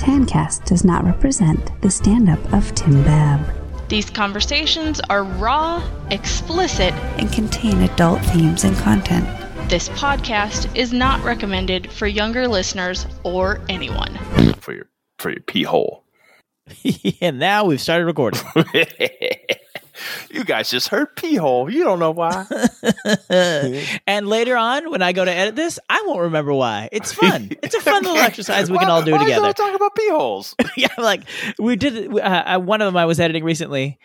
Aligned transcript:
Tancast 0.00 0.64
does 0.64 0.82
not 0.82 1.04
represent 1.04 1.78
the 1.82 1.90
stand 1.90 2.30
up 2.30 2.52
of 2.54 2.74
Tim 2.74 3.04
Babb 3.04 3.46
These 3.90 4.08
conversations 4.08 4.98
are 5.10 5.24
raw, 5.24 5.86
explicit, 6.10 6.94
and 7.18 7.30
contain 7.30 7.82
adult 7.82 8.22
themes 8.22 8.64
and 8.64 8.74
content. 8.78 9.26
This 9.68 9.90
podcast 9.90 10.74
is 10.74 10.94
not 10.94 11.22
recommended 11.22 11.92
for 11.92 12.06
younger 12.06 12.48
listeners 12.48 13.06
or 13.24 13.60
anyone. 13.68 14.16
for 14.54 14.72
your 14.72 14.88
for 15.18 15.32
your 15.32 15.42
pee 15.42 15.64
hole. 15.64 16.02
and 17.20 17.38
now 17.38 17.66
we've 17.66 17.80
started 17.80 18.06
recording. 18.06 18.40
you 20.30 20.44
guys 20.44 20.70
just 20.70 20.88
heard 20.88 21.14
pee 21.16 21.36
hole. 21.36 21.70
You 21.70 21.84
don't 21.84 21.98
know 21.98 22.10
why. 22.10 22.46
and 24.06 24.28
later 24.28 24.56
on, 24.56 24.90
when 24.90 25.02
I 25.02 25.12
go 25.12 25.24
to 25.24 25.30
edit 25.30 25.56
this, 25.56 25.78
I 25.88 26.02
won't 26.06 26.20
remember 26.20 26.54
why. 26.54 26.88
It's 26.92 27.12
fun. 27.12 27.50
It's 27.62 27.74
a 27.74 27.80
fun 27.80 28.02
little 28.02 28.18
exercise 28.18 28.70
we 28.70 28.78
can 28.78 28.88
all 28.88 29.02
do 29.02 29.12
why 29.12 29.18
together. 29.18 29.42
Don't 29.42 29.56
talk 29.56 29.74
about 29.76 29.94
pee 29.94 30.08
holes. 30.08 30.56
yeah, 30.76 30.88
like 30.98 31.22
we 31.58 31.76
did. 31.76 32.12
Uh, 32.12 32.18
uh, 32.18 32.58
one 32.58 32.80
of 32.80 32.86
them 32.86 32.96
I 32.96 33.04
was 33.04 33.20
editing 33.20 33.44
recently. 33.44 33.98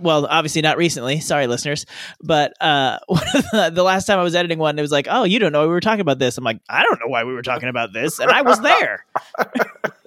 Well, 0.00 0.26
obviously 0.26 0.62
not 0.62 0.78
recently. 0.78 1.20
Sorry, 1.20 1.46
listeners. 1.46 1.84
But 2.22 2.54
uh, 2.60 2.98
the, 3.08 3.70
the 3.72 3.82
last 3.82 4.06
time 4.06 4.18
I 4.18 4.22
was 4.22 4.34
editing 4.34 4.58
one, 4.58 4.78
it 4.78 4.82
was 4.82 4.90
like, 4.90 5.06
"Oh, 5.10 5.24
you 5.24 5.38
don't 5.38 5.52
know 5.52 5.62
we 5.62 5.68
were 5.68 5.80
talking 5.80 6.00
about 6.00 6.18
this." 6.18 6.38
I'm 6.38 6.44
like, 6.44 6.60
"I 6.68 6.82
don't 6.82 6.98
know 7.00 7.08
why 7.08 7.24
we 7.24 7.34
were 7.34 7.42
talking 7.42 7.68
about 7.68 7.92
this," 7.92 8.18
and 8.18 8.30
I 8.30 8.42
was 8.42 8.60
there. 8.60 9.04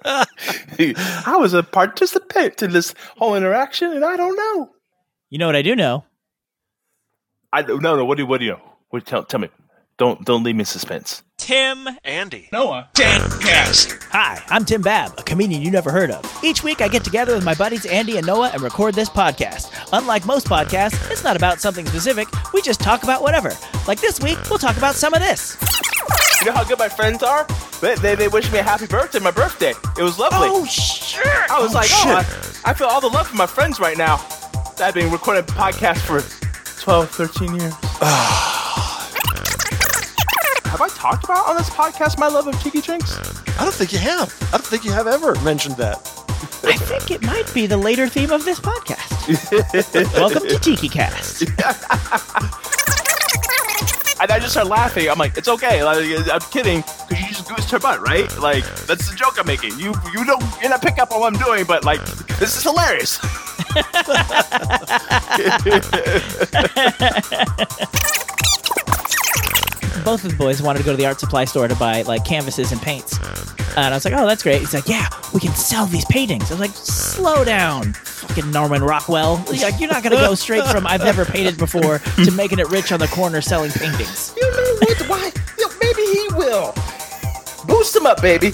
I 0.04 1.36
was 1.38 1.54
a 1.54 1.62
participant 1.62 2.62
in 2.62 2.72
this 2.72 2.94
whole 3.16 3.34
interaction, 3.36 3.92
and 3.92 4.04
I 4.04 4.16
don't 4.16 4.36
know. 4.36 4.75
You 5.28 5.38
know 5.38 5.46
what 5.46 5.56
I 5.56 5.62
do 5.62 5.74
know? 5.74 6.04
I 7.52 7.62
no 7.62 7.78
no. 7.78 8.04
What 8.04 8.16
do 8.16 8.22
you 8.22 8.26
what 8.28 8.38
do 8.38 8.46
you 8.46 8.52
know? 8.52 8.60
What, 8.90 9.06
tell 9.06 9.24
tell 9.24 9.40
me. 9.40 9.48
Don't 9.98 10.24
don't 10.24 10.44
leave 10.44 10.54
me 10.54 10.60
in 10.60 10.66
suspense. 10.66 11.24
Tim 11.36 11.88
Andy. 12.04 12.48
Noah. 12.52 12.88
Tancast. 12.94 14.04
Hi, 14.10 14.40
I'm 14.48 14.64
Tim 14.64 14.82
Babb, 14.82 15.14
a 15.18 15.24
comedian 15.24 15.62
you 15.62 15.70
never 15.72 15.90
heard 15.90 16.12
of. 16.12 16.24
Each 16.44 16.62
week, 16.62 16.80
I 16.80 16.86
get 16.86 17.02
together 17.02 17.34
with 17.34 17.44
my 17.44 17.54
buddies 17.54 17.86
Andy 17.86 18.18
and 18.18 18.26
Noah 18.26 18.50
and 18.52 18.62
record 18.62 18.94
this 18.94 19.08
podcast. 19.08 19.72
Unlike 19.92 20.26
most 20.26 20.46
podcasts, 20.46 21.10
it's 21.10 21.24
not 21.24 21.34
about 21.34 21.60
something 21.60 21.86
specific. 21.86 22.28
We 22.52 22.62
just 22.62 22.78
talk 22.78 23.02
about 23.02 23.22
whatever. 23.22 23.52
Like 23.88 24.00
this 24.00 24.20
week, 24.20 24.38
we'll 24.48 24.60
talk 24.60 24.76
about 24.76 24.94
some 24.94 25.12
of 25.12 25.20
this. 25.20 25.56
You 26.40 26.46
know 26.46 26.52
how 26.52 26.62
good 26.62 26.78
my 26.78 26.88
friends 26.88 27.24
are? 27.24 27.48
They 27.80 27.96
they, 27.96 28.14
they 28.14 28.28
wished 28.28 28.52
me 28.52 28.60
a 28.60 28.62
happy 28.62 28.86
birthday. 28.86 29.18
My 29.18 29.32
birthday. 29.32 29.72
It 29.98 30.02
was 30.02 30.20
lovely. 30.20 30.48
Oh, 30.52 30.64
shit. 30.66 31.26
I 31.50 31.60
was 31.60 31.74
like, 31.74 31.88
oh, 31.90 32.04
oh 32.06 32.62
I, 32.64 32.70
I 32.70 32.74
feel 32.74 32.86
all 32.86 33.00
the 33.00 33.08
love 33.08 33.26
from 33.26 33.38
my 33.38 33.46
friends 33.46 33.80
right 33.80 33.98
now. 33.98 34.24
I've 34.78 34.92
been 34.92 35.10
recording 35.10 35.42
podcasts 35.44 36.00
for 36.00 36.20
12, 36.82 37.10
13 37.10 37.54
years. 37.54 37.72
have 40.64 40.80
I 40.80 40.88
talked 40.88 41.24
about 41.24 41.48
on 41.48 41.56
this 41.56 41.70
podcast 41.70 42.18
my 42.18 42.28
love 42.28 42.46
of 42.46 42.60
tiki 42.62 42.82
drinks? 42.82 43.16
I 43.58 43.62
don't 43.64 43.72
think 43.72 43.94
you 43.94 43.98
have. 43.98 44.36
I 44.48 44.58
don't 44.58 44.66
think 44.66 44.84
you 44.84 44.92
have 44.92 45.06
ever 45.06 45.34
mentioned 45.40 45.76
that. 45.76 45.96
I 46.62 46.76
think 46.76 47.10
it 47.10 47.22
might 47.22 47.52
be 47.54 47.66
the 47.66 47.78
later 47.78 48.06
theme 48.06 48.30
of 48.30 48.44
this 48.44 48.60
podcast. 48.60 50.12
Welcome 50.14 50.46
to 50.46 50.58
Tiki 50.58 50.90
Cast. 50.90 51.44
And 54.18 54.30
I 54.30 54.38
just 54.38 54.52
started 54.52 54.70
laughing. 54.70 55.10
I'm 55.10 55.18
like, 55.18 55.36
it's 55.36 55.48
okay. 55.48 55.84
Like, 55.84 55.98
I'm 56.30 56.40
kidding 56.50 56.82
because 57.08 57.20
you 57.20 57.28
just 57.28 57.48
goosed 57.48 57.70
her 57.70 57.78
butt, 57.78 58.00
right? 58.00 58.26
Like 58.38 58.64
that's 58.86 59.10
the 59.10 59.16
joke 59.16 59.38
I'm 59.38 59.46
making. 59.46 59.78
You 59.78 59.92
you 60.12 60.24
don't 60.24 60.42
you're 60.60 60.70
not 60.70 60.82
pick 60.82 60.98
up 60.98 61.12
on 61.12 61.20
what 61.20 61.34
I'm 61.34 61.42
doing, 61.42 61.64
but 61.66 61.84
like 61.84 62.02
this 62.38 62.56
is 62.56 62.62
hilarious. 62.62 63.18
Both 70.04 70.24
of 70.24 70.30
the 70.32 70.36
boys 70.36 70.62
wanted 70.62 70.80
to 70.80 70.84
go 70.84 70.90
to 70.92 70.96
the 70.96 71.06
art 71.06 71.18
supply 71.20 71.44
store 71.44 71.66
to 71.68 71.74
buy 71.76 72.02
like 72.02 72.24
canvases 72.24 72.72
and 72.72 72.80
paints. 72.80 73.18
And 73.76 73.86
I 73.86 73.90
was 73.96 74.04
like, 74.04 74.14
oh, 74.14 74.26
that's 74.26 74.42
great. 74.42 74.60
He's 74.60 74.72
like, 74.72 74.88
yeah, 74.88 75.08
we 75.34 75.40
can 75.40 75.52
sell 75.52 75.84
these 75.86 76.04
paintings. 76.06 76.50
I 76.50 76.54
was 76.54 76.60
like, 76.60 76.70
slow 76.70 77.44
down, 77.44 77.92
fucking 77.92 78.50
Norman 78.50 78.82
Rockwell. 78.82 79.36
He's 79.50 79.62
Like, 79.62 79.78
you're 79.80 79.90
not 79.90 80.02
going 80.02 80.14
to 80.16 80.22
go 80.22 80.34
straight 80.34 80.64
from 80.66 80.86
I've 80.86 81.02
never 81.04 81.24
painted 81.24 81.58
before 81.58 81.98
to 81.98 82.30
making 82.30 82.58
it 82.58 82.68
rich 82.70 82.90
on 82.92 83.00
the 83.00 83.08
corner 83.08 83.40
selling 83.40 83.70
paintings. 83.72 84.34
You 84.40 84.50
know 84.50 84.76
what? 84.78 85.08
Why? 85.08 85.32
Yo, 85.58 85.66
maybe 85.80 86.02
he 86.02 86.28
will. 86.34 86.72
Boost 87.66 87.94
him 87.96 88.06
up, 88.06 88.22
baby. 88.22 88.52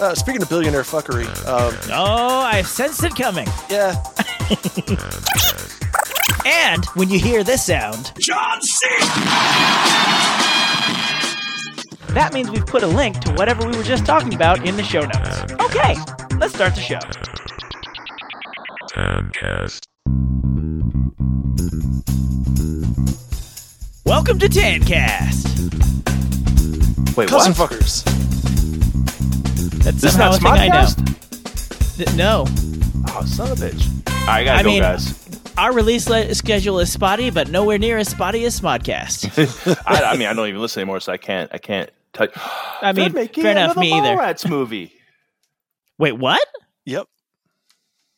Uh, 0.00 0.14
speaking 0.14 0.42
of 0.42 0.48
billionaire 0.48 0.82
fuckery, 0.82 1.26
um, 1.46 1.74
Oh, 1.90 2.40
I 2.40 2.62
sensed 2.62 3.02
it 3.04 3.14
coming. 3.16 3.46
yeah, 3.70 3.94
And 6.46 6.84
when 6.94 7.08
you 7.08 7.18
hear 7.18 7.42
this 7.42 7.64
sound, 7.64 8.12
John 8.18 8.60
C. 8.60 8.86
that 12.12 12.32
means 12.34 12.50
we've 12.50 12.66
put 12.66 12.82
a 12.82 12.86
link 12.86 13.18
to 13.20 13.32
whatever 13.32 13.66
we 13.66 13.76
were 13.76 13.82
just 13.82 14.04
talking 14.04 14.34
about 14.34 14.66
in 14.66 14.76
the 14.76 14.82
show 14.82 15.00
notes. 15.00 15.52
Okay, 15.54 15.94
let's 16.38 16.54
start 16.54 16.74
the 16.74 16.80
show. 16.82 16.98
Tancast. 18.90 19.86
Welcome 24.04 24.38
to 24.40 24.46
Tancast. 24.48 25.44
Wait, 27.16 27.28
cousin 27.28 27.52
what? 27.54 27.70
fuckers. 27.70 28.04
That's 29.82 30.00
This 30.00 30.12
is 30.12 30.18
not 30.18 30.34
a 30.34 30.38
thing 30.38 30.46
I 30.52 30.68
know. 30.68 30.86
Th- 31.96 32.14
no, 32.16 32.44
Oh, 33.16 33.24
son 33.26 33.52
of 33.52 33.62
a 33.62 33.66
bitch. 33.66 33.86
All 34.08 34.26
right, 34.26 34.40
I 34.40 34.44
gotta 34.44 34.58
I 34.58 34.62
go, 34.62 34.68
mean- 34.70 34.82
guys. 34.82 35.23
Our 35.56 35.72
release 35.72 36.08
le- 36.08 36.34
schedule 36.34 36.80
is 36.80 36.90
spotty, 36.92 37.30
but 37.30 37.48
nowhere 37.48 37.78
near 37.78 37.96
as 37.98 38.08
spotty 38.08 38.44
as 38.44 38.60
Smodcast. 38.60 39.78
I, 39.86 40.02
I 40.12 40.16
mean, 40.16 40.26
I 40.26 40.32
don't 40.34 40.48
even 40.48 40.60
listen 40.60 40.80
anymore, 40.80 40.98
so 41.00 41.12
I 41.12 41.16
can't. 41.16 41.48
I 41.54 41.58
can't 41.58 41.90
touch. 42.12 42.32
I 42.82 42.92
mean, 42.92 43.12
They're 43.12 43.28
fair 43.28 43.52
enough, 43.52 43.76
another 43.76 43.80
me 43.80 43.92
either. 43.92 44.16
Mallrats 44.16 44.48
movie. 44.48 44.92
Wait, 45.98 46.12
what? 46.18 46.44
Yep. 46.86 47.06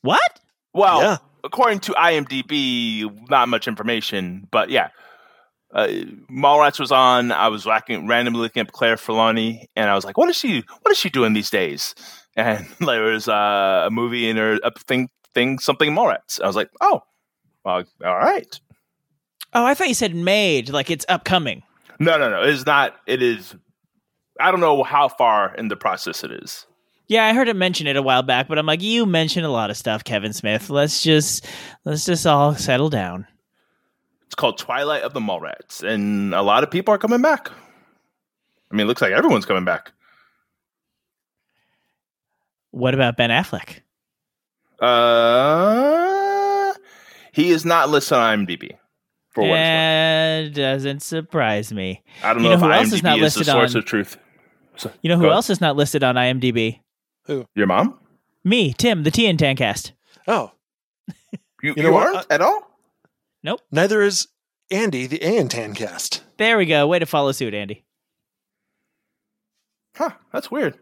What? 0.01 0.41
Well, 0.73 1.01
Yeah. 1.03 1.17
according 1.45 1.81
to 1.81 1.93
IMDb, 1.93 3.29
not 3.29 3.49
much 3.51 3.69
information, 3.69 4.49
but 4.51 4.71
yeah. 4.71 4.89
Uh, 5.75 5.89
Mallrats 6.31 6.81
was 6.81 6.91
on. 6.91 7.33
I 7.33 7.49
was 7.49 7.67
racking, 7.67 8.07
randomly 8.07 8.41
looking 8.41 8.63
up 8.63 8.73
Claire 8.73 8.97
Forlani, 8.97 9.67
and 9.77 9.91
I 9.91 9.95
was 9.95 10.05
like, 10.07 10.17
"What 10.17 10.31
is 10.31 10.37
she? 10.37 10.65
What 10.81 10.91
is 10.93 10.97
she 10.97 11.11
doing 11.11 11.33
these 11.35 11.51
days?" 11.51 11.95
And 12.37 12.67
there 12.81 13.03
was 13.05 13.29
uh, 13.29 13.85
a 13.87 13.91
movie 13.91 14.29
in 14.29 14.37
her 14.37 14.59
up 14.63 14.79
thing, 14.81 15.09
thing 15.35 15.59
something 15.59 15.91
Mallrats. 15.93 16.41
I 16.41 16.47
was 16.47 16.55
like, 16.57 16.71
"Oh, 16.81 17.01
well, 17.67 17.85
all 18.05 18.17
right." 18.17 18.59
Oh, 19.53 19.65
I 19.65 19.75
thought 19.75 19.89
you 19.89 19.95
said 19.95 20.15
made, 20.15 20.71
like 20.71 20.91
it's 20.91 21.05
upcoming. 21.09 21.63
No, 21.99 22.19
no, 22.19 22.31
no. 22.31 22.43
It 22.43 22.51
is 22.51 22.67
not. 22.67 22.97
It 23.07 23.23
is. 23.23 23.55
I 24.39 24.51
don't 24.51 24.61
know 24.61 24.83
how 24.83 25.09
far 25.09 25.55
in 25.55 25.69
the 25.69 25.77
process 25.77 26.23
it 26.25 26.31
is. 26.31 26.67
Yeah, 27.09 27.25
I 27.25 27.33
heard 27.33 27.49
it 27.49 27.57
mention 27.57 27.87
it 27.87 27.97
a 27.97 28.03
while 28.03 28.23
back, 28.23 28.49
but 28.49 28.59
I'm 28.59 28.67
like, 28.67 28.83
you 28.83 29.07
mention 29.07 29.45
a 29.45 29.49
lot 29.49 29.71
of 29.71 29.77
stuff, 29.77 30.05
Kevin 30.05 30.33
Smith. 30.33 30.71
Let's 30.71 31.03
just 31.03 31.47
let's 31.85 32.05
just 32.05 32.27
all 32.27 32.55
settle 32.55 32.91
down. 32.91 33.27
It's 34.27 34.35
called 34.35 34.59
Twilight 34.59 35.03
of 35.03 35.15
the 35.15 35.21
Mallrats, 35.21 35.83
and 35.83 36.35
a 36.35 36.43
lot 36.43 36.65
of 36.65 36.71
people 36.71 36.93
are 36.93 36.99
coming 36.99 37.23
back. 37.23 37.51
I 38.71 38.75
mean, 38.75 38.87
it 38.87 38.89
looks 38.89 39.01
like 39.01 39.13
everyone's 39.13 39.47
coming 39.47 39.65
back. 39.65 39.93
What 42.73 42.93
about 42.93 43.17
Ben 43.17 43.31
Affleck? 43.31 43.81
Uh, 44.81 46.06
he 47.37 47.51
is 47.51 47.65
not 47.65 47.89
listed 47.91 48.17
on 48.19 48.47
IMDb. 48.47 48.77
For 49.31 49.43
what 49.43 49.51
it's. 49.59 49.59
Eh, 49.59 50.49
doesn't 50.55 51.03
surprise 51.03 51.71
me. 51.73 52.03
I 52.25 52.33
don't 52.33 52.43
you 52.43 52.49
know, 52.49 52.57
know 52.57 52.67
if 52.67 52.73
who 52.73 52.73
else 52.73 52.93
is 52.93 53.01
IMDb 53.01 53.05
not 53.05 53.15
is, 53.19 53.21
the 53.21 53.25
listed 53.41 53.47
source 53.47 53.75
on- 53.75 53.79
of 53.79 53.85
truth. 53.85 54.17
So, 54.77 54.91
You 55.03 55.09
know 55.11 55.17
who 55.17 55.23
go 55.23 55.27
ahead. 55.29 55.37
else 55.37 55.51
is 55.51 55.61
not 55.61 55.77
listed 55.77 56.03
on 56.03 56.15
IMDb? 56.17 56.81
Who? 57.27 57.47
Your 57.55 57.67
mom? 57.67 57.99
Me, 58.45 58.73
Tim, 58.73 59.03
the 59.05 59.11
T 59.11 59.27
in 59.27 59.37
Tancast. 59.37 59.93
Oh, 60.27 60.53
You, 61.63 61.71
You 61.71 61.75
you, 61.77 61.83
know 61.83 61.93
what? 61.93 62.15
aren't 62.17 62.33
at 62.33 62.41
all? 62.41 62.71
Nope. 63.43 63.61
Neither 63.71 64.03
is 64.03 64.29
Andy, 64.71 65.07
the 65.07 65.19
Antan 65.21 65.75
cast. 65.77 66.23
There 66.39 66.59
we 66.59 66.67
go. 66.67 66.87
Way 66.87 66.99
to 66.99 67.07
follow 67.07 67.33
suit, 67.33 67.55
Andy. 67.55 67.85
Huh? 69.97 70.11
That's 70.33 70.51
weird. 70.51 70.79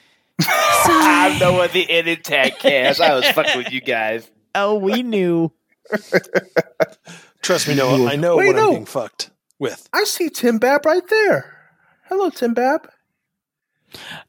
I 0.40 1.36
know 1.40 1.54
what 1.54 1.72
the 1.72 1.88
edit 1.90 2.22
tag 2.24 2.58
cast. 2.58 3.00
I 3.00 3.14
was 3.14 3.28
fucking 3.30 3.56
with 3.58 3.72
you 3.72 3.80
guys. 3.80 4.28
Oh, 4.54 4.74
we 4.76 5.02
knew. 5.02 5.52
Trust 7.42 7.68
me, 7.68 7.74
Noah, 7.74 8.08
I 8.08 8.16
know 8.16 8.36
Wait, 8.36 8.48
what 8.48 8.56
no. 8.56 8.68
I'm 8.68 8.74
being 8.74 8.86
fucked 8.86 9.30
with. 9.58 9.88
I 9.92 10.04
see 10.04 10.28
Tim 10.28 10.58
Babb 10.58 10.84
right 10.86 11.06
there. 11.08 11.54
Hello, 12.08 12.30
Tim 12.30 12.54
Babb. 12.54 12.88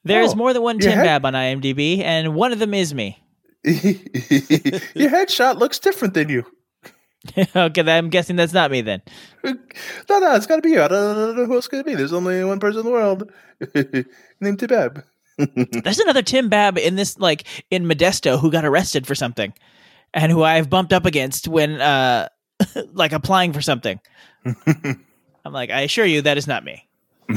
There's 0.04 0.32
Oh, 0.34 0.36
more 0.36 0.54
than 0.54 0.62
one 0.62 0.80
your 0.80 0.90
Tim 0.92 1.00
head- 1.00 1.06
Babb 1.06 1.26
on 1.26 1.34
IMDb, 1.34 2.02
and 2.04 2.34
one 2.36 2.52
of 2.54 2.60
them 2.60 2.74
is 2.74 2.94
me. 2.94 3.22
Your 3.64 5.10
headshot 5.10 5.58
looks 5.58 5.80
different 5.80 6.14
than 6.14 6.30
you. 6.30 6.46
okay, 7.54 7.82
I'm 7.98 8.10
guessing 8.10 8.38
that's 8.38 8.54
not 8.54 8.72
me 8.72 8.80
then. 8.80 9.02
No, 9.44 9.54
no, 10.20 10.36
it's 10.36 10.46
got 10.46 10.56
to 10.56 10.62
be 10.62 10.70
you. 10.72 10.82
I 10.82 10.88
don't, 10.88 11.18
I 11.18 11.20
don't 11.26 11.36
know 11.36 11.46
who 11.46 11.56
else 11.56 11.68
could 11.68 11.86
be. 11.86 11.94
There's 11.96 12.14
only 12.14 12.42
one 12.46 12.60
person 12.62 12.80
in 12.80 12.86
the 12.86 12.92
world 12.92 13.30
named 14.40 14.60
Tim 14.60 14.68
Babb. 14.70 15.04
There's 15.84 16.00
another 16.00 16.22
Tim 16.22 16.48
Babb 16.48 16.78
in 16.78 16.96
this, 16.96 17.20
like 17.20 17.46
in 17.70 17.84
Modesto, 17.84 18.40
who 18.40 18.50
got 18.50 18.64
arrested 18.64 19.06
for 19.06 19.16
something, 19.16 19.54
and 20.14 20.32
who 20.32 20.44
I've 20.44 20.70
bumped 20.70 20.94
up 20.94 21.06
against 21.06 21.48
when, 21.48 21.80
uh, 21.82 22.30
like 22.94 23.12
applying 23.12 23.54
for 23.54 23.62
something. 23.62 24.00
I'm 24.46 25.54
like, 25.54 25.70
I 25.70 25.82
assure 25.82 26.06
you, 26.06 26.22
that 26.24 26.38
is 26.38 26.48
not 26.48 26.64
me. 26.64 26.88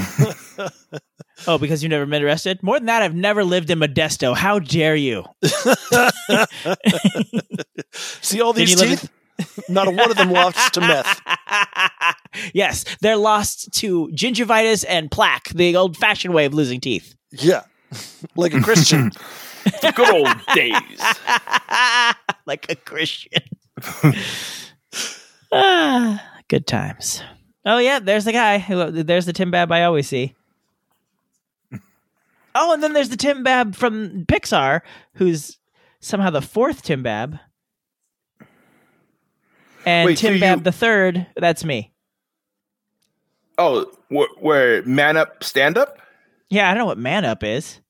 Oh, 1.47 1.59
because 1.59 1.83
you've 1.83 1.91
never 1.91 2.07
been 2.07 2.23
arrested? 2.23 2.63
More 2.63 2.79
than 2.79 2.87
that, 2.87 3.03
I've 3.03 3.17
never 3.17 3.43
lived 3.43 3.71
in 3.71 3.81
Modesto. 3.81 4.37
How 4.37 4.61
dare 4.61 4.95
you? 4.95 5.25
See 7.93 8.41
all 8.41 8.53
these 8.53 8.71
you 8.71 8.77
live 8.77 9.01
teeth? 9.01 9.11
Not 9.69 9.89
a 9.89 9.91
one 9.91 10.11
of 10.11 10.17
them 10.17 10.31
lost 10.31 10.75
to 10.75 10.81
meth. 10.81 11.21
yes, 12.55 12.85
they're 13.01 13.17
lost 13.17 13.73
to 13.81 14.09
gingivitis 14.09 14.85
and 14.89 15.11
plaque, 15.11 15.49
the 15.49 15.75
old 15.75 15.97
fashioned 15.97 16.33
way 16.33 16.45
of 16.45 16.55
losing 16.55 16.81
teeth. 16.81 17.17
Yeah. 17.33 17.63
Like 18.37 18.55
a 18.55 18.61
Christian. 18.61 19.11
The 19.65 19.93
good 19.95 20.11
old 20.11 20.29
days. 20.55 20.77
like 22.47 22.71
a 22.71 22.77
Christian. 22.77 23.43
ah, 25.53 26.23
good 26.49 26.67
times. 26.67 27.23
Oh 27.65 27.79
yeah, 27.79 27.99
there's 27.99 28.25
the 28.25 28.33
guy. 28.33 28.59
There's 28.91 29.27
the 29.27 29.33
Tim 29.33 29.51
Babb 29.51 29.71
I 29.71 29.85
always 29.85 30.09
see. 30.09 30.35
Oh, 32.55 32.75
and 32.75 32.83
then 32.83 32.93
there's 32.93 33.09
the 33.09 33.17
Tim 33.17 33.43
Babb 33.43 33.75
from 33.75 34.27
Pixar, 34.27 34.83
who's 35.15 35.59
somehow 36.01 36.29
the 36.31 36.43
fourth 36.43 36.83
Tim 36.83 37.03
Babb. 37.03 37.39
And 39.87 40.07
Wait, 40.07 40.19
so 40.19 40.29
Tim 40.29 40.35
you- 40.35 40.41
Babb 40.41 40.65
the 40.65 40.73
third, 40.73 41.27
that's 41.37 41.65
me. 41.65 41.93
Oh, 43.59 43.91
where, 44.09 44.29
where 44.39 44.83
man 44.85 45.17
up, 45.17 45.45
stand 45.45 45.79
up? 45.79 45.99
Yeah, 46.51 46.71
I 46.71 46.75
don't 46.75 46.81
know 46.81 46.87
what 46.87 46.99
Man 46.99 47.25
Up 47.25 47.43
is. 47.43 47.81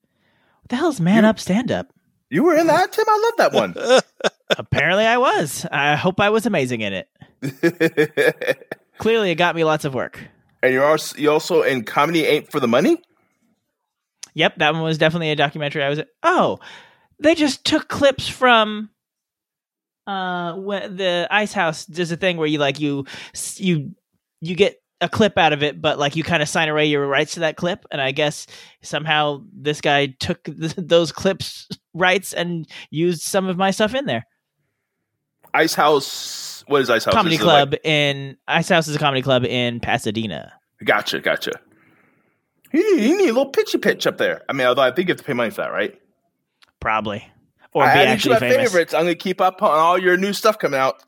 What 0.61 0.69
the 0.69 0.77
hell 0.77 0.89
is 0.91 1.01
Man 1.01 1.25
Up 1.25 1.41
Stand 1.41 1.73
Up? 1.73 1.93
You 2.31 2.45
were 2.45 2.55
in 2.55 2.69
that, 2.69 2.93
Tim? 2.93 3.05
I 3.09 3.31
love 3.31 3.37
that 3.39 3.53
one. 3.53 3.75
Apparently 4.59 5.05
I 5.07 5.19
was. 5.19 5.67
I 5.71 5.97
hope 5.97 6.21
I 6.21 6.31
was 6.31 6.47
amazing 6.47 6.81
in 6.81 6.93
it. 6.93 7.09
Clearly 8.99 9.31
it 9.31 9.37
got 9.37 9.57
me 9.57 9.65
lots 9.65 9.85
of 9.85 9.95
work. 9.95 10.21
and 10.63 10.73
you're 10.73 10.85
also, 10.85 11.17
you 11.19 11.31
also 11.31 11.63
in 11.63 11.85
Comedy 11.85 12.25
Ain't 12.25 12.51
for 12.51 12.61
the 12.61 12.69
Money? 12.69 12.99
Yep, 14.35 14.57
that 14.59 14.73
one 14.73 14.83
was 14.83 14.99
definitely 14.99 15.31
a 15.31 15.37
documentary. 15.37 15.83
I 15.83 15.89
was 15.89 16.01
oh, 16.23 16.59
they 17.19 17.35
just 17.35 17.65
took 17.65 17.89
clips 17.89 18.29
from 18.29 18.91
uh 20.07 20.55
when 20.55 20.97
the 20.97 21.29
Ice 21.31 21.53
House 21.53 21.87
does 21.87 22.11
a 22.11 22.17
thing 22.17 22.37
where 22.37 22.47
you 22.47 22.59
like 22.59 22.81
you 22.81 23.05
you 23.57 23.95
you 24.41 24.55
get 24.57 24.77
a 25.03 25.09
clip 25.09 25.37
out 25.37 25.53
of 25.53 25.63
it, 25.63 25.83
but 25.83 25.99
like 25.99 26.17
you 26.17 26.23
kind 26.23 26.43
of 26.43 26.49
sign 26.49 26.69
away 26.69 26.87
your 26.87 27.07
rights 27.07 27.35
to 27.35 27.41
that 27.41 27.57
clip. 27.57 27.85
And 27.91 28.01
I 28.01 28.13
guess 28.13 28.47
somehow 28.83 29.43
this 29.53 29.81
guy 29.81 30.15
took 30.21 30.45
th- 30.45 30.75
those 30.77 31.11
clips 31.13 31.69
rights 31.93 32.33
and 32.33 32.67
used 32.91 33.23
some 33.23 33.49
of 33.49 33.57
my 33.57 33.73
stuff 33.73 33.95
in 33.95 34.07
there. 34.07 34.27
Ice 35.55 35.75
House. 35.75 36.65
What 36.67 36.81
is 36.83 36.91
Ice 36.91 37.05
House? 37.05 37.15
comedy 37.15 37.35
Is 37.37 37.41
it 37.41 37.45
like- 37.45 37.69
club 37.71 37.81
in 37.85 38.37
Ice 38.49 38.69
House 38.69 38.89
is 38.89 38.97
a 38.97 38.99
comedy 38.99 39.23
club 39.23 39.45
in 39.45 39.81
Pasadena. 39.81 40.53
gotcha, 40.85 41.21
gotcha. 41.21 41.53
You 42.73 42.97
need, 42.97 43.05
you 43.11 43.17
need 43.19 43.25
a 43.29 43.33
little 43.35 43.51
pitchy 43.51 43.77
pitch 43.79 44.07
up 44.07 44.17
there. 44.17 44.43
I 44.49 44.53
mean, 44.55 44.67
although 44.67 44.83
I 44.83 44.91
think 44.93 45.09
you 45.09 45.13
have 45.13 45.19
to 45.19 45.25
pay 45.25 45.35
money 45.35 45.51
for 45.51 45.57
that, 45.63 45.73
right? 45.73 46.01
Probably. 46.81 47.29
Or 47.75 47.83
I 47.85 47.93
be 47.95 48.01
added 48.01 48.03
you 48.03 48.07
to 48.07 48.13
actually 48.15 48.33
my 48.35 48.39
famous. 48.55 48.57
favorites. 48.71 48.95
I'm 48.95 49.03
going 49.03 49.15
to 49.15 49.19
keep 49.23 49.41
up 49.43 49.63
on 49.63 49.71
all 49.79 49.99
your 49.99 50.17
new 50.17 50.33
stuff 50.33 50.59
coming 50.59 50.81
out. 50.81 51.03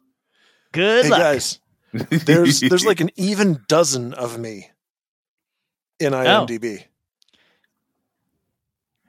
Good 0.73 1.05
hey 1.07 1.11
luck. 1.11 1.21
guys, 1.21 1.61
there's 1.93 2.61
there's 2.61 2.85
like 2.85 3.01
an 3.01 3.11
even 3.17 3.61
dozen 3.69 4.13
of 4.15 4.39
me 4.39 4.71
in 6.01 6.13
Oh. 6.13 6.19
IMDb. 6.19 6.85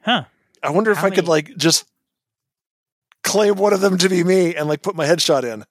Huh. 0.02 0.24
I 0.62 0.70
wonder 0.70 0.90
if 0.92 0.98
How 0.98 1.08
I 1.08 1.10
could 1.10 1.28
like 1.28 1.56
just 1.56 1.84
claim 3.26 3.56
one 3.56 3.72
of 3.72 3.80
them 3.80 3.98
to 3.98 4.08
be 4.08 4.24
me 4.24 4.54
and 4.54 4.68
like 4.68 4.80
put 4.80 4.96
my 4.96 5.04
headshot 5.04 5.44
in. 5.44 5.64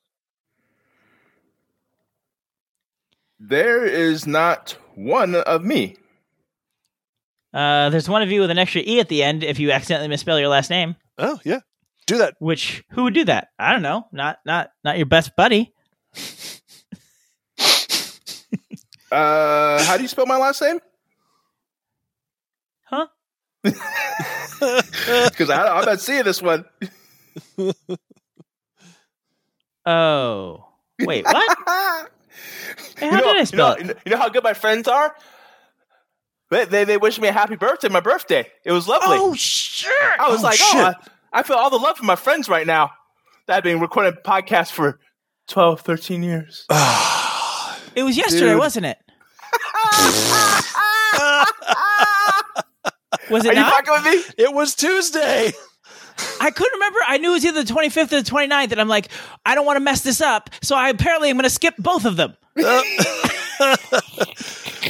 There 3.40 3.86
is 3.86 4.28
not 4.28 4.78
one 4.94 5.36
of 5.36 5.64
me. 5.64 5.98
Uh, 7.54 7.90
there's 7.90 8.10
one 8.10 8.22
of 8.22 8.30
you 8.30 8.42
with 8.42 8.52
an 8.52 8.58
extra 8.58 8.82
E 8.86 9.00
at 9.00 9.08
the 9.08 9.24
end 9.24 9.44
if 9.44 9.60
you 9.60 9.72
accidentally 9.72 10.10
misspell 10.10 10.40
your 10.40 10.50
last 10.50 10.70
name. 10.70 10.96
Oh 11.18 11.40
yeah, 11.44 11.60
do 12.06 12.18
that. 12.18 12.36
Which 12.40 12.84
who 12.92 13.04
would 13.04 13.14
do 13.14 13.24
that? 13.26 13.48
I 13.58 13.72
don't 13.72 13.82
know. 13.82 14.08
Not 14.12 14.40
not 14.46 14.72
not 14.84 14.98
your 14.98 15.06
best 15.06 15.36
buddy. 15.36 15.74
Uh, 19.12 19.82
how 19.84 19.96
do 19.96 20.02
you 20.02 20.10
spell 20.10 20.26
my 20.26 20.38
last 20.38 20.62
name? 20.62 20.80
Huh? 22.84 23.08
Because 24.60 25.50
I'm 25.50 25.86
not 25.86 26.00
seeing 26.00 26.24
this 26.24 26.42
one. 26.42 26.66
Oh. 29.86 30.66
Wait, 31.02 31.26
what? 31.26 32.12
Hey, 32.98 33.08
how 33.10 33.16
you 33.18 33.22
know, 33.22 33.34
did 33.34 33.42
I 33.42 33.44
spell 33.46 33.78
you 33.78 33.84
know, 33.86 33.90
it? 33.92 33.98
You 34.06 34.12
know 34.12 34.18
how 34.18 34.30
good 34.30 34.44
my 34.44 34.54
friends 34.54 34.88
are? 34.90 35.16
They, 36.52 36.66
they, 36.66 36.84
they 36.84 36.98
wished 36.98 37.22
me 37.22 37.30
a 37.30 37.32
happy 37.32 37.56
birthday, 37.56 37.88
my 37.88 38.02
birthday. 38.02 38.48
It 38.66 38.72
was 38.72 38.88
lovely. 38.88 39.18
Oh 39.20 39.34
sure. 39.34 40.16
I 40.20 40.30
was 40.30 40.42
oh, 40.42 40.44
like, 40.44 40.60
oh, 40.62 40.72
shit. 40.72 40.82
oh, 40.82 40.94
I, 41.34 41.40
I 41.40 41.44
feel 41.44 41.56
all 41.58 41.70
the 41.70 41.78
love 41.78 41.98
from 41.98 42.08
my 42.08 42.16
friends 42.16 42.50
right 42.50 42.68
now. 42.68 42.92
That 43.48 43.58
I've 43.58 43.64
been 43.64 43.80
recording 43.80 44.14
a 44.14 44.30
podcast 44.30 44.72
for 44.72 45.00
12, 45.48 45.82
13 45.82 46.24
years. 46.24 46.66
It 47.96 48.04
was 48.04 48.18
yesterday, 48.18 48.50
Dude. 48.52 48.60
wasn't 48.60 48.88
it? 48.88 48.98
Was 53.30 53.46
it 53.46 53.52
Are 53.52 53.54
you 53.54 53.62
not? 53.62 53.86
fucking 53.86 53.94
with 53.94 54.04
me? 54.38 54.44
it 54.44 54.54
was 54.54 54.76
Tuesday. 54.76 55.54
I 56.46 56.52
couldn't 56.52 56.74
remember. 56.74 57.00
I 57.08 57.18
knew 57.18 57.32
it 57.32 57.34
was 57.34 57.46
either 57.46 57.64
the 57.64 57.74
25th 57.74 58.14
or 58.14 58.22
the 58.22 58.30
29th, 58.30 58.72
and 58.72 58.80
I'm 58.80 58.88
like, 58.88 59.10
I 59.46 59.56
don't 59.56 59.66
want 59.66 59.78
to 59.78 59.82
mess 59.82 60.02
this 60.02 60.22
up. 60.22 60.52
So 60.62 60.76
I 60.76 60.90
apparently 60.90 61.30
am 61.32 61.38
going 61.38 61.44
to 61.44 61.50
skip 61.50 61.76
both 61.78 62.06
of 62.06 62.18
them. 62.18 62.36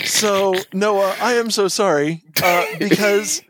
So 0.05 0.55
Noah, 0.73 1.15
I 1.19 1.33
am 1.33 1.49
so 1.49 1.67
sorry 1.67 2.23
uh, 2.43 2.65
because 2.77 3.41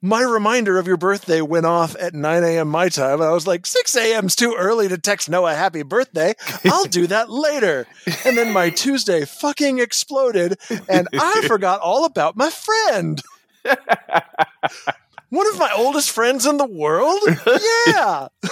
my 0.00 0.22
reminder 0.22 0.78
of 0.78 0.86
your 0.86 0.96
birthday 0.96 1.40
went 1.40 1.66
off 1.66 1.96
at 2.00 2.14
9 2.14 2.44
a.m. 2.44 2.68
my 2.68 2.88
time. 2.88 3.20
And 3.20 3.24
I 3.24 3.32
was 3.32 3.46
like, 3.46 3.66
6 3.66 3.96
a.m.'s 3.96 4.36
too 4.36 4.54
early 4.56 4.88
to 4.88 4.96
text 4.96 5.28
Noah 5.28 5.54
happy 5.54 5.82
birthday. 5.82 6.34
I'll 6.64 6.84
do 6.84 7.06
that 7.08 7.28
later. 7.28 7.86
And 8.24 8.38
then 8.38 8.52
my 8.52 8.70
Tuesday 8.70 9.24
fucking 9.24 9.80
exploded, 9.80 10.58
and 10.88 11.08
I 11.12 11.42
forgot 11.46 11.80
all 11.80 12.04
about 12.04 12.36
my 12.36 12.50
friend. 12.50 13.22
One 15.30 15.46
of 15.48 15.58
my 15.58 15.70
oldest 15.76 16.10
friends 16.10 16.46
in 16.46 16.56
the 16.56 16.66
world? 16.66 17.20
Yeah. 17.86 18.28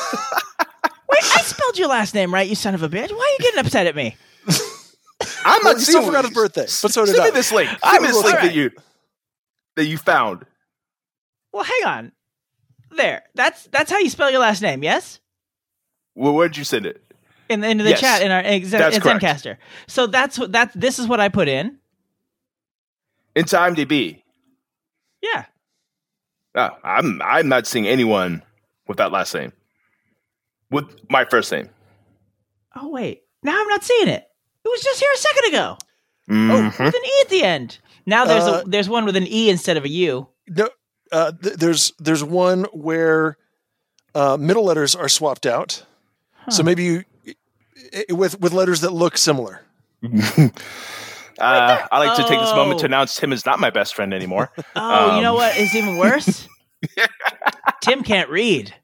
Wait, 1.08 1.20
I 1.22 1.42
spelled 1.42 1.78
your 1.78 1.88
last 1.88 2.14
name 2.14 2.34
right, 2.34 2.48
you 2.48 2.54
son 2.56 2.74
of 2.74 2.82
a 2.82 2.88
bitch. 2.88 3.10
Why 3.10 3.16
are 3.16 3.32
you 3.32 3.38
getting 3.40 3.60
upset 3.60 3.86
at 3.86 3.94
me? 3.94 4.16
I'm 5.44 5.62
Well, 5.62 5.62
not 5.62 5.78
you 5.78 5.78
seeing 5.80 5.98
still 5.98 6.06
forgot 6.06 6.24
his 6.24 6.34
birthday, 6.34 6.62
but 6.62 6.68
so 6.92 7.06
did 7.06 7.14
Send 7.14 7.20
I. 7.22 7.24
me 7.26 7.30
this 7.30 7.52
link. 7.52 7.70
I 7.82 7.92
Send 7.92 8.02
me 8.02 8.08
this 8.08 8.16
link 8.16 8.26
alright. 8.26 8.42
that 8.50 8.54
you 8.54 8.70
that 9.76 9.84
you 9.86 9.96
found. 9.98 10.44
Well, 11.52 11.62
hang 11.64 11.84
on. 11.86 12.12
There. 12.90 13.22
That's 13.34 13.64
that's 13.68 13.90
how 13.90 13.98
you 13.98 14.10
spell 14.10 14.30
your 14.30 14.40
last 14.40 14.60
name, 14.62 14.82
yes? 14.82 15.20
Well, 16.16 16.34
where'd 16.34 16.56
you 16.56 16.64
send 16.64 16.86
it? 16.86 17.00
In 17.48 17.60
the, 17.60 17.68
into 17.68 17.84
the 17.84 17.90
Yes. 17.90 18.00
chat 18.00 18.22
in 18.22 18.30
our 18.32 18.40
in, 18.40 18.62
That's 18.68 18.96
in 18.96 19.02
correct. 19.02 19.22
Zencastr. 19.22 19.56
So 19.86 20.06
that's 20.08 20.38
what 20.38 20.52
that 20.52 20.72
this 20.74 20.98
is 20.98 21.06
what 21.06 21.20
I 21.20 21.28
put 21.28 21.46
in. 21.48 21.78
In 23.34 23.42
Into 23.42 23.56
IMDb. 23.56 24.22
Yeah. 25.22 25.44
Oh, 26.56 26.70
I'm 26.82 27.20
I'm 27.22 27.48
not 27.48 27.66
seeing 27.66 27.86
anyone 27.86 28.42
with 28.88 28.96
that 28.98 29.12
last 29.12 29.34
name. 29.34 29.52
With 30.70 30.86
my 31.10 31.24
first 31.24 31.52
name. 31.52 31.68
Oh 32.74 32.88
wait. 32.88 33.22
Now 33.42 33.60
I'm 33.60 33.68
not 33.68 33.84
seeing 33.84 34.08
it. 34.08 34.24
It 34.64 34.68
was 34.68 34.80
just 34.82 35.00
here 35.00 35.10
a 35.14 35.18
second 35.18 35.44
ago. 35.54 35.78
Mhm. 36.28 36.78
With 36.84 36.94
an 36.94 37.04
E 37.04 37.12
at 37.22 37.28
the 37.28 37.42
end. 37.44 37.78
Now 38.06 38.24
there's 38.24 38.44
Uh, 38.44 38.62
a 38.64 38.68
there's 38.68 38.88
one 38.88 39.04
with 39.04 39.16
an 39.16 39.26
E 39.26 39.48
instead 39.50 39.76
of 39.76 39.84
a 39.84 39.88
U. 39.88 40.28
No, 40.48 40.68
uh, 41.12 41.32
th- 41.42 41.56
there's 41.56 41.92
there's 41.98 42.24
one 42.24 42.64
where 42.72 43.36
uh, 44.14 44.36
middle 44.40 44.64
letters 44.64 44.94
are 44.96 45.08
swapped 45.08 45.46
out. 45.46 45.84
So 46.48 46.62
maybe 46.62 46.84
you 46.84 47.04
i- 47.94 48.04
with 48.12 48.40
with 48.40 48.52
letters 48.52 48.80
that 48.80 48.92
look 48.92 49.18
similar. 49.18 49.60
Uh, 51.38 51.86
I 51.92 51.98
like 51.98 52.16
to 52.16 52.22
take 52.22 52.40
this 52.40 52.52
moment 52.54 52.76
Oh. 52.76 52.80
to 52.80 52.86
announce 52.86 53.14
Tim 53.16 53.32
is 53.32 53.44
not 53.46 53.60
my 53.60 53.70
best 53.70 53.94
friend 53.94 54.12
anymore. 54.14 54.50
Oh, 54.76 55.16
you 55.16 55.22
know 55.22 55.30
Um, 55.32 55.36
what 55.36 55.56
is 55.56 55.74
even 55.74 55.96
worse? 55.98 56.46
Tim 57.82 58.02
can't 58.02 58.28
read. 58.30 58.74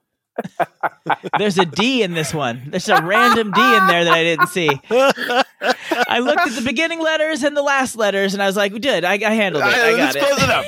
There's 1.39 1.59
a 1.59 1.67
D 1.67 2.03
in 2.03 2.13
this 2.15 2.33
one. 2.33 2.63
There's 2.69 2.89
a 2.89 3.03
random 3.03 3.51
D 3.53 3.61
in 3.61 3.87
there 3.87 4.05
that 4.05 4.13
I 4.13 4.23
didn't 4.25 4.47
see. 4.49 4.71
I 4.91 6.19
looked 6.21 6.41
at 6.47 6.53
the 6.55 6.63
beginning 6.65 7.01
letters 7.01 7.43
and 7.43 7.55
the 7.57 7.63
last 7.63 7.97
letters, 7.97 8.33
and 8.33 8.43
I 8.43 8.47
was 8.47 8.57
like, 8.57 8.73
"We 8.73 8.79
did. 8.79 9.05
I, 9.05 9.15
I 9.15 9.35
handled 9.35 9.65
it. 9.65 9.69
I, 9.75 9.97
got 9.97 10.17
it. 10.17 10.23
let's 10.23 10.27
close 10.27 10.43
it 10.43 10.51
up. 10.51 10.65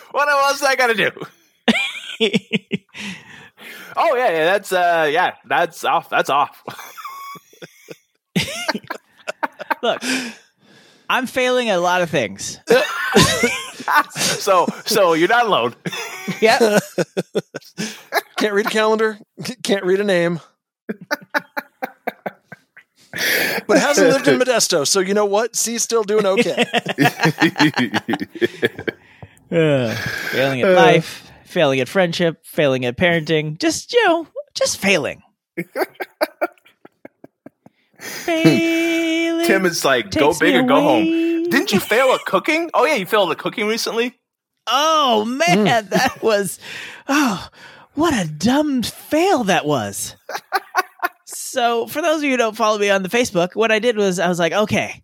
what 0.12 0.28
else 0.28 0.62
I 0.62 0.76
got 0.76 0.88
to 0.88 0.94
do? 0.94 1.10
Oh 3.96 4.14
yeah, 4.16 4.28
yeah, 4.30 4.44
that's 4.44 4.72
uh, 4.72 5.08
yeah, 5.10 5.34
that's 5.46 5.84
off. 5.84 6.10
That's 6.10 6.28
off. 6.30 6.62
Look, 9.84 10.02
I'm 11.10 11.26
failing 11.26 11.68
at 11.68 11.76
a 11.76 11.80
lot 11.80 12.00
of 12.00 12.08
things. 12.08 12.58
so, 14.14 14.66
so 14.86 15.12
you're 15.12 15.28
not 15.28 15.44
alone. 15.44 15.74
Yeah. 16.40 16.78
Can't 18.38 18.54
read 18.54 18.64
a 18.64 18.70
calendar. 18.70 19.18
Can't 19.62 19.84
read 19.84 20.00
a 20.00 20.04
name. 20.04 20.40
but 23.66 23.78
hasn't 23.78 24.08
lived 24.08 24.26
in 24.26 24.40
Modesto. 24.40 24.86
So 24.86 25.00
you 25.00 25.12
know 25.12 25.26
what? 25.26 25.54
C's 25.54 25.82
still 25.82 26.02
doing 26.02 26.24
okay. 26.24 26.64
Ugh. 29.52 29.96
failing 30.30 30.62
at 30.62 30.74
life, 30.74 31.30
failing 31.44 31.80
at 31.80 31.90
friendship, 31.90 32.42
failing 32.46 32.86
at 32.86 32.96
parenting. 32.96 33.58
Just 33.58 33.92
you 33.92 34.02
know, 34.08 34.28
just 34.54 34.78
failing. 34.78 35.22
Failing. 38.04 39.46
Tim 39.46 39.66
is 39.66 39.84
like, 39.84 40.10
go 40.10 40.32
big 40.38 40.54
or 40.54 40.62
go 40.62 40.80
home. 40.80 41.04
Didn't 41.04 41.72
you 41.72 41.80
fail 41.80 42.06
at 42.12 42.24
cooking? 42.24 42.70
Oh 42.74 42.84
yeah, 42.84 42.94
you 42.94 43.06
failed 43.06 43.30
at 43.30 43.38
cooking 43.38 43.66
recently. 43.66 44.18
Oh 44.66 45.24
man, 45.24 45.64
that 45.90 46.22
was 46.22 46.58
oh 47.08 47.48
what 47.94 48.14
a 48.14 48.28
dumb 48.28 48.82
fail 48.82 49.44
that 49.44 49.66
was. 49.66 50.16
so 51.26 51.86
for 51.86 52.02
those 52.02 52.18
of 52.18 52.24
you 52.24 52.30
who 52.32 52.36
don't 52.36 52.56
follow 52.56 52.78
me 52.78 52.90
on 52.90 53.02
the 53.02 53.08
Facebook, 53.08 53.50
what 53.54 53.70
I 53.70 53.78
did 53.78 53.96
was 53.96 54.18
I 54.18 54.28
was 54.28 54.38
like, 54.38 54.52
okay, 54.52 55.00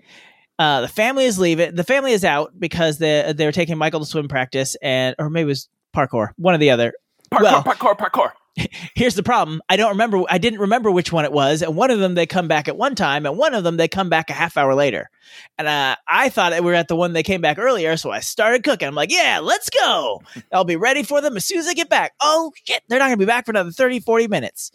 uh, 0.58 0.80
the 0.82 0.88
family 0.88 1.24
is 1.24 1.38
leaving. 1.38 1.74
The 1.74 1.84
family 1.84 2.12
is 2.12 2.24
out 2.24 2.52
because 2.58 2.98
they 2.98 3.32
they 3.36 3.46
were 3.46 3.52
taking 3.52 3.78
Michael 3.78 4.00
to 4.00 4.06
swim 4.06 4.28
practice 4.28 4.76
and 4.82 5.14
or 5.18 5.30
maybe 5.30 5.44
it 5.44 5.46
was 5.46 5.68
parkour, 5.94 6.30
one 6.36 6.54
or 6.54 6.58
the 6.58 6.70
other. 6.70 6.92
Parkour, 7.32 7.42
Well- 7.42 7.62
parkour, 7.64 7.96
parkour. 7.96 8.30
Here's 8.94 9.14
the 9.14 9.22
problem. 9.22 9.62
I 9.68 9.76
don't 9.76 9.90
remember. 9.90 10.22
I 10.28 10.38
didn't 10.38 10.60
remember 10.60 10.90
which 10.90 11.12
one 11.12 11.24
it 11.24 11.32
was. 11.32 11.62
And 11.62 11.76
one 11.76 11.90
of 11.90 11.98
them 11.98 12.14
they 12.14 12.26
come 12.26 12.48
back 12.48 12.68
at 12.68 12.76
one 12.76 12.94
time, 12.94 13.26
and 13.26 13.38
one 13.38 13.54
of 13.54 13.64
them 13.64 13.76
they 13.76 13.88
come 13.88 14.08
back 14.08 14.30
a 14.30 14.34
half 14.34 14.56
hour 14.56 14.74
later. 14.74 15.10
And 15.58 15.68
uh, 15.68 15.96
I 16.08 16.28
thought 16.28 16.52
we 16.52 16.60
were 16.60 16.74
at 16.74 16.88
the 16.88 16.96
one 16.96 17.12
they 17.12 17.22
came 17.22 17.40
back 17.40 17.58
earlier, 17.58 17.96
so 17.96 18.10
I 18.10 18.20
started 18.20 18.64
cooking. 18.64 18.88
I'm 18.88 18.94
like, 18.94 19.12
yeah, 19.12 19.40
let's 19.42 19.70
go. 19.70 20.22
I'll 20.52 20.64
be 20.64 20.76
ready 20.76 21.02
for 21.02 21.20
them 21.20 21.36
as 21.36 21.44
soon 21.44 21.58
as 21.58 21.68
I 21.68 21.74
get 21.74 21.88
back. 21.88 22.12
Oh 22.20 22.52
shit, 22.64 22.82
they're 22.88 22.98
not 22.98 23.06
gonna 23.06 23.16
be 23.16 23.24
back 23.24 23.46
for 23.46 23.52
another 23.52 23.70
30, 23.70 24.00
40 24.00 24.28
minutes. 24.28 24.72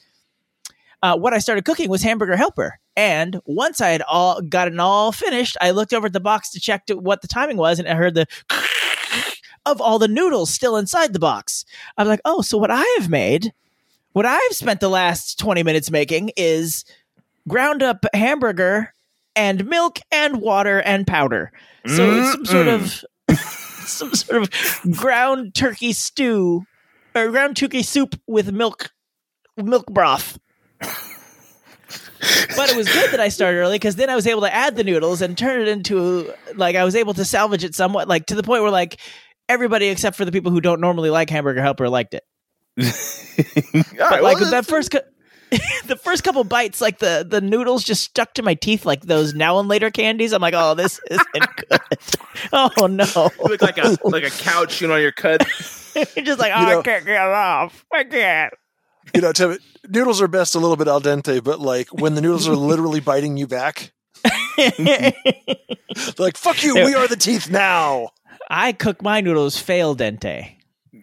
Uh, 1.01 1.17
what 1.17 1.33
I 1.33 1.39
started 1.39 1.65
cooking 1.65 1.89
was 1.89 2.01
hamburger 2.01 2.37
helper. 2.37 2.79
And 2.95 3.39
once 3.45 3.81
I 3.81 3.89
had 3.89 4.01
all 4.03 4.41
gotten 4.41 4.79
all 4.79 5.11
finished, 5.11 5.57
I 5.59 5.71
looked 5.71 5.93
over 5.93 6.07
at 6.07 6.13
the 6.13 6.19
box 6.21 6.49
to 6.51 6.59
check 6.59 6.85
to 6.85 6.95
what 6.95 7.21
the 7.21 7.27
timing 7.27 7.57
was, 7.57 7.77
and 7.77 7.87
I 7.87 7.95
heard 7.95 8.15
the 8.15 8.25
of 9.65 9.81
all 9.81 9.99
the 9.99 10.07
noodles 10.07 10.53
still 10.53 10.77
inside 10.77 11.13
the 11.13 11.19
box. 11.19 11.65
I'm 11.97 12.07
like, 12.07 12.21
oh, 12.25 12.41
so 12.41 12.57
what 12.57 12.71
I 12.71 12.83
have 12.99 13.09
made, 13.09 13.51
what 14.15 14.25
I've 14.25 14.53
spent 14.53 14.79
the 14.79 14.87
last 14.87 15.37
20 15.39 15.61
minutes 15.63 15.91
making 15.91 16.31
is 16.37 16.85
ground 17.49 17.83
up 17.83 18.05
hamburger 18.13 18.93
and 19.35 19.65
milk 19.65 19.99
and 20.09 20.39
water 20.39 20.79
and 20.79 21.05
powder. 21.05 21.51
So 21.85 22.11
it's 22.11 22.31
some 22.31 22.45
sort 22.45 22.67
of 22.69 23.03
some 23.37 24.15
sort 24.15 24.41
of 24.41 24.95
ground 24.95 25.53
turkey 25.53 25.91
stew 25.91 26.63
or 27.13 27.27
ground 27.29 27.57
turkey 27.57 27.83
soup 27.83 28.17
with 28.25 28.53
milk 28.53 28.89
milk 29.57 29.87
broth. 29.87 30.39
but 30.79 30.89
it 32.69 32.77
was 32.77 32.87
good 32.87 33.11
that 33.11 33.19
I 33.19 33.27
started 33.27 33.57
early 33.57 33.75
because 33.75 33.97
then 33.97 34.09
I 34.09 34.15
was 34.15 34.27
able 34.27 34.41
to 34.43 34.53
add 34.53 34.77
the 34.77 34.85
noodles 34.85 35.21
and 35.21 35.37
turn 35.37 35.59
it 35.59 35.67
into 35.67 36.33
like 36.55 36.77
I 36.77 36.85
was 36.85 36.95
able 36.95 37.15
to 37.15 37.25
salvage 37.25 37.65
it 37.65 37.75
somewhat, 37.75 38.07
like 38.07 38.27
to 38.27 38.35
the 38.35 38.43
point 38.43 38.61
where 38.61 38.71
like 38.71 38.97
everybody 39.49 39.87
except 39.87 40.15
for 40.15 40.23
the 40.23 40.31
people 40.31 40.53
who 40.53 40.61
don't 40.61 40.79
normally 40.79 41.09
like 41.09 41.29
Hamburger 41.29 41.61
Helper 41.61 41.89
liked 41.89 42.13
it. 42.13 42.23
All 42.81 44.09
right, 44.09 44.21
like 44.23 44.39
well, 44.39 44.51
that 44.51 44.65
first, 44.65 44.91
cou- 44.91 44.99
the 45.87 45.95
first 45.95 46.23
couple 46.23 46.43
bites, 46.43 46.81
like 46.81 46.99
the 46.99 47.25
the 47.27 47.39
noodles 47.41 47.83
just 47.83 48.03
stuck 48.03 48.33
to 48.33 48.43
my 48.43 48.53
teeth 48.53 48.85
like 48.85 49.01
those 49.03 49.33
now 49.33 49.59
and 49.59 49.67
later 49.69 49.89
candies. 49.91 50.33
I'm 50.33 50.41
like, 50.41 50.53
oh, 50.57 50.73
this 50.75 50.99
isn't 51.09 51.55
good. 51.69 51.79
oh 52.51 52.87
no, 52.87 53.05
you 53.15 53.45
look 53.45 53.61
like 53.61 53.77
a 53.77 53.97
like 54.03 54.23
a 54.23 54.29
couch, 54.31 54.81
you 54.81 54.87
know, 54.87 54.95
on 54.95 55.01
your 55.01 55.11
cut. 55.13 55.45
You're 56.15 56.25
just 56.25 56.39
like, 56.39 56.51
oh, 56.53 56.59
You 56.59 56.65
know- 56.67 56.79
I 56.79 56.83
can't 56.83 57.05
get 57.05 57.21
off. 57.21 57.85
I 57.93 58.03
can't. 58.03 58.53
you 59.13 59.21
know, 59.21 59.31
Tim, 59.31 59.57
noodles 59.87 60.21
are 60.21 60.27
best 60.27 60.55
a 60.55 60.59
little 60.59 60.75
bit 60.75 60.87
al 60.87 60.99
dente, 60.99 61.41
but 61.43 61.59
like 61.61 61.87
when 61.93 62.15
the 62.15 62.21
noodles 62.21 62.47
are 62.47 62.55
literally 62.55 62.99
biting 62.99 63.37
you 63.37 63.47
back, 63.47 63.93
like 66.17 66.37
"fuck 66.37 66.63
you, 66.63 66.75
we 66.75 66.93
are 66.95 67.07
the 67.07 67.15
teeth 67.17 67.49
now." 67.49 68.09
I 68.49 68.73
cook 68.73 69.01
my 69.01 69.21
noodles 69.21 69.57
fail 69.57 69.95
dente. 69.95 70.55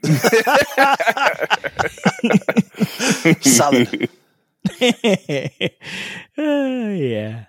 Solid. 3.41 4.09
Uh, 4.81 4.89
yeah. 6.37 7.45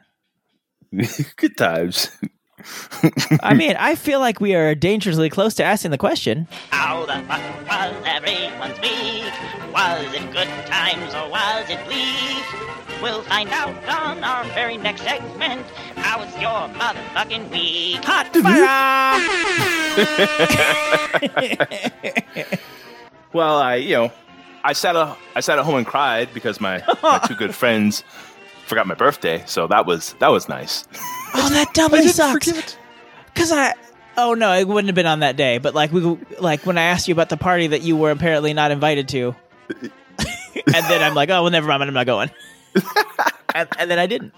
Good 1.35 1.57
times. 1.57 2.09
I 3.41 3.53
mean, 3.53 3.75
I 3.77 3.95
feel 3.95 4.19
like 4.19 4.39
we 4.39 4.55
are 4.55 4.73
dangerously 4.75 5.29
close 5.29 5.53
to 5.55 5.63
asking 5.63 5.91
the 5.91 5.97
question. 5.97 6.47
How 6.69 7.05
the 7.05 7.21
fuck 7.27 7.41
was 7.67 7.95
everyone's 8.05 8.79
week? 8.79 9.33
Was 9.73 10.13
it 10.13 10.31
good 10.31 10.47
times 10.65 11.13
or 11.13 11.29
was 11.29 11.69
it 11.69 11.83
bleak? 11.85 12.45
We'll 13.01 13.23
find 13.23 13.49
out 13.49 13.73
on 13.87 14.23
our 14.23 14.43
very 14.53 14.77
next 14.77 15.01
segment. 15.01 15.65
How's 15.95 16.31
your 16.39 16.69
motherfucking 16.79 17.49
week? 17.51 18.03
Hot 18.05 18.27
fire! 18.35 19.19
Well, 23.33 23.57
I 23.57 23.75
you 23.77 23.95
know, 23.95 24.11
I 24.63 24.73
sat 24.73 24.95
a, 24.95 25.15
I 25.35 25.39
sat 25.39 25.57
at 25.57 25.65
home 25.65 25.73
and 25.75 25.87
cried 25.87 26.31
because 26.35 26.61
my, 26.61 26.83
my 27.01 27.17
two 27.27 27.33
good 27.35 27.55
friends 27.61 28.03
forgot 28.67 28.85
my 28.87 28.93
birthday, 28.93 29.41
so 29.47 29.65
that 29.67 29.87
was 29.87 30.13
that 30.19 30.31
was 30.31 30.47
nice. 30.47 30.85
oh, 31.33 31.49
that 31.49 31.67
doubly 31.73 32.07
sucks. 32.07 32.77
Because 33.33 33.51
I. 33.51 33.73
Oh 34.15 34.35
no, 34.35 34.53
it 34.53 34.67
wouldn't 34.67 34.89
have 34.89 34.95
been 34.95 35.07
on 35.07 35.21
that 35.21 35.35
day. 35.35 35.57
But 35.57 35.73
like 35.73 35.91
we, 35.91 36.01
like 36.39 36.67
when 36.67 36.77
I 36.77 36.83
asked 36.83 37.07
you 37.07 37.13
about 37.15 37.29
the 37.29 37.37
party 37.37 37.65
that 37.67 37.81
you 37.81 37.97
were 37.97 38.11
apparently 38.11 38.53
not 38.53 38.69
invited 38.69 39.07
to, 39.09 39.35
and 39.81 39.91
then 40.67 41.01
I'm 41.01 41.15
like, 41.15 41.31
oh 41.31 41.41
well, 41.41 41.49
never 41.51 41.67
mind, 41.67 41.81
I'm 41.81 41.93
not 41.95 42.05
going. 42.05 42.29
And, 43.55 43.69
and 43.77 43.91
then 43.91 43.99
I 43.99 44.07
didn't. 44.07 44.33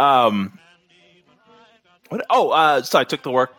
Um, 0.00 0.58
what? 2.08 2.24
Oh, 2.30 2.50
uh, 2.50 2.82
so 2.82 2.98
I 2.98 3.04
took 3.04 3.22
the 3.22 3.30
work. 3.30 3.52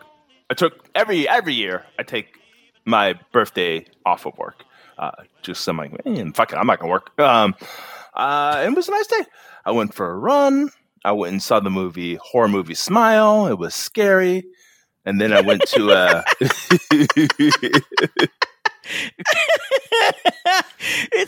I 0.50 0.54
took 0.54 0.88
every 0.94 1.28
every 1.28 1.54
year. 1.54 1.84
I 1.98 2.02
take 2.02 2.38
my 2.84 3.18
birthday 3.32 3.86
off 4.04 4.26
of 4.26 4.36
work. 4.38 4.64
Uh, 4.98 5.12
just 5.42 5.66
I'm 5.68 5.76
like, 5.76 6.04
man, 6.04 6.32
fuck 6.32 6.52
it, 6.52 6.56
I'm 6.56 6.66
not 6.66 6.80
gonna 6.80 6.90
work. 6.90 7.18
Um, 7.20 7.54
uh, 8.14 8.64
it 8.66 8.74
was 8.74 8.88
a 8.88 8.92
nice 8.92 9.06
day. 9.06 9.24
I 9.64 9.72
went 9.72 9.94
for 9.94 10.10
a 10.10 10.16
run. 10.16 10.70
I 11.04 11.12
went 11.12 11.32
and 11.32 11.42
saw 11.42 11.60
the 11.60 11.70
movie 11.70 12.16
horror 12.16 12.48
movie 12.48 12.74
Smile. 12.74 13.46
It 13.46 13.58
was 13.58 13.74
scary. 13.74 14.44
And 15.04 15.20
then 15.20 15.32
I 15.32 15.40
went 15.40 15.62
to 15.68 15.92
uh 15.92 16.22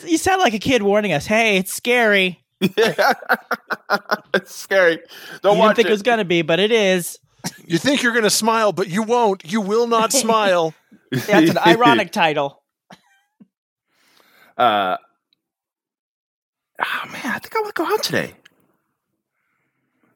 you 0.07 0.19
sound 0.19 0.41
like 0.41 0.55
a 0.55 0.59
kid 0.59 0.83
warning 0.83 1.12
us. 1.12 1.27
Hey, 1.27 1.59
it's 1.59 1.73
scary. 1.73 2.43
it's 2.61 4.55
scary. 4.55 5.00
Don't 5.43 5.55
you 5.55 5.61
watch 5.61 5.77
didn't 5.77 5.77
think 5.77 5.87
it. 5.87 5.88
it 5.88 5.93
was 5.93 6.03
gonna 6.03 6.25
be, 6.25 6.43
but 6.43 6.59
it 6.61 6.73
is. 6.73 7.19
You 7.67 7.79
think 7.79 8.03
you're 8.03 8.12
going 8.12 8.25
to 8.25 8.31
smile, 8.31 8.73
but 8.73 8.88
you 8.88 9.03
won't. 9.03 9.45
You 9.50 9.61
will 9.61 9.87
not 9.87 10.12
smile. 10.25 10.75
That's 11.11 11.50
an 11.50 11.59
ironic 11.59 12.12
title. 12.12 12.62
Uh, 14.57 14.97
oh 16.81 17.09
man, 17.12 17.23
I 17.25 17.38
think 17.38 17.55
I 17.55 17.61
want 17.61 17.77
to 17.77 17.81
go 17.81 17.87
out 17.87 18.03
today. 18.03 18.35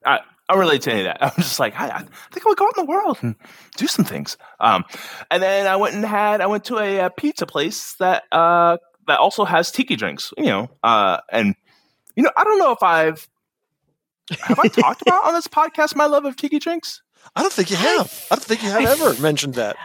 I 0.05 0.19
I 0.49 0.57
relate 0.57 0.83
to 0.83 0.91
any 0.91 1.01
of 1.01 1.05
that. 1.07 1.23
I'm 1.23 1.43
just 1.43 1.61
like, 1.61 1.79
I, 1.79 1.89
I 1.89 1.99
think 2.33 2.47
I 2.47 2.49
would 2.49 2.59
go 2.59 2.67
out 2.67 2.73
in 2.77 2.85
the 2.85 2.91
world 2.91 3.19
and 3.23 3.37
do 3.77 3.87
some 3.87 4.05
things. 4.05 4.37
Um, 4.61 4.85
and 5.31 5.43
then 5.43 5.67
I 5.67 5.77
went 5.77 5.95
and 5.95 6.05
had 6.05 6.41
I 6.41 6.47
went 6.47 6.65
to 6.67 6.79
a, 6.79 7.01
uh 7.01 7.09
pizza 7.11 7.47
place 7.47 7.95
that 7.95 8.25
uh 8.33 8.79
that 9.07 9.19
also 9.19 9.45
has 9.45 9.71
tiki 9.71 9.97
drinks. 9.97 10.33
You 10.37 10.47
know, 10.47 10.71
uh, 10.83 11.19
and 11.31 11.55
you 12.17 12.23
know, 12.23 12.31
I 12.37 12.45
don't 12.45 12.59
know 12.59 12.73
if 12.73 12.83
I've 12.83 13.29
have 14.41 14.59
I 14.59 14.69
talked 14.69 15.03
about 15.07 15.27
on 15.27 15.35
this 15.35 15.49
podcast 15.49 15.97
my 15.97 16.07
love 16.07 16.25
of 16.25 16.37
tiki 16.37 16.59
drinks. 16.59 17.03
I 17.37 17.43
don't 17.43 17.53
think 17.53 17.71
you 17.71 17.77
have. 17.77 18.27
I 18.31 18.35
don't 18.35 18.45
think 18.45 18.63
you 18.63 18.71
have 18.71 19.01
ever 19.01 19.21
mentioned 19.23 19.55
that. 19.55 19.77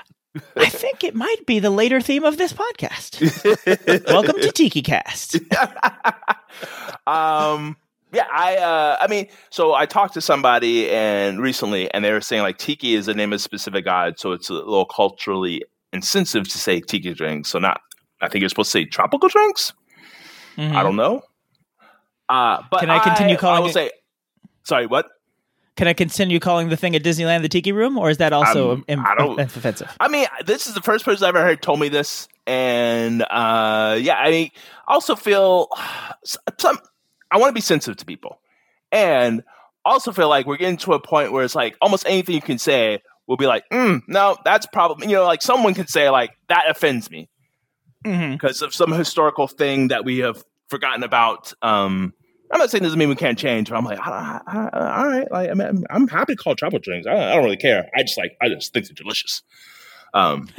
I 0.55 0.65
think 0.69 1.03
it 1.03 1.15
might 1.15 1.45
be 1.45 1.59
the 1.59 1.69
later 1.69 2.01
theme 2.01 2.23
of 2.23 2.37
this 2.37 2.53
podcast. 2.53 3.21
Welcome 4.07 4.41
to 4.41 4.51
Tiki 4.51 4.81
Cast. 4.81 5.37
um 7.07 7.77
yeah 8.13 8.25
i 8.31 8.55
uh 8.57 8.97
i 9.01 9.07
mean 9.07 9.27
so 9.49 9.73
i 9.73 9.85
talked 9.85 10.13
to 10.13 10.21
somebody 10.21 10.89
and 10.89 11.41
recently 11.41 11.91
and 11.93 12.03
they 12.05 12.11
were 12.11 12.21
saying 12.21 12.41
like 12.41 12.57
tiki 12.57 12.93
is 12.95 13.05
the 13.05 13.13
name 13.13 13.33
of 13.33 13.37
a 13.37 13.39
specific 13.39 13.83
god 13.85 14.17
so 14.17 14.31
it's 14.31 14.49
a 14.49 14.53
little 14.53 14.85
culturally 14.85 15.61
insensitive 15.93 16.47
to 16.47 16.57
say 16.57 16.79
tiki 16.79 17.13
drinks 17.13 17.49
so 17.49 17.59
not 17.59 17.81
i 18.21 18.27
think 18.29 18.41
you're 18.41 18.49
supposed 18.49 18.71
to 18.71 18.77
say 18.79 18.85
tropical 18.85 19.27
drinks 19.29 19.73
i 20.57 20.81
don't 20.81 20.95
know 20.95 21.21
uh 22.29 22.61
but 22.71 22.79
Can 22.81 22.89
I 22.89 22.99
continue 22.99 23.35
I 23.35 23.37
calling 23.37 23.61
will 23.61 23.69
it- 23.69 23.73
say 23.73 23.91
sorry 24.63 24.85
what 24.87 25.05
Can 25.77 25.87
I 25.87 25.93
continue 25.93 26.39
calling 26.39 26.69
the 26.69 26.75
thing 26.77 26.95
at 26.95 27.03
Disneyland 27.03 27.43
the 27.43 27.49
Tiki 27.49 27.71
Room, 27.71 27.99
or 27.99 28.09
is 28.09 28.17
that 28.17 28.33
also 28.33 28.71
Um, 28.71 28.85
im- 28.87 29.05
I 29.05 29.13
don't- 29.15 29.39
offensive? 29.39 29.95
I 29.99 30.07
mean, 30.07 30.25
this 30.43 30.65
is 30.65 30.73
the 30.73 30.81
first 30.81 31.05
person 31.05 31.23
I've 31.27 31.35
ever 31.35 31.45
heard 31.45 31.61
told 31.61 31.79
me 31.79 31.87
this, 31.87 32.27
and 32.47 33.21
uh, 33.29 33.95
yeah, 34.01 34.15
I 34.17 34.31
mean, 34.31 34.49
I 34.87 34.93
also 34.95 35.15
feel 35.15 35.69
some. 36.57 36.79
I 37.31 37.37
want 37.37 37.49
to 37.49 37.53
be 37.53 37.61
sensitive 37.61 37.97
to 37.97 38.05
people, 38.05 38.39
and 38.91 39.43
also 39.85 40.11
feel 40.11 40.29
like 40.29 40.45
we're 40.45 40.57
getting 40.57 40.77
to 40.77 40.93
a 40.93 40.99
point 40.99 41.31
where 41.31 41.43
it's 41.43 41.55
like 41.55 41.77
almost 41.81 42.05
anything 42.07 42.35
you 42.35 42.41
can 42.41 42.57
say 42.57 43.01
will 43.25 43.37
be 43.37 43.47
like, 43.47 43.63
mm, 43.69 44.01
no, 44.07 44.37
that's 44.43 44.65
probably 44.65 45.07
you 45.07 45.13
know, 45.15 45.25
like 45.25 45.41
someone 45.41 45.73
can 45.73 45.87
say 45.87 46.09
like 46.09 46.31
that 46.49 46.69
offends 46.69 47.09
me 47.09 47.29
Mm-hmm. 48.05 48.33
because 48.33 48.61
of 48.61 48.73
some 48.73 48.91
historical 48.91 49.47
thing 49.47 49.87
that 49.89 50.05
we 50.05 50.19
have 50.19 50.41
forgotten 50.69 51.03
about 51.03 51.51
um, 51.63 52.13
I'm 52.51 52.59
not 52.59 52.69
saying 52.69 52.83
this 52.83 52.89
doesn't 52.89 52.99
mean 52.99 53.09
we 53.09 53.15
can't 53.15 53.37
change, 53.37 53.69
but 53.69 53.75
I'm 53.75 53.83
like, 53.83 53.99
I, 53.99 54.39
I, 54.47 54.69
I, 54.71 54.97
all 54.99 55.07
right, 55.07 55.31
like 55.31 55.49
I'm, 55.49 55.83
I'm 55.89 56.07
happy 56.07 56.35
to 56.35 56.41
call 56.41 56.55
tropical 56.55 56.79
drinks. 56.79 57.07
I 57.07 57.11
don't, 57.11 57.23
I 57.23 57.35
don't 57.35 57.43
really 57.43 57.57
care. 57.57 57.89
I 57.95 58.03
just 58.03 58.17
like, 58.17 58.37
I 58.41 58.49
just 58.49 58.71
think 58.71 58.87
they're 58.87 58.93
delicious. 58.93 59.41
Um, 60.13 60.49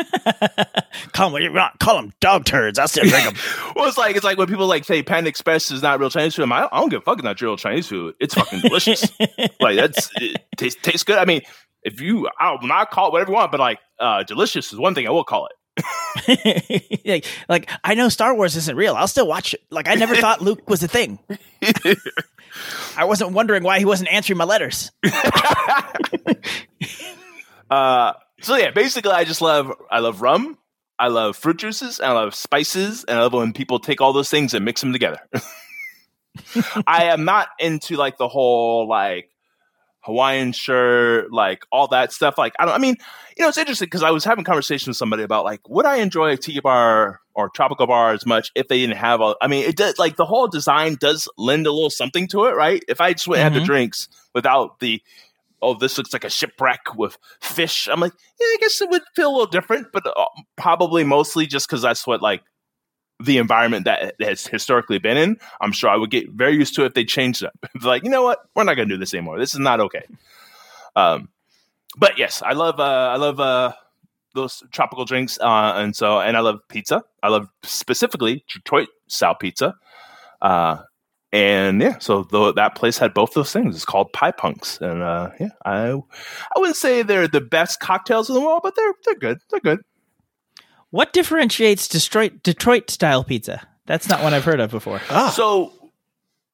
call 1.13 1.31
them, 1.31 1.57
call 1.79 1.97
them 1.97 2.13
dog 2.21 2.45
turds. 2.45 2.79
I'll 2.79 2.89
still 2.89 3.05
drink 3.05 3.25
them. 3.35 3.35
well, 3.75 3.89
it's 3.89 3.99
like 3.99 4.17
it's 4.17 4.25
like 4.25 4.39
when 4.39 4.47
people 4.47 4.67
like 4.67 4.85
say 4.85 5.03
Panda 5.03 5.29
Express 5.29 5.71
is 5.71 5.83
not 5.83 6.01
real 6.01 6.11
Chinese 6.11 6.35
food. 6.35 6.45
I'm 6.45 6.53
I 6.53 6.69
don't 6.73 6.89
give 6.89 7.03
a 7.03 7.05
fuck. 7.05 7.19
It's 7.19 7.25
not 7.25 7.41
real 7.41 7.57
Chinese 7.57 7.89
food. 7.89 8.15
It's 8.21 8.35
fucking 8.35 8.61
delicious. 8.61 9.11
like 9.61 9.77
that's 9.77 10.11
it 10.17 10.43
tastes 10.57 10.81
tastes 10.83 11.05
good. 11.05 11.19
I 11.19 11.25
mean, 11.25 11.43
if 11.83 12.01
you, 12.01 12.29
I'll 12.39 12.61
not 12.63 12.91
call 12.91 13.09
it 13.09 13.13
whatever 13.13 13.31
you 13.31 13.37
want, 13.37 13.51
but 13.51 13.61
like 13.61 13.79
uh, 13.99 14.23
delicious 14.25 14.73
is 14.73 14.79
one 14.79 14.95
thing 14.95 15.07
I 15.07 15.11
will 15.11 15.25
call 15.25 15.47
it. 15.47 15.55
like, 17.07 17.25
like 17.49 17.71
I 17.85 17.95
know 17.95 18.09
Star 18.09 18.35
Wars 18.35 18.57
isn't 18.57 18.77
real. 18.77 18.95
I'll 18.95 19.09
still 19.09 19.29
watch 19.29 19.55
it. 19.55 19.61
Like 19.71 19.89
I 19.89 19.95
never 19.95 20.17
thought 20.17 20.41
Luke 20.41 20.69
was 20.69 20.83
a 20.83 20.89
thing. 20.89 21.19
I 22.97 23.05
wasn't 23.05 23.33
wondering 23.33 23.63
why 23.63 23.79
he 23.79 23.85
wasn't 23.85 24.13
answering 24.13 24.39
my 24.39 24.45
letters. 24.45 24.91
Uh, 27.71 28.15
so 28.41 28.57
yeah, 28.57 28.71
basically, 28.71 29.13
I 29.13 29.25
just 29.25 29.41
love 29.41 29.73
I 29.91 30.01
love 30.01 30.23
rum, 30.23 30.59
I 30.99 31.09
love 31.09 31.37
fruit 31.37 31.59
juices, 31.59 31.99
and 31.99 32.09
I 32.09 32.13
love 32.13 32.35
spices, 32.35 33.05
and 33.05 33.19
I 33.19 33.23
love 33.23 33.33
when 33.33 33.53
people 33.53 33.79
take 33.79 34.01
all 34.01 34.13
those 34.13 34.31
things 34.31 34.55
and 34.55 34.65
mix 34.65 34.81
them 34.81 34.93
together. 34.93 35.21
I 36.87 37.05
am 37.05 37.25
not 37.25 37.49
into 37.59 37.97
like 37.97 38.17
the 38.19 38.29
whole 38.29 38.89
like 38.89 39.31
Hawaiian 40.01 40.53
shirt, 40.53 41.33
like 41.33 41.65
all 41.73 41.89
that 41.89 42.13
stuff. 42.13 42.39
Like 42.39 42.55
I 42.59 42.65
don't. 42.65 42.75
I 42.75 42.79
mean, 42.79 42.97
you 43.37 43.43
know, 43.43 43.49
it's 43.49 43.59
interesting 43.59 43.87
because 43.87 44.03
I 44.03 44.11
was 44.11 44.25
having 44.25 44.45
conversation 44.45 44.91
with 44.91 44.97
somebody 44.97 45.23
about 45.23 45.45
like 45.45 45.69
would 45.69 45.87
I 45.87 45.97
enjoy 45.97 46.31
a 46.33 46.37
tiki 46.37 46.61
bar 46.61 47.21
or 47.35 47.49
tropical 47.51 47.87
bar 47.87 48.13
as 48.13 48.25
much 48.25 48.51
if 48.55 48.69
they 48.69 48.79
didn't 48.79 48.97
have 48.97 49.21
a. 49.21 49.35
I 49.43 49.49
mean, 49.49 49.65
it 49.69 49.77
does 49.77 49.99
like 49.99 50.17
the 50.17 50.25
whole 50.27 50.49
design 50.49 50.97
does 51.01 51.29
lend 51.37 51.67
a 51.67 51.73
little 51.73 51.91
something 51.91 52.29
to 52.29 52.45
it, 52.45 52.55
right? 52.55 52.83
If 52.89 53.01
I 53.01 53.13
just 53.13 53.27
went 53.29 53.41
and 53.43 53.55
had 53.55 53.61
the 53.61 53.65
Mhm. 53.65 53.67
drinks 53.67 54.09
without 54.35 54.79
the 54.81 55.03
oh, 55.63 55.75
this 55.75 55.99
looks 55.99 56.13
like 56.13 56.25
a 56.25 56.31
shipwreck 56.31 56.95
with 56.97 57.19
fish. 57.41 57.89
I'm 57.91 58.01
like, 58.01 58.13
yeah, 58.41 58.47
I 58.47 58.57
guess 58.61 58.81
it 58.81 58.91
would 58.91 59.03
feel 59.15 59.31
a 59.31 59.33
little 59.33 59.47
different, 59.47 59.89
but 59.93 60.07
uh, 60.07 60.25
probably 60.57 61.05
mostly 61.05 61.47
just 61.47 61.69
because 61.69 61.83
that's 61.83 62.07
what 62.07 62.23
like 62.23 62.43
the 63.21 63.39
environment 63.39 63.85
that 63.85 64.15
has 64.21 64.47
historically 64.47 64.99
been 64.99 65.17
in. 65.17 65.39
I'm 65.61 65.73
sure 65.73 65.91
I 65.91 65.97
would 65.97 66.11
get 66.11 66.31
very 66.31 66.55
used 66.55 66.75
to 66.77 66.83
it 66.83 66.87
if 66.87 66.95
they 66.95 67.05
changed 67.05 67.43
it. 67.43 67.51
Like, 67.83 68.05
you 68.05 68.11
know 68.11 68.23
what, 68.23 68.39
we're 68.55 68.65
not 68.65 68.75
going 68.75 68.89
to 68.89 68.95
do 68.95 68.99
this 68.99 69.15
anymore. 69.15 69.39
This 69.39 69.55
is 69.55 69.61
not 69.61 69.81
okay. 69.81 70.03
Um, 70.95 71.29
but 71.97 72.19
yes, 72.19 72.43
I 72.43 72.53
love, 72.53 72.79
uh, 72.79 73.11
I 73.13 73.17
love 73.17 73.41
uh, 73.41 73.73
those 74.35 74.63
tropical 74.71 75.05
drinks, 75.05 75.39
uh, 75.41 75.73
and 75.77 75.97
so, 75.97 76.21
and 76.21 76.37
I 76.37 76.41
love 76.41 76.61
pizza. 76.69 77.03
I 77.23 77.29
love 77.29 77.49
specifically 77.63 78.45
Detroit 78.53 78.89
style 79.09 79.35
pizza. 79.35 79.75
Uh, 80.41 80.83
and 81.33 81.81
yeah, 81.83 81.99
so 81.99 82.23
the, 82.25 82.53
that 82.55 82.75
place 82.75 82.99
had 82.99 83.13
both 83.15 83.35
those 83.35 83.53
things. 83.53 83.75
It's 83.77 83.85
called 83.85 84.13
Pie 84.13 84.31
Punks, 84.33 84.79
and 84.81 85.03
uh, 85.03 85.31
yeah, 85.39 85.49
I 85.65 85.91
I 85.93 86.59
wouldn't 86.59 86.77
say 86.77 87.03
they're 87.03 87.29
the 87.29 87.41
best 87.41 87.81
cocktails 87.81 88.29
in 88.29 88.35
the 88.35 88.41
world, 88.41 88.61
but 88.63 88.75
they're 88.77 88.93
they're 89.05 89.15
good. 89.17 89.39
They're 89.51 89.61
good. 89.61 89.81
What 90.91 91.13
differentiates 91.13 91.87
Detroit 91.89 92.43
Detroit 92.43 92.89
style 92.91 93.25
pizza? 93.25 93.67
That's 93.87 94.09
not 94.09 94.23
one 94.23 94.33
I've 94.35 94.45
heard 94.45 94.61
of 94.61 94.71
before. 94.71 95.01
Ah, 95.11 95.31
So, 95.31 95.73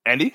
Andy, 0.07 0.35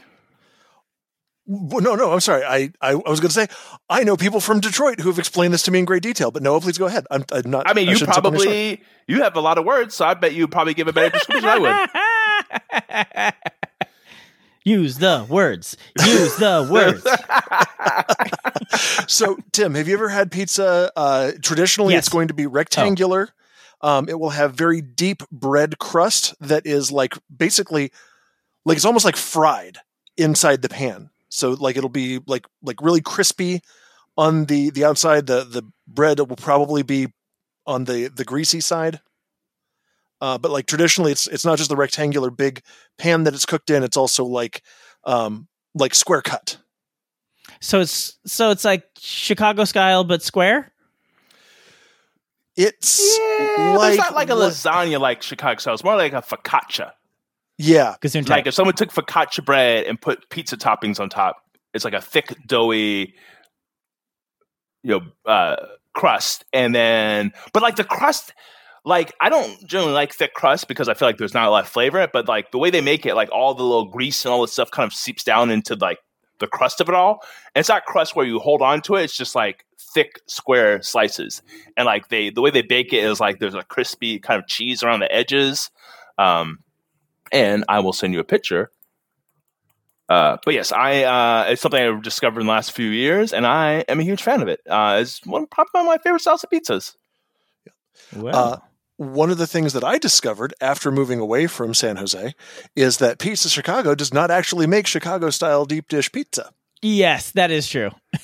w- 1.47 1.81
no, 1.81 1.95
no, 1.95 2.11
I'm 2.11 2.19
sorry. 2.21 2.43
I, 2.43 2.71
I, 2.81 2.91
I 2.91 2.95
was 2.95 3.19
going 3.19 3.29
to 3.29 3.33
say 3.33 3.47
I 3.89 4.03
know 4.03 4.15
people 4.17 4.39
from 4.39 4.59
Detroit 4.61 4.99
who 5.01 5.09
have 5.09 5.19
explained 5.19 5.53
this 5.53 5.63
to 5.63 5.71
me 5.71 5.79
in 5.79 5.85
great 5.85 6.03
detail. 6.03 6.31
But 6.31 6.43
Noah, 6.43 6.61
please 6.61 6.77
go 6.77 6.85
ahead. 6.87 7.05
I'm, 7.11 7.23
I'm 7.31 7.49
not. 7.49 7.69
I 7.69 7.73
mean, 7.73 7.87
you 7.89 7.95
shouldn't 7.95 8.13
step 8.15 8.25
on 8.25 8.33
your 8.33 8.41
sword. 8.43 8.53
probably 8.53 8.83
you 9.07 9.21
have 9.23 9.35
a 9.35 9.41
lot 9.41 9.57
of 9.57 9.65
words, 9.65 9.95
so 9.95 10.05
I 10.05 10.13
bet 10.13 10.33
you 10.33 10.47
probably 10.47 10.73
give 10.73 10.87
a 10.87 10.93
better 10.93 11.09
description 11.09 11.45
than 11.45 11.65
I 11.65 13.31
would. 13.33 13.33
Use 14.65 14.97
the 14.97 15.25
words. 15.29 15.77
Use 16.05 16.35
the 16.37 16.67
words. 16.71 17.03
So, 19.07 19.37
Tim, 19.51 19.75
have 19.75 19.87
you 19.87 19.93
ever 19.95 20.09
had 20.09 20.31
pizza? 20.31 20.91
Uh, 20.95 21.31
traditionally, 21.41 21.93
Yes. 21.93 22.05
it's 22.05 22.09
going 22.09 22.27
to 22.27 22.33
be 22.33 22.45
rectangular. 22.45 23.29
Um, 23.81 24.09
it 24.09 24.19
will 24.19 24.31
have 24.31 24.53
very 24.55 24.81
deep 24.81 25.23
bread 25.31 25.79
crust 25.79 26.35
that 26.41 26.65
is 26.65 26.91
like 26.91 27.17
basically 27.35 27.91
like 28.65 28.75
it's 28.75 28.85
almost 28.85 29.05
like 29.05 29.15
fried 29.15 29.77
inside 30.17 30.61
the 30.61 30.69
pan. 30.69 31.09
So, 31.29 31.51
like 31.51 31.77
it'll 31.77 31.89
be 31.89 32.19
like 32.27 32.45
like 32.61 32.81
really 32.81 33.01
crispy 33.01 33.61
on 34.17 34.45
the 34.45 34.69
the 34.71 34.83
outside. 34.83 35.27
The 35.27 35.45
the 35.45 35.63
bread 35.87 36.19
will 36.19 36.35
probably 36.35 36.83
be 36.83 37.07
on 37.65 37.85
the 37.85 38.07
the 38.09 38.25
greasy 38.25 38.59
side. 38.59 38.99
Uh, 40.21 40.37
but 40.37 40.51
like 40.51 40.65
traditionally, 40.65 41.11
it's 41.11 41.27
it's 41.27 41.45
not 41.45 41.57
just 41.57 41.69
the 41.69 41.75
rectangular 41.75 42.29
big 42.29 42.61
pan 42.97 43.23
that 43.23 43.33
it's 43.33 43.45
cooked 43.45 43.69
in. 43.69 43.83
It's 43.83 43.97
also 43.97 44.25
like 44.25 44.61
um, 45.05 45.47
like 45.73 45.95
square 45.95 46.21
cut. 46.21 46.57
So 47.61 47.81
it's 47.81 48.17
so 48.25 48.51
it's 48.51 48.65
like 48.65 48.83
Chicago 48.97 49.63
style 49.65 50.03
but 50.03 50.21
square. 50.21 50.71
It's 52.55 53.17
Yeah, 53.17 53.75
but 53.77 53.93
it's 53.93 53.97
not 53.97 54.13
like 54.13 54.29
a 54.29 54.33
lasagna 54.33 54.99
like 54.99 55.21
Chicago 55.21 55.59
style. 55.59 55.73
It's 55.73 55.83
more 55.83 55.95
like 55.95 56.13
a 56.13 56.21
focaccia. 56.21 56.91
Yeah, 57.57 57.95
Gazoon 58.01 58.27
Like 58.27 58.47
if 58.47 58.53
someone 58.53 58.75
took 58.75 58.91
focaccia 58.91 59.43
bread 59.43 59.85
and 59.85 59.99
put 59.99 60.29
pizza 60.29 60.57
toppings 60.57 60.99
on 60.99 61.09
top, 61.09 61.43
it's 61.73 61.83
like 61.83 61.93
a 61.93 62.01
thick, 62.01 62.35
doughy, 62.47 63.13
you 64.83 64.99
know, 64.99 65.01
uh, 65.29 65.57
crust, 65.93 66.45
and 66.53 66.73
then 66.73 67.31
but 67.53 67.61
like 67.61 67.75
the 67.75 67.83
crust. 67.83 68.33
Like 68.85 69.13
I 69.19 69.29
don't 69.29 69.65
generally 69.67 69.93
like 69.93 70.13
thick 70.13 70.33
crust 70.33 70.67
because 70.67 70.87
I 70.87 70.93
feel 70.93 71.07
like 71.07 71.17
there's 71.17 71.33
not 71.33 71.47
a 71.47 71.51
lot 71.51 71.65
of 71.65 71.69
flavor 71.69 71.97
in 71.99 72.05
it, 72.05 72.11
but 72.13 72.27
like 72.27 72.51
the 72.51 72.57
way 72.57 72.69
they 72.69 72.81
make 72.81 73.05
it, 73.05 73.15
like 73.15 73.29
all 73.31 73.53
the 73.53 73.63
little 73.63 73.85
grease 73.85 74.23
and 74.25 74.31
all 74.31 74.41
this 74.41 74.53
stuff 74.53 74.71
kind 74.71 74.87
of 74.87 74.93
seeps 74.93 75.23
down 75.23 75.51
into 75.51 75.75
like 75.75 75.99
the 76.39 76.47
crust 76.47 76.81
of 76.81 76.89
it 76.89 76.95
all. 76.95 77.21
And 77.53 77.61
it's 77.61 77.69
not 77.69 77.85
crust 77.85 78.15
where 78.15 78.25
you 78.25 78.39
hold 78.39 78.61
on 78.61 78.81
to 78.81 78.95
it; 78.95 79.03
it's 79.03 79.17
just 79.17 79.35
like 79.35 79.65
thick 79.93 80.21
square 80.27 80.81
slices. 80.81 81.41
And 81.75 81.85
like 81.85 82.09
they, 82.09 82.29
the 82.29 82.41
way 82.41 82.51
they 82.51 82.61
bake 82.61 82.93
it 82.93 83.03
is 83.03 83.19
like 83.19 83.39
there's 83.39 83.55
a 83.55 83.63
crispy 83.63 84.19
kind 84.19 84.41
of 84.41 84.47
cheese 84.47 84.83
around 84.83 85.01
the 85.01 85.13
edges. 85.13 85.69
Um, 86.17 86.59
and 87.31 87.63
I 87.67 87.79
will 87.79 87.93
send 87.93 88.13
you 88.13 88.19
a 88.19 88.25
picture. 88.25 88.71
Uh, 90.07 90.37
but 90.43 90.55
yes, 90.55 90.71
I 90.71 91.03
uh, 91.03 91.45
it's 91.49 91.61
something 91.61 91.81
I've 91.81 92.01
discovered 92.01 92.39
in 92.39 92.47
the 92.47 92.51
last 92.51 92.71
few 92.71 92.89
years, 92.89 93.31
and 93.31 93.45
I 93.45 93.85
am 93.87 93.99
a 93.99 94.03
huge 94.03 94.23
fan 94.23 94.41
of 94.41 94.47
it. 94.47 94.59
Uh, 94.67 94.97
it's 95.01 95.23
one 95.25 95.45
probably 95.45 95.69
one 95.73 95.85
of 95.85 95.87
my 95.87 95.97
favorite 95.99 96.21
styles 96.21 96.43
of 96.43 96.49
pizzas. 96.49 96.95
Wow. 98.15 98.63
Uh, 98.99 99.05
one 99.05 99.29
of 99.29 99.37
the 99.37 99.47
things 99.47 99.73
that 99.73 99.83
I 99.83 99.97
discovered 99.97 100.53
after 100.61 100.91
moving 100.91 101.19
away 101.19 101.47
from 101.47 101.73
San 101.73 101.95
Jose 101.97 102.33
is 102.75 102.97
that 102.97 103.19
Pizza 103.19 103.49
Chicago 103.49 103.95
does 103.95 104.13
not 104.13 104.29
actually 104.31 104.67
make 104.67 104.87
Chicago 104.87 105.29
style 105.29 105.65
deep 105.65 105.87
dish 105.87 106.11
pizza. 106.11 106.51
yes, 106.81 107.31
that 107.31 107.51
is 107.51 107.67
true. 107.67 107.91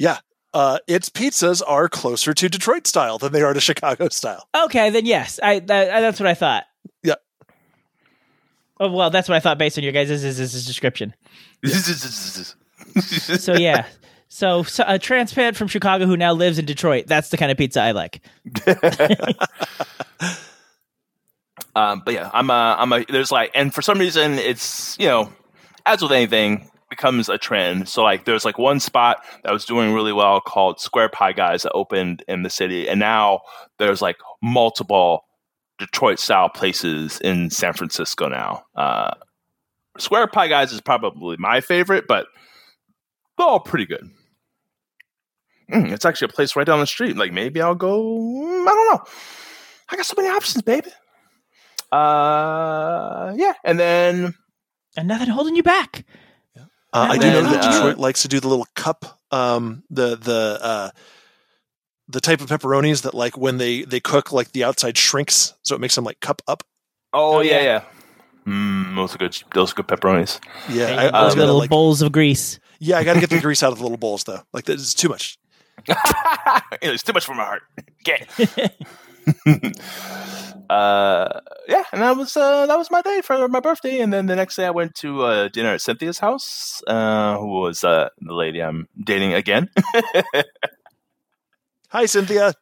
Yeah. 0.00 0.18
Uh, 0.54 0.78
its 0.86 1.08
pizzas 1.10 1.60
are 1.66 1.88
closer 1.88 2.32
to 2.32 2.48
Detroit 2.48 2.86
style 2.86 3.18
than 3.18 3.32
they 3.32 3.42
are 3.42 3.52
to 3.52 3.60
Chicago 3.60 4.08
style. 4.10 4.48
Okay, 4.56 4.90
then 4.90 5.04
yes, 5.06 5.40
I 5.42 5.58
that, 5.58 5.66
that's 6.00 6.20
what 6.20 6.28
I 6.28 6.34
thought. 6.34 6.64
Yeah. 7.02 7.16
Oh 8.78 8.92
well, 8.92 9.10
that's 9.10 9.28
what 9.28 9.34
I 9.34 9.40
thought 9.40 9.58
based 9.58 9.76
on 9.76 9.82
your 9.82 9.92
guys' 9.92 10.08
this, 10.08 10.22
this, 10.22 10.36
this 10.52 10.64
description. 10.66 11.14
So 13.02 13.54
yeah, 13.54 13.86
so, 14.28 14.62
so 14.62 14.84
a 14.86 14.98
transplant 14.98 15.56
from 15.56 15.68
Chicago 15.68 16.06
who 16.06 16.16
now 16.16 16.32
lives 16.32 16.58
in 16.58 16.64
Detroit. 16.64 17.06
That's 17.06 17.30
the 17.30 17.36
kind 17.36 17.50
of 17.50 17.58
pizza 17.58 17.80
I 17.80 17.92
like. 17.92 18.20
Um, 21.78 22.02
but 22.04 22.14
yeah, 22.14 22.28
I'm 22.32 22.50
a, 22.50 22.76
I'm 22.76 22.92
a, 22.92 23.04
there's 23.08 23.30
like, 23.30 23.52
and 23.54 23.72
for 23.72 23.82
some 23.82 24.00
reason, 24.00 24.32
it's, 24.32 24.98
you 24.98 25.06
know, 25.06 25.32
as 25.86 26.02
with 26.02 26.10
anything, 26.10 26.68
becomes 26.90 27.28
a 27.28 27.38
trend. 27.38 27.88
So 27.88 28.02
like, 28.02 28.24
there's 28.24 28.44
like 28.44 28.58
one 28.58 28.80
spot 28.80 29.24
that 29.44 29.52
was 29.52 29.64
doing 29.64 29.94
really 29.94 30.12
well 30.12 30.40
called 30.40 30.80
Square 30.80 31.10
Pie 31.10 31.32
Guys 31.32 31.62
that 31.62 31.72
opened 31.72 32.24
in 32.26 32.42
the 32.42 32.50
city. 32.50 32.88
And 32.88 32.98
now 32.98 33.42
there's 33.78 34.02
like 34.02 34.16
multiple 34.42 35.24
Detroit 35.78 36.18
style 36.18 36.48
places 36.48 37.20
in 37.20 37.50
San 37.50 37.74
Francisco 37.74 38.28
now. 38.28 38.64
Uh, 38.74 39.14
Square 39.98 40.28
Pie 40.28 40.48
Guys 40.48 40.72
is 40.72 40.80
probably 40.80 41.36
my 41.38 41.60
favorite, 41.60 42.06
but 42.08 42.26
they're 43.36 43.46
all 43.46 43.60
pretty 43.60 43.86
good. 43.86 44.10
Mm, 45.70 45.92
it's 45.92 46.04
actually 46.04 46.26
a 46.26 46.32
place 46.32 46.56
right 46.56 46.66
down 46.66 46.80
the 46.80 46.86
street. 46.86 47.16
Like 47.16 47.32
maybe 47.32 47.60
I'll 47.60 47.74
go. 47.74 48.02
mm, 48.02 48.62
I 48.66 48.70
don't 48.70 48.94
know. 48.94 49.04
I 49.90 49.96
got 49.96 50.06
so 50.06 50.14
many 50.16 50.28
options, 50.28 50.62
baby. 50.62 50.90
Uh, 51.92 53.32
yeah, 53.36 53.54
and 53.64 53.78
then 53.78 54.34
And 54.96 55.08
nothing 55.08 55.28
holding 55.28 55.56
you 55.56 55.62
back. 55.62 56.04
Uh, 56.90 57.06
I 57.10 57.18
do 57.18 57.26
know 57.30 57.42
then, 57.42 57.52
that 57.52 57.64
uh, 57.64 57.70
Detroit 57.72 57.98
likes 57.98 58.22
to 58.22 58.28
do 58.28 58.40
the 58.40 58.48
little 58.48 58.66
cup, 58.74 59.20
um, 59.30 59.82
the 59.90 60.16
the 60.16 60.58
uh, 60.62 60.90
the 62.08 62.20
type 62.20 62.40
of 62.40 62.48
pepperonis 62.48 63.02
that 63.02 63.12
like 63.12 63.36
when 63.36 63.58
they 63.58 63.82
they 63.82 64.00
cook, 64.00 64.32
like 64.32 64.52
the 64.52 64.64
outside 64.64 64.96
shrinks, 64.96 65.52
so 65.62 65.74
it 65.74 65.80
makes 65.82 65.94
them 65.94 66.04
like 66.04 66.20
cup 66.20 66.40
up. 66.48 66.62
oh, 67.12 67.36
Oh, 67.36 67.40
yeah, 67.40 67.56
yeah. 67.56 67.62
yeah. 67.62 67.82
Mm, 68.46 68.96
those 68.96 69.14
are 69.14 69.18
good. 69.18 69.36
Those 69.52 69.72
are 69.72 69.74
good 69.74 69.86
pepperonis. 69.88 70.40
Yeah, 70.70 70.86
And 70.88 71.00
I, 71.00 71.08
I 71.08 71.24
was 71.24 71.34
those 71.34 71.34
gonna 71.34 71.46
little 71.46 71.60
like. 71.60 71.70
bowls 71.70 72.00
of 72.00 72.10
grease. 72.10 72.58
Yeah, 72.80 72.96
I 72.96 73.04
got 73.04 73.14
to 73.14 73.20
get 73.20 73.28
the 73.28 73.40
grease 73.42 73.62
out 73.62 73.72
of 73.72 73.78
the 73.78 73.84
little 73.84 73.98
bowls 73.98 74.24
though. 74.24 74.40
Like 74.54 74.64
this 74.64 74.80
is 74.80 74.94
too 74.94 75.10
much. 75.10 75.36
it's 76.82 77.02
too 77.02 77.12
much 77.12 77.24
for 77.24 77.34
my 77.34 77.44
heart. 77.44 77.62
Get. 78.04 78.28
uh, 80.70 81.40
yeah, 81.68 81.84
and 81.92 82.02
that 82.02 82.16
was 82.16 82.36
uh, 82.36 82.66
that 82.66 82.78
was 82.78 82.90
my 82.90 83.02
day 83.02 83.20
for 83.22 83.48
my 83.48 83.60
birthday. 83.60 84.00
And 84.00 84.12
then 84.12 84.26
the 84.26 84.36
next 84.36 84.56
day, 84.56 84.66
I 84.66 84.70
went 84.70 84.94
to 84.96 85.22
uh, 85.24 85.48
dinner 85.48 85.70
at 85.74 85.80
Cynthia's 85.80 86.18
house, 86.18 86.82
uh, 86.86 87.38
who 87.38 87.46
was 87.60 87.84
uh, 87.84 88.08
the 88.20 88.34
lady 88.34 88.62
I'm 88.62 88.88
dating 89.02 89.34
again. 89.34 89.70
Hi, 91.90 92.06
Cynthia. 92.06 92.52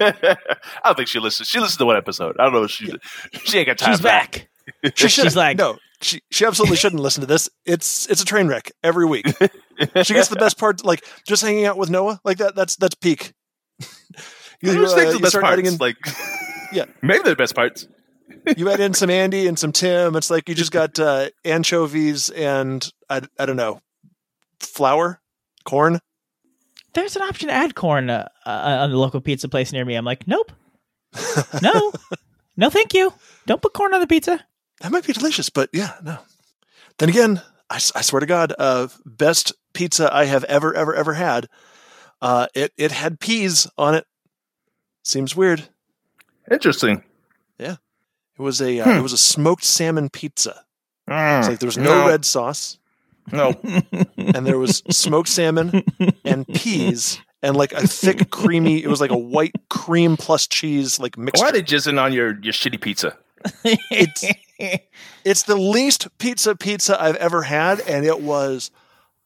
I 0.00 0.36
don't 0.84 0.96
think 0.96 1.08
she 1.08 1.18
listens. 1.18 1.48
She 1.48 1.58
listened 1.60 1.78
to 1.78 1.86
one 1.86 1.96
episode. 1.96 2.36
I 2.38 2.44
don't 2.44 2.52
know. 2.52 2.64
If 2.64 2.70
she 2.70 2.92
she 3.44 3.58
ain't 3.58 3.66
got 3.66 3.78
time. 3.78 3.92
She's 3.92 4.00
back. 4.00 4.48
She 4.94 5.08
She's 5.08 5.36
like- 5.36 5.58
no. 5.58 5.78
She 6.02 6.20
she 6.30 6.44
absolutely 6.44 6.76
shouldn't 6.76 7.00
listen 7.00 7.20
to 7.20 7.26
this. 7.26 7.48
It's 7.64 8.08
it's 8.10 8.20
a 8.22 8.24
train 8.24 8.48
wreck 8.48 8.72
every 8.82 9.06
week. 9.06 9.26
She 10.02 10.14
gets 10.14 10.28
the 10.28 10.36
best 10.38 10.58
part, 10.58 10.84
like 10.84 11.04
just 11.26 11.42
hanging 11.42 11.64
out 11.64 11.78
with 11.78 11.90
Noah, 11.90 12.20
like 12.24 12.38
that. 12.38 12.54
That's 12.54 12.76
that's 12.76 12.94
peak. 12.96 13.32
You, 14.64 14.72
You, 14.74 14.84
uh, 14.86 14.94
the 14.94 15.12
you 15.14 15.18
best 15.18 15.30
start 15.32 15.44
parts. 15.44 15.68
in, 15.68 15.76
like, 15.78 15.96
Yeah. 16.72 16.84
maybe 17.02 17.24
the 17.24 17.34
best 17.34 17.56
parts. 17.56 17.88
you 18.56 18.70
add 18.70 18.78
in 18.78 18.94
some 18.94 19.10
Andy 19.10 19.48
and 19.48 19.58
some 19.58 19.72
Tim. 19.72 20.14
It's 20.14 20.30
like 20.30 20.48
you 20.48 20.54
just 20.54 20.70
got 20.70 21.00
uh, 21.00 21.30
anchovies 21.44 22.30
and 22.30 22.88
I, 23.10 23.22
I 23.40 23.46
don't 23.46 23.56
know, 23.56 23.80
flour, 24.60 25.20
corn. 25.64 25.98
There's 26.94 27.16
an 27.16 27.22
option 27.22 27.48
to 27.48 27.54
add 27.54 27.74
corn 27.74 28.08
uh, 28.08 28.28
uh, 28.46 28.50
on 28.82 28.90
the 28.92 28.98
local 28.98 29.20
pizza 29.20 29.48
place 29.48 29.72
near 29.72 29.84
me. 29.84 29.96
I'm 29.96 30.04
like, 30.04 30.28
nope, 30.28 30.52
no, 31.60 31.92
no, 32.56 32.70
thank 32.70 32.94
you. 32.94 33.12
Don't 33.46 33.60
put 33.60 33.72
corn 33.72 33.94
on 33.94 34.00
the 34.00 34.06
pizza. 34.06 34.44
That 34.82 34.92
might 34.92 35.06
be 35.06 35.12
delicious, 35.14 35.48
but 35.48 35.70
yeah, 35.72 35.92
no. 36.02 36.18
Then 36.98 37.08
again, 37.08 37.40
I 37.70 37.78
swear 37.78 38.20
to 38.20 38.26
God, 38.26 38.52
uh, 38.58 38.88
best 39.06 39.54
pizza 39.72 40.14
I 40.14 40.26
have 40.26 40.44
ever, 40.44 40.74
ever, 40.74 40.94
ever 40.94 41.14
had. 41.14 41.48
Uh, 42.20 42.46
it 42.54 42.72
it 42.76 42.92
had 42.92 43.18
peas 43.18 43.66
on 43.78 43.94
it. 43.94 44.06
Seems 45.02 45.34
weird. 45.34 45.64
Interesting. 46.50 47.02
Yeah, 47.58 47.76
it 48.38 48.42
was 48.42 48.60
a 48.60 48.78
uh, 48.80 48.84
Hmm. 48.84 48.98
it 48.98 49.02
was 49.02 49.12
a 49.14 49.18
smoked 49.18 49.64
salmon 49.64 50.10
pizza. 50.10 50.64
Mm, 51.08 51.38
It's 51.40 51.48
like 51.48 51.58
there 51.60 51.66
was 51.66 51.78
no, 51.78 52.02
no. 52.02 52.08
red 52.08 52.24
sauce, 52.24 52.78
no. 53.32 53.54
and 54.16 54.46
there 54.46 54.58
was 54.58 54.82
smoked 54.90 55.28
salmon 55.28 55.82
and 56.24 56.46
peas, 56.46 57.20
and 57.42 57.56
like 57.56 57.72
a 57.72 57.86
thick, 57.86 58.30
creamy. 58.30 58.82
It 58.82 58.88
was 58.88 59.00
like 59.00 59.10
a 59.10 59.18
white 59.18 59.54
cream 59.70 60.16
plus 60.16 60.46
cheese 60.46 61.00
like 61.00 61.16
mixture. 61.18 61.42
Why 61.42 61.48
are 61.48 61.52
they 61.52 61.62
jizzing 61.62 62.00
on 62.00 62.12
your, 62.12 62.38
your 62.40 62.52
shitty 62.52 62.80
pizza? 62.80 63.16
It's- 63.64 64.24
It's 65.24 65.42
the 65.44 65.56
least 65.56 66.08
pizza 66.18 66.54
pizza 66.54 67.00
I've 67.00 67.16
ever 67.16 67.42
had, 67.42 67.80
and 67.80 68.04
it 68.04 68.20
was 68.20 68.70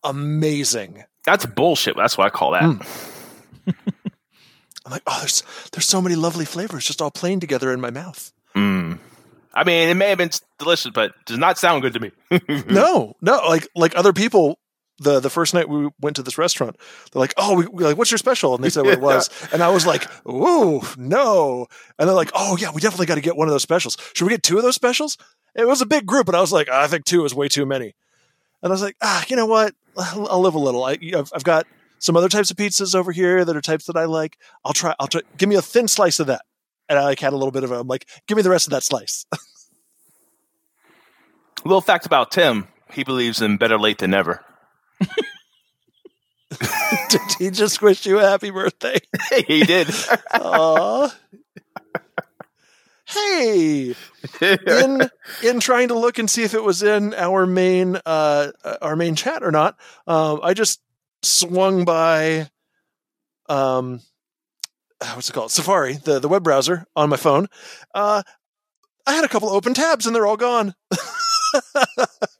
amazing. 0.04 1.04
That's 1.24 1.44
bullshit. 1.46 1.96
That's 1.96 2.16
what 2.16 2.26
I 2.26 2.30
call 2.30 2.52
that. 2.52 2.62
Mm. 2.62 3.12
I'm 4.86 4.92
like, 4.92 5.02
oh, 5.06 5.16
there's 5.20 5.42
there's 5.72 5.86
so 5.86 6.00
many 6.00 6.14
lovely 6.14 6.44
flavors 6.44 6.84
just 6.86 7.02
all 7.02 7.10
playing 7.10 7.40
together 7.40 7.72
in 7.72 7.80
my 7.80 7.90
mouth. 7.90 8.32
Mm. 8.54 8.98
I 9.52 9.64
mean, 9.64 9.88
it 9.88 9.94
may 9.94 10.10
have 10.10 10.18
been 10.18 10.30
delicious, 10.58 10.92
but 10.92 11.12
does 11.24 11.38
not 11.38 11.58
sound 11.58 11.82
good 11.82 11.94
to 11.94 12.00
me. 12.00 12.12
No, 12.68 13.16
no, 13.20 13.36
like 13.48 13.68
like 13.74 13.96
other 13.96 14.12
people. 14.12 14.58
The 14.98 15.20
the 15.20 15.28
first 15.28 15.52
night 15.52 15.68
we 15.68 15.90
went 16.00 16.16
to 16.16 16.22
this 16.22 16.38
restaurant, 16.38 16.76
they're 17.12 17.20
like, 17.20 17.34
"Oh, 17.36 17.56
we, 17.56 17.84
like, 17.84 17.98
what's 17.98 18.10
your 18.10 18.18
special?" 18.18 18.54
And 18.54 18.64
they 18.64 18.70
said 18.70 18.84
what 18.84 18.94
it 18.94 19.00
was, 19.02 19.28
and 19.52 19.62
I 19.62 19.68
was 19.68 19.86
like, 19.86 20.08
"Ooh, 20.26 20.82
no!" 20.96 21.66
And 21.98 22.08
they're 22.08 22.16
like, 22.16 22.30
"Oh 22.34 22.56
yeah, 22.56 22.70
we 22.70 22.80
definitely 22.80 23.06
got 23.06 23.16
to 23.16 23.20
get 23.20 23.36
one 23.36 23.46
of 23.46 23.52
those 23.52 23.62
specials. 23.62 23.98
Should 24.14 24.24
we 24.24 24.30
get 24.30 24.42
two 24.42 24.56
of 24.56 24.62
those 24.62 24.74
specials?" 24.74 25.18
It 25.54 25.66
was 25.66 25.80
a 25.82 25.86
big 25.86 26.06
group, 26.06 26.28
and 26.28 26.36
I 26.36 26.40
was 26.40 26.52
like, 26.52 26.68
"I 26.70 26.86
think 26.86 27.04
two 27.04 27.24
is 27.24 27.34
way 27.34 27.48
too 27.48 27.66
many." 27.66 27.94
And 28.62 28.70
I 28.70 28.74
was 28.74 28.82
like, 28.82 28.96
"Ah, 29.02 29.24
you 29.28 29.36
know 29.36 29.46
what? 29.46 29.74
I'll, 29.98 30.28
I'll 30.28 30.40
live 30.40 30.54
a 30.54 30.58
little. 30.58 30.84
I, 30.84 30.98
I've, 31.14 31.30
I've 31.34 31.44
got 31.44 31.66
some 31.98 32.16
other 32.16 32.28
types 32.28 32.50
of 32.50 32.56
pizzas 32.56 32.94
over 32.94 33.12
here 33.12 33.44
that 33.44 33.56
are 33.56 33.60
types 33.60 33.84
that 33.86 33.96
I 33.96 34.06
like. 34.06 34.38
I'll 34.64 34.72
try. 34.72 34.94
I'll 34.98 35.08
try. 35.08 35.20
Give 35.36 35.48
me 35.48 35.56
a 35.56 35.62
thin 35.62 35.88
slice 35.88 36.20
of 36.20 36.26
that." 36.28 36.42
And 36.88 36.98
I 36.98 37.04
like 37.04 37.20
had 37.20 37.32
a 37.34 37.36
little 37.36 37.52
bit 37.52 37.64
of 37.64 37.70
a. 37.70 37.80
I'm 37.80 37.86
like, 37.86 38.06
"Give 38.26 38.36
me 38.36 38.42
the 38.42 38.50
rest 38.50 38.66
of 38.66 38.70
that 38.70 38.82
slice." 38.82 39.26
Little 41.64 41.80
fact 41.80 42.06
about 42.06 42.30
Tim: 42.30 42.68
he 42.92 43.02
believes 43.02 43.42
in 43.42 43.56
better 43.56 43.78
late 43.78 43.98
than 43.98 44.12
never. 44.12 44.44
Did 47.08 47.20
he 47.38 47.50
just 47.50 47.82
wish 47.82 48.06
you 48.06 48.18
a 48.18 48.22
happy 48.22 48.50
birthday? 48.50 48.98
he 49.46 49.64
did. 49.64 49.88
Aw. 50.34 51.14
hey, 53.06 53.94
in 54.40 55.10
in 55.42 55.60
trying 55.60 55.88
to 55.88 55.98
look 55.98 56.18
and 56.18 56.30
see 56.30 56.42
if 56.42 56.54
it 56.54 56.62
was 56.62 56.82
in 56.82 57.14
our 57.14 57.46
main 57.46 57.98
uh 58.06 58.52
our 58.80 58.96
main 58.96 59.14
chat 59.14 59.42
or 59.42 59.50
not, 59.50 59.76
um, 60.06 60.40
I 60.42 60.54
just 60.54 60.80
swung 61.22 61.84
by 61.84 62.48
um 63.48 64.00
uh, 65.00 65.12
what's 65.12 65.28
it 65.28 65.32
called 65.32 65.50
Safari, 65.50 65.94
the 65.94 66.18
the 66.18 66.28
web 66.28 66.44
browser 66.44 66.86
on 66.94 67.08
my 67.08 67.16
phone. 67.16 67.48
Uh, 67.94 68.22
I 69.06 69.12
had 69.12 69.24
a 69.24 69.28
couple 69.28 69.50
open 69.50 69.74
tabs 69.74 70.06
and 70.06 70.14
they're 70.14 70.26
all 70.26 70.36
gone. 70.36 70.74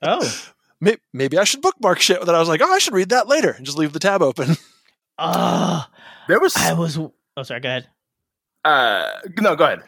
oh, 0.01 0.43
May- 0.81 0.97
Maybe 1.13 1.37
I 1.37 1.43
should 1.43 1.61
bookmark 1.61 1.99
shit 1.99 2.23
that 2.25 2.35
I 2.35 2.39
was 2.39 2.47
like, 2.49 2.61
oh, 2.61 2.71
I 2.71 2.79
should 2.79 2.93
read 2.93 3.09
that 3.09 3.27
later 3.27 3.51
and 3.51 3.65
just 3.65 3.77
leave 3.77 3.93
the 3.93 3.99
tab 3.99 4.21
open. 4.21 4.55
Ah, 5.19 5.89
there 6.27 6.39
was. 6.39 6.55
I 6.55 6.73
was. 6.73 6.95
Oh, 6.99 7.41
sorry. 7.41 7.59
Go 7.59 7.69
ahead. 7.69 7.87
Uh, 8.63 9.09
no, 9.41 9.55
go 9.55 9.63
ahead. 9.63 9.81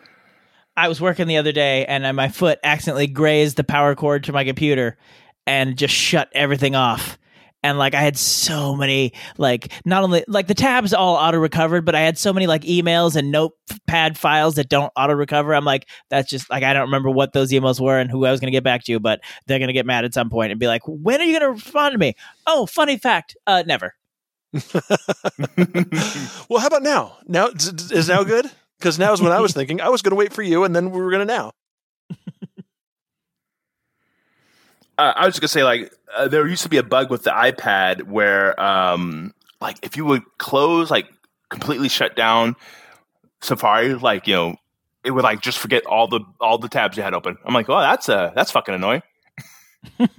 I 0.75 0.87
was 0.87 0.99
working 0.99 1.27
the 1.27 1.37
other 1.37 1.51
day, 1.51 1.85
and 1.85 2.03
uh, 2.03 2.13
my 2.13 2.29
foot 2.29 2.57
accidentally 2.63 3.05
grazed 3.05 3.55
the 3.55 3.63
power 3.63 3.93
cord 3.93 4.23
to 4.23 4.33
my 4.33 4.43
computer, 4.43 4.97
and 5.45 5.77
just 5.77 5.93
shut 5.93 6.29
everything 6.31 6.73
off. 6.73 7.18
And 7.61 7.77
like 7.77 7.93
I 7.93 8.01
had 8.01 8.17
so 8.17 8.75
many 8.75 9.13
like 9.37 9.71
not 9.85 10.03
only 10.03 10.23
like 10.27 10.47
the 10.47 10.53
tabs 10.53 10.93
all 10.93 11.15
auto 11.15 11.37
recovered, 11.37 11.85
but 11.85 11.95
I 11.95 12.01
had 12.01 12.17
so 12.17 12.31
many 12.31 12.47
like 12.47 12.63
emails 12.63 13.15
and 13.15 13.31
notepad 13.31 14.17
files 14.17 14.55
that 14.55 14.69
don't 14.69 14.91
auto 14.95 15.13
recover. 15.13 15.53
I'm 15.53 15.65
like, 15.65 15.87
that's 16.09 16.29
just 16.29 16.49
like 16.49 16.63
I 16.63 16.73
don't 16.73 16.83
remember 16.83 17.09
what 17.09 17.33
those 17.33 17.51
emails 17.51 17.79
were 17.79 17.99
and 17.99 18.09
who 18.09 18.25
I 18.25 18.31
was 18.31 18.39
gonna 18.39 18.51
get 18.51 18.63
back 18.63 18.83
to, 18.85 18.99
but 18.99 19.21
they're 19.45 19.59
gonna 19.59 19.73
get 19.73 19.85
mad 19.85 20.05
at 20.05 20.13
some 20.13 20.29
point 20.29 20.51
and 20.51 20.59
be 20.59 20.67
like, 20.67 20.83
when 20.85 21.19
are 21.19 21.25
you 21.25 21.37
gonna 21.37 21.51
respond 21.51 21.93
to 21.93 21.97
me? 21.97 22.15
Oh, 22.47 22.65
funny 22.65 22.97
fact, 22.97 23.35
uh, 23.45 23.63
never. 23.65 23.93
well, 24.53 26.59
how 26.59 26.67
about 26.67 26.81
now? 26.81 27.17
Now 27.27 27.47
is 27.47 28.09
now 28.09 28.23
good? 28.23 28.49
Because 28.79 28.97
now 28.97 29.13
is 29.13 29.21
when 29.21 29.31
I 29.31 29.41
was 29.41 29.53
thinking. 29.53 29.81
I 29.81 29.89
was 29.89 30.01
going 30.01 30.11
to 30.11 30.15
wait 30.15 30.33
for 30.33 30.41
you, 30.41 30.63
and 30.63 30.75
then 30.75 30.91
we 30.91 31.01
were 31.01 31.11
going 31.11 31.27
to 31.27 31.33
now. 31.33 31.51
Uh, 34.99 35.13
I 35.15 35.25
was 35.25 35.35
just 35.35 35.41
gonna 35.41 35.47
say, 35.47 35.63
like, 35.63 35.93
uh, 36.15 36.27
there 36.27 36.45
used 36.47 36.63
to 36.63 36.69
be 36.69 36.77
a 36.77 36.83
bug 36.83 37.09
with 37.09 37.23
the 37.23 37.31
iPad 37.31 38.03
where, 38.03 38.59
um, 38.59 39.33
like, 39.61 39.77
if 39.81 39.95
you 39.95 40.05
would 40.05 40.23
close, 40.37 40.91
like, 40.91 41.07
completely 41.49 41.89
shut 41.89 42.15
down 42.15 42.55
Safari, 43.41 43.93
like, 43.95 44.27
you 44.27 44.35
know, 44.35 44.55
it 45.03 45.11
would 45.11 45.23
like 45.23 45.41
just 45.41 45.57
forget 45.57 45.85
all 45.85 46.07
the 46.07 46.19
all 46.41 46.57
the 46.57 46.67
tabs 46.67 46.97
you 46.97 47.03
had 47.03 47.13
open. 47.13 47.37
I'm 47.45 47.53
like, 47.53 47.69
oh, 47.69 47.79
that's 47.79 48.09
uh, 48.09 48.31
that's 48.35 48.51
fucking 48.51 48.75
annoying. 48.75 49.01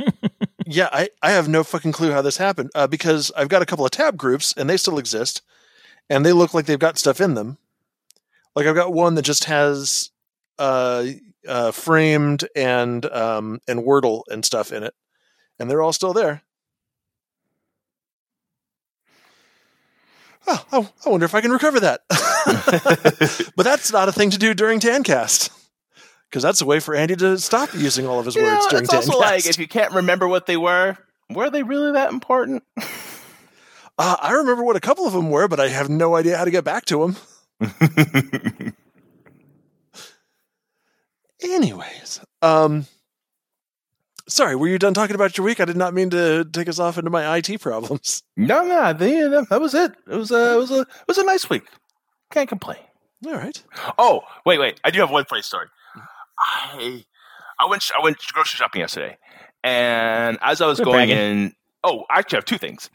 Yeah, 0.73 0.89
I, 0.93 1.09
I 1.21 1.33
have 1.33 1.49
no 1.49 1.65
fucking 1.65 1.91
clue 1.91 2.13
how 2.13 2.23
this 2.23 2.37
happened 2.37 2.71
uh, 2.77 2.87
because 2.87 3.33
I've 3.37 3.49
got 3.49 3.61
a 3.61 3.67
couple 3.67 3.85
of 3.85 3.91
tab 3.91 4.17
groups 4.17 4.55
and 4.57 4.71
they 4.71 4.77
still 4.77 4.99
exist, 4.99 5.43
and 6.09 6.25
they 6.25 6.33
look 6.33 6.55
like 6.55 6.67
they've 6.67 6.79
got 6.79 6.97
stuff 6.97 7.21
in 7.21 7.35
them. 7.35 7.59
Like 8.55 8.67
I've 8.67 8.77
got 8.77 8.93
one 8.93 9.17
that 9.17 9.23
just 9.23 9.45
has 9.45 10.11
uh, 10.61 11.07
uh, 11.47 11.71
framed 11.71 12.47
and 12.55 13.05
um, 13.07 13.61
and 13.69 13.81
Wordle 13.81 14.23
and 14.29 14.45
stuff 14.45 14.73
in 14.73 14.83
it, 14.83 14.95
and 15.59 15.71
they're 15.71 15.83
all 15.83 15.93
still 15.93 16.13
there. 16.13 16.43
Oh, 20.47 20.65
I, 20.73 21.07
I 21.07 21.11
wonder 21.11 21.27
if 21.27 21.35
I 21.35 21.41
can 21.41 21.53
recover 21.53 21.81
that. 21.81 22.01
but 23.57 23.63
that's 23.63 23.93
not 23.93 24.09
a 24.09 24.13
thing 24.13 24.31
to 24.31 24.39
do 24.39 24.55
during 24.55 24.81
Tancast. 24.81 25.51
Because 26.29 26.43
that's 26.43 26.61
a 26.61 26.65
way 26.65 26.81
for 26.81 26.95
Andy 26.95 27.17
to 27.17 27.39
stop 27.39 27.75
using 27.75 28.07
all 28.07 28.21
of 28.21 28.27
his 28.27 28.37
You 28.37 28.43
words 28.43 28.65
know, 28.65 28.71
during 28.71 28.85
it's 28.85 28.95
also 28.95 29.13
Tancast. 29.13 29.21
like 29.21 29.47
if 29.47 29.59
you 29.59 29.69
can't 29.69 29.93
remember 29.93 30.27
what 30.29 30.47
they 30.47 30.57
were, 30.57 30.97
were 31.29 31.51
they 31.51 31.63
really 31.63 31.93
that 31.93 32.11
important? 32.13 32.63
Uh, 34.03 34.17
I 34.19 34.33
remember 34.33 34.65
what 34.65 34.77
a 34.77 34.81
couple 34.81 35.07
of 35.07 35.13
them 35.13 35.29
were, 35.29 35.47
but 35.47 35.61
I 35.61 35.69
have 35.69 35.91
no 35.91 36.17
idea 36.17 36.39
how 36.39 36.47
to 36.47 36.51
get 36.51 36.65
back 36.65 36.87
to 36.87 37.15
them. 37.61 38.73
Anyways, 41.43 42.21
um, 42.43 42.87
sorry, 44.29 44.57
were 44.57 44.69
you 44.69 44.79
done 44.79 44.95
talking 44.95 45.15
about 45.15 45.37
your 45.39 45.45
week? 45.45 45.61
I 45.61 45.65
did 45.65 45.77
not 45.77 45.95
mean 45.95 46.11
to 46.11 46.45
take 46.53 46.69
us 46.69 46.79
off 46.79 46.99
into 46.99 47.11
my 47.11 47.37
IT 47.39 47.61
problems. 47.61 48.23
no, 48.37 48.63
no, 48.65 48.81
I 48.83 48.93
think 48.93 49.31
that- 49.31 49.49
that 49.51 49.61
was 49.61 49.75
it. 49.75 49.93
It 50.07 50.17
was 50.17 50.31
a, 50.31 50.55
it 50.55 50.57
was 50.59 50.71
a, 50.71 50.81
it 50.81 51.09
was 51.09 51.19
a 51.19 51.25
nice 51.25 51.49
week. 51.49 51.65
Can't 52.31 52.49
complain. 52.49 52.79
All 53.27 53.35
right. 53.35 53.63
Oh, 53.99 54.23
wait, 54.47 54.59
wait. 54.59 54.81
I 54.85 54.91
do 54.91 55.01
have 55.01 55.11
one 55.11 55.25
funny 55.27 55.43
story. 55.43 55.67
I 56.39 57.05
I 57.59 57.67
went 57.69 57.85
I 57.95 58.03
went 58.03 58.17
grocery 58.33 58.57
shopping 58.57 58.81
yesterday, 58.81 59.19
and 59.63 60.39
as 60.41 60.63
I 60.63 60.67
was 60.67 60.79
Quit 60.79 60.85
going 60.87 61.09
bragging. 61.09 61.19
in, 61.19 61.53
oh, 61.85 62.05
I 62.11 62.21
actually 62.21 62.39
have 62.39 62.47
two 62.47 62.57
things. 62.57 62.89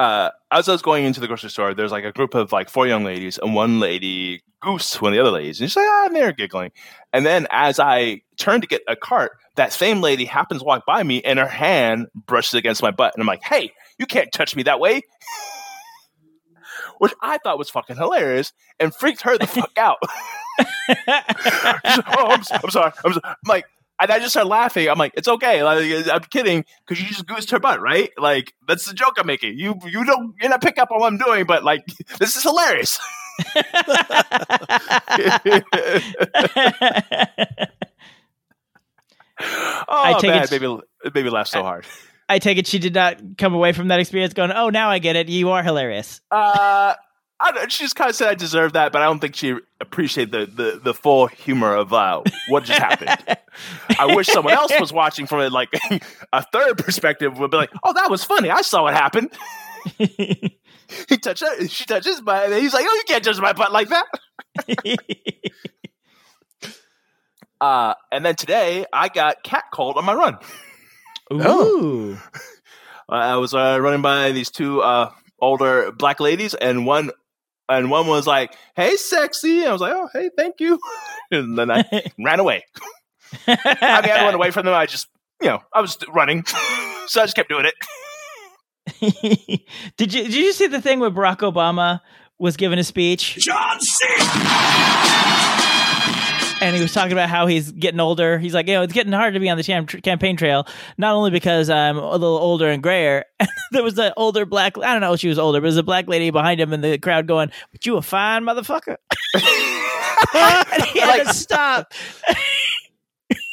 Uh, 0.00 0.30
as 0.50 0.66
I 0.66 0.72
was 0.72 0.80
going 0.80 1.04
into 1.04 1.20
the 1.20 1.26
grocery 1.26 1.50
store, 1.50 1.74
there's 1.74 1.92
like 1.92 2.04
a 2.04 2.12
group 2.12 2.34
of 2.34 2.52
like 2.52 2.70
four 2.70 2.86
young 2.86 3.04
ladies, 3.04 3.36
and 3.36 3.54
one 3.54 3.80
lady 3.80 4.42
goose 4.62 4.98
one 4.98 5.12
of 5.12 5.16
the 5.16 5.20
other 5.20 5.30
ladies, 5.30 5.60
and 5.60 5.68
she's 5.68 5.76
like, 5.76 5.84
ah, 5.86 6.06
and 6.06 6.16
they're 6.16 6.32
giggling. 6.32 6.72
And 7.12 7.26
then 7.26 7.46
as 7.50 7.78
I 7.78 8.22
turn 8.38 8.62
to 8.62 8.66
get 8.66 8.80
a 8.88 8.96
cart, 8.96 9.32
that 9.56 9.74
same 9.74 10.00
lady 10.00 10.24
happens 10.24 10.62
to 10.62 10.64
walk 10.64 10.86
by 10.86 11.02
me, 11.02 11.20
and 11.22 11.38
her 11.38 11.46
hand 11.46 12.06
brushes 12.14 12.54
against 12.54 12.80
my 12.80 12.90
butt, 12.90 13.12
and 13.14 13.20
I'm 13.20 13.26
like, 13.26 13.42
hey, 13.42 13.74
you 13.98 14.06
can't 14.06 14.32
touch 14.32 14.56
me 14.56 14.62
that 14.62 14.80
way. 14.80 15.02
Which 16.98 17.12
I 17.20 17.36
thought 17.36 17.58
was 17.58 17.68
fucking 17.68 17.96
hilarious 17.96 18.54
and 18.78 18.94
freaked 18.94 19.20
her 19.20 19.36
the 19.36 19.46
fuck 19.46 19.76
out. 19.76 19.98
oh, 20.58 22.26
I'm, 22.30 22.42
I'm 22.50 22.70
sorry. 22.70 22.92
I'm, 23.04 23.12
so- 23.12 23.20
I'm 23.24 23.34
like, 23.46 23.66
and 24.00 24.10
I 24.10 24.18
just 24.18 24.30
started 24.30 24.48
laughing. 24.48 24.88
I'm 24.88 24.98
like, 24.98 25.12
it's 25.16 25.28
okay. 25.28 25.62
Like, 25.62 26.08
I'm 26.08 26.20
kidding 26.22 26.64
because 26.86 27.02
you 27.02 27.08
just 27.08 27.26
goosed 27.26 27.50
her 27.50 27.60
butt, 27.60 27.80
right? 27.80 28.10
Like, 28.18 28.54
that's 28.66 28.86
the 28.86 28.94
joke 28.94 29.14
I'm 29.18 29.26
making. 29.26 29.58
You 29.58 29.74
you 29.86 30.04
don't 30.04 30.34
you're 30.40 30.50
not 30.50 30.62
pick 30.62 30.78
up 30.78 30.90
on 30.90 31.00
what 31.00 31.12
I'm 31.12 31.18
doing, 31.18 31.44
but 31.46 31.64
like, 31.64 31.84
this 32.18 32.36
is 32.36 32.42
hilarious. 32.42 32.98
oh 39.40 39.86
I 39.88 40.14
take 40.20 40.30
man, 40.30 40.42
it- 40.44 40.50
baby, 40.50 40.78
baby 41.12 41.30
laughed 41.30 41.50
so 41.50 41.62
hard. 41.62 41.86
I 42.28 42.38
take 42.38 42.58
it 42.58 42.66
she 42.66 42.78
did 42.78 42.94
not 42.94 43.20
come 43.38 43.54
away 43.54 43.72
from 43.72 43.88
that 43.88 43.98
experience 43.98 44.34
going, 44.34 44.52
"Oh, 44.52 44.68
now 44.70 44.88
I 44.90 45.00
get 45.00 45.16
it. 45.16 45.28
You 45.28 45.50
are 45.50 45.62
hilarious." 45.64 46.20
Uh, 46.30 46.94
I 46.94 46.96
she 47.68 47.84
just 47.84 47.96
kind 47.96 48.10
of 48.10 48.16
said 48.16 48.28
I 48.28 48.34
deserve 48.34 48.74
that, 48.74 48.92
but 48.92 49.02
I 49.02 49.06
don't 49.06 49.18
think 49.18 49.34
she 49.34 49.56
appreciated 49.80 50.32
the, 50.32 50.46
the, 50.46 50.80
the 50.82 50.94
full 50.94 51.26
humor 51.26 51.74
of 51.74 51.92
uh, 51.92 52.22
what 52.48 52.64
just 52.64 52.78
happened. 52.78 53.38
I 53.98 54.14
wish 54.14 54.26
someone 54.26 54.54
else 54.54 54.72
was 54.78 54.92
watching 54.92 55.26
from 55.26 55.40
it, 55.40 55.52
like 55.52 55.70
a 56.32 56.44
third 56.52 56.78
perspective 56.78 57.38
would 57.38 57.50
be 57.50 57.56
like, 57.56 57.70
"Oh, 57.82 57.92
that 57.94 58.10
was 58.10 58.24
funny. 58.24 58.50
I 58.50 58.62
saw 58.62 58.82
what 58.82 58.94
happened." 58.94 59.32
he 59.98 61.16
touched 61.22 61.42
her, 61.42 61.66
she 61.68 61.84
touched 61.84 62.06
his 62.06 62.20
butt, 62.20 62.46
and 62.46 62.54
he's 62.54 62.74
like, 62.74 62.84
"Oh, 62.86 62.94
you 62.94 63.04
can't 63.06 63.24
touch 63.24 63.38
my 63.38 63.52
butt 63.52 63.72
like 63.72 63.88
that." 63.88 64.06
Uh, 67.60 67.92
and 68.10 68.24
then 68.24 68.34
today 68.36 68.86
I 68.90 69.08
got 69.08 69.42
cat 69.42 69.64
cold 69.70 69.98
on 69.98 70.06
my 70.06 70.14
run. 70.14 70.38
Ooh. 71.30 72.18
Uh, 73.06 73.12
I 73.12 73.36
was 73.36 73.52
uh, 73.52 73.78
running 73.80 74.00
by 74.00 74.32
these 74.32 74.50
two 74.50 74.80
uh, 74.80 75.10
older 75.40 75.92
black 75.92 76.20
ladies, 76.20 76.54
and 76.54 76.86
one 76.86 77.10
and 77.70 77.90
one 77.90 78.06
was 78.06 78.26
like, 78.26 78.54
"Hey, 78.74 78.96
sexy." 78.96 79.64
I 79.66 79.72
was 79.72 79.80
like, 79.80 79.92
"Oh, 79.94 80.08
hey, 80.12 80.30
thank 80.36 80.60
you," 80.60 80.78
and 81.30 81.56
then 81.58 81.70
I 81.70 81.84
ran 82.18 82.40
away. 82.40 82.64
I 83.46 83.50
mean, 83.50 83.58
I 83.80 84.00
didn't 84.02 84.34
away 84.34 84.50
from 84.50 84.66
them. 84.66 84.74
I 84.74 84.86
just, 84.86 85.06
you 85.40 85.48
know, 85.48 85.60
I 85.72 85.80
was 85.80 85.96
running, 86.12 86.44
so 87.06 87.22
I 87.22 87.24
just 87.24 87.36
kept 87.36 87.48
doing 87.48 87.66
it. 87.66 87.74
did 89.96 90.12
you 90.12 90.24
did 90.24 90.34
you 90.34 90.52
see 90.52 90.66
the 90.66 90.80
thing 90.80 91.00
where 91.00 91.10
Barack 91.10 91.38
Obama 91.38 92.00
was 92.38 92.56
giving 92.56 92.78
a 92.78 92.84
speech 92.84 93.36
John 93.36 93.80
C. 93.80 94.04
and 96.60 96.76
he 96.76 96.82
was 96.82 96.92
talking 96.92 97.12
about 97.12 97.28
how 97.28 97.46
he's 97.46 97.70
getting 97.72 98.00
older? 98.00 98.38
He's 98.38 98.54
like, 98.54 98.66
you 98.68 98.74
know, 98.74 98.82
it's 98.82 98.92
getting 98.92 99.12
hard 99.12 99.34
to 99.34 99.40
be 99.40 99.48
on 99.48 99.56
the 99.56 99.62
cham- 99.62 99.86
tr- 99.86 99.98
campaign 99.98 100.36
trail, 100.36 100.66
not 100.98 101.14
only 101.14 101.30
because 101.30 101.70
I'm 101.70 101.96
a 101.96 102.12
little 102.12 102.38
older 102.38 102.68
and 102.68 102.82
grayer. 102.82 103.24
there 103.72 103.82
was 103.82 103.98
an 103.98 104.12
older 104.16 104.44
black, 104.46 104.76
I 104.78 104.92
don't 104.92 105.00
know 105.00 105.12
if 105.12 105.20
she 105.20 105.28
was 105.28 105.38
older, 105.38 105.60
but 105.60 105.64
there's 105.64 105.76
a 105.76 105.82
black 105.82 106.08
lady 106.08 106.30
behind 106.30 106.60
him 106.60 106.72
in 106.72 106.80
the 106.80 106.98
crowd 106.98 107.26
going, 107.26 107.50
"But 107.72 107.86
you 107.86 107.96
a 107.96 108.02
fine 108.02 108.44
motherfucker." 108.44 108.96
and 110.34 110.84
he 110.84 110.98
had 111.00 111.26
to 111.26 111.34
stop. 111.34 111.92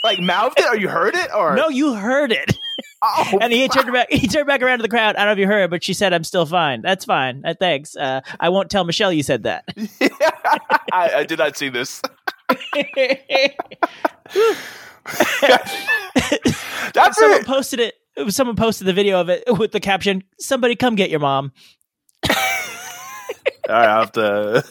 Like 0.04 0.20
mouthed 0.20 0.60
it, 0.60 0.66
or 0.66 0.78
you 0.78 0.88
heard 0.88 1.16
it, 1.16 1.30
or 1.36 1.56
No, 1.56 1.70
you 1.70 1.94
heard 1.94 2.32
it. 2.32 2.58
Oh, 3.04 3.40
and 3.42 3.52
he 3.52 3.68
turned 3.68 3.92
back. 3.92 4.12
He 4.12 4.28
turned 4.28 4.48
back 4.48 4.62
around 4.62 4.80
to 4.80 4.84
the 4.84 4.90
crowd. 4.90 5.16
I 5.16 5.20
don't 5.20 5.28
know 5.28 5.32
if 5.34 5.40
you 5.40 5.48
heard, 5.48 5.70
but 5.70 5.84
she 5.84 5.94
said, 5.94 6.14
"I'm 6.14 6.24
still 6.24 6.46
fine. 6.46 6.82
That's 6.82 7.06
fine. 7.06 7.44
Uh, 7.46 7.54
thanks. 7.60 7.96
Uh, 7.96 8.22
I 8.40 8.50
won't 8.50 8.70
tell 8.72 8.84
Michelle 8.84 9.12
you 9.12 9.24
said 9.24 9.44
that." 9.44 9.66
I, 10.92 11.12
I 11.18 11.24
did 11.26 11.40
not 11.40 11.58
see 11.58 11.70
this. 11.70 12.02
That's 16.94 17.18
someone 17.18 17.42
it. 17.42 17.46
posted 17.46 17.80
it. 17.80 17.96
Someone 18.30 18.56
posted 18.56 18.88
the 18.88 18.94
video 18.94 19.22
of 19.22 19.30
it 19.30 19.44
with 19.48 19.72
the 19.72 19.80
caption, 19.80 20.24
"Somebody 20.40 20.76
come 20.76 20.96
get 20.96 21.10
your 21.10 21.20
mom." 21.20 21.52
I'll 23.70 24.00
have 24.00 24.12
to. 24.14 24.64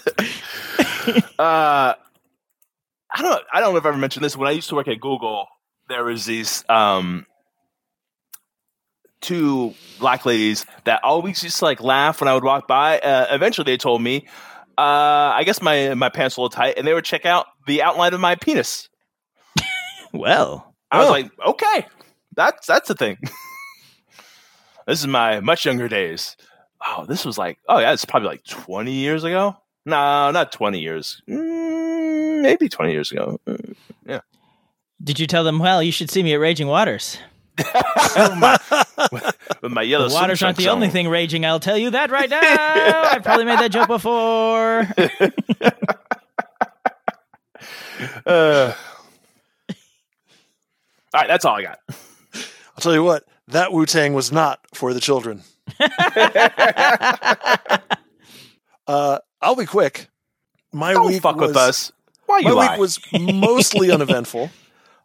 uh, 1.38 1.94
I 3.14 3.22
don't. 3.22 3.44
I 3.52 3.60
don't 3.60 3.72
know 3.72 3.78
if 3.78 3.84
I 3.84 3.88
ever 3.88 3.98
mentioned 3.98 4.24
this. 4.24 4.36
When 4.36 4.48
I 4.48 4.52
used 4.52 4.68
to 4.70 4.74
work 4.74 4.88
at 4.88 5.00
Google, 5.00 5.46
there 5.88 6.04
was 6.04 6.24
these 6.24 6.64
um, 6.68 7.26
two 9.20 9.74
black 9.98 10.26
ladies 10.26 10.66
that 10.84 11.04
always 11.04 11.42
used 11.42 11.58
to 11.58 11.64
like 11.64 11.82
laugh 11.82 12.20
when 12.20 12.28
I 12.28 12.34
would 12.34 12.44
walk 12.44 12.66
by. 12.66 12.98
Uh, 12.98 13.26
eventually, 13.30 13.64
they 13.64 13.76
told 13.76 14.02
me, 14.02 14.26
uh, 14.78 15.32
I 15.34 15.42
guess 15.44 15.60
my 15.62 15.94
my 15.94 16.08
pants 16.08 16.36
were 16.36 16.42
a 16.42 16.44
little 16.44 16.56
tight, 16.56 16.74
and 16.78 16.86
they 16.86 16.94
would 16.94 17.04
check 17.04 17.24
out 17.26 17.46
the 17.66 17.82
outline 17.82 18.14
of 18.14 18.20
my 18.20 18.34
penis. 18.36 18.88
Well, 20.12 20.74
I 20.90 20.98
was 20.98 21.08
Oh. 21.08 21.10
like, 21.10 21.30
okay, 21.46 21.86
that's 22.34 22.66
that's 22.66 22.88
the 22.88 22.94
thing. 22.94 23.18
this 24.86 25.00
is 25.00 25.06
my 25.06 25.40
much 25.40 25.64
younger 25.66 25.88
days. 25.88 26.36
Oh, 26.86 27.04
this 27.06 27.24
was 27.24 27.36
like, 27.36 27.58
oh 27.68 27.78
yeah, 27.78 27.92
it's 27.92 28.04
probably 28.04 28.28
like 28.28 28.44
twenty 28.44 28.92
years 28.92 29.24
ago. 29.24 29.56
No, 29.84 30.30
not 30.30 30.52
twenty 30.52 30.80
years. 30.80 31.20
Mm, 31.28 32.42
maybe 32.42 32.68
twenty 32.68 32.92
years 32.92 33.10
ago. 33.12 33.40
Mm, 33.46 33.74
did 35.02 35.18
you 35.20 35.26
tell 35.26 35.44
them? 35.44 35.58
Well, 35.58 35.82
you 35.82 35.92
should 35.92 36.10
see 36.10 36.22
me 36.22 36.32
at 36.32 36.40
Raging 36.40 36.68
Waters. 36.68 37.18
My, 37.59 38.59
with 39.62 39.73
my 39.73 39.83
yellow 39.83 40.09
The 40.09 40.14
waters 40.14 40.42
aren't 40.42 40.57
the 40.57 40.64
trunks 40.64 40.75
only 40.75 40.87
on. 40.88 40.92
thing 40.92 41.09
raging. 41.09 41.45
I'll 41.47 41.61
tell 41.61 41.79
you 41.79 41.90
that 41.90 42.11
right 42.11 42.29
now. 42.31 43.03
I've 43.11 43.23
probably 43.25 43.45
made 43.45 43.59
that 43.59 43.71
joke 43.73 43.88
before. 43.88 44.88
Uh, 48.27 48.75
all 49.69 49.75
right, 51.14 51.29
that's 51.29 51.45
all 51.47 51.57
I 51.57 51.62
got. 51.62 51.79
I'll 51.88 52.81
tell 52.81 52.92
you 52.92 53.03
what, 53.03 53.25
that 53.49 53.73
Wu 53.73 53.87
Tang 53.87 54.12
was 54.12 54.31
not 54.31 54.61
for 54.75 54.92
the 54.92 55.01
children. 55.01 55.42
uh, 58.87 59.19
I'll 59.40 59.57
be 59.57 59.64
quick. 59.66 60.09
My 60.73 60.92
Don't 60.92 61.07
week 61.07 61.23
fuck 61.23 61.37
was, 61.37 61.49
with 61.49 61.57
us. 61.57 61.92
Why 62.27 62.40
My 62.42 62.51
you 62.51 62.57
lie? 62.57 62.71
week 62.73 62.81
was 62.81 63.01
mostly 63.19 63.90
uneventful. 63.90 64.51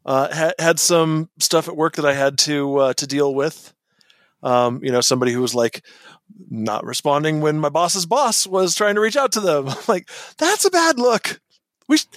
Uh, 0.05 0.33
had 0.33 0.53
had 0.57 0.79
some 0.79 1.29
stuff 1.39 1.67
at 1.67 1.77
work 1.77 1.95
that 1.95 2.05
I 2.05 2.13
had 2.13 2.37
to 2.39 2.77
uh, 2.77 2.93
to 2.93 3.07
deal 3.07 3.33
with. 3.33 3.73
Um, 4.43 4.83
you 4.83 4.91
know, 4.91 5.01
somebody 5.01 5.31
who 5.31 5.41
was 5.41 5.53
like 5.53 5.85
not 6.49 6.85
responding 6.85 7.41
when 7.41 7.59
my 7.59 7.69
boss's 7.69 8.05
boss 8.05 8.47
was 8.47 8.73
trying 8.73 8.95
to 8.95 9.01
reach 9.01 9.15
out 9.15 9.33
to 9.33 9.39
them. 9.39 9.67
I'm 9.69 9.77
like, 9.87 10.09
that's 10.37 10.65
a 10.65 10.71
bad 10.71 10.97
look. 10.97 11.39
We 11.87 11.97
sh- 11.97 12.07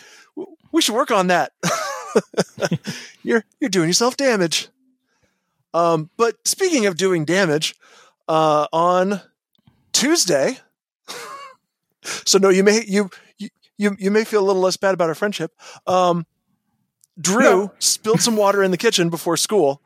we 0.73 0.83
should 0.83 0.94
work 0.94 1.11
on 1.11 1.27
that. 1.27 1.53
you're 3.23 3.44
you're 3.61 3.70
doing 3.70 3.88
yourself 3.88 4.16
damage. 4.16 4.68
Um, 5.75 6.11
but 6.16 6.37
speaking 6.47 6.87
of 6.87 6.97
doing 6.97 7.25
damage, 7.25 7.75
uh, 8.29 8.66
on 8.73 9.20
Tuesday, 9.92 10.59
so 12.03 12.38
no, 12.38 12.49
you 12.49 12.64
may 12.64 12.85
you 12.87 13.11
you 13.38 13.51
you, 13.99 14.11
may 14.11 14.25
feel 14.25 14.40
a 14.40 14.47
little 14.47 14.62
less 14.62 14.77
bad 14.77 14.94
about 14.94 15.09
our 15.09 15.14
friendship. 15.14 15.53
Um, 15.87 16.27
Drew 17.20 17.70
spilled 17.79 18.20
some 18.20 18.37
water 18.37 18.62
in 18.62 18.70
the 18.70 18.77
kitchen 18.77 19.11
before 19.11 19.37
school. 19.37 19.81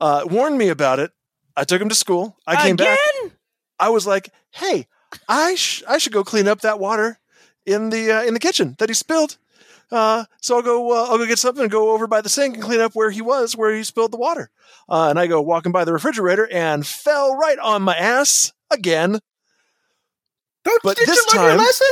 Uh, 0.00 0.22
warned 0.26 0.58
me 0.58 0.68
about 0.68 0.98
it. 0.98 1.12
I 1.56 1.64
took 1.64 1.80
him 1.80 1.88
to 1.88 1.94
school. 1.94 2.36
I 2.46 2.62
came 2.62 2.76
back. 2.76 2.98
Again? 3.18 3.32
I 3.78 3.88
was 3.88 4.06
like, 4.06 4.30
"Hey, 4.50 4.86
I 5.28 5.54
sh- 5.54 5.82
I 5.88 5.98
should 5.98 6.12
go 6.12 6.22
clean 6.24 6.48
up 6.48 6.60
that 6.60 6.78
water 6.78 7.18
in 7.64 7.90
the 7.90 8.12
uh, 8.12 8.22
in 8.24 8.34
the 8.34 8.40
kitchen 8.40 8.76
that 8.78 8.90
he 8.90 8.94
spilled." 8.94 9.38
Uh, 9.90 10.24
so 10.42 10.56
I'll 10.56 10.62
go 10.62 10.92
uh, 10.92 11.06
I'll 11.10 11.18
go 11.18 11.26
get 11.26 11.38
something 11.38 11.62
and 11.62 11.70
go 11.70 11.92
over 11.92 12.06
by 12.06 12.20
the 12.20 12.28
sink 12.28 12.54
and 12.56 12.62
clean 12.62 12.80
up 12.80 12.94
where 12.94 13.10
he 13.10 13.22
was 13.22 13.56
where 13.56 13.74
he 13.74 13.84
spilled 13.84 14.12
the 14.12 14.18
water. 14.18 14.50
Uh, 14.88 15.08
and 15.08 15.18
I 15.18 15.26
go 15.26 15.40
walking 15.40 15.72
by 15.72 15.84
the 15.84 15.92
refrigerator 15.92 16.46
and 16.52 16.86
fell 16.86 17.34
right 17.36 17.58
on 17.58 17.82
my 17.82 17.96
ass 17.96 18.52
again. 18.70 19.20
Don't, 20.64 20.82
but 20.82 20.96
did 20.96 21.08
this 21.08 21.16
you 21.32 21.38
learn 21.38 21.44
your 21.48 21.56
time- 21.56 21.66
lesson? 21.66 21.88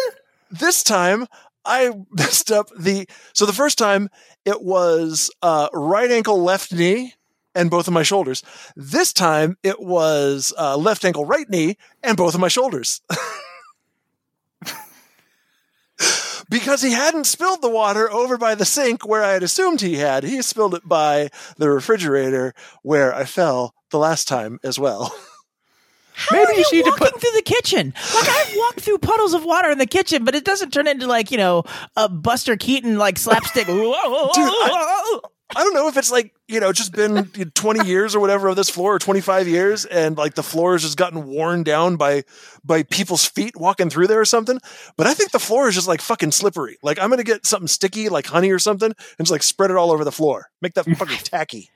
This 0.51 0.83
time 0.83 1.27
I 1.65 1.93
messed 2.11 2.51
up 2.51 2.69
the 2.79 3.09
so 3.33 3.47
the 3.47 3.53
first 3.53 3.79
time 3.79 4.11
it 4.45 4.63
was 4.63 5.31
uh, 5.43 5.69
right 5.73 6.11
ankle 6.11 6.43
left 6.43 6.73
knee 6.73 7.15
and 7.55 7.71
both 7.71 7.87
of 7.87 7.95
my 7.95 8.03
shoulders. 8.03 8.43
This 8.77 9.13
time 9.13 9.57
it 9.63 9.81
was 9.81 10.53
uh, 10.59 10.77
left 10.77 11.05
ankle 11.05 11.25
right 11.25 11.49
knee 11.49 11.77
and 12.03 12.17
both 12.17 12.35
of 12.35 12.41
my 12.41 12.49
shoulders. 12.49 13.01
because 16.49 16.83
he 16.83 16.93
hadn't 16.93 17.25
spilled 17.25 17.63
the 17.63 17.71
water 17.71 18.11
over 18.11 18.37
by 18.37 18.55
the 18.55 18.65
sink 18.65 19.07
where 19.07 19.23
I 19.23 19.33
had 19.33 19.43
assumed 19.43 19.81
he 19.81 19.97
had. 19.97 20.25
He 20.25 20.43
spilled 20.43 20.75
it 20.75 20.87
by 20.87 21.31
the 21.57 21.71
refrigerator 21.71 22.55
where 22.83 23.15
I 23.15 23.25
fell 23.25 23.75
the 23.91 23.99
last 23.99 24.29
time 24.29 24.59
as 24.63 24.79
well. 24.79 25.15
How 26.15 26.37
Maybe 26.37 26.53
you 26.53 26.59
you 26.59 26.65
should 26.65 26.73
need 26.77 26.85
to 26.85 26.91
walking 26.93 27.07
put- 27.13 27.21
through 27.21 27.33
the 27.35 27.43
kitchen? 27.43 27.93
Like 28.15 28.29
I've 28.29 28.57
walked 28.57 28.81
through 28.81 28.99
puddles 28.99 29.35
of 29.35 29.45
water 29.45 29.71
in 29.71 29.79
the 29.79 29.87
kitchen, 29.87 30.25
but 30.25 30.35
it 30.35 30.45
doesn't 30.45 30.73
turn 30.73 30.87
into 30.87 31.07
like 31.07 31.31
you 31.31 31.39
know 31.39 31.65
a 31.97 32.09
Buster 32.09 32.57
Keaton 32.57 32.99
like 32.99 33.19
slapstick. 33.19 33.67
Dude, 33.67 33.77
I- 33.79 35.21
I 35.57 35.63
don't 35.63 35.75
know 35.75 35.87
if 35.89 35.97
it's 35.99 36.11
like, 36.11 36.35
you 36.49 36.59
know, 36.59 36.73
just 36.73 36.91
been 36.93 37.27
20 37.27 37.87
years 37.87 38.17
or 38.17 38.21
whatever 38.21 38.49
of 38.49 38.57
this 38.57 38.71
floor 38.71 38.95
or 38.95 38.99
25 38.99 39.47
years 39.47 39.85
and 39.85 40.17
like 40.17 40.35
the 40.35 40.43
floor 40.43 40.73
has 40.73 40.83
just 40.83 40.97
gotten 40.97 41.27
worn 41.27 41.63
down 41.63 41.97
by 41.97 42.25
by 42.65 42.83
people's 42.83 43.27
feet 43.27 43.55
walking 43.55 43.89
through 43.91 44.07
there 44.09 44.21
or 44.21 44.25
something. 44.25 44.59
But 44.97 45.07
I 45.07 45.15
think 45.15 45.31
the 45.33 45.39
floor 45.39 45.69
is 45.69 45.75
just 45.75 45.87
like 45.87 46.01
fucking 46.01 46.33
slippery. 46.33 46.79
Like 46.83 46.99
I'm 46.99 47.09
going 47.09 47.19
to 47.19 47.25
get 47.25 47.45
something 47.47 47.69
sticky 47.69 48.09
like 48.09 48.27
honey 48.27 48.51
or 48.51 48.59
something 48.59 48.89
and 48.89 49.19
just 49.27 49.31
like 49.31 49.43
spread 49.45 49.71
it 49.71 49.77
all 49.77 49.93
over 49.93 50.03
the 50.03 50.11
floor. 50.11 50.47
Make 50.63 50.75
that 50.75 50.87
fucking 50.97 51.19
tacky. 51.19 51.69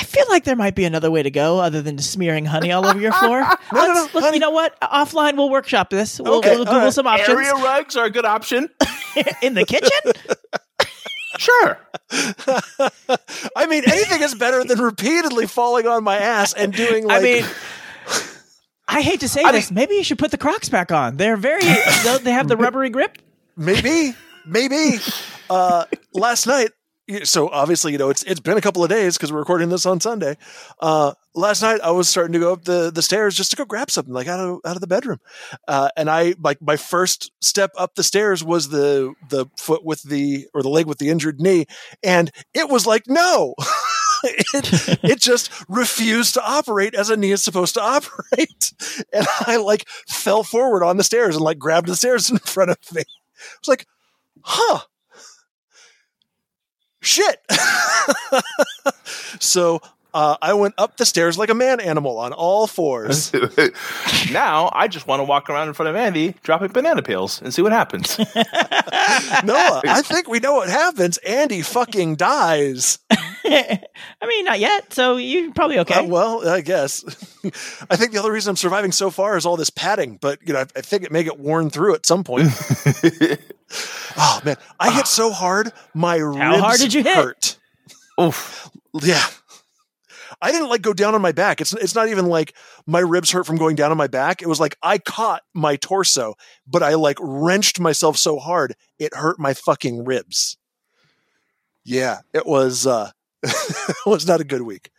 I 0.00 0.04
feel 0.04 0.26
like 0.28 0.44
there 0.44 0.54
might 0.56 0.74
be 0.76 0.84
another 0.84 1.10
way 1.10 1.22
to 1.24 1.30
go 1.30 1.58
other 1.58 1.82
than 1.82 1.96
just 1.96 2.10
smearing 2.12 2.44
honey 2.44 2.70
all 2.70 2.86
over 2.86 3.00
your 3.00 3.12
floor. 3.12 3.40
no, 3.40 3.48
Let's- 3.72 3.72
no, 3.72 4.02
let's- 4.02 4.12
honey- 4.14 4.36
You 4.36 4.40
know 4.40 4.50
what? 4.50 4.78
Offline, 4.80 5.36
we'll 5.36 5.50
workshop 5.50 5.90
this. 5.90 6.20
We'll, 6.20 6.34
Okay, 6.36 6.50
we'll 6.54 6.64
Google 6.64 6.80
right. 6.82 6.92
some 6.92 7.06
options 7.06 7.28
Area 7.30 7.52
rugs 7.54 7.96
are 7.96 8.04
a 8.06 8.10
good 8.10 8.24
option. 8.24 8.68
in 9.42 9.54
the 9.54 9.64
kitchen. 9.64 10.12
Sure. 11.38 11.78
I 13.54 13.66
mean, 13.68 13.84
anything 13.86 14.22
is 14.22 14.34
better 14.34 14.64
than 14.64 14.80
repeatedly 14.80 15.46
falling 15.46 15.86
on 15.86 16.02
my 16.02 16.16
ass 16.18 16.52
and 16.52 16.72
doing 16.72 17.06
like 17.06 17.20
I 17.20 17.22
mean, 17.22 17.44
I 18.88 19.02
hate 19.02 19.20
to 19.20 19.28
say 19.28 19.42
I 19.44 19.52
this. 19.52 19.70
maybe 19.70 19.94
you 19.94 20.02
should 20.02 20.18
put 20.18 20.32
the 20.32 20.38
Crocs 20.38 20.68
back 20.68 20.90
on. 20.90 21.16
They're 21.16 21.36
very. 21.36 21.60
they 21.62 22.18
they 22.22 22.32
have 22.32 22.48
the 22.48 22.56
rubbery 22.56 22.90
grip. 22.90 23.18
maybe, 23.56 24.14
maybe. 24.46 24.96
Uh, 25.48 25.84
last 26.12 26.46
night, 26.48 26.70
so 27.24 27.48
obviously, 27.48 27.92
you 27.92 27.98
know, 27.98 28.10
it's 28.10 28.22
it's 28.24 28.40
been 28.40 28.56
a 28.56 28.60
couple 28.60 28.82
of 28.82 28.90
days 28.90 29.16
because 29.16 29.32
we're 29.32 29.38
recording 29.38 29.68
this 29.68 29.86
on 29.86 30.00
Sunday. 30.00 30.36
Uh, 30.80 31.14
last 31.34 31.62
night, 31.62 31.80
I 31.82 31.90
was 31.90 32.08
starting 32.08 32.32
to 32.34 32.38
go 32.38 32.52
up 32.52 32.64
the, 32.64 32.90
the 32.90 33.02
stairs 33.02 33.36
just 33.36 33.50
to 33.50 33.56
go 33.56 33.64
grab 33.64 33.90
something 33.90 34.12
like 34.12 34.26
out 34.26 34.40
of 34.40 34.60
out 34.64 34.76
of 34.76 34.80
the 34.80 34.86
bedroom, 34.86 35.18
uh, 35.66 35.88
and 35.96 36.10
I 36.10 36.34
like 36.42 36.60
my 36.60 36.76
first 36.76 37.32
step 37.40 37.70
up 37.76 37.94
the 37.94 38.02
stairs 38.02 38.44
was 38.44 38.68
the 38.68 39.14
the 39.28 39.46
foot 39.56 39.84
with 39.84 40.02
the 40.02 40.48
or 40.54 40.62
the 40.62 40.68
leg 40.68 40.86
with 40.86 40.98
the 40.98 41.08
injured 41.08 41.40
knee, 41.40 41.66
and 42.02 42.30
it 42.54 42.68
was 42.68 42.86
like 42.86 43.04
no. 43.06 43.54
it, 44.24 44.98
it 45.04 45.20
just 45.20 45.50
refused 45.68 46.34
to 46.34 46.44
operate 46.44 46.94
as 46.94 47.10
a 47.10 47.16
knee 47.16 47.30
is 47.30 47.42
supposed 47.42 47.74
to 47.74 47.82
operate. 47.82 48.72
And 49.12 49.26
I 49.46 49.56
like 49.56 49.88
fell 50.08 50.42
forward 50.42 50.82
on 50.82 50.96
the 50.96 51.04
stairs 51.04 51.36
and 51.36 51.44
like 51.44 51.58
grabbed 51.58 51.88
the 51.88 51.96
stairs 51.96 52.30
in 52.30 52.38
front 52.38 52.70
of 52.70 52.78
me. 52.92 53.02
I 53.02 53.56
was 53.60 53.68
like, 53.68 53.86
huh. 54.42 54.80
Shit. 57.08 57.40
so 59.40 59.80
uh, 60.12 60.36
I 60.42 60.52
went 60.52 60.74
up 60.76 60.98
the 60.98 61.06
stairs 61.06 61.38
like 61.38 61.48
a 61.48 61.54
man 61.54 61.80
animal 61.80 62.18
on 62.18 62.34
all 62.34 62.66
fours. 62.66 63.32
now 64.30 64.70
I 64.74 64.88
just 64.88 65.06
want 65.06 65.20
to 65.20 65.24
walk 65.24 65.48
around 65.48 65.68
in 65.68 65.74
front 65.74 65.88
of 65.88 65.96
Andy, 65.96 66.34
dropping 66.42 66.68
banana 66.68 67.02
peels, 67.02 67.40
and 67.40 67.54
see 67.54 67.62
what 67.62 67.72
happens. 67.72 68.18
Noah, 68.18 69.80
I 69.86 70.02
think 70.04 70.28
we 70.28 70.38
know 70.38 70.52
what 70.52 70.68
happens. 70.68 71.16
Andy 71.18 71.62
fucking 71.62 72.16
dies. 72.16 72.98
I 73.10 73.80
mean, 74.26 74.44
not 74.44 74.60
yet. 74.60 74.92
So 74.92 75.16
you're 75.16 75.50
probably 75.52 75.78
okay. 75.78 76.00
Uh, 76.00 76.04
well, 76.04 76.46
I 76.46 76.60
guess. 76.60 77.04
I 77.90 77.96
think 77.96 78.12
the 78.12 78.18
other 78.18 78.32
reason 78.32 78.50
I'm 78.50 78.56
surviving 78.56 78.92
so 78.92 79.08
far 79.08 79.38
is 79.38 79.46
all 79.46 79.56
this 79.56 79.70
padding, 79.70 80.18
but 80.20 80.40
you 80.46 80.52
know, 80.52 80.60
I, 80.60 80.66
I 80.76 80.82
think 80.82 81.04
it 81.04 81.10
may 81.10 81.24
get 81.24 81.38
worn 81.38 81.70
through 81.70 81.94
at 81.94 82.04
some 82.04 82.22
point. 82.22 82.48
Oh 84.18 84.40
man, 84.44 84.56
I 84.78 84.92
hit 84.92 85.06
so 85.06 85.30
hard, 85.30 85.72
my 85.94 86.16
ribs 86.16 86.60
hard 86.60 86.78
did 86.78 86.92
you 86.92 87.02
hit? 87.02 87.16
hurt. 87.16 87.58
Oof. 88.20 88.70
Yeah. 89.00 89.24
I 90.40 90.52
didn't 90.52 90.68
like 90.68 90.82
go 90.82 90.92
down 90.92 91.14
on 91.14 91.22
my 91.22 91.32
back. 91.32 91.60
It's 91.60 91.72
it's 91.72 91.94
not 91.94 92.08
even 92.08 92.26
like 92.26 92.54
my 92.86 93.00
ribs 93.00 93.30
hurt 93.30 93.44
from 93.44 93.56
going 93.56 93.74
down 93.74 93.90
on 93.90 93.96
my 93.96 94.06
back. 94.06 94.40
It 94.40 94.48
was 94.48 94.60
like 94.60 94.76
I 94.82 94.98
caught 94.98 95.42
my 95.52 95.76
torso, 95.76 96.34
but 96.66 96.82
I 96.82 96.94
like 96.94 97.16
wrenched 97.20 97.80
myself 97.80 98.16
so 98.16 98.38
hard 98.38 98.74
it 98.98 99.14
hurt 99.14 99.38
my 99.38 99.54
fucking 99.54 100.04
ribs. 100.04 100.56
Yeah, 101.84 102.18
it 102.32 102.46
was 102.46 102.86
uh 102.86 103.10
it 103.42 103.96
was 104.06 104.26
not 104.26 104.40
a 104.40 104.44
good 104.44 104.62
week. 104.62 104.90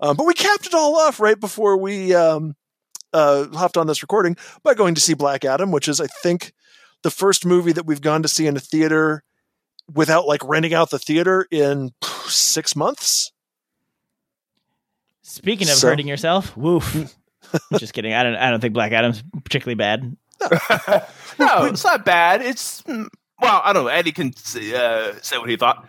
Um, 0.00 0.16
but 0.16 0.26
we 0.26 0.34
capped 0.34 0.66
it 0.66 0.74
all 0.74 0.96
off 0.96 1.20
right 1.20 1.38
before 1.38 1.76
we 1.78 2.14
um, 2.14 2.54
uh, 3.12 3.48
hopped 3.54 3.76
on 3.76 3.86
this 3.86 4.02
recording 4.02 4.36
by 4.62 4.74
going 4.74 4.94
to 4.94 5.00
see 5.00 5.14
Black 5.14 5.44
Adam, 5.44 5.72
which 5.72 5.88
is 5.88 6.00
I 6.00 6.06
think 6.06 6.52
the 7.02 7.10
first 7.10 7.44
movie 7.46 7.72
that 7.72 7.86
we've 7.86 8.00
gone 8.00 8.22
to 8.22 8.28
see 8.28 8.46
in 8.46 8.56
a 8.56 8.60
theater 8.60 9.22
without 9.92 10.26
like 10.26 10.42
renting 10.44 10.74
out 10.74 10.90
the 10.90 10.98
theater 10.98 11.46
in 11.50 11.92
six 12.26 12.74
months. 12.74 13.32
Speaking 15.22 15.68
of 15.68 15.76
So- 15.76 15.88
hurting 15.88 16.08
yourself, 16.08 16.56
woof. 16.56 17.14
Just 17.78 17.92
kidding. 17.92 18.12
I 18.12 18.22
don't. 18.24 18.34
I 18.34 18.50
don't 18.50 18.60
think 18.60 18.74
Black 18.74 18.92
Adam's 18.92 19.22
particularly 19.44 19.76
bad. 19.76 20.16
No, 21.38 21.64
it's 21.66 21.84
not 21.84 22.04
bad. 22.04 22.42
It's 22.42 22.82
mm, 22.82 23.06
well, 23.40 23.60
I 23.64 23.72
don't 23.72 23.84
know. 23.84 23.88
Eddie 23.88 24.12
can 24.12 24.28
uh, 24.74 25.12
say 25.22 25.38
what 25.38 25.48
he 25.48 25.56
thought. 25.56 25.86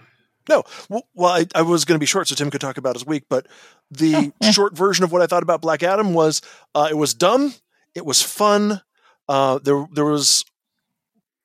No, 0.50 0.64
well, 0.90 1.34
I, 1.34 1.46
I 1.56 1.64
was 1.64 1.84
going 1.84 1.96
to 1.96 2.00
be 2.00 2.06
short 2.06 2.28
so 2.28 2.36
Tim 2.36 2.50
could 2.52 2.62
talk 2.62 2.78
about 2.78 2.96
his 2.96 3.06
week, 3.06 3.24
but 3.30 3.48
the 3.92 4.32
short 4.52 4.78
version 4.78 5.04
of 5.04 5.12
what 5.12 5.22
I 5.22 5.28
thought 5.28 5.44
about 5.44 5.62
Black 5.62 5.84
Adam 5.84 6.14
was 6.14 6.42
uh, 6.76 6.88
it 6.90 6.96
was 6.96 7.14
dumb, 7.14 7.54
it 7.96 8.06
was 8.06 8.22
fun, 8.22 8.82
uh, 9.28 9.60
there 9.64 9.88
there 9.92 10.06
was 10.06 10.46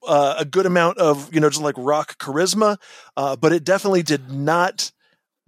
uh, 0.06 0.36
a 0.38 0.44
good 0.44 0.66
amount 0.66 0.98
of 0.98 1.32
you 1.32 1.40
know 1.40 1.48
just 1.48 1.62
like 1.62 1.74
rock 1.78 2.18
charisma, 2.18 2.76
uh, 3.16 3.36
but 3.36 3.52
it 3.52 3.64
definitely 3.64 4.02
did 4.02 4.30
not 4.30 4.92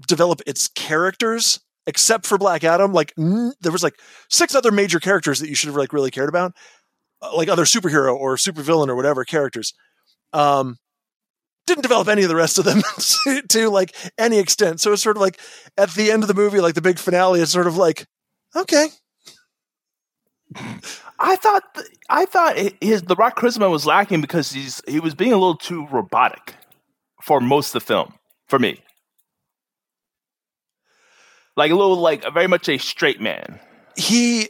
develop 0.07 0.40
its 0.47 0.69
characters 0.69 1.61
except 1.87 2.27
for 2.27 2.38
Black 2.38 2.64
Adam. 2.64 2.93
Like 2.93 3.12
n- 3.19 3.53
there 3.61 3.73
was 3.73 3.83
like 3.83 3.99
six 4.31 4.55
other 4.55 4.73
major 4.73 5.01
characters 5.01 5.40
that 5.40 5.49
you 5.49 5.55
should 5.55 5.69
have 5.69 5.77
like 5.77 5.93
really 5.93 6.11
cared 6.11 6.29
about, 6.29 6.53
uh, 7.23 7.37
like 7.37 7.49
other 7.49 7.64
superhero 7.64 8.17
or 8.17 8.37
supervillain 8.37 8.88
or 8.88 8.97
whatever 8.97 9.25
characters. 9.25 9.75
Um, 10.33 10.79
didn't 11.67 11.83
develop 11.83 12.09
any 12.09 12.23
of 12.23 12.29
the 12.29 12.37
rest 12.37 12.59
of 12.59 12.64
them 12.64 12.83
to, 12.99 13.43
to 13.49 13.71
like 13.71 13.95
any 14.19 14.38
extent. 14.38 14.81
So 14.81 14.93
it's 14.93 15.03
sort 15.03 15.17
of 15.17 15.21
like 15.23 15.40
at 15.77 15.90
the 15.93 16.11
end 16.11 16.23
of 16.23 16.29
the 16.29 16.35
movie, 16.35 16.61
like 16.61 16.75
the 16.75 16.83
big 16.83 16.99
finale, 16.99 17.40
it's 17.40 17.53
sort 17.53 17.67
of 17.67 17.77
like, 17.77 18.07
okay, 18.55 18.88
I 21.19 21.37
thought 21.37 21.75
th- 21.75 21.88
I 22.09 22.27
thought 22.27 22.57
his 22.81 23.03
the 23.03 23.17
rock 23.17 23.38
charisma 23.38 23.71
was 23.71 23.87
lacking 23.87 24.21
because 24.21 24.53
he's 24.53 24.83
he 24.87 25.01
was 25.01 25.14
being 25.14 25.33
a 25.33 25.37
little 25.37 25.57
too 25.57 25.87
robotic 25.87 26.55
for 27.23 27.40
most 27.40 27.69
of 27.69 27.83
the 27.83 27.87
film 27.87 28.14
for 28.47 28.59
me. 28.59 28.81
Like 31.57 31.71
a 31.71 31.77
little 31.77 31.97
like 31.97 32.25
very 32.33 32.49
much 32.49 32.69
a 32.69 32.79
straight 32.79 33.21
man. 33.21 33.61
he, 33.97 34.49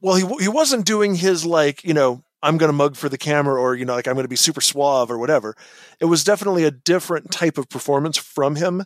well, 0.00 0.16
he 0.16 0.44
he 0.44 0.48
wasn't 0.48 0.86
doing 0.86 1.14
his 1.14 1.44
like 1.44 1.84
you 1.84 1.94
know 1.94 2.22
I'm 2.42 2.58
going 2.58 2.68
to 2.68 2.76
mug 2.76 2.96
for 2.96 3.08
the 3.08 3.18
camera 3.18 3.60
or 3.60 3.74
you 3.74 3.84
know 3.84 3.94
like 3.94 4.08
I'm 4.08 4.14
going 4.14 4.24
to 4.24 4.28
be 4.28 4.36
super 4.36 4.60
suave 4.60 5.10
or 5.10 5.18
whatever. 5.18 5.56
It 6.00 6.06
was 6.06 6.24
definitely 6.24 6.64
a 6.64 6.70
different 6.70 7.30
type 7.30 7.58
of 7.58 7.68
performance 7.68 8.16
from 8.16 8.56
him, 8.56 8.84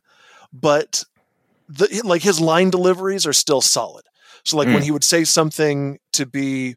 but 0.52 1.04
the 1.68 2.02
like 2.04 2.22
his 2.22 2.40
line 2.40 2.70
deliveries 2.70 3.26
are 3.26 3.32
still 3.32 3.60
solid. 3.60 4.04
So 4.44 4.56
like 4.56 4.68
when 4.68 4.78
mm. 4.78 4.84
he 4.84 4.90
would 4.90 5.04
say 5.04 5.24
something 5.24 5.98
to 6.20 6.26
be, 6.26 6.76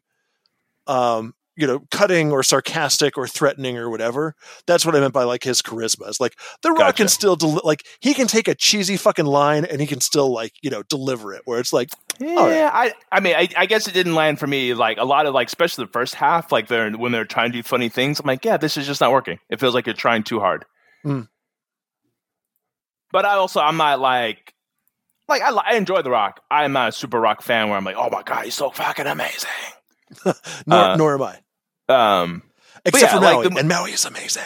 um, 0.86 1.34
you 1.56 1.66
know, 1.66 1.80
cutting 1.90 2.32
or 2.32 2.42
sarcastic 2.42 3.16
or 3.16 3.28
threatening 3.28 3.78
or 3.78 3.88
whatever, 3.88 4.34
that's 4.66 4.84
what 4.84 4.96
I 4.96 5.00
meant 5.00 5.14
by 5.14 5.22
like 5.22 5.44
his 5.44 5.62
charisma. 5.62 6.08
It's 6.08 6.20
like 6.20 6.34
the 6.62 6.70
Rock 6.70 6.78
Gotcha. 6.78 6.96
can 6.96 7.08
still 7.08 7.36
like 7.62 7.84
he 8.00 8.12
can 8.12 8.26
take 8.26 8.48
a 8.48 8.54
cheesy 8.54 8.96
fucking 8.96 9.26
line 9.26 9.64
and 9.64 9.80
he 9.80 9.86
can 9.86 10.00
still 10.00 10.32
like 10.32 10.52
you 10.62 10.70
know 10.70 10.82
deliver 10.88 11.32
it. 11.32 11.42
Where 11.44 11.60
it's 11.60 11.72
like, 11.72 11.90
Yeah, 12.18 12.34
right. 12.34 12.92
I 13.12 13.16
I 13.16 13.20
mean 13.20 13.36
I, 13.36 13.48
I 13.56 13.66
guess 13.66 13.86
it 13.86 13.94
didn't 13.94 14.16
land 14.16 14.40
for 14.40 14.48
me. 14.48 14.74
Like 14.74 14.98
a 14.98 15.04
lot 15.04 15.26
of 15.26 15.34
like 15.34 15.46
especially 15.46 15.84
the 15.84 15.92
first 15.92 16.16
half, 16.16 16.50
like 16.50 16.66
they're 16.66 16.90
when 16.90 17.12
they're 17.12 17.24
trying 17.24 17.52
to 17.52 17.58
do 17.58 17.62
funny 17.62 17.88
things. 17.88 18.18
I'm 18.18 18.26
like, 18.26 18.44
yeah, 18.44 18.56
this 18.56 18.76
is 18.76 18.86
just 18.86 19.00
not 19.00 19.12
working. 19.12 19.38
It 19.48 19.60
feels 19.60 19.74
like 19.74 19.86
you're 19.86 19.94
trying 19.94 20.24
too 20.24 20.40
hard. 20.40 20.64
Mm. 21.06 21.28
But 23.12 23.24
I 23.24 23.34
also 23.34 23.60
I'm 23.60 23.76
not 23.76 24.00
like 24.00 24.53
like 25.28 25.42
I, 25.42 25.50
I 25.50 25.74
enjoy 25.76 26.02
The 26.02 26.10
Rock. 26.10 26.40
I'm 26.50 26.72
not 26.72 26.88
a 26.90 26.92
super 26.92 27.20
Rock 27.20 27.42
fan 27.42 27.68
where 27.68 27.76
I'm 27.76 27.84
like, 27.84 27.96
oh 27.98 28.08
my 28.10 28.22
god, 28.22 28.44
he's 28.44 28.54
so 28.54 28.70
fucking 28.70 29.06
amazing. 29.06 29.50
nor, 30.66 30.78
Uh, 30.78 30.96
nor 30.96 31.14
am 31.14 31.22
I. 31.88 32.22
Um, 32.22 32.42
Except 32.84 33.12
yeah, 33.12 33.18
for 33.18 33.24
like 33.24 33.50
the- 33.52 33.58
and 33.58 33.68
Maui 33.68 33.92
is 33.92 34.04
amazing. 34.04 34.42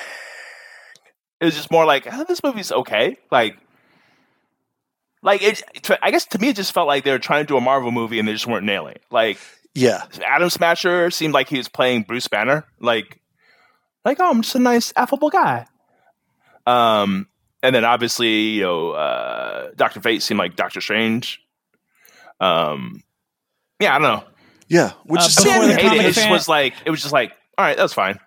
it 1.41 1.45
was 1.45 1.55
just 1.57 1.71
more 1.71 1.85
like 1.85 2.07
oh, 2.13 2.25
this 2.25 2.43
movie's 2.43 2.71
okay. 2.73 3.17
Like, 3.31 3.57
like 5.23 5.43
it. 5.43 5.63
I 6.03 6.11
guess 6.11 6.25
to 6.27 6.39
me, 6.39 6.51
it 6.51 6.57
just 6.57 6.73
felt 6.73 6.87
like 6.87 7.05
they 7.05 7.11
were 7.11 7.19
trying 7.19 7.45
to 7.45 7.49
do 7.49 7.57
a 7.57 7.61
Marvel 7.61 7.91
movie 7.91 8.19
and 8.19 8.27
they 8.29 8.33
just 8.33 8.47
weren't 8.47 8.65
nailing. 8.67 8.95
it. 8.95 9.03
Like 9.11 9.39
Yeah, 9.75 10.05
Atom 10.27 10.51
Smasher 10.51 11.11
seemed 11.11 11.35
like 11.35 11.49
he 11.49 11.59
was 11.59 11.69
playing 11.69 12.03
Bruce 12.03 12.29
Banner. 12.29 12.65
Like, 12.81 13.21
like 14.05 14.19
oh, 14.21 14.31
I'm 14.31 14.43
just 14.43 14.55
a 14.55 14.61
nice, 14.61 14.93
affable 14.97 15.31
guy. 15.31 15.67
Um, 16.67 17.27
and 17.63 17.75
then 17.75 17.85
obviously, 17.85 18.29
you 18.51 18.63
know, 18.63 18.91
uh, 18.93 19.71
Doctor 19.77 20.01
Fate 20.01 20.23
seemed 20.23 20.39
like 20.39 20.57
Doctor 20.57 20.81
Strange. 20.81 21.41
Um, 22.41 23.03
yeah, 23.81 23.95
I 23.95 23.99
don't 23.99 24.03
know. 24.09 24.25
yeah. 24.69 24.93
Which 25.05 25.21
Uh, 25.23 25.25
is 25.25 25.37
before 25.37 25.53
the 25.53 25.67
didn't 25.69 25.79
it. 25.79 25.89
comic 25.89 26.07
It 26.07 26.15
fan- 26.15 26.31
was 26.31 26.49
like 26.49 26.75
it 26.85 26.91
was 26.91 27.01
just 27.03 27.13
like 27.13 27.33
all 27.57 27.65
right, 27.65 27.77
that's 27.77 27.93
fine. 27.95 28.19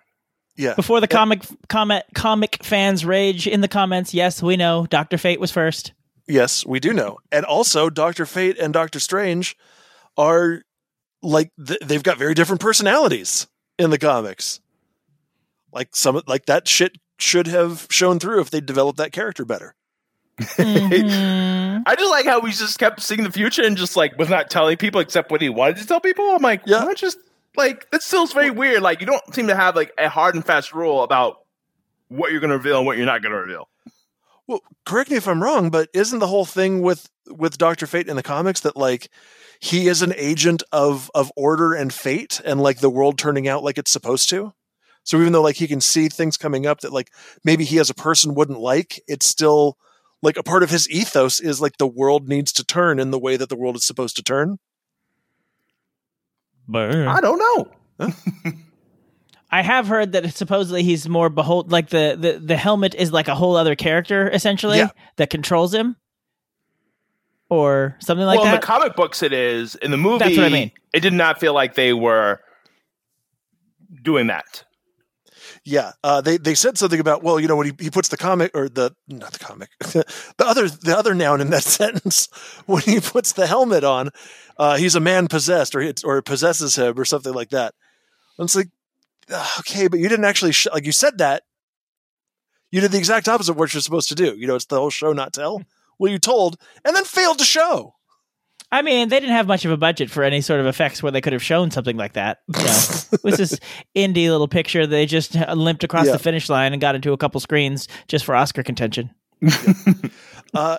yeah. 0.56 0.74
Before 0.74 1.00
the 1.00 1.08
comic 1.08 1.42
comic 1.68 2.04
comic 2.14 2.58
fans 2.62 3.04
rage 3.04 3.46
in 3.46 3.60
the 3.62 3.68
comments, 3.68 4.12
yes, 4.12 4.42
we 4.42 4.56
know 4.56 4.86
Doctor 4.86 5.16
Fate 5.18 5.40
was 5.40 5.50
first. 5.50 5.92
Yes, 6.28 6.64
we 6.66 6.78
do 6.80 6.92
know. 6.92 7.18
And 7.32 7.44
also, 7.44 7.90
Doctor 7.90 8.26
Fate 8.26 8.58
and 8.58 8.72
Doctor 8.72 9.00
Strange 9.00 9.56
are 10.16 10.62
like 11.22 11.50
th- 11.64 11.80
they've 11.84 12.02
got 12.02 12.18
very 12.18 12.34
different 12.34 12.60
personalities 12.60 13.46
in 13.78 13.90
the 13.90 13.98
comics. 13.98 14.60
Like 15.72 15.96
some 15.96 16.20
like 16.26 16.46
that 16.46 16.68
shit 16.68 16.92
should 17.22 17.46
have 17.46 17.86
shown 17.90 18.18
through 18.18 18.40
if 18.40 18.50
they 18.50 18.60
developed 18.60 18.98
that 18.98 19.12
character 19.12 19.44
better. 19.44 19.74
Mhm. 20.38 21.82
I 21.86 21.94
just 21.96 22.10
like 22.10 22.26
how 22.26 22.40
we 22.40 22.50
just 22.52 22.78
kept 22.78 23.00
seeing 23.00 23.22
the 23.22 23.30
future 23.32 23.62
and 23.64 23.76
just 23.76 23.96
like 23.96 24.16
was 24.18 24.28
not 24.28 24.50
telling 24.50 24.76
people 24.76 25.00
except 25.00 25.30
what 25.30 25.40
he 25.42 25.48
wanted 25.48 25.76
to 25.78 25.86
tell 25.86 26.00
people. 26.00 26.24
I'm 26.30 26.42
like, 26.42 26.62
Yeah. 26.66 26.84
why 26.84 26.94
just 26.94 27.18
like 27.56 27.90
that 27.90 28.02
still 28.02 28.22
is 28.24 28.32
very 28.32 28.50
weird. 28.50 28.82
Like 28.82 29.00
you 29.00 29.06
don't 29.06 29.34
seem 29.34 29.46
to 29.48 29.54
have 29.56 29.76
like 29.76 29.92
a 29.98 30.08
hard 30.08 30.34
and 30.34 30.44
fast 30.44 30.72
rule 30.74 31.02
about 31.02 31.38
what 32.08 32.30
you're 32.32 32.40
going 32.40 32.50
to 32.50 32.56
reveal 32.56 32.78
and 32.78 32.86
what 32.86 32.96
you're 32.96 33.06
not 33.06 33.22
going 33.22 33.32
to 33.32 33.38
reveal. 33.38 33.68
Well, 34.46 34.60
correct 34.84 35.10
me 35.10 35.16
if 35.16 35.28
I'm 35.28 35.42
wrong, 35.42 35.70
but 35.70 35.88
isn't 35.94 36.18
the 36.18 36.26
whole 36.26 36.44
thing 36.44 36.82
with 36.82 37.08
with 37.28 37.56
Doctor 37.58 37.86
Fate 37.86 38.08
in 38.08 38.16
the 38.16 38.22
comics 38.22 38.60
that 38.60 38.76
like 38.76 39.08
he 39.60 39.86
is 39.86 40.02
an 40.02 40.12
agent 40.16 40.62
of 40.72 41.10
of 41.14 41.30
order 41.36 41.74
and 41.74 41.92
fate 41.92 42.40
and 42.44 42.60
like 42.60 42.78
the 42.80 42.90
world 42.90 43.18
turning 43.18 43.46
out 43.48 43.62
like 43.62 43.78
it's 43.78 43.90
supposed 43.90 44.28
to? 44.30 44.52
So 45.04 45.20
even 45.20 45.32
though 45.32 45.42
like 45.42 45.56
he 45.56 45.66
can 45.66 45.80
see 45.80 46.08
things 46.08 46.36
coming 46.36 46.66
up 46.66 46.80
that 46.80 46.92
like 46.92 47.10
maybe 47.44 47.64
he 47.64 47.78
as 47.78 47.90
a 47.90 47.94
person 47.94 48.34
wouldn't 48.34 48.60
like, 48.60 49.00
it's 49.08 49.26
still 49.26 49.76
like 50.22 50.36
a 50.36 50.42
part 50.42 50.62
of 50.62 50.70
his 50.70 50.88
ethos 50.90 51.40
is 51.40 51.60
like 51.60 51.78
the 51.78 51.86
world 51.86 52.28
needs 52.28 52.52
to 52.52 52.64
turn 52.64 52.98
in 53.00 53.10
the 53.10 53.18
way 53.18 53.36
that 53.36 53.48
the 53.48 53.56
world 53.56 53.74
is 53.76 53.84
supposed 53.84 54.14
to 54.16 54.22
turn. 54.22 54.58
But 56.68 56.94
I 56.94 57.20
don't 57.20 57.38
know. 57.38 58.08
I 59.50 59.60
have 59.62 59.86
heard 59.86 60.12
that 60.12 60.32
supposedly 60.34 60.82
he's 60.82 61.08
more 61.08 61.28
behold 61.28 61.70
like 61.70 61.90
the, 61.90 62.16
the 62.18 62.38
the 62.38 62.56
helmet 62.56 62.94
is 62.94 63.12
like 63.12 63.28
a 63.28 63.34
whole 63.34 63.56
other 63.56 63.74
character 63.74 64.30
essentially 64.30 64.78
Yeah. 64.78 64.88
that 65.16 65.28
controls 65.28 65.74
him 65.74 65.96
or 67.50 67.96
something 68.00 68.24
like 68.24 68.38
that. 68.38 68.44
well, 68.44 68.54
in 68.54 68.60
the 68.60 68.66
comic 68.66 68.96
books, 68.96 69.22
it 69.22 69.32
is. 69.34 69.74
In 69.74 69.90
the 69.90 69.98
movie, 69.98 70.24
That's 70.24 70.36
what 70.38 70.46
I 70.46 70.48
mean. 70.48 70.70
It 70.94 71.00
did 71.00 71.12
not 71.12 71.38
feel 71.38 71.52
like 71.52 71.74
they 71.74 71.92
were 71.92 72.40
doing 74.02 74.28
that. 74.28 74.64
Yeah, 75.64 75.92
uh, 76.02 76.20
they 76.20 76.38
they 76.38 76.56
said 76.56 76.76
something 76.76 76.98
about 76.98 77.22
well, 77.22 77.38
you 77.38 77.46
know, 77.46 77.54
when 77.54 77.66
he, 77.66 77.84
he 77.84 77.90
puts 77.90 78.08
the 78.08 78.16
comic 78.16 78.50
or 78.52 78.68
the 78.68 78.96
not 79.06 79.32
the 79.32 79.38
comic, 79.38 79.70
the 79.78 80.04
other 80.40 80.68
the 80.68 80.96
other 80.96 81.14
noun 81.14 81.40
in 81.40 81.50
that 81.50 81.62
sentence 81.62 82.28
when 82.66 82.82
he 82.82 82.98
puts 82.98 83.32
the 83.32 83.46
helmet 83.46 83.84
on, 83.84 84.10
uh, 84.58 84.76
he's 84.76 84.96
a 84.96 85.00
man 85.00 85.28
possessed 85.28 85.74
or 85.76 85.80
it's, 85.80 86.02
or 86.02 86.18
it 86.18 86.24
possesses 86.24 86.76
him 86.76 86.98
or 86.98 87.04
something 87.04 87.32
like 87.32 87.50
that. 87.50 87.74
And 88.38 88.46
it's 88.46 88.56
like, 88.56 88.70
ah, 89.30 89.60
okay, 89.60 89.86
but 89.86 90.00
you 90.00 90.08
didn't 90.08 90.24
actually 90.24 90.52
sh- 90.52 90.66
like 90.72 90.84
you 90.86 90.92
said 90.92 91.18
that. 91.18 91.44
You 92.72 92.80
did 92.80 92.90
the 92.90 92.98
exact 92.98 93.28
opposite 93.28 93.52
of 93.52 93.58
what 93.58 93.72
you're 93.72 93.82
supposed 93.82 94.08
to 94.08 94.14
do. 94.16 94.34
You 94.36 94.46
know, 94.48 94.56
it's 94.56 94.64
the 94.64 94.78
whole 94.78 94.90
show 94.90 95.12
not 95.12 95.32
tell. 95.32 95.62
Well, 95.98 96.10
you 96.10 96.18
told 96.18 96.56
and 96.84 96.96
then 96.96 97.04
failed 97.04 97.38
to 97.38 97.44
show. 97.44 97.94
I 98.72 98.82
mean, 98.82 99.08
they 99.10 99.20
didn't 99.20 99.34
have 99.36 99.46
much 99.46 99.64
of 99.66 99.70
a 99.70 99.76
budget 99.76 100.10
for 100.10 100.24
any 100.24 100.40
sort 100.40 100.58
of 100.58 100.66
effects 100.66 101.02
where 101.02 101.12
they 101.12 101.20
could 101.20 101.34
have 101.34 101.42
shown 101.42 101.70
something 101.70 101.96
like 101.96 102.14
that. 102.14 102.38
You 102.56 102.64
know, 102.64 102.80
it 103.12 103.22
was 103.22 103.36
this 103.36 103.58
indie 103.94 104.30
little 104.30 104.48
picture. 104.48 104.86
They 104.86 105.04
just 105.06 105.34
limped 105.34 105.84
across 105.84 106.06
Yeah. 106.06 106.12
the 106.12 106.18
finish 106.18 106.48
line 106.48 106.72
and 106.72 106.80
got 106.80 106.94
into 106.94 107.12
a 107.12 107.16
couple 107.18 107.38
screens 107.40 107.86
just 108.08 108.24
for 108.24 108.34
Oscar 108.34 108.62
contention. 108.62 109.10
Uh, 110.54 110.76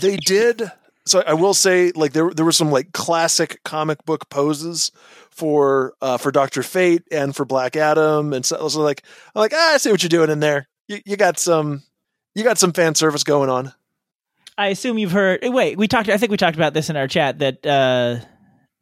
they 0.00 0.16
did. 0.18 0.62
So 1.06 1.22
I 1.26 1.32
will 1.32 1.54
say, 1.54 1.90
like 1.92 2.12
there 2.12 2.30
there 2.34 2.44
were 2.44 2.52
some 2.52 2.70
like 2.70 2.92
classic 2.92 3.58
comic 3.64 4.04
book 4.04 4.28
poses 4.28 4.92
for 5.30 5.94
uh, 6.02 6.18
for 6.18 6.30
Doctor 6.30 6.62
Fate 6.62 7.02
and 7.10 7.34
for 7.34 7.46
Black 7.46 7.76
Adam, 7.76 8.34
and 8.34 8.44
so 8.44 8.62
was 8.62 8.76
like, 8.76 9.02
I'm 9.34 9.40
like, 9.40 9.52
ah, 9.54 9.74
I 9.74 9.76
see 9.78 9.90
what 9.90 10.02
you're 10.02 10.08
doing 10.10 10.28
in 10.30 10.40
there. 10.40 10.68
You, 10.86 11.00
you 11.06 11.16
got 11.16 11.38
some, 11.38 11.82
you 12.34 12.44
got 12.44 12.58
some 12.58 12.74
fan 12.74 12.94
service 12.94 13.24
going 13.24 13.48
on. 13.48 13.72
I 14.60 14.68
assume 14.68 14.98
you've 14.98 15.12
heard. 15.12 15.40
eh, 15.42 15.48
Wait, 15.48 15.78
we 15.78 15.88
talked. 15.88 16.08
I 16.08 16.16
think 16.18 16.30
we 16.30 16.36
talked 16.36 16.56
about 16.56 16.74
this 16.74 16.90
in 16.90 16.96
our 16.96 17.08
chat. 17.08 17.38
That 17.38 17.64
uh, 17.66 18.24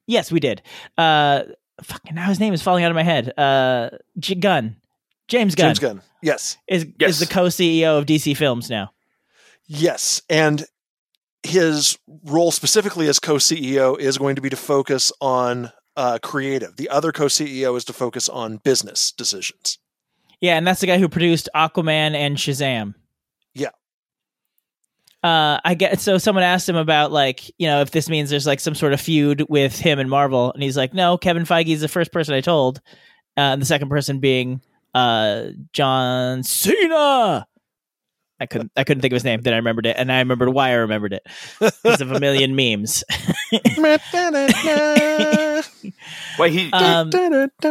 yes, 0.06 0.32
we 0.32 0.40
did. 0.40 0.62
Uh, 0.96 1.42
fucking 1.82 2.14
now 2.14 2.26
his 2.28 2.40
name 2.40 2.52
is 2.54 2.62
falling 2.62 2.84
out 2.84 2.90
of 2.90 2.94
my 2.96 3.02
head. 3.02 3.32
Uh, 3.38 3.90
J- 4.18 4.34
Gunn, 4.34 4.76
James 5.28 5.54
Gunn, 5.54 5.68
James 5.68 5.78
Gunn, 5.78 6.02
yes, 6.22 6.56
is 6.66 6.86
Yes. 6.98 7.10
is 7.10 7.18
the 7.20 7.26
co 7.32 7.44
CEO 7.46 7.98
of 7.98 8.06
DC 8.06 8.36
Films 8.36 8.68
now. 8.70 8.90
yes, 9.66 10.22
and 10.28 10.64
his 11.44 11.96
role 12.24 12.50
specifically 12.50 13.06
as 13.08 13.20
co-CEO 13.20 13.96
is 13.98 14.18
going 14.18 14.34
to 14.34 14.42
be 14.42 14.50
to 14.50 14.56
focus 14.56 15.12
on 15.20 15.70
uh, 15.96 16.18
creative. 16.20 16.76
The 16.76 16.88
other 16.88 17.12
co-CEO 17.12 17.76
is 17.76 17.84
to 17.84 17.92
focus 17.92 18.28
on 18.28 18.56
business 18.64 19.12
decisions. 19.12 19.78
Yeah, 20.40 20.56
and 20.56 20.66
that's 20.66 20.80
the 20.80 20.86
guy 20.88 20.98
who 20.98 21.08
produced 21.08 21.48
Aquaman 21.54 22.14
and 22.14 22.36
Shazam. 22.36 22.94
Yeah. 23.54 23.70
Uh, 25.22 25.58
I 25.64 25.74
get 25.74 25.98
so 26.00 26.16
someone 26.18 26.44
asked 26.44 26.68
him 26.68 26.76
about 26.76 27.10
like 27.10 27.48
you 27.58 27.66
know 27.66 27.80
if 27.80 27.90
this 27.90 28.08
means 28.08 28.30
there's 28.30 28.46
like 28.46 28.60
some 28.60 28.76
sort 28.76 28.92
of 28.92 29.00
feud 29.00 29.46
with 29.48 29.76
him 29.76 29.98
and 29.98 30.08
Marvel, 30.08 30.52
and 30.52 30.62
he's 30.62 30.76
like, 30.76 30.94
no, 30.94 31.18
Kevin 31.18 31.44
Feige 31.44 31.68
is 31.68 31.80
the 31.80 31.88
first 31.88 32.12
person 32.12 32.34
I 32.34 32.40
told, 32.40 32.80
uh, 33.36 33.40
and 33.40 33.60
the 33.60 33.66
second 33.66 33.88
person 33.88 34.20
being 34.20 34.60
uh, 34.94 35.48
John 35.72 36.44
Cena. 36.44 37.46
I 38.40 38.46
couldn't 38.46 38.70
I 38.76 38.84
couldn't 38.84 39.00
think 39.00 39.12
of 39.12 39.16
his 39.16 39.24
name. 39.24 39.40
Then 39.40 39.54
I 39.54 39.56
remembered 39.56 39.86
it, 39.86 39.96
and 39.98 40.12
I 40.12 40.20
remembered 40.20 40.50
why 40.50 40.68
I 40.70 40.74
remembered 40.74 41.12
it 41.12 41.26
because 41.58 42.00
of 42.00 42.12
a 42.12 42.20
million 42.20 42.54
memes. 42.54 43.02
Wait, 46.38 46.52
he 46.52 46.70
Um, 46.72 47.10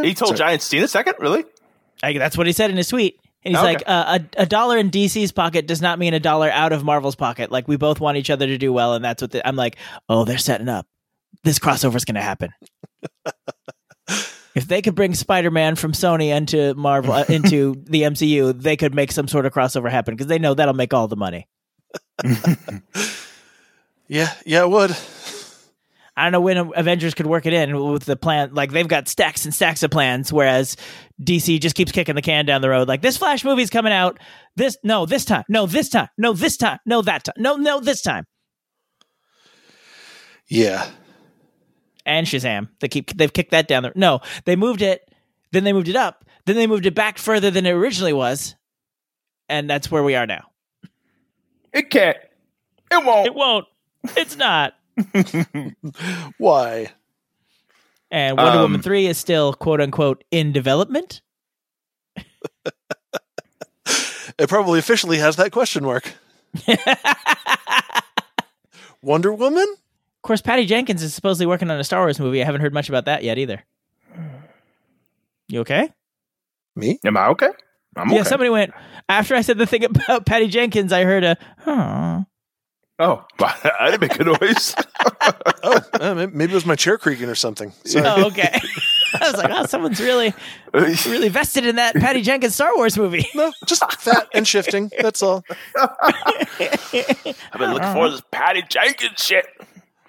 he 0.03 0.13
told 0.13 0.37
Sorry. 0.37 0.57
John 0.57 0.59
Cena 0.59 0.87
second? 0.89 1.15
Really? 1.19 1.45
I, 2.03 2.13
that's 2.17 2.37
what 2.37 2.45
he 2.47 2.53
said 2.53 2.69
in 2.69 2.77
his 2.77 2.89
tweet. 2.89 3.19
And 3.47 3.55
he's 3.55 3.63
Okay. 3.63 3.73
like, 3.73 3.83
uh, 3.87 4.19
a, 4.37 4.41
a 4.43 4.45
dollar 4.45 4.77
in 4.77 4.91
DC's 4.91 5.31
pocket 5.31 5.65
does 5.67 5.81
not 5.81 5.97
mean 5.99 6.13
a 6.13 6.19
dollar 6.19 6.51
out 6.51 6.73
of 6.73 6.83
Marvel's 6.83 7.15
pocket. 7.15 7.51
Like, 7.51 7.67
we 7.67 7.77
both 7.77 7.99
want 7.99 8.17
each 8.17 8.29
other 8.29 8.45
to 8.45 8.57
do 8.57 8.71
well. 8.73 8.93
And 8.93 9.03
that's 9.03 9.21
what 9.21 9.31
the, 9.31 9.47
I'm 9.47 9.55
like, 9.55 9.77
oh, 10.09 10.25
they're 10.25 10.37
setting 10.37 10.69
up. 10.69 10.85
This 11.43 11.59
crossover's 11.59 12.05
going 12.05 12.15
to 12.15 12.21
happen. 12.21 12.51
if 14.55 14.67
they 14.67 14.81
could 14.81 14.95
bring 14.95 15.13
Spider 15.13 15.51
Man 15.51 15.75
from 15.75 15.93
Sony 15.93 16.35
into 16.35 16.73
Marvel, 16.75 17.13
uh, 17.13 17.25
into 17.29 17.75
the 17.85 18.01
MCU, 18.03 18.59
they 18.59 18.75
could 18.75 18.93
make 18.93 19.11
some 19.11 19.27
sort 19.27 19.45
of 19.45 19.53
crossover 19.53 19.89
happen 19.89 20.13
because 20.15 20.27
they 20.27 20.39
know 20.39 20.53
that'll 20.53 20.73
make 20.73 20.93
all 20.93 21.07
the 21.07 21.15
money. 21.15 21.47
yeah, 24.07 24.33
yeah, 24.45 24.61
it 24.61 24.69
would. 24.69 24.95
I 26.17 26.23
don't 26.23 26.31
know 26.31 26.41
when 26.41 26.71
Avengers 26.75 27.13
could 27.13 27.27
work 27.27 27.45
it 27.45 27.53
in 27.53 27.79
with 27.79 28.05
the 28.05 28.15
plan. 28.15 28.55
Like 28.55 28.71
they've 28.71 28.87
got 28.87 29.07
stacks 29.07 29.45
and 29.45 29.53
stacks 29.53 29.83
of 29.83 29.91
plans, 29.91 30.33
whereas 30.33 30.75
DC 31.21 31.59
just 31.61 31.75
keeps 31.75 31.91
kicking 31.91 32.15
the 32.15 32.23
can 32.23 32.47
down 32.47 32.61
the 32.61 32.69
road. 32.69 32.87
Like 32.87 33.03
this 33.03 33.17
Flash 33.17 33.45
movie's 33.45 33.69
coming 33.69 33.93
out. 33.93 34.17
This 34.55 34.77
no, 34.83 35.05
this 35.05 35.25
time, 35.25 35.43
no, 35.47 35.67
this 35.67 35.89
time, 35.89 36.07
no, 36.17 36.33
this 36.33 36.57
time, 36.57 36.79
no, 36.87 37.03
that 37.03 37.23
time, 37.25 37.35
no, 37.37 37.55
no, 37.55 37.79
this 37.79 38.01
time. 38.01 38.25
Yeah, 40.47 40.89
And 42.05 42.25
Shazam, 42.25 42.69
they 42.79 42.87
keep 42.87 43.15
they've 43.15 43.31
kicked 43.31 43.51
that 43.51 43.67
down 43.67 43.83
there. 43.83 43.91
No, 43.95 44.21
they 44.45 44.55
moved 44.55 44.81
it, 44.81 45.01
then 45.51 45.65
they 45.65 45.73
moved 45.73 45.89
it 45.89 45.95
up, 45.95 46.25
then 46.45 46.55
they 46.55 46.65
moved 46.65 46.87
it 46.87 46.95
back 46.95 47.19
further 47.19 47.51
than 47.51 47.67
it 47.67 47.71
originally 47.71 48.13
was, 48.13 48.55
and 49.49 49.69
that's 49.69 49.91
where 49.91 50.01
we 50.01 50.15
are 50.15 50.25
now. 50.25 50.45
It 51.73 51.91
can't. 51.91 52.17
It 52.89 53.05
won't. 53.05 53.27
It 53.27 53.35
won't. 53.35 53.65
It's 54.15 54.35
not. 54.37 54.73
why? 56.37 56.91
And 58.09 58.37
Wonder 58.37 58.51
Um, 58.59 58.61
Woman 58.63 58.81
three 58.81 59.05
is 59.07 59.17
still 59.17 59.53
quote 59.53 59.81
unquote 59.81 60.23
in 60.31 60.51
development. 60.51 61.21
It 64.39 64.49
probably 64.49 64.77
officially 64.77 65.17
has 65.17 65.37
that 65.37 65.51
question 65.51 65.83
mark. 65.83 66.13
Wonder 69.01 69.33
Woman? 69.33 69.65
Of 69.67 70.21
course, 70.21 70.41
Patty 70.41 70.65
Jenkins 70.65 71.01
is 71.01 71.13
supposedly 71.13 71.47
working 71.47 71.71
on 71.71 71.79
a 71.79 71.83
Star 71.83 72.01
Wars 72.01 72.19
movie. 72.19 72.41
I 72.41 72.45
haven't 72.45 72.61
heard 72.61 72.73
much 72.73 72.87
about 72.89 73.05
that 73.05 73.23
yet 73.23 73.37
either. 73.39 73.63
You 75.47 75.61
okay? 75.61 75.89
Me? 76.75 76.99
Am 77.05 77.17
I 77.17 77.27
okay? 77.29 77.49
I'm 77.95 78.09
Yeah, 78.09 78.19
okay. 78.21 78.29
somebody 78.29 78.49
went 78.51 78.73
after 79.09 79.33
I 79.33 79.41
said 79.41 79.57
the 79.57 79.65
thing 79.65 79.83
about 79.85 80.25
Patty 80.27 80.47
Jenkins. 80.47 80.93
I 80.93 81.03
heard 81.03 81.23
a, 81.23 81.35
huh. 81.59 82.21
Oh, 82.99 83.23
I 83.39 83.91
didn't 83.91 84.01
make 84.01 84.19
a 84.19 84.23
noise. 84.23 84.75
Oh, 85.63 85.81
uh, 85.99 86.27
maybe 86.31 86.53
it 86.53 86.55
was 86.55 86.65
my 86.65 86.75
chair 86.75 86.97
creaking 86.97 87.27
or 87.27 87.35
something. 87.35 87.73
Sorry. 87.83 88.05
Oh, 88.07 88.27
okay. 88.27 88.61
I 89.19 89.31
was 89.31 89.35
like, 89.35 89.49
oh, 89.51 89.65
someone's 89.65 89.99
really, 89.99 90.33
really 90.73 91.27
vested 91.27 91.65
in 91.65 91.75
that 91.75 91.95
Patty 91.95 92.21
Jenkins 92.21 92.53
Star 92.55 92.73
Wars 92.77 92.97
movie. 92.97 93.27
No, 93.35 93.51
just 93.65 93.83
fat 93.99 94.29
and 94.33 94.47
shifting. 94.47 94.89
That's 95.01 95.21
all. 95.21 95.43
I've 95.75 97.57
been 97.57 97.73
looking 97.73 97.93
for 97.93 98.09
this 98.09 98.21
Patty 98.31 98.63
Jenkins 98.69 99.21
shit. 99.21 99.45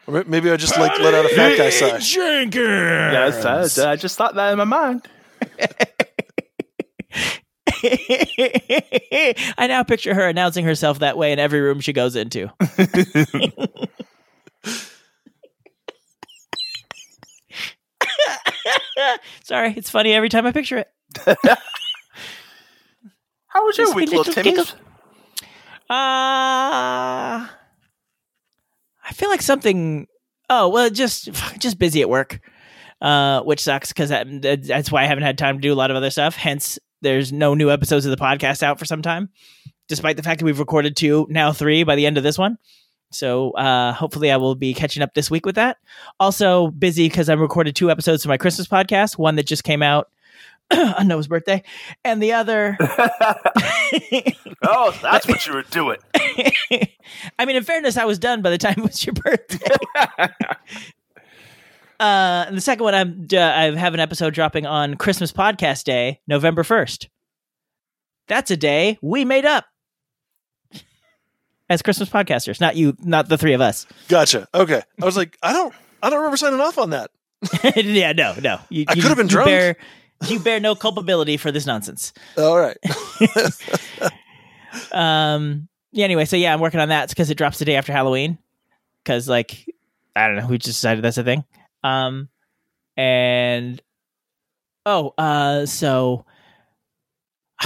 Or 0.07 0.23
maybe 0.29 0.51
I 0.51 0.57
just 0.57 0.79
like 0.79 1.01
let 1.01 1.15
out 1.15 1.25
a 1.25 1.31
fat 1.31 1.57
guy 1.57 1.71
sigh. 1.71 1.99
Jenkins. 1.99 2.55
Yes, 2.55 3.79
I, 3.79 3.93
I 3.93 3.97
just 3.97 4.17
thought 4.17 4.35
that 4.37 4.53
in 4.53 4.59
my 4.59 4.65
mind. 4.65 5.09
I 9.59 9.67
now 9.69 9.83
picture 9.83 10.15
her 10.15 10.29
announcing 10.29 10.65
herself 10.65 11.01
that 11.01 11.17
way 11.17 11.33
in 11.33 11.39
every 11.39 11.61
room 11.61 11.81
she 11.81 11.93
goes 11.93 12.17
into. 12.17 12.51
Sorry, 19.45 19.75
it's 19.77 19.91
funny 19.91 20.13
every 20.13 20.29
time 20.29 20.47
I 20.47 20.53
picture 20.53 20.79
it. 20.79 20.89
How 23.49 23.65
was 23.65 23.79
your 23.79 23.95
week, 23.95 24.11
little 24.11 24.33
Timmy? 24.33 24.59
Uh 25.91 27.49
I 29.09 29.13
feel 29.15 29.31
like 29.31 29.43
something. 29.43 30.07
Oh 30.51 30.69
well, 30.69 30.91
just 30.91 31.31
just 31.59 31.79
busy 31.79 32.03
at 32.03 32.11
work, 32.11 32.41
uh, 33.01 33.41
which 33.43 33.61
sucks 33.61 33.89
because 33.89 34.11
that, 34.11 34.27
that's 34.67 34.93
why 34.93 35.03
I 35.03 35.07
haven't 35.07 35.25
had 35.25 35.39
time 35.39 35.57
to 35.57 35.61
do 35.63 35.73
a 35.73 35.77
lot 35.77 35.91
of 35.91 35.97
other 35.97 36.11
stuff. 36.11 36.37
Hence, 36.37 36.79
there's 37.01 37.33
no 37.33 37.55
new 37.55 37.71
episodes 37.71 38.07
of 38.07 38.11
the 38.11 38.23
podcast 38.23 38.63
out 38.63 38.79
for 38.79 38.85
some 38.85 39.03
time, 39.03 39.31
despite 39.89 40.17
the 40.17 40.23
fact 40.23 40.41
that 40.41 40.45
we've 40.45 40.59
recorded 40.59 40.97
two, 40.97 41.27
now 41.31 41.53
three 41.53 41.85
by 41.85 41.97
the 41.97 42.07
end 42.07 42.17
of 42.17 42.25
this 42.25 42.39
one. 42.39 42.59
So 43.11 43.53
uh, 43.53 43.93
hopefully, 43.93 44.31
I 44.31 44.37
will 44.37 44.55
be 44.55 44.75
catching 44.75 45.03
up 45.03 45.15
this 45.15 45.31
week 45.31 45.47
with 45.47 45.55
that. 45.55 45.79
Also 46.21 46.69
busy 46.69 47.09
because 47.09 47.29
I've 47.29 47.41
recorded 47.41 47.75
two 47.75 47.91
episodes 47.91 48.25
of 48.25 48.29
my 48.29 48.37
Christmas 48.37 48.69
podcast. 48.69 49.17
One 49.17 49.37
that 49.37 49.47
just 49.47 49.65
came 49.65 49.83
out 49.83 50.11
on 50.71 51.09
Noah's 51.09 51.29
birthday, 51.29 51.63
and 52.05 52.23
the 52.23 52.33
other. 52.33 52.77
oh, 54.63 54.99
that's 55.03 55.27
what 55.27 55.47
you 55.47 55.55
were 55.55 55.63
doing. 55.63 55.99
I 56.15 57.45
mean, 57.47 57.57
in 57.57 57.65
fairness, 57.65 57.97
I 57.97 58.05
was 58.05 58.19
done 58.19 58.43
by 58.43 58.51
the 58.51 58.59
time 58.59 58.75
it 58.77 58.83
was 58.83 59.05
your 59.05 59.15
birthday. 59.15 59.77
Uh, 62.01 62.45
and 62.47 62.57
the 62.57 62.61
second 62.61 62.85
one, 62.85 62.95
I'm 62.95 63.27
uh, 63.33 63.39
I 63.39 63.77
have 63.77 63.95
an 63.95 64.01
episode 64.01 64.33
dropping 64.35 64.67
on 64.67 64.97
Christmas 64.97 65.33
podcast 65.33 65.85
day, 65.85 66.21
November 66.29 66.63
first. 66.63 67.09
That's 68.29 68.51
a 68.51 68.57
day 68.57 68.99
we 69.03 69.25
made 69.25 69.45
up 69.45 69.65
as 71.69 71.83
Christmas 71.83 72.09
podcasters. 72.09 72.61
Not 72.61 72.77
you, 72.77 72.97
not 73.01 73.29
the 73.29 73.39
three 73.39 73.55
of 73.55 73.61
us. 73.61 73.87
Gotcha. 74.09 74.47
Okay. 74.55 74.83
I 75.01 75.05
was 75.05 75.17
like, 75.17 75.37
I 75.43 75.53
don't, 75.53 75.75
I 76.03 76.11
don't 76.11 76.19
remember 76.19 76.37
signing 76.37 76.61
off 76.61 76.79
on 76.79 76.91
that. 76.91 77.11
yeah, 77.77 78.13
no, 78.13 78.35
no. 78.41 78.61
You, 78.69 78.85
I 78.87 78.95
could 78.95 79.05
have 79.05 79.17
been 79.17 79.27
you 79.27 79.31
drunk. 79.31 79.49
Bear, 79.49 79.77
you 80.27 80.39
bear 80.41 80.61
no 80.61 80.75
culpability 80.75 81.37
for 81.37 81.51
this 81.51 81.67
nonsense. 81.67 82.13
All 82.37 82.59
right. 82.59 82.77
Um. 84.93 85.69
Yeah. 85.93 86.05
Anyway, 86.05 86.27
so 86.27 86.37
yeah, 86.37 86.53
I'm 86.53 86.61
working 86.61 86.79
on 86.81 86.91
that 86.91 87.09
because 87.09 87.31
it 87.31 87.39
drops 87.39 87.59
the 87.59 87.65
day 87.65 87.77
after 87.77 87.93
Halloween. 87.93 88.39
Because 89.03 89.27
like, 89.29 89.67
I 90.15 90.27
don't 90.27 90.37
know, 90.37 90.47
we 90.47 90.59
just 90.59 90.79
decided 90.79 91.03
that's 91.03 91.17
a 91.17 91.25
thing. 91.25 91.43
Um, 91.83 92.29
and 92.97 93.81
oh, 94.87 95.15
uh, 95.17 95.67
so 95.67 96.25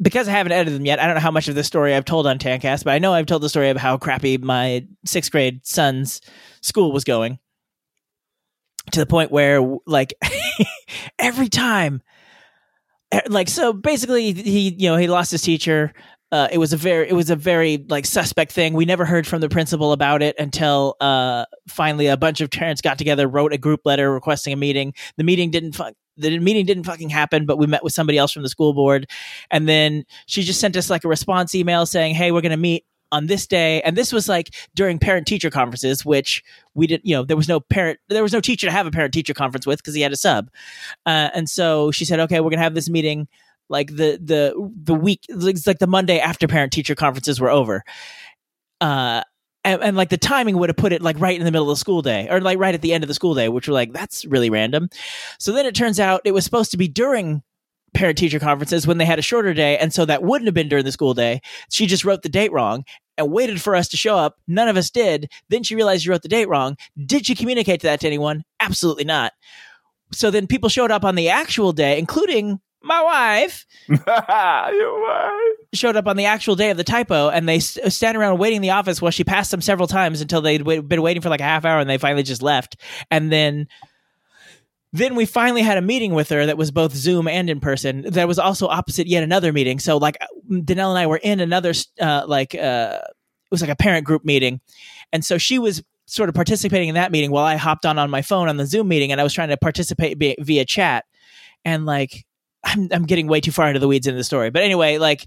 because 0.00 0.28
I 0.28 0.32
haven't 0.32 0.52
edited 0.52 0.74
them 0.74 0.86
yet, 0.86 0.98
I 0.98 1.06
don't 1.06 1.14
know 1.14 1.20
how 1.20 1.30
much 1.30 1.48
of 1.48 1.54
this 1.54 1.66
story 1.66 1.94
I've 1.94 2.04
told 2.04 2.26
on 2.26 2.38
Tancast, 2.38 2.84
but 2.84 2.92
I 2.92 2.98
know 2.98 3.12
I've 3.12 3.26
told 3.26 3.42
the 3.42 3.48
story 3.48 3.70
of 3.70 3.76
how 3.76 3.96
crappy 3.96 4.38
my 4.38 4.86
sixth 5.04 5.30
grade 5.30 5.66
son's 5.66 6.20
school 6.60 6.92
was 6.92 7.04
going. 7.04 7.38
To 8.92 9.00
the 9.00 9.06
point 9.06 9.32
where, 9.32 9.60
like, 9.84 10.14
every 11.18 11.48
time 11.48 12.02
like 13.28 13.48
so 13.48 13.72
basically 13.72 14.32
he 14.32 14.74
you 14.76 14.88
know 14.88 14.96
he 14.96 15.06
lost 15.06 15.30
his 15.30 15.42
teacher 15.42 15.92
uh, 16.32 16.48
it 16.50 16.58
was 16.58 16.72
a 16.72 16.76
very 16.76 17.08
it 17.08 17.12
was 17.12 17.30
a 17.30 17.36
very 17.36 17.84
like 17.88 18.04
suspect 18.04 18.52
thing. 18.52 18.74
We 18.74 18.84
never 18.84 19.04
heard 19.04 19.26
from 19.26 19.40
the 19.40 19.48
principal 19.48 19.92
about 19.92 20.22
it 20.22 20.34
until 20.38 20.96
uh, 21.00 21.44
finally 21.68 22.08
a 22.08 22.16
bunch 22.16 22.40
of 22.40 22.50
parents 22.50 22.80
got 22.80 22.98
together 22.98 23.28
wrote 23.28 23.52
a 23.52 23.58
group 23.58 23.80
letter 23.84 24.12
requesting 24.12 24.52
a 24.52 24.56
meeting. 24.56 24.94
The 25.16 25.24
meeting 25.24 25.50
didn't 25.50 25.80
the 26.16 26.38
meeting 26.38 26.66
didn't 26.66 26.84
fucking 26.84 27.10
happen 27.10 27.46
but 27.46 27.58
we 27.58 27.66
met 27.66 27.84
with 27.84 27.92
somebody 27.92 28.18
else 28.18 28.32
from 28.32 28.42
the 28.42 28.48
school 28.48 28.74
board. 28.74 29.08
And 29.50 29.68
then 29.68 30.04
she 30.26 30.42
just 30.42 30.60
sent 30.60 30.76
us 30.76 30.90
like 30.90 31.04
a 31.04 31.08
response 31.08 31.54
email 31.54 31.86
saying 31.86 32.14
hey 32.14 32.32
we're 32.32 32.40
going 32.40 32.50
to 32.50 32.56
meet 32.56 32.84
on 33.12 33.26
this 33.26 33.46
day. 33.46 33.80
And 33.82 33.96
this 33.96 34.12
was 34.12 34.28
like 34.28 34.52
during 34.74 34.98
parent 34.98 35.28
teacher 35.28 35.50
conferences 35.50 36.04
which 36.04 36.42
we 36.74 36.88
didn't 36.88 37.06
you 37.06 37.14
know 37.14 37.24
there 37.24 37.36
was 37.36 37.48
no 37.48 37.60
parent 37.60 38.00
there 38.08 38.24
was 38.24 38.32
no 38.32 38.40
teacher 38.40 38.66
to 38.66 38.72
have 38.72 38.86
a 38.86 38.90
parent 38.90 39.14
teacher 39.14 39.34
conference 39.34 39.64
with 39.64 39.78
because 39.78 39.94
he 39.94 40.00
had 40.00 40.12
a 40.12 40.16
sub. 40.16 40.50
Uh, 41.04 41.30
and 41.34 41.48
so 41.48 41.92
she 41.92 42.04
said 42.04 42.18
okay 42.18 42.40
we're 42.40 42.50
gonna 42.50 42.62
have 42.62 42.74
this 42.74 42.90
meeting 42.90 43.28
like 43.68 43.88
the 43.88 44.18
the 44.22 44.70
the 44.82 44.94
week 44.94 45.20
it's 45.28 45.66
like 45.66 45.78
the 45.78 45.86
monday 45.86 46.18
after 46.18 46.46
parent 46.46 46.72
teacher 46.72 46.94
conferences 46.94 47.40
were 47.40 47.50
over. 47.50 47.82
Uh 48.80 49.22
and, 49.66 49.82
and 49.82 49.96
like 49.96 50.10
the 50.10 50.16
timing 50.16 50.56
would 50.58 50.68
have 50.68 50.76
put 50.76 50.92
it 50.92 51.02
like 51.02 51.18
right 51.18 51.36
in 51.38 51.44
the 51.44 51.50
middle 51.50 51.68
of 51.68 51.76
the 51.76 51.80
school 51.80 52.00
day 52.00 52.28
or 52.30 52.40
like 52.40 52.58
right 52.58 52.74
at 52.74 52.82
the 52.82 52.92
end 52.92 53.02
of 53.02 53.08
the 53.08 53.14
school 53.14 53.34
day 53.34 53.48
which 53.48 53.66
were 53.66 53.74
like 53.74 53.92
that's 53.92 54.24
really 54.24 54.48
random. 54.48 54.88
So 55.38 55.52
then 55.52 55.66
it 55.66 55.74
turns 55.74 55.98
out 55.98 56.22
it 56.24 56.32
was 56.32 56.44
supposed 56.44 56.70
to 56.70 56.76
be 56.76 56.88
during 56.88 57.42
parent 57.92 58.16
teacher 58.16 58.38
conferences 58.38 58.86
when 58.86 58.98
they 58.98 59.04
had 59.04 59.18
a 59.18 59.22
shorter 59.22 59.54
day 59.54 59.76
and 59.78 59.92
so 59.92 60.04
that 60.04 60.22
wouldn't 60.22 60.46
have 60.46 60.54
been 60.54 60.68
during 60.68 60.84
the 60.84 60.92
school 60.92 61.14
day. 61.14 61.40
She 61.70 61.86
just 61.86 62.04
wrote 62.04 62.22
the 62.22 62.28
date 62.28 62.52
wrong 62.52 62.84
and 63.18 63.32
waited 63.32 63.60
for 63.60 63.74
us 63.74 63.88
to 63.88 63.96
show 63.96 64.16
up. 64.16 64.36
None 64.46 64.68
of 64.68 64.76
us 64.76 64.90
did. 64.90 65.32
Then 65.48 65.62
she 65.62 65.74
realized 65.74 66.04
you 66.04 66.12
wrote 66.12 66.22
the 66.22 66.28
date 66.28 66.48
wrong. 66.48 66.76
Did 67.04 67.26
she 67.26 67.34
communicate 67.34 67.82
that 67.82 68.00
to 68.00 68.06
anyone? 68.06 68.44
Absolutely 68.60 69.04
not. 69.04 69.32
So 70.12 70.30
then 70.30 70.46
people 70.46 70.68
showed 70.68 70.92
up 70.92 71.04
on 71.04 71.16
the 71.16 71.28
actual 71.28 71.72
day 71.72 71.98
including 71.98 72.60
my 72.86 73.02
wife 73.02 73.66
You're 73.88 74.00
showed 75.74 75.96
up 75.96 76.06
on 76.06 76.16
the 76.16 76.24
actual 76.24 76.56
day 76.56 76.70
of 76.70 76.76
the 76.76 76.84
typo 76.84 77.28
and 77.28 77.48
they 77.48 77.56
s- 77.56 77.78
stand 77.94 78.16
around 78.16 78.38
waiting 78.38 78.56
in 78.56 78.62
the 78.62 78.70
office 78.70 79.00
while 79.00 79.10
she 79.10 79.24
passed 79.24 79.50
them 79.50 79.60
several 79.60 79.86
times 79.86 80.20
until 80.20 80.40
they'd 80.40 80.62
wait, 80.62 80.88
been 80.88 81.02
waiting 81.02 81.22
for 81.22 81.28
like 81.28 81.40
a 81.40 81.44
half 81.44 81.64
hour 81.64 81.80
and 81.80 81.88
they 81.88 81.98
finally 81.98 82.22
just 82.22 82.42
left. 82.42 82.76
And 83.10 83.30
then 83.30 83.68
then 84.92 85.14
we 85.14 85.26
finally 85.26 85.62
had 85.62 85.76
a 85.76 85.82
meeting 85.82 86.14
with 86.14 86.28
her 86.30 86.46
that 86.46 86.56
was 86.56 86.70
both 86.70 86.94
zoom 86.94 87.28
and 87.28 87.50
in 87.50 87.60
person 87.60 88.02
that 88.02 88.26
was 88.26 88.38
also 88.38 88.66
opposite 88.66 89.06
yet 89.06 89.22
another 89.22 89.52
meeting. 89.52 89.78
So 89.78 89.98
like 89.98 90.16
danelle 90.50 90.90
and 90.90 90.98
i 90.98 91.06
were 91.06 91.18
in 91.18 91.40
another 91.40 91.72
uh, 92.00 92.24
like 92.26 92.54
uh, 92.54 93.00
it 93.02 93.50
was 93.50 93.60
like 93.60 93.70
a 93.70 93.76
parent 93.76 94.06
group 94.06 94.24
meeting. 94.24 94.60
And 95.12 95.24
so 95.24 95.38
she 95.38 95.58
was 95.58 95.82
sort 96.06 96.28
of 96.28 96.34
participating 96.34 96.88
in 96.88 96.94
that 96.94 97.10
meeting 97.10 97.32
while 97.32 97.44
i 97.44 97.56
hopped 97.56 97.84
on 97.84 97.98
on 97.98 98.10
my 98.10 98.22
phone 98.22 98.48
on 98.48 98.56
the 98.56 98.66
zoom 98.66 98.86
meeting 98.86 99.10
and 99.10 99.20
i 99.20 99.24
was 99.24 99.32
trying 99.32 99.48
to 99.48 99.56
participate 99.56 100.18
via 100.40 100.64
chat. 100.64 101.04
And 101.64 101.84
like 101.84 102.24
I'm, 102.66 102.88
I'm 102.92 103.04
getting 103.04 103.28
way 103.28 103.40
too 103.40 103.52
far 103.52 103.68
into 103.68 103.80
the 103.80 103.88
weeds 103.88 104.06
in 104.06 104.16
the 104.16 104.24
story. 104.24 104.50
But 104.50 104.62
anyway 104.62 104.98
like 104.98 105.26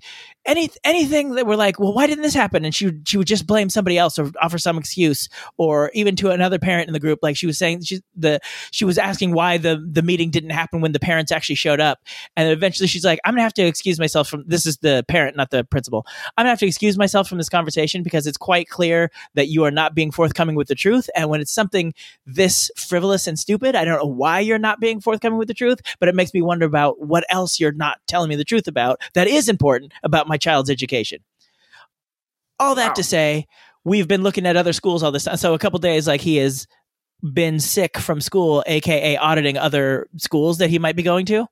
any 0.49 0.69
anything 0.83 1.35
that 1.35 1.45
we're 1.45 1.55
like, 1.55 1.79
well, 1.79 1.93
why 1.93 2.07
didn't 2.07 2.23
this 2.23 2.33
happen? 2.33 2.65
And 2.65 2.73
she 2.73 2.85
would 2.85 3.07
she 3.07 3.17
would 3.17 3.27
just 3.27 3.45
blame 3.45 3.69
somebody 3.69 3.97
else 3.97 4.17
or 4.17 4.31
offer 4.41 4.57
some 4.57 4.77
excuse, 4.77 5.29
or 5.57 5.91
even 5.93 6.15
to 6.17 6.31
another 6.31 6.59
parent 6.59 6.87
in 6.87 6.93
the 6.93 6.99
group, 6.99 7.19
like 7.21 7.37
she 7.37 7.45
was 7.45 7.57
saying 7.57 7.81
she 7.83 8.01
the 8.15 8.39
she 8.71 8.83
was 8.83 8.97
asking 8.97 9.33
why 9.33 9.57
the 9.57 9.85
the 9.89 10.01
meeting 10.01 10.31
didn't 10.31 10.49
happen 10.49 10.81
when 10.81 10.91
the 10.91 10.99
parents 10.99 11.31
actually 11.31 11.55
showed 11.55 11.79
up, 11.79 11.99
and 12.35 12.49
eventually 12.49 12.87
she's 12.87 13.05
like, 13.05 13.19
I'm 13.23 13.33
gonna 13.33 13.43
have 13.43 13.53
to 13.53 13.65
excuse 13.65 13.99
myself 13.99 14.27
from 14.27 14.43
this 14.47 14.65
is 14.65 14.77
the 14.77 15.05
parent, 15.07 15.37
not 15.37 15.51
the 15.51 15.63
principal. 15.63 16.05
I'm 16.35 16.43
gonna 16.43 16.49
have 16.49 16.59
to 16.59 16.67
excuse 16.67 16.97
myself 16.97 17.29
from 17.29 17.37
this 17.37 17.49
conversation 17.49 18.01
because 18.01 18.25
it's 18.25 18.37
quite 18.37 18.69
clear 18.69 19.11
that 19.35 19.47
you 19.47 19.63
are 19.65 19.71
not 19.71 19.93
being 19.93 20.11
forthcoming 20.11 20.55
with 20.55 20.67
the 20.67 20.75
truth, 20.75 21.09
and 21.15 21.29
when 21.29 21.41
it's 21.41 21.53
something 21.53 21.93
this 22.25 22.71
frivolous 22.75 23.27
and 23.27 23.37
stupid, 23.37 23.75
I 23.75 23.85
don't 23.85 23.99
know 23.99 24.09
why 24.09 24.39
you're 24.39 24.57
not 24.57 24.79
being 24.79 24.99
forthcoming 24.99 25.37
with 25.37 25.47
the 25.47 25.53
truth, 25.53 25.79
but 25.99 26.09
it 26.09 26.15
makes 26.15 26.33
me 26.33 26.41
wonder 26.41 26.65
about 26.65 26.99
what 26.99 27.23
else 27.29 27.59
you're 27.59 27.71
not 27.71 27.99
telling 28.07 28.29
me 28.29 28.35
the 28.35 28.43
truth 28.43 28.67
about 28.67 28.99
that 29.13 29.27
is 29.27 29.47
important 29.47 29.93
about 30.03 30.27
my 30.27 30.38
child's 30.39 30.69
education. 30.69 31.19
All 32.59 32.75
that 32.75 32.95
to 32.95 33.03
say, 33.03 33.47
we've 33.83 34.07
been 34.07 34.23
looking 34.23 34.45
at 34.45 34.57
other 34.57 34.73
schools 34.73 35.03
all 35.03 35.11
this 35.11 35.23
time. 35.23 35.37
So 35.37 35.53
a 35.53 35.59
couple 35.59 35.79
days, 35.79 36.07
like 36.07 36.21
he 36.21 36.37
has 36.37 36.67
been 37.33 37.59
sick 37.59 37.97
from 37.97 38.21
school, 38.21 38.63
aka 38.65 39.17
auditing 39.17 39.57
other 39.57 40.07
schools 40.17 40.57
that 40.57 40.69
he 40.69 40.79
might 40.79 40.95
be 40.95 41.03
going 41.03 41.25
to. 41.27 41.47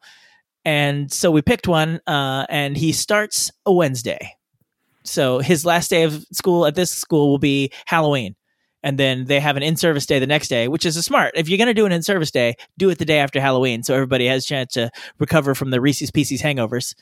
And 0.66 1.12
so 1.12 1.32
we 1.32 1.42
picked 1.42 1.68
one, 1.68 2.02
uh, 2.08 2.46
and 2.50 2.76
he 2.76 2.92
starts 2.92 3.52
a 3.66 3.72
Wednesday. 3.72 4.36
So 5.06 5.40
his 5.40 5.66
last 5.66 5.90
day 5.90 6.04
of 6.04 6.26
school 6.34 6.66
at 6.66 6.76
this 6.76 6.92
school 6.92 7.30
will 7.30 7.38
be 7.38 7.72
Halloween. 7.86 8.36
And 8.84 8.98
then 8.98 9.26
they 9.26 9.40
have 9.40 9.58
an 9.58 9.64
in-service 9.64 10.06
day 10.06 10.20
the 10.20 10.28
next 10.28 10.50
day, 10.50 10.68
which 10.68 10.86
is 10.86 10.98
a 10.98 11.04
smart. 11.04 11.34
If 11.36 11.50
you're 11.50 11.58
going 11.58 11.68
to 11.68 11.74
do 11.74 11.86
an 11.86 11.92
in-service 11.92 12.32
day, 12.32 12.56
do 12.78 12.90
it 12.90 13.00
the 13.00 13.06
day 13.06 13.20
after 13.20 13.40
Halloween, 13.40 13.84
so 13.84 13.94
everybody 13.94 14.28
has 14.28 14.44
a 14.44 14.48
chance 14.48 14.74
to 14.74 14.92
recover 15.20 15.56
from 15.56 15.72
the 15.72 15.82
Reese's 15.82 16.12
Pieces 16.12 16.42
hangovers. 16.42 16.94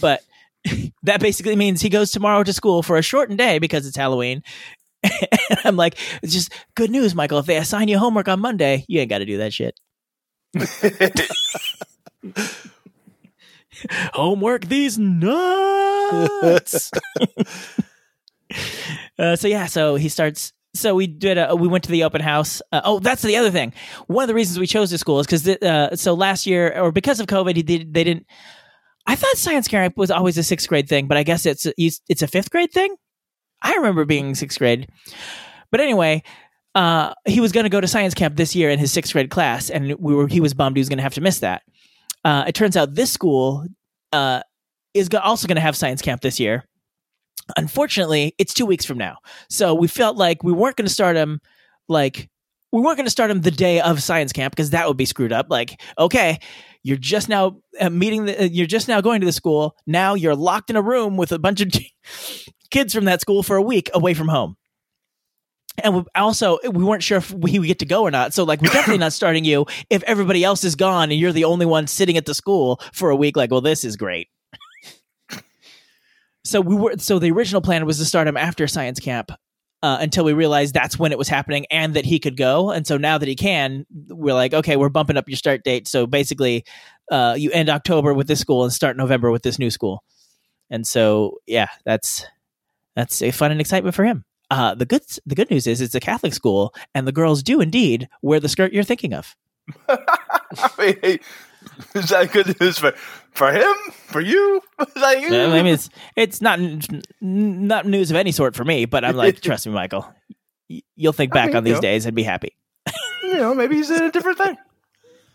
but 0.00 0.22
that 1.02 1.20
basically 1.20 1.56
means 1.56 1.80
he 1.80 1.88
goes 1.88 2.10
tomorrow 2.10 2.42
to 2.42 2.52
school 2.52 2.82
for 2.82 2.96
a 2.96 3.02
shortened 3.02 3.38
day 3.38 3.58
because 3.58 3.86
it's 3.86 3.96
Halloween. 3.96 4.42
and 5.02 5.60
I'm 5.64 5.76
like, 5.76 5.98
it's 6.22 6.32
just 6.32 6.52
good 6.74 6.90
news, 6.90 7.14
Michael. 7.14 7.38
If 7.38 7.46
they 7.46 7.56
assign 7.56 7.88
you 7.88 7.98
homework 7.98 8.28
on 8.28 8.40
Monday, 8.40 8.84
you 8.88 9.00
ain't 9.00 9.10
got 9.10 9.18
to 9.18 9.26
do 9.26 9.38
that 9.38 9.52
shit. 9.52 9.78
homework 14.12 14.66
these 14.66 14.98
nuts. 14.98 16.90
uh, 19.18 19.36
so 19.36 19.48
yeah, 19.48 19.66
so 19.66 19.96
he 19.96 20.08
starts. 20.08 20.52
So 20.74 20.94
we 20.94 21.06
did. 21.06 21.38
A, 21.38 21.56
we 21.56 21.66
went 21.66 21.84
to 21.84 21.90
the 21.90 22.04
open 22.04 22.20
house. 22.20 22.60
Uh, 22.70 22.82
oh, 22.84 23.00
that's 23.00 23.22
the 23.22 23.36
other 23.36 23.50
thing. 23.50 23.72
One 24.06 24.24
of 24.24 24.28
the 24.28 24.34
reasons 24.34 24.58
we 24.58 24.66
chose 24.66 24.90
this 24.90 25.00
school 25.00 25.20
is 25.20 25.26
because 25.26 25.48
uh, 25.48 25.96
so 25.96 26.14
last 26.14 26.46
year 26.46 26.78
or 26.78 26.92
because 26.92 27.20
of 27.20 27.26
COVID, 27.26 27.56
he 27.56 27.62
did. 27.62 27.94
They 27.94 28.04
didn't. 28.04 28.26
I 29.10 29.16
thought 29.16 29.36
science 29.36 29.66
camp 29.66 29.96
was 29.96 30.12
always 30.12 30.38
a 30.38 30.44
sixth 30.44 30.68
grade 30.68 30.88
thing, 30.88 31.08
but 31.08 31.16
I 31.16 31.24
guess 31.24 31.44
it's 31.44 31.66
it's 31.76 32.22
a 32.22 32.28
fifth 32.28 32.48
grade 32.52 32.70
thing. 32.70 32.94
I 33.60 33.74
remember 33.74 34.04
being 34.04 34.36
sixth 34.36 34.56
grade, 34.56 34.88
but 35.72 35.80
anyway, 35.80 36.22
uh, 36.76 37.14
he 37.26 37.40
was 37.40 37.50
going 37.50 37.64
to 37.64 37.70
go 37.70 37.80
to 37.80 37.88
science 37.88 38.14
camp 38.14 38.36
this 38.36 38.54
year 38.54 38.70
in 38.70 38.78
his 38.78 38.92
sixth 38.92 39.12
grade 39.12 39.28
class, 39.28 39.68
and 39.68 39.96
we 39.98 40.14
were 40.14 40.28
he 40.28 40.38
was 40.38 40.54
bummed 40.54 40.76
he 40.76 40.80
was 40.80 40.88
going 40.88 40.98
to 40.98 41.02
have 41.02 41.14
to 41.14 41.20
miss 41.20 41.40
that. 41.40 41.62
Uh, 42.24 42.44
it 42.46 42.54
turns 42.54 42.76
out 42.76 42.94
this 42.94 43.10
school 43.10 43.66
uh, 44.12 44.42
is 44.94 45.08
go- 45.08 45.18
also 45.18 45.48
going 45.48 45.56
to 45.56 45.60
have 45.60 45.76
science 45.76 46.02
camp 46.02 46.20
this 46.20 46.38
year. 46.38 46.64
Unfortunately, 47.56 48.36
it's 48.38 48.54
two 48.54 48.64
weeks 48.64 48.84
from 48.84 48.96
now, 48.96 49.16
so 49.48 49.74
we 49.74 49.88
felt 49.88 50.18
like 50.18 50.44
we 50.44 50.52
weren't 50.52 50.76
going 50.76 50.86
to 50.86 50.92
start 50.92 51.16
him 51.16 51.40
like 51.88 52.30
we 52.70 52.80
weren't 52.80 52.96
going 52.96 53.06
to 53.06 53.10
start 53.10 53.32
him 53.32 53.40
the 53.40 53.50
day 53.50 53.80
of 53.80 54.00
science 54.00 54.32
camp 54.32 54.54
because 54.54 54.70
that 54.70 54.86
would 54.86 54.96
be 54.96 55.04
screwed 55.04 55.32
up. 55.32 55.46
Like, 55.50 55.80
okay, 55.98 56.38
you're 56.82 56.96
just 56.96 57.28
now 57.28 57.58
uh, 57.80 57.90
meeting 57.90 58.26
the, 58.26 58.42
uh, 58.42 58.44
you're 58.44 58.66
just 58.66 58.88
now 58.88 59.00
going 59.00 59.20
to 59.20 59.26
the 59.26 59.32
school. 59.32 59.76
Now 59.86 60.14
you're 60.14 60.36
locked 60.36 60.70
in 60.70 60.76
a 60.76 60.82
room 60.82 61.16
with 61.16 61.32
a 61.32 61.38
bunch 61.38 61.60
of 61.60 61.72
kids 62.70 62.94
from 62.94 63.04
that 63.04 63.20
school 63.20 63.42
for 63.42 63.56
a 63.56 63.62
week 63.62 63.90
away 63.94 64.14
from 64.14 64.28
home. 64.28 64.56
And 65.82 65.94
we 65.94 66.04
also, 66.14 66.58
we 66.64 66.84
weren't 66.84 67.02
sure 67.02 67.18
if 67.18 67.32
we 67.32 67.58
would 67.58 67.66
get 67.66 67.78
to 67.78 67.86
go 67.86 68.02
or 68.02 68.10
not. 68.10 68.34
So, 68.34 68.44
like, 68.44 68.60
we're 68.60 68.72
definitely 68.72 68.98
not 68.98 69.12
starting 69.12 69.44
you 69.44 69.66
if 69.88 70.02
everybody 70.02 70.44
else 70.44 70.64
is 70.64 70.74
gone 70.74 71.10
and 71.10 71.18
you're 71.18 71.32
the 71.32 71.44
only 71.44 71.64
one 71.64 71.86
sitting 71.86 72.16
at 72.16 72.26
the 72.26 72.34
school 72.34 72.80
for 72.92 73.10
a 73.10 73.16
week. 73.16 73.36
Like, 73.36 73.50
well, 73.50 73.60
this 73.60 73.84
is 73.84 73.96
great. 73.96 74.28
so 76.44 76.60
we 76.60 76.74
were. 76.74 76.98
So 76.98 77.18
the 77.18 77.30
original 77.30 77.62
plan 77.62 77.86
was 77.86 77.98
to 77.98 78.04
start 78.04 78.26
him 78.28 78.36
after 78.36 78.66
science 78.66 79.00
camp, 79.00 79.30
uh, 79.82 79.98
until 80.00 80.24
we 80.24 80.32
realized 80.32 80.74
that's 80.74 80.98
when 80.98 81.12
it 81.12 81.18
was 81.18 81.28
happening 81.28 81.66
and 81.70 81.94
that 81.94 82.04
he 82.04 82.18
could 82.18 82.36
go. 82.36 82.70
And 82.70 82.86
so 82.86 82.96
now 82.96 83.18
that 83.18 83.28
he 83.28 83.34
can, 83.36 83.86
we're 84.08 84.34
like, 84.34 84.52
okay, 84.52 84.76
we're 84.76 84.88
bumping 84.88 85.16
up 85.16 85.28
your 85.28 85.36
start 85.36 85.64
date. 85.64 85.88
So 85.88 86.06
basically, 86.06 86.64
uh, 87.10 87.34
you 87.38 87.50
end 87.50 87.68
October 87.68 88.12
with 88.14 88.26
this 88.26 88.40
school 88.40 88.62
and 88.64 88.72
start 88.72 88.96
November 88.96 89.30
with 89.30 89.42
this 89.42 89.58
new 89.58 89.70
school. 89.70 90.04
And 90.68 90.86
so, 90.86 91.38
yeah, 91.46 91.68
that's 91.84 92.26
that's 92.94 93.22
a 93.22 93.30
fun 93.30 93.50
and 93.50 93.60
excitement 93.60 93.94
for 93.94 94.04
him. 94.04 94.24
Uh, 94.50 94.74
the 94.74 94.86
good 94.86 95.02
the 95.26 95.34
good 95.34 95.50
news 95.50 95.66
is 95.66 95.80
it's 95.80 95.94
a 95.94 96.00
Catholic 96.00 96.34
school, 96.34 96.74
and 96.94 97.06
the 97.06 97.12
girls 97.12 97.42
do 97.42 97.60
indeed 97.60 98.08
wear 98.20 98.40
the 98.40 98.48
skirt 98.48 98.72
you're 98.72 98.84
thinking 98.84 99.14
of. 99.14 99.36
I 99.88 100.70
mean, 100.78 101.18
is 101.94 102.08
that 102.08 102.30
good 102.32 102.60
news 102.60 102.78
for 102.78 102.94
for 103.32 103.52
him? 103.52 103.74
For 104.06 104.20
you? 104.20 104.60
Like, 104.96 105.18
I 105.18 105.62
mean, 105.62 105.66
it's 105.74 105.90
it's 106.16 106.40
not 106.40 106.58
not 107.20 107.86
news 107.86 108.10
of 108.10 108.16
any 108.16 108.32
sort 108.32 108.56
for 108.56 108.64
me, 108.64 108.86
but 108.86 109.04
I'm 109.04 109.14
like, 109.16 109.40
trust 109.42 109.66
me, 109.66 109.72
Michael, 109.72 110.06
you'll 110.96 111.12
think 111.12 111.34
I 111.34 111.38
back 111.40 111.46
mean, 111.48 111.56
on 111.58 111.64
these 111.64 111.70
you 111.72 111.76
know. 111.76 111.80
days 111.82 112.06
and 112.06 112.14
be 112.16 112.22
happy. 112.22 112.56
you 113.22 113.34
know, 113.36 113.54
maybe 113.54 113.76
he's 113.76 113.90
in 113.90 114.02
a 114.02 114.10
different 114.10 114.38
thing. 114.38 114.56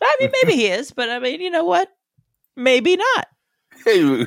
I 0.01 0.17
mean, 0.19 0.31
maybe 0.41 0.53
he 0.55 0.67
is, 0.67 0.91
but 0.91 1.09
I 1.09 1.19
mean, 1.19 1.41
you 1.41 1.49
know 1.51 1.63
what? 1.65 1.89
Maybe 2.55 2.97
not. 2.97 3.27
Hey. 3.83 4.25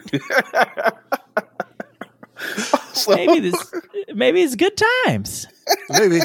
So- 2.93 3.15
Maybe 3.15 3.41
this. 3.41 3.73
Maybe 4.15 4.43
it's 4.43 4.55
good 4.57 4.81
times. 5.05 5.47
Maybe. 5.91 6.21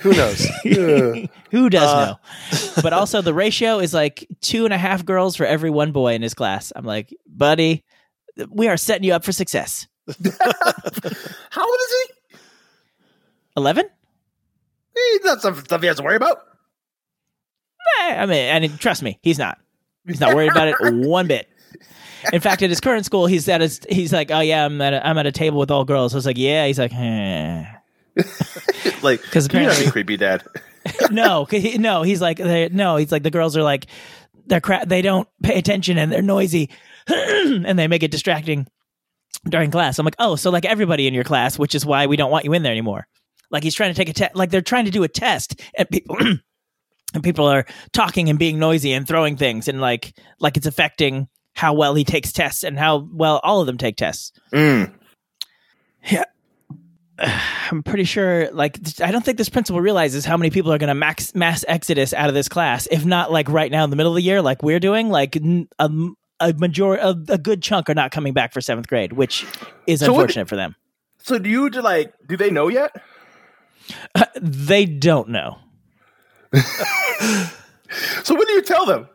Who 0.00 0.12
knows? 0.12 0.46
Who 1.50 1.70
does 1.70 1.82
Uh, 1.90 2.06
know? 2.06 2.82
But 2.82 2.92
also, 2.92 3.22
the 3.22 3.32
ratio 3.34 3.78
is 3.78 3.94
like 3.94 4.26
two 4.40 4.64
and 4.64 4.74
a 4.74 4.78
half 4.78 5.04
girls 5.04 5.36
for 5.36 5.46
every 5.46 5.70
one 5.70 5.92
boy 5.92 6.14
in 6.14 6.22
his 6.22 6.34
class. 6.34 6.72
I'm 6.76 6.84
like, 6.84 7.14
buddy, 7.26 7.84
we 8.50 8.68
are 8.68 8.76
setting 8.76 9.04
you 9.04 9.14
up 9.14 9.24
for 9.24 9.32
success. 9.32 9.86
How 10.08 11.64
old 11.64 11.78
is 11.80 11.94
he? 12.30 12.36
Eleven? 13.56 13.88
He's 14.94 15.24
not 15.24 15.40
some 15.42 15.54
stuff 15.56 15.80
he 15.80 15.86
has 15.88 15.96
to 15.96 16.02
worry 16.02 16.16
about. 16.16 16.38
Eh, 18.08 18.14
I 18.16 18.26
mean, 18.26 18.38
and 18.38 18.78
trust 18.80 19.02
me, 19.02 19.18
he's 19.22 19.38
not. 19.38 19.58
He's 20.06 20.20
not 20.20 20.34
worried 20.34 20.50
about 20.52 20.68
it 20.68 20.76
one 21.06 21.26
bit. 21.26 21.48
In 22.32 22.40
fact, 22.40 22.62
at 22.62 22.70
his 22.70 22.80
current 22.80 23.04
school, 23.04 23.26
he's 23.26 23.48
at 23.48 23.60
his, 23.60 23.80
he's 23.88 24.12
like, 24.12 24.30
oh 24.30 24.40
yeah, 24.40 24.64
I'm 24.64 24.80
at 24.80 24.94
a, 24.94 25.06
I'm 25.06 25.16
at 25.18 25.26
a 25.26 25.32
table 25.32 25.58
with 25.58 25.70
all 25.70 25.84
girls. 25.84 26.12
I 26.14 26.16
was 26.16 26.26
like, 26.26 26.38
yeah. 26.38 26.66
He's 26.66 26.78
like, 26.78 26.92
eh. 26.94 27.64
Like, 29.02 29.22
'Cause 29.30 29.52
you're 29.52 29.62
not 29.62 29.72
apparently- 29.72 29.90
creepy 29.92 30.16
dad. 30.16 30.42
no, 31.10 31.44
he, 31.46 31.78
no. 31.78 32.02
He's 32.02 32.20
like, 32.20 32.38
they, 32.38 32.68
no. 32.70 32.96
He's 32.96 33.10
like, 33.12 33.22
the 33.24 33.30
girls 33.30 33.56
are 33.56 33.62
like, 33.62 33.86
they're 34.46 34.60
cra- 34.60 34.86
they 34.86 35.02
don't 35.02 35.28
pay 35.42 35.58
attention 35.58 35.98
and 35.98 36.10
they're 36.12 36.22
noisy, 36.22 36.70
and 37.08 37.78
they 37.78 37.88
make 37.88 38.02
it 38.04 38.10
distracting 38.12 38.66
during 39.48 39.70
class. 39.72 39.98
I'm 39.98 40.04
like, 40.04 40.14
oh, 40.18 40.36
so 40.36 40.50
like 40.50 40.64
everybody 40.64 41.06
in 41.08 41.14
your 41.14 41.24
class, 41.24 41.58
which 41.58 41.74
is 41.74 41.84
why 41.84 42.06
we 42.06 42.16
don't 42.16 42.30
want 42.30 42.44
you 42.44 42.52
in 42.52 42.62
there 42.62 42.70
anymore. 42.72 43.06
Like 43.50 43.64
he's 43.64 43.74
trying 43.74 43.90
to 43.92 43.96
take 43.96 44.08
a 44.08 44.12
test, 44.12 44.34
like 44.36 44.50
they're 44.50 44.60
trying 44.62 44.84
to 44.86 44.90
do 44.92 45.02
a 45.02 45.08
test, 45.08 45.60
and 45.76 45.88
people 45.90 46.16
and 47.14 47.22
people 47.22 47.46
are 47.46 47.66
talking 47.92 48.28
and 48.30 48.38
being 48.38 48.58
noisy 48.58 48.92
and 48.92 49.06
throwing 49.06 49.36
things, 49.36 49.66
and 49.68 49.80
like 49.80 50.16
like 50.40 50.56
it's 50.56 50.66
affecting 50.66 51.28
how 51.54 51.74
well 51.74 51.94
he 51.94 52.04
takes 52.04 52.32
tests 52.32 52.62
and 52.64 52.78
how 52.78 53.08
well 53.12 53.40
all 53.42 53.60
of 53.60 53.66
them 53.66 53.78
take 53.78 53.96
tests. 53.96 54.30
Mm. 54.52 54.92
I'm 57.70 57.82
pretty 57.82 58.04
sure, 58.04 58.50
like, 58.52 58.78
I 59.00 59.10
don't 59.10 59.24
think 59.24 59.38
this 59.38 59.48
principal 59.48 59.80
realizes 59.80 60.24
how 60.24 60.36
many 60.36 60.50
people 60.50 60.72
are 60.72 60.78
going 60.78 60.88
to 60.88 60.94
max 60.94 61.34
mass 61.34 61.64
exodus 61.66 62.12
out 62.12 62.28
of 62.28 62.34
this 62.34 62.48
class. 62.48 62.86
If 62.90 63.04
not, 63.04 63.32
like 63.32 63.48
right 63.48 63.70
now 63.70 63.84
in 63.84 63.90
the 63.90 63.96
middle 63.96 64.12
of 64.12 64.16
the 64.16 64.22
year, 64.22 64.42
like 64.42 64.62
we're 64.62 64.80
doing, 64.80 65.08
like 65.08 65.36
a 65.36 66.54
major, 66.58 66.94
a, 66.94 67.16
a 67.28 67.38
good 67.38 67.62
chunk 67.62 67.88
are 67.88 67.94
not 67.94 68.10
coming 68.10 68.32
back 68.32 68.52
for 68.52 68.60
seventh 68.60 68.88
grade, 68.88 69.12
which 69.14 69.46
is 69.86 70.00
So 70.00 70.06
unfortunate 70.06 70.48
for 70.48 70.56
them. 70.56 70.76
So 71.18 71.38
do 71.38 71.48
you 71.48 71.70
do 71.70 71.80
like? 71.80 72.12
Do 72.26 72.36
they 72.36 72.50
know 72.50 72.68
yet? 72.68 72.94
They 74.40 74.84
don't 74.84 75.28
know. 75.28 75.58
So 78.24 78.34
what 78.34 78.48
do 78.48 78.54
you 78.54 78.62
tell 78.62 78.84
them? 78.84 79.08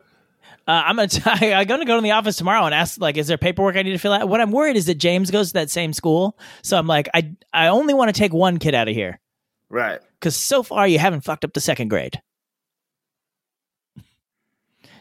Uh, 0.68 0.82
I'm 0.86 0.96
gonna. 0.96 1.08
T- 1.40 1.52
I'm 1.52 1.66
gonna 1.66 1.84
go 1.84 1.96
to 1.96 2.02
the 2.02 2.12
office 2.12 2.36
tomorrow 2.36 2.64
and 2.64 2.74
ask, 2.74 3.00
like, 3.00 3.16
is 3.16 3.26
there 3.26 3.36
paperwork 3.38 3.76
I 3.76 3.82
need 3.82 3.92
to 3.92 3.98
fill 3.98 4.12
out? 4.12 4.28
What 4.28 4.40
I'm 4.40 4.52
worried 4.52 4.76
is 4.76 4.86
that 4.86 4.94
James 4.96 5.30
goes 5.30 5.48
to 5.48 5.52
that 5.54 5.70
same 5.70 5.92
school, 5.92 6.38
so 6.62 6.78
I'm 6.78 6.86
like, 6.86 7.08
I 7.14 7.32
I 7.52 7.66
only 7.68 7.94
want 7.94 8.14
to 8.14 8.18
take 8.18 8.32
one 8.32 8.58
kid 8.58 8.74
out 8.74 8.86
of 8.88 8.94
here 8.94 9.18
Right. 9.68 10.00
because 10.20 10.36
so 10.36 10.62
far 10.62 10.86
you 10.86 10.98
haven't 11.00 11.22
fucked 11.22 11.44
up 11.44 11.52
the 11.52 11.60
second 11.60 11.88
grade. 11.88 12.20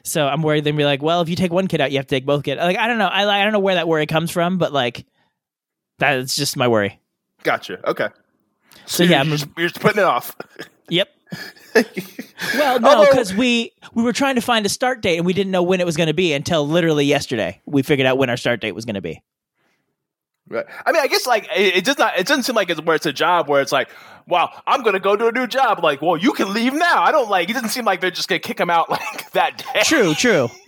So 0.03 0.27
I'm 0.27 0.41
worried 0.41 0.63
they'd 0.63 0.75
be 0.75 0.83
like, 0.85 1.03
well, 1.03 1.21
if 1.21 1.29
you 1.29 1.35
take 1.35 1.53
one 1.53 1.67
kid 1.67 1.79
out, 1.79 1.91
you 1.91 1.97
have 1.97 2.07
to 2.07 2.15
take 2.15 2.25
both 2.25 2.43
kids. 2.43 2.59
Like 2.59 2.77
I 2.77 2.87
don't 2.87 2.97
know, 2.97 3.05
I 3.07 3.41
I 3.41 3.43
don't 3.43 3.53
know 3.53 3.59
where 3.59 3.75
that 3.75 3.87
worry 3.87 4.07
comes 4.07 4.31
from, 4.31 4.57
but 4.57 4.73
like 4.73 5.05
that's 5.99 6.35
just 6.35 6.57
my 6.57 6.67
worry. 6.67 6.99
Gotcha. 7.43 7.87
Okay. 7.87 8.07
So 8.87 9.03
you're, 9.03 9.11
yeah, 9.11 9.17
I'm- 9.19 9.29
just, 9.29 9.47
you're 9.57 9.67
just 9.67 9.79
putting 9.81 9.99
it 9.99 10.05
off. 10.05 10.35
Yep. 10.89 11.07
Well, 12.55 12.79
no, 12.79 13.05
because 13.05 13.35
we 13.35 13.71
we 13.93 14.01
were 14.01 14.13
trying 14.13 14.33
to 14.35 14.41
find 14.41 14.65
a 14.65 14.69
start 14.69 15.01
date 15.01 15.17
and 15.17 15.25
we 15.25 15.33
didn't 15.33 15.51
know 15.51 15.61
when 15.61 15.79
it 15.79 15.85
was 15.85 15.95
going 15.95 16.07
to 16.07 16.13
be 16.13 16.33
until 16.33 16.67
literally 16.67 17.05
yesterday. 17.05 17.61
We 17.65 17.83
figured 17.83 18.07
out 18.07 18.17
when 18.17 18.31
our 18.31 18.37
start 18.37 18.61
date 18.61 18.71
was 18.73 18.83
going 18.83 18.95
to 18.95 19.01
be. 19.01 19.21
Right. 20.51 20.65
I 20.85 20.91
mean, 20.91 21.01
I 21.01 21.07
guess 21.07 21.25
like 21.25 21.47
it, 21.55 21.77
it 21.77 21.85
does 21.85 21.97
not. 21.97 22.17
It 22.19 22.27
doesn't 22.27 22.43
seem 22.43 22.55
like 22.55 22.69
it's 22.69 22.81
where 22.81 22.95
it's 22.95 23.05
a 23.05 23.13
job 23.13 23.47
where 23.47 23.61
it's 23.61 23.71
like, 23.71 23.89
wow, 24.27 24.49
I'm 24.67 24.83
gonna 24.83 24.99
go 24.99 25.15
to 25.15 25.27
a 25.27 25.31
new 25.31 25.47
job. 25.47 25.81
Like, 25.81 26.01
well, 26.01 26.17
you 26.17 26.33
can 26.33 26.53
leave 26.53 26.73
now. 26.73 27.01
I 27.01 27.11
don't 27.11 27.29
like. 27.29 27.49
It 27.49 27.53
doesn't 27.53 27.69
seem 27.69 27.85
like 27.85 28.01
they're 28.01 28.11
just 28.11 28.27
gonna 28.27 28.39
kick 28.39 28.59
him 28.59 28.69
out 28.69 28.89
like 28.89 29.31
that 29.31 29.57
day. 29.59 29.81
True, 29.83 30.13
true. 30.13 30.49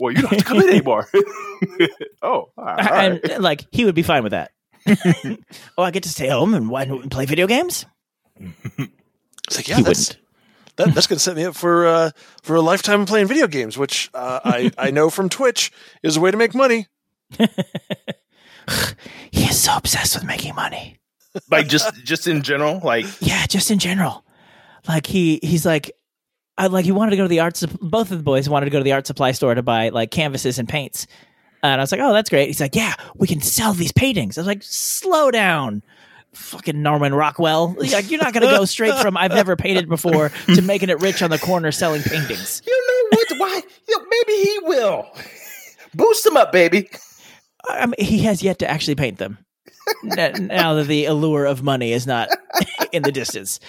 well, 0.00 0.12
you 0.12 0.22
don't 0.22 0.30
have 0.30 0.38
to 0.38 0.44
come 0.44 0.60
in 0.60 0.68
anymore. 0.68 1.08
oh, 2.22 2.50
all 2.56 2.64
right. 2.64 3.20
and 3.30 3.42
like 3.42 3.64
he 3.70 3.84
would 3.84 3.94
be 3.94 4.02
fine 4.02 4.22
with 4.22 4.32
that. 4.32 4.52
oh, 5.78 5.82
I 5.82 5.90
get 5.90 6.02
to 6.04 6.08
stay 6.08 6.28
home 6.28 6.54
and, 6.54 6.70
and 6.70 7.10
play 7.10 7.26
video 7.26 7.46
games. 7.46 7.84
It's 9.48 9.56
like, 9.58 9.68
yeah, 9.68 9.76
He 9.76 9.82
that's 9.84 10.16
that, 10.74 10.92
that's 10.92 11.06
going 11.06 11.18
to 11.18 11.22
set 11.22 11.36
me 11.36 11.44
up 11.44 11.54
for 11.54 11.86
uh, 11.86 12.10
for 12.42 12.56
a 12.56 12.60
lifetime 12.60 13.02
of 13.02 13.06
playing 13.06 13.28
video 13.28 13.46
games, 13.46 13.78
which 13.78 14.10
uh, 14.12 14.40
I 14.44 14.72
I 14.76 14.90
know 14.90 15.08
from 15.08 15.28
Twitch 15.28 15.70
is 16.02 16.16
a 16.16 16.20
way 16.20 16.32
to 16.32 16.36
make 16.36 16.54
money. 16.54 16.88
He 19.30 19.44
is 19.44 19.60
so 19.62 19.76
obsessed 19.76 20.16
with 20.16 20.24
making 20.24 20.54
money. 20.56 20.98
like 21.50 21.68
just 21.68 21.94
just 22.04 22.26
in 22.26 22.42
general, 22.42 22.80
like 22.82 23.06
Yeah, 23.20 23.46
just 23.46 23.70
in 23.70 23.78
general. 23.78 24.24
Like 24.88 25.06
he 25.06 25.38
he's 25.42 25.64
like 25.64 25.92
I 26.58 26.66
like 26.66 26.84
he 26.84 26.92
wanted 26.92 27.10
to 27.12 27.16
go 27.16 27.22
to 27.22 27.28
the 27.28 27.40
arts. 27.40 27.60
sup- 27.60 27.78
both 27.80 28.10
of 28.10 28.18
the 28.18 28.24
boys 28.24 28.48
wanted 28.48 28.66
to 28.66 28.70
go 28.70 28.78
to 28.78 28.84
the 28.84 28.92
art 28.92 29.06
supply 29.06 29.32
store 29.32 29.54
to 29.54 29.62
buy 29.62 29.90
like 29.90 30.10
canvases 30.10 30.58
and 30.58 30.68
paints. 30.68 31.06
And 31.62 31.80
I 31.80 31.82
was 31.82 31.92
like, 31.92 32.00
"Oh, 32.00 32.12
that's 32.12 32.30
great." 32.30 32.46
He's 32.46 32.60
like, 32.60 32.74
"Yeah, 32.74 32.94
we 33.16 33.26
can 33.26 33.40
sell 33.40 33.72
these 33.72 33.92
paintings." 33.92 34.38
I 34.38 34.42
was 34.42 34.46
like, 34.46 34.62
"Slow 34.62 35.30
down." 35.30 35.82
Fucking 36.32 36.82
Norman 36.82 37.14
Rockwell. 37.14 37.74
Like 37.78 38.10
you're 38.10 38.22
not 38.22 38.34
going 38.34 38.46
to 38.46 38.54
go 38.54 38.66
straight 38.66 38.94
from 38.96 39.16
I've 39.16 39.30
never 39.32 39.56
painted 39.56 39.88
before 39.88 40.30
to 40.54 40.60
making 40.60 40.90
it 40.90 41.00
rich 41.00 41.22
on 41.22 41.30
the 41.30 41.38
corner 41.38 41.72
selling 41.72 42.02
paintings. 42.02 42.60
you 42.66 43.08
know 43.10 43.16
what? 43.16 43.38
Why? 43.38 43.62
You 43.88 43.98
know, 43.98 44.04
maybe 44.10 44.42
he 44.42 44.58
will 44.64 45.06
boost 45.94 46.26
him 46.26 46.36
up, 46.36 46.52
baby. 46.52 46.90
I 47.66 47.86
mean, 47.86 47.94
he 47.98 48.18
has 48.24 48.42
yet 48.42 48.58
to 48.58 48.70
actually 48.70 48.96
paint 48.96 49.16
them. 49.16 49.38
Now 50.02 50.74
that 50.74 50.86
the 50.88 51.06
allure 51.06 51.44
of 51.44 51.62
money 51.62 51.92
is 51.92 52.06
not 52.06 52.28
in 52.92 53.02
the 53.02 53.12
distance, 53.12 53.60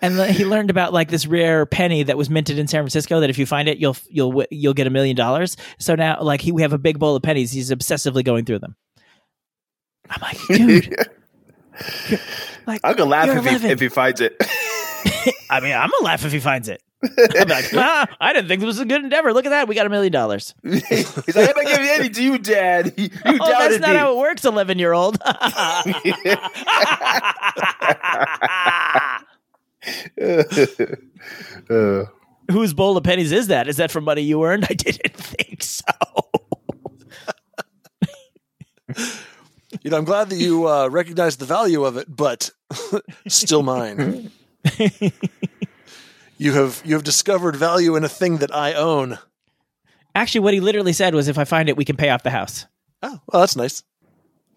and 0.00 0.18
he 0.30 0.44
learned 0.44 0.70
about 0.70 0.92
like 0.92 1.08
this 1.08 1.26
rare 1.26 1.66
penny 1.66 2.04
that 2.04 2.16
was 2.16 2.30
minted 2.30 2.58
in 2.58 2.68
San 2.68 2.82
Francisco. 2.82 3.20
That 3.20 3.30
if 3.30 3.38
you 3.38 3.46
find 3.46 3.68
it, 3.68 3.78
you'll 3.78 3.96
you'll 4.08 4.44
you'll 4.50 4.74
get 4.74 4.86
a 4.86 4.90
million 4.90 5.16
dollars. 5.16 5.56
So 5.78 5.96
now, 5.96 6.22
like 6.22 6.40
he, 6.40 6.52
we 6.52 6.62
have 6.62 6.72
a 6.72 6.78
big 6.78 6.98
bowl 6.98 7.16
of 7.16 7.22
pennies. 7.22 7.50
He's 7.50 7.70
obsessively 7.70 8.24
going 8.24 8.44
through 8.44 8.60
them. 8.60 8.76
I'm 10.08 10.20
like, 10.22 10.38
dude, 10.46 10.96
like 12.66 12.80
I'm 12.84 12.96
gonna 12.96 13.10
laugh 13.10 13.28
if 13.28 13.62
he 13.62 13.68
if 13.68 13.80
he 13.80 13.88
finds 13.88 14.20
it. 14.20 14.36
I 15.54 15.60
mean, 15.60 15.72
I'm 15.72 15.88
gonna 15.88 16.04
laugh 16.04 16.24
if 16.24 16.32
he 16.32 16.40
finds 16.40 16.68
it. 16.68 16.82
I'm 17.04 17.48
like, 17.48 17.66
ah, 17.74 18.08
I 18.20 18.32
didn't 18.32 18.48
think 18.48 18.60
this 18.60 18.66
was 18.66 18.80
a 18.80 18.84
good 18.84 19.04
endeavor. 19.04 19.32
Look 19.32 19.46
at 19.46 19.50
that, 19.50 19.68
we 19.68 19.76
got 19.76 19.86
a 19.86 19.88
million 19.88 20.12
dollars. 20.12 20.52
He's 20.64 20.82
like, 21.36 21.48
I'm 21.48 21.54
not 21.54 21.66
giving 21.66 21.86
any 21.88 22.08
to 22.10 22.22
you, 22.22 22.38
Dad. 22.38 22.94
You, 22.96 23.04
you 23.04 23.10
Oh, 23.24 23.46
that's 23.46 23.78
not 23.78 23.90
me. 23.90 23.96
how 23.96 24.12
it 24.14 24.18
works, 24.18 24.44
eleven 24.44 24.80
year 24.80 24.92
old. 24.92 25.16
Uh, 31.70 32.04
Whose 32.50 32.74
bowl 32.74 32.96
of 32.96 33.04
pennies 33.04 33.30
is 33.32 33.46
that? 33.46 33.68
Is 33.68 33.76
that 33.76 33.90
from 33.90 34.04
money 34.04 34.22
you 34.22 34.42
earned? 34.44 34.64
I 34.68 34.74
didn't 34.74 35.14
think 35.14 35.62
so. 35.62 35.84
You 39.82 39.90
know, 39.90 39.96
I'm 39.98 40.04
glad 40.04 40.30
that 40.30 40.36
you 40.36 40.68
uh, 40.68 40.88
recognize 40.88 41.36
the 41.36 41.46
value 41.46 41.84
of 41.84 41.96
it, 41.96 42.06
but 42.14 42.50
still 43.28 43.62
mine. 43.62 44.30
you 46.38 46.52
have 46.52 46.82
you 46.84 46.94
have 46.94 47.04
discovered 47.04 47.56
value 47.56 47.96
in 47.96 48.04
a 48.04 48.08
thing 48.08 48.38
that 48.38 48.54
I 48.54 48.72
own. 48.74 49.18
Actually, 50.14 50.40
what 50.40 50.54
he 50.54 50.60
literally 50.60 50.92
said 50.92 51.14
was, 51.14 51.28
"If 51.28 51.38
I 51.38 51.44
find 51.44 51.68
it, 51.68 51.76
we 51.76 51.84
can 51.84 51.96
pay 51.96 52.10
off 52.10 52.22
the 52.22 52.30
house." 52.30 52.66
Oh, 53.02 53.20
well, 53.26 53.40
that's 53.40 53.56
nice. 53.56 53.82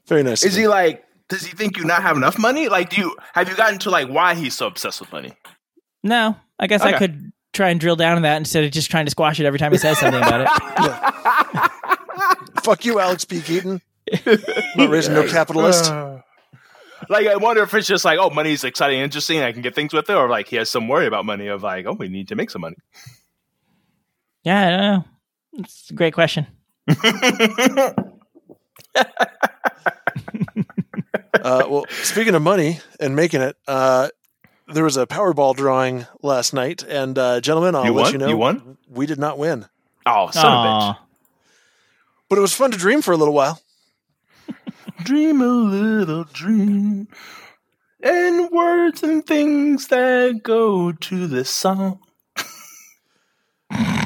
Very 0.08 0.24
nice. 0.24 0.44
is 0.44 0.56
he 0.56 0.68
like? 0.68 1.04
Does 1.30 1.46
he 1.46 1.54
think 1.56 1.78
you 1.78 1.84
not 1.84 2.02
have 2.04 2.16
enough 2.16 2.40
money? 2.40 2.70
Like, 2.70 2.90
do 2.90 3.02
you 3.02 3.16
have 3.34 3.50
you 3.50 3.56
gotten 3.56 3.80
to 3.80 3.90
like 3.90 4.08
why 4.08 4.36
he's 4.36 4.56
so 4.56 4.68
obsessed 4.68 5.02
with 5.02 5.12
money? 5.12 5.34
No, 6.04 6.38
I 6.58 6.68
guess 6.68 6.82
I 6.82 6.98
could 6.98 7.34
try 7.54 7.70
and 7.70 7.80
drill 7.80 7.96
down 7.98 8.16
on 8.16 8.22
that 8.22 8.38
instead 8.38 8.64
of 8.64 8.72
just 8.72 8.90
trying 8.90 9.06
to 9.06 9.12
squash 9.12 9.40
it 9.40 9.46
every 9.46 9.60
time 9.60 9.72
he 9.72 9.78
says 9.78 9.98
something 9.98 10.22
about 10.22 10.42
it. 10.42 11.72
Fuck 12.64 12.86
you, 12.86 13.00
Alex 13.00 13.26
P. 13.26 13.42
Keaton. 13.42 13.82
I'm 14.26 14.40
not 14.78 14.90
raising 14.90 15.14
no 15.14 15.28
capitalist. 15.28 15.92
Uh, 15.92 16.17
like, 17.10 17.28
I 17.28 17.36
wonder 17.38 17.64
if 17.64 17.74
it's 17.74 17.88
just 17.88 18.06
like, 18.06 18.20
oh, 18.20 18.30
money's 18.30 18.64
exciting, 18.64 18.98
and 19.00 19.04
interesting. 19.06 19.42
I 19.42 19.52
can 19.52 19.62
get 19.62 19.76
things 19.76 19.94
with 19.94 20.10
it, 20.10 20.16
or 20.16 20.30
like 20.30 20.48
he 20.48 20.56
has 20.58 20.70
some 20.70 20.88
worry 20.88 21.08
about 21.08 21.26
money 21.26 21.48
of 21.48 21.64
like, 21.64 21.86
oh, 21.86 21.94
we 21.94 22.08
need 22.10 22.28
to 22.30 22.36
make 22.36 22.50
some 22.50 22.62
money. 22.62 22.76
Yeah, 24.44 24.66
I 24.66 24.70
don't 24.70 24.82
know. 24.82 25.06
It's 25.60 25.90
a 25.90 25.94
great 25.94 26.14
question. 26.14 26.48
Uh, 31.44 31.66
well, 31.70 31.86
speaking 31.90 32.36
of 32.36 32.42
money 32.42 32.80
and 33.00 33.16
making 33.16 33.42
it, 33.42 33.56
uh, 33.68 34.10
there 34.74 34.84
was 34.84 34.98
a 34.98 35.06
Powerball 35.06 35.56
drawing 35.56 36.06
last 36.22 36.54
night, 36.54 36.84
and 36.84 37.18
uh, 37.18 37.40
gentlemen, 37.40 37.74
I'll 37.76 37.86
You 37.86 37.94
let 37.94 38.04
won? 38.04 38.12
you 38.14 38.18
know 38.18 38.28
You 38.28 38.38
won? 38.38 38.78
we 38.90 39.06
did 39.06 39.20
not 39.20 39.38
win, 39.38 39.66
Oh, 40.06 40.30
son 40.32 40.46
of 40.46 40.66
a 40.66 40.68
bitch. 40.68 40.98
but 42.30 42.38
it 42.38 42.42
was 42.42 42.54
fun 42.54 42.72
to 42.72 42.78
dream 42.78 43.02
for 43.02 43.12
a 43.14 43.18
little 43.18 43.34
while. 43.34 43.62
Dream 45.04 45.42
a 45.42 45.48
little 45.48 46.24
dream. 46.26 47.08
And 48.02 48.50
words 48.52 49.04
and 49.04 49.26
things 49.26 49.88
that 49.88 50.42
go 50.44 50.92
to 50.92 51.28
this 51.28 51.50
song. 51.50 52.00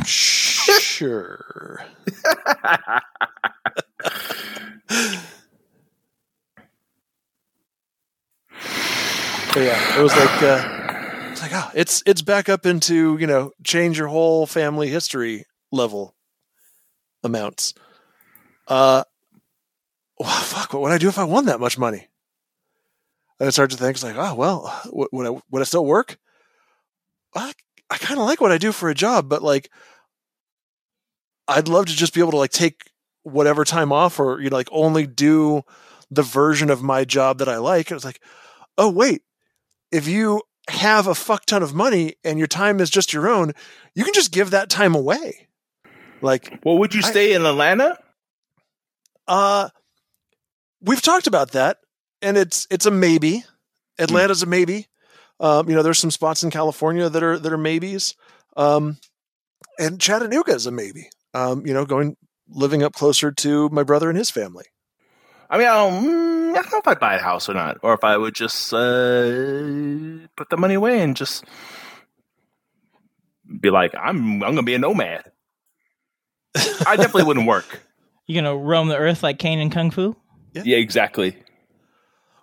Sure. 0.05 1.85
But 9.53 9.63
yeah, 9.63 9.99
it 9.99 10.01
was 10.01 10.15
like 10.15 10.43
uh, 10.43 11.29
it's 11.31 11.41
like 11.41 11.51
oh, 11.53 11.69
it's 11.75 12.01
it's 12.05 12.21
back 12.21 12.47
up 12.47 12.65
into 12.65 13.17
you 13.17 13.27
know 13.27 13.51
change 13.63 13.97
your 13.97 14.07
whole 14.07 14.45
family 14.45 14.87
history 14.87 15.45
level 15.73 16.15
amounts. 17.21 17.73
Uh, 18.67 19.03
well, 20.23 20.29
fuck, 20.41 20.73
what 20.73 20.81
would 20.83 20.91
I 20.91 20.97
do 20.97 21.09
if 21.09 21.17
I 21.19 21.23
won 21.23 21.45
that 21.45 21.59
much 21.59 21.77
money? 21.77 22.07
And 23.39 23.47
I 23.47 23.49
started 23.51 23.75
to 23.77 23.83
think, 23.83 23.95
it's 23.95 24.03
like, 24.03 24.15
oh 24.17 24.35
well, 24.35 24.81
would, 24.91 25.25
I 25.27 25.29
would 25.49 25.61
I 25.61 25.65
still 25.65 25.85
work? 25.85 26.17
I 27.35 27.53
I 27.89 27.97
kind 27.97 28.19
of 28.19 28.25
like 28.25 28.39
what 28.41 28.51
I 28.51 28.57
do 28.57 28.71
for 28.71 28.89
a 28.89 28.95
job, 28.95 29.27
but 29.29 29.41
like, 29.41 29.69
I'd 31.47 31.67
love 31.67 31.87
to 31.87 31.93
just 31.95 32.13
be 32.13 32.21
able 32.21 32.31
to 32.31 32.37
like 32.37 32.51
take 32.51 32.83
whatever 33.23 33.63
time 33.65 33.91
off, 33.91 34.19
or 34.19 34.39
you 34.41 34.49
know, 34.49 34.55
like 34.55 34.69
only 34.71 35.05
do 35.07 35.63
the 36.09 36.23
version 36.23 36.69
of 36.69 36.83
my 36.83 37.03
job 37.03 37.39
that 37.39 37.49
I 37.49 37.57
like. 37.57 37.89
And 37.89 37.95
it's 37.95 38.05
like, 38.05 38.21
oh 38.77 38.89
wait, 38.89 39.23
if 39.91 40.07
you 40.07 40.41
have 40.69 41.07
a 41.07 41.15
fuck 41.15 41.45
ton 41.45 41.63
of 41.63 41.73
money 41.73 42.15
and 42.23 42.37
your 42.37 42.47
time 42.47 42.79
is 42.79 42.89
just 42.89 43.11
your 43.13 43.27
own, 43.27 43.53
you 43.95 44.03
can 44.03 44.13
just 44.13 44.31
give 44.31 44.51
that 44.51 44.69
time 44.69 44.93
away. 44.95 45.47
Like, 46.21 46.59
Well, 46.63 46.77
would 46.77 46.93
you 46.93 47.01
I- 47.03 47.09
stay 47.09 47.33
in 47.33 47.45
Atlanta? 47.45 47.97
uh, 49.27 49.69
we've 50.81 51.01
talked 51.01 51.27
about 51.27 51.51
that, 51.51 51.77
and 52.21 52.37
it's 52.37 52.67
it's 52.69 52.85
a 52.85 52.91
maybe. 52.91 53.43
Atlanta's 53.99 54.43
a 54.43 54.45
maybe. 54.45 54.87
Um, 55.39 55.69
you 55.69 55.75
know, 55.75 55.83
there's 55.83 55.99
some 55.99 56.11
spots 56.11 56.43
in 56.43 56.51
California 56.51 57.09
that 57.09 57.23
are 57.23 57.37
that 57.37 57.51
are 57.51 57.57
maybes, 57.57 58.15
um, 58.55 58.97
and 59.79 59.99
Chattanooga 59.99 60.53
is 60.53 60.65
a 60.65 60.71
maybe. 60.71 61.09
Um, 61.33 61.65
you 61.65 61.73
know, 61.73 61.85
going 61.85 62.15
living 62.49 62.83
up 62.83 62.93
closer 62.93 63.31
to 63.31 63.69
my 63.69 63.83
brother 63.83 64.09
and 64.09 64.17
his 64.17 64.29
family. 64.29 64.65
I 65.49 65.57
mean, 65.57 65.67
I 65.67 65.73
don't, 65.73 66.05
mm, 66.05 66.49
I 66.51 66.61
don't 66.61 66.71
know 66.71 66.77
if 66.77 66.87
I'd 66.87 66.99
buy 66.99 67.15
a 67.15 67.21
house 67.21 67.49
or 67.49 67.53
not, 67.53 67.77
or 67.81 67.93
if 67.93 68.03
I 68.03 68.17
would 68.17 68.33
just 68.35 68.73
uh, 68.73 70.27
put 70.37 70.49
the 70.49 70.57
money 70.57 70.75
away 70.75 71.01
and 71.01 71.15
just 71.15 71.43
be 73.59 73.69
like, 73.69 73.93
I'm 73.95 74.43
I'm 74.43 74.55
gonna 74.55 74.63
be 74.63 74.75
a 74.75 74.79
nomad. 74.79 75.23
I 76.55 76.95
definitely 76.95 77.23
wouldn't 77.23 77.47
work. 77.47 77.81
You 78.27 78.35
gonna 78.35 78.55
roam 78.55 78.87
the 78.87 78.95
earth 78.95 79.23
like 79.23 79.39
Caine 79.39 79.59
and 79.59 79.71
Kung 79.71 79.91
Fu? 79.91 80.15
Yeah, 80.53 80.77
exactly. 80.77 81.35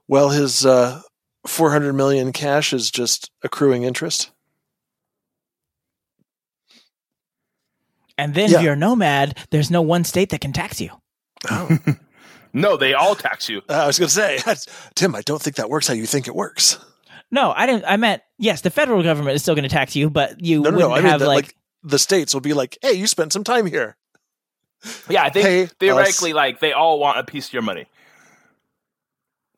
Well, 0.07 0.31
his 0.31 0.65
uh, 0.65 1.03
400 1.47 1.93
million 1.93 2.33
cash 2.33 2.73
is 2.73 2.91
just 2.91 3.31
accruing 3.43 3.83
interest. 3.85 4.31
And 8.17 8.35
then 8.35 8.51
Yeah. 8.51 8.59
if 8.59 8.63
you're 8.65 8.73
a 8.73 8.77
nomad, 8.77 9.37
there's 9.51 9.71
no 9.71 9.83
one 9.83 10.05
state 10.05 10.31
that 10.31 10.41
can 10.41 10.53
tax 10.53 10.81
you. 10.81 10.91
Oh, 11.51 11.69
No, 12.55 12.77
they 12.79 12.95
all 12.95 13.15
tax 13.15 13.49
you. 13.49 13.61
I 13.69 13.87
was 13.87 13.99
going 13.99 14.09
to 14.09 14.15
say, 14.15 14.39
Tim, 14.95 15.15
I 15.15 15.21
don't 15.21 15.41
think 15.41 15.57
that 15.57 15.69
works 15.71 15.87
how 15.87 15.95
you 15.95 16.07
think 16.07 16.27
it 16.27 16.35
works. 16.35 16.79
No, 17.31 17.53
I 17.55 17.67
didn't. 17.67 17.85
I 17.87 17.99
meant 17.99 18.23
yes, 18.39 18.63
the 18.63 18.71
federal 18.71 19.03
government 19.03 19.35
is 19.37 19.43
still 19.43 19.55
going 19.55 19.65
to 19.65 19.69
tax 19.69 19.95
you, 19.95 20.09
but 20.09 20.43
you 20.43 20.63
No, 20.63 20.71
no, 20.71 20.77
wouldn't 20.77 20.91
no. 20.91 20.97
I 20.97 21.01
mean, 21.01 21.11
have 21.11 21.21
that, 21.21 21.27
like, 21.29 21.45
like 21.45 21.55
the 21.83 21.99
states 21.99 22.33
will 22.33 22.41
be 22.41 22.55
like, 22.55 22.79
"Hey, 22.81 22.93
you 22.95 23.07
spent 23.07 23.35
some 23.35 23.45
time 23.45 23.67
here." 23.67 23.99
Yeah, 25.11 25.25
I 25.25 25.29
think 25.29 25.45
Pay 25.45 25.67
theoretically, 25.79 26.33
like 26.33 26.61
they 26.61 26.73
all 26.73 26.99
want 26.99 27.19
a 27.19 27.25
piece 27.25 27.49
of 27.49 27.53
your 27.53 27.61
money, 27.63 27.85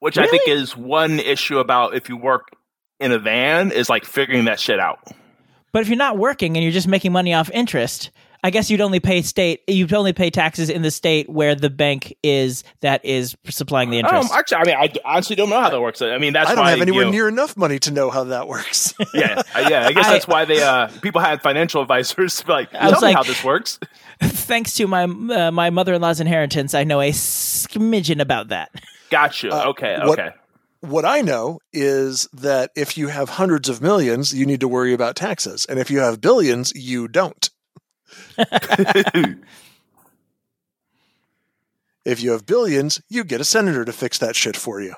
which 0.01 0.19
I 0.19 0.27
think 0.27 0.43
is 0.49 0.77
one 0.77 1.21
issue 1.21 1.59
about 1.59 1.95
if 1.95 2.09
you 2.09 2.17
work 2.17 2.49
in 2.99 3.13
a 3.13 3.19
van 3.19 3.71
is 3.73 3.89
like 3.89 4.05
figuring 4.05 4.45
that 4.47 4.59
shit 4.61 4.81
out. 4.81 4.99
But 5.73 5.83
if 5.83 5.89
you're 5.89 5.97
not 5.97 6.19
working 6.19 6.57
and 6.57 6.65
you're 6.65 6.73
just 6.73 6.89
making 6.89 7.13
money 7.13 7.33
off 7.33 7.49
interest, 7.51 8.11
I 8.43 8.51
guess 8.51 8.71
you'd 8.71 8.81
only 8.81 8.99
pay 9.01 9.23
state. 9.23 9.61
You'd 9.69 9.93
only 9.93 10.13
pay 10.13 10.31
taxes 10.31 10.69
in 10.71 10.83
the 10.83 10.91
state 10.91 11.29
where 11.29 11.55
the 11.55 11.71
bank 11.71 12.17
is 12.23 12.65
that 12.81 13.05
is 13.05 13.37
supplying 13.49 13.91
the 13.91 13.99
interest. 13.99 14.33
Um, 14.33 14.39
actually, 14.39 14.57
I 14.57 14.65
mean, 14.65 14.77
I 14.77 14.93
honestly 15.05 15.37
don't 15.37 15.49
know 15.51 15.61
how 15.61 15.71
that 15.71 15.81
works. 15.81 16.01
I 16.03 16.19
mean, 16.19 16.33
that's 16.33 16.51
I 16.51 16.55
don't 16.55 16.65
why 16.65 16.71
have 16.71 16.81
anywhere 16.81 17.01
you 17.03 17.05
know, 17.07 17.11
near 17.13 17.29
enough 17.29 17.57
money 17.57 17.79
to 17.81 17.91
know 17.93 18.11
how 18.11 18.25
that 18.25 18.49
works. 18.49 18.95
Yeah, 19.15 19.43
yeah. 19.57 19.87
I 19.87 19.93
guess 19.93 20.07
I- 20.07 20.13
that's 20.15 20.27
why 20.27 20.45
they 20.47 20.63
uh 20.63 20.89
people 21.03 21.21
had 21.21 21.43
financial 21.43 21.83
advisors 21.83 22.37
to 22.39 22.47
be 22.47 22.53
like, 22.53 22.75
I 22.75 22.79
tell 22.79 22.91
was 22.93 23.01
me 23.03 23.09
like- 23.09 23.17
how 23.17 23.23
this 23.23 23.45
works. 23.45 23.79
Thanks 24.23 24.75
to 24.77 24.87
my 24.87 25.05
uh, 25.05 25.51
my 25.53 25.71
mother 25.71 25.95
in 25.95 26.01
law's 26.03 26.21
inheritance, 26.21 26.75
I 26.75 26.85
know 26.85 27.01
a 27.01 27.11
smidgen 27.13 28.21
about 28.21 28.49
that. 28.49 28.71
Gotcha. 29.11 29.51
Uh, 29.51 29.71
okay. 29.71 29.99
what- 30.05 30.19
Okay. 30.19 30.31
what 30.81 31.05
I 31.05 31.21
know 31.21 31.59
is 31.73 32.29
that 32.33 32.71
if 32.77 32.97
you 32.97 33.09
have 33.09 33.29
hundreds 33.31 33.69
of 33.69 33.83
millions, 33.83 34.33
you 34.35 34.47
need 34.47 34.61
to 34.61 34.69
worry 34.69 34.93
about 34.95 35.17
taxes, 35.17 35.67
and 35.69 35.79
if 35.79 35.91
you 35.91 35.99
have 36.01 36.21
billions, 36.21 36.73
you 36.75 37.07
don't. 37.09 37.51
If 42.05 42.23
you 42.23 42.31
have 42.33 42.47
billions, 42.47 43.01
you 43.09 43.25
get 43.25 43.41
a 43.43 43.45
senator 43.45 43.85
to 43.85 43.93
fix 43.93 44.19
that 44.19 44.35
shit 44.35 44.57
for 44.57 44.81
you. 44.81 44.95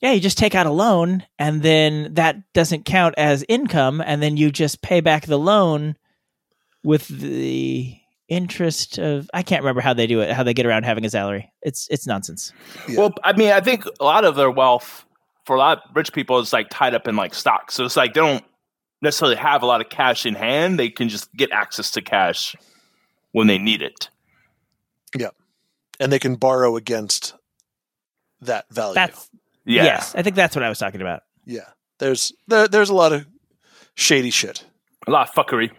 Yeah, 0.00 0.10
you 0.10 0.20
just 0.20 0.36
take 0.38 0.56
out 0.56 0.66
a 0.66 0.70
loan, 0.72 1.24
and 1.38 1.62
then 1.62 2.14
that 2.14 2.52
doesn't 2.52 2.84
count 2.84 3.14
as 3.16 3.44
income, 3.48 4.02
and 4.04 4.20
then 4.20 4.36
you 4.36 4.50
just 4.50 4.82
pay 4.82 5.00
back 5.00 5.26
the 5.26 5.38
loan 5.38 5.96
with 6.82 7.06
the 7.06 7.96
interest 8.32 8.98
of 8.98 9.30
I 9.34 9.42
can't 9.42 9.62
remember 9.62 9.80
how 9.80 9.92
they 9.94 10.06
do 10.06 10.20
it, 10.20 10.32
how 10.32 10.42
they 10.42 10.54
get 10.54 10.66
around 10.66 10.84
having 10.84 11.04
a 11.04 11.10
salary. 11.10 11.52
It's 11.62 11.86
it's 11.90 12.06
nonsense. 12.06 12.52
Yeah. 12.88 12.98
Well, 13.00 13.14
I 13.22 13.32
mean, 13.34 13.50
I 13.52 13.60
think 13.60 13.84
a 14.00 14.04
lot 14.04 14.24
of 14.24 14.34
their 14.36 14.50
wealth 14.50 15.04
for 15.44 15.56
a 15.56 15.58
lot 15.58 15.78
of 15.78 15.96
rich 15.96 16.12
people 16.12 16.38
is 16.38 16.52
like 16.52 16.68
tied 16.70 16.94
up 16.94 17.06
in 17.08 17.16
like 17.16 17.34
stocks. 17.34 17.74
So 17.74 17.84
it's 17.84 17.96
like 17.96 18.14
they 18.14 18.20
don't 18.20 18.44
necessarily 19.00 19.36
have 19.36 19.62
a 19.62 19.66
lot 19.66 19.80
of 19.80 19.88
cash 19.88 20.24
in 20.26 20.34
hand. 20.34 20.78
They 20.78 20.88
can 20.88 21.08
just 21.08 21.32
get 21.34 21.50
access 21.52 21.90
to 21.92 22.00
cash 22.02 22.54
when 23.32 23.46
they 23.48 23.58
need 23.58 23.82
it. 23.82 24.08
Yeah. 25.16 25.30
And 26.00 26.10
they 26.12 26.18
can 26.18 26.36
borrow 26.36 26.76
against 26.76 27.34
that 28.40 28.66
value. 28.70 28.94
That's 28.94 29.28
Yeah. 29.64 29.84
yes, 29.84 30.14
I 30.14 30.22
think 30.22 30.36
that's 30.36 30.56
what 30.56 30.62
I 30.64 30.68
was 30.68 30.78
talking 30.78 31.00
about. 31.00 31.22
yeah. 31.44 31.60
There's 31.98 32.32
there, 32.48 32.66
there's 32.66 32.88
a 32.90 32.94
lot 32.94 33.12
of 33.12 33.26
shady 33.94 34.30
shit. 34.30 34.64
A 35.06 35.10
lot 35.12 35.28
of 35.28 35.34
fuckery. 35.34 35.70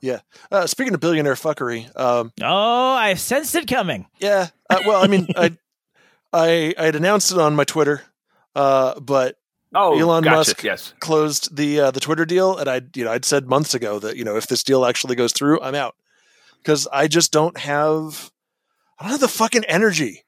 Yeah. 0.00 0.20
Uh, 0.50 0.66
speaking 0.66 0.94
of 0.94 1.00
billionaire 1.00 1.34
fuckery, 1.34 1.84
um, 1.98 2.32
Oh, 2.42 2.92
I 2.94 3.14
sensed 3.14 3.54
it 3.54 3.66
coming. 3.66 4.06
Yeah. 4.18 4.48
Uh, 4.68 4.78
well, 4.86 5.02
I 5.02 5.06
mean, 5.06 5.28
I, 5.36 5.56
I, 6.32 6.74
I 6.78 6.84
had 6.84 6.96
announced 6.96 7.32
it 7.32 7.38
on 7.38 7.54
my 7.56 7.64
Twitter, 7.64 8.02
uh, 8.54 8.98
but 9.00 9.36
Oh, 9.74 9.98
Elon 9.98 10.22
gotcha. 10.22 10.36
Musk- 10.36 10.62
Yes. 10.62 10.94
closed 11.00 11.54
the 11.56 11.80
uh, 11.80 11.90
the 11.90 12.00
Twitter 12.00 12.24
deal, 12.24 12.56
and 12.56 12.68
I, 12.68 12.80
you 12.94 13.04
know, 13.04 13.12
I'd 13.12 13.24
said 13.24 13.46
months 13.48 13.74
ago 13.74 13.98
that 13.98 14.16
you 14.16 14.24
know 14.24 14.36
if 14.36 14.46
this 14.46 14.62
deal 14.62 14.86
actually 14.86 15.16
goes 15.16 15.32
through, 15.32 15.60
I'm 15.60 15.74
out 15.74 15.96
because 16.62 16.86
I 16.92 17.08
just 17.08 17.32
don't 17.32 17.56
have, 17.58 18.30
I 18.98 19.02
don't 19.04 19.10
have 19.12 19.20
the 19.20 19.28
fucking 19.28 19.64
energy 19.64 20.24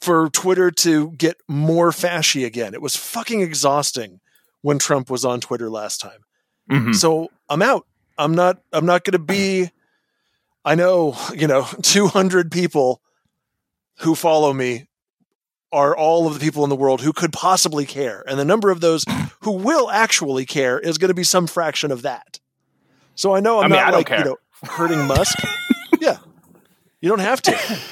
for 0.00 0.30
Twitter 0.30 0.70
to 0.70 1.10
get 1.12 1.36
more 1.48 1.90
fashy 1.90 2.46
again. 2.46 2.74
It 2.74 2.80
was 2.82 2.96
fucking 2.96 3.40
exhausting 3.40 4.20
when 4.62 4.78
Trump 4.78 5.10
was 5.10 5.24
on 5.24 5.40
Twitter 5.40 5.68
last 5.68 6.00
time. 6.00 6.20
Mhm. 6.70 6.94
So 6.94 7.30
I'm 7.50 7.60
out. 7.62 7.86
I'm 8.18 8.34
not. 8.34 8.60
I'm 8.72 8.86
not 8.86 9.04
going 9.04 9.12
to 9.12 9.18
be. 9.18 9.70
I 10.64 10.74
know. 10.74 11.16
You 11.34 11.46
know, 11.46 11.66
200 11.82 12.50
people 12.50 13.00
who 13.98 14.14
follow 14.14 14.52
me 14.52 14.86
are 15.72 15.96
all 15.96 16.26
of 16.28 16.34
the 16.34 16.40
people 16.40 16.62
in 16.64 16.70
the 16.70 16.76
world 16.76 17.00
who 17.00 17.12
could 17.12 17.32
possibly 17.32 17.84
care, 17.84 18.22
and 18.28 18.38
the 18.38 18.44
number 18.44 18.70
of 18.70 18.80
those 18.80 19.04
who 19.40 19.52
will 19.52 19.90
actually 19.90 20.46
care 20.46 20.78
is 20.78 20.98
going 20.98 21.08
to 21.08 21.14
be 21.14 21.24
some 21.24 21.46
fraction 21.46 21.90
of 21.90 22.02
that. 22.02 22.38
So 23.16 23.34
I 23.34 23.40
know 23.40 23.58
I'm 23.58 23.66
I 23.66 23.68
mean, 23.68 23.76
not 23.84 23.94
I 23.94 23.96
like 23.96 24.06
care. 24.06 24.18
you 24.20 24.24
know 24.24 24.36
hurting 24.62 25.06
Musk. 25.06 25.38
yeah, 26.00 26.18
you 27.00 27.08
don't 27.08 27.18
have 27.20 27.42
to. 27.42 27.78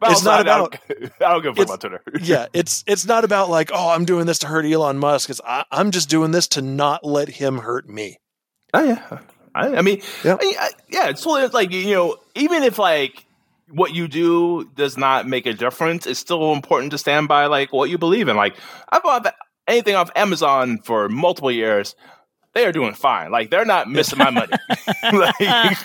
But 0.00 0.12
It's 0.12 0.24
not 0.24 0.38
I 0.38 0.40
about- 0.40 0.78
I 0.88 1.32
don't 1.32 1.42
give 1.42 1.52
a 1.52 1.54
fuck 1.54 1.58
it's- 1.58 1.64
about 1.68 1.80
Twitter. 1.80 2.02
yeah, 2.24 2.46
it's 2.54 2.82
it's 2.86 3.04
not 3.04 3.24
about 3.24 3.50
like 3.50 3.70
oh 3.74 3.90
I'm 3.90 4.06
doing 4.06 4.24
this 4.26 4.38
to 4.38 4.46
hurt 4.46 4.64
Elon 4.64 4.98
Musk. 4.98 5.28
It's 5.28 5.40
I, 5.46 5.64
I'm 5.70 5.90
just 5.90 6.08
doing 6.08 6.30
this 6.30 6.48
to 6.48 6.62
not 6.62 7.04
let 7.04 7.28
him 7.28 7.58
hurt 7.58 7.88
me. 7.88 8.18
Oh 8.72 8.82
yeah, 8.82 9.18
I, 9.54 9.76
I 9.76 9.82
mean, 9.82 10.00
Yeah. 10.24 10.36
I, 10.40 10.54
I, 10.58 10.70
yeah. 10.88 11.08
It's 11.08 11.22
totally 11.22 11.48
like 11.48 11.72
you 11.72 11.94
know, 11.94 12.16
even 12.34 12.62
if 12.62 12.78
like 12.78 13.24
what 13.68 13.94
you 13.94 14.08
do 14.08 14.70
does 14.76 14.96
not 14.98 15.26
make 15.26 15.46
a 15.46 15.52
difference, 15.52 16.06
it's 16.06 16.20
still 16.20 16.52
important 16.52 16.92
to 16.92 16.98
stand 16.98 17.28
by 17.28 17.46
like 17.46 17.72
what 17.72 17.90
you 17.90 17.98
believe 17.98 18.28
in. 18.28 18.36
Like 18.36 18.56
I 18.88 18.98
bought 19.00 19.34
anything 19.66 19.94
off 19.94 20.10
Amazon 20.16 20.78
for 20.78 21.08
multiple 21.08 21.50
years. 21.50 21.94
They 22.54 22.66
are 22.66 22.72
doing 22.72 22.94
fine. 22.94 23.30
Like 23.30 23.50
they're 23.50 23.64
not 23.64 23.90
missing 23.90 24.18
my 24.18 24.30
money. 24.30 24.52
like, 25.12 25.78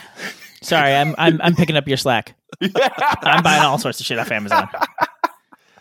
Sorry, 0.62 0.94
I'm 0.94 1.16
I'm 1.18 1.40
I'm 1.42 1.56
picking 1.56 1.78
up 1.78 1.88
your 1.88 1.98
slack. 1.98 2.36
I'm 2.62 3.44
buying 3.44 3.64
all 3.64 3.78
sorts 3.78 4.00
of 4.00 4.06
shit 4.06 4.20
off 4.20 4.32
Amazon. 4.32 4.68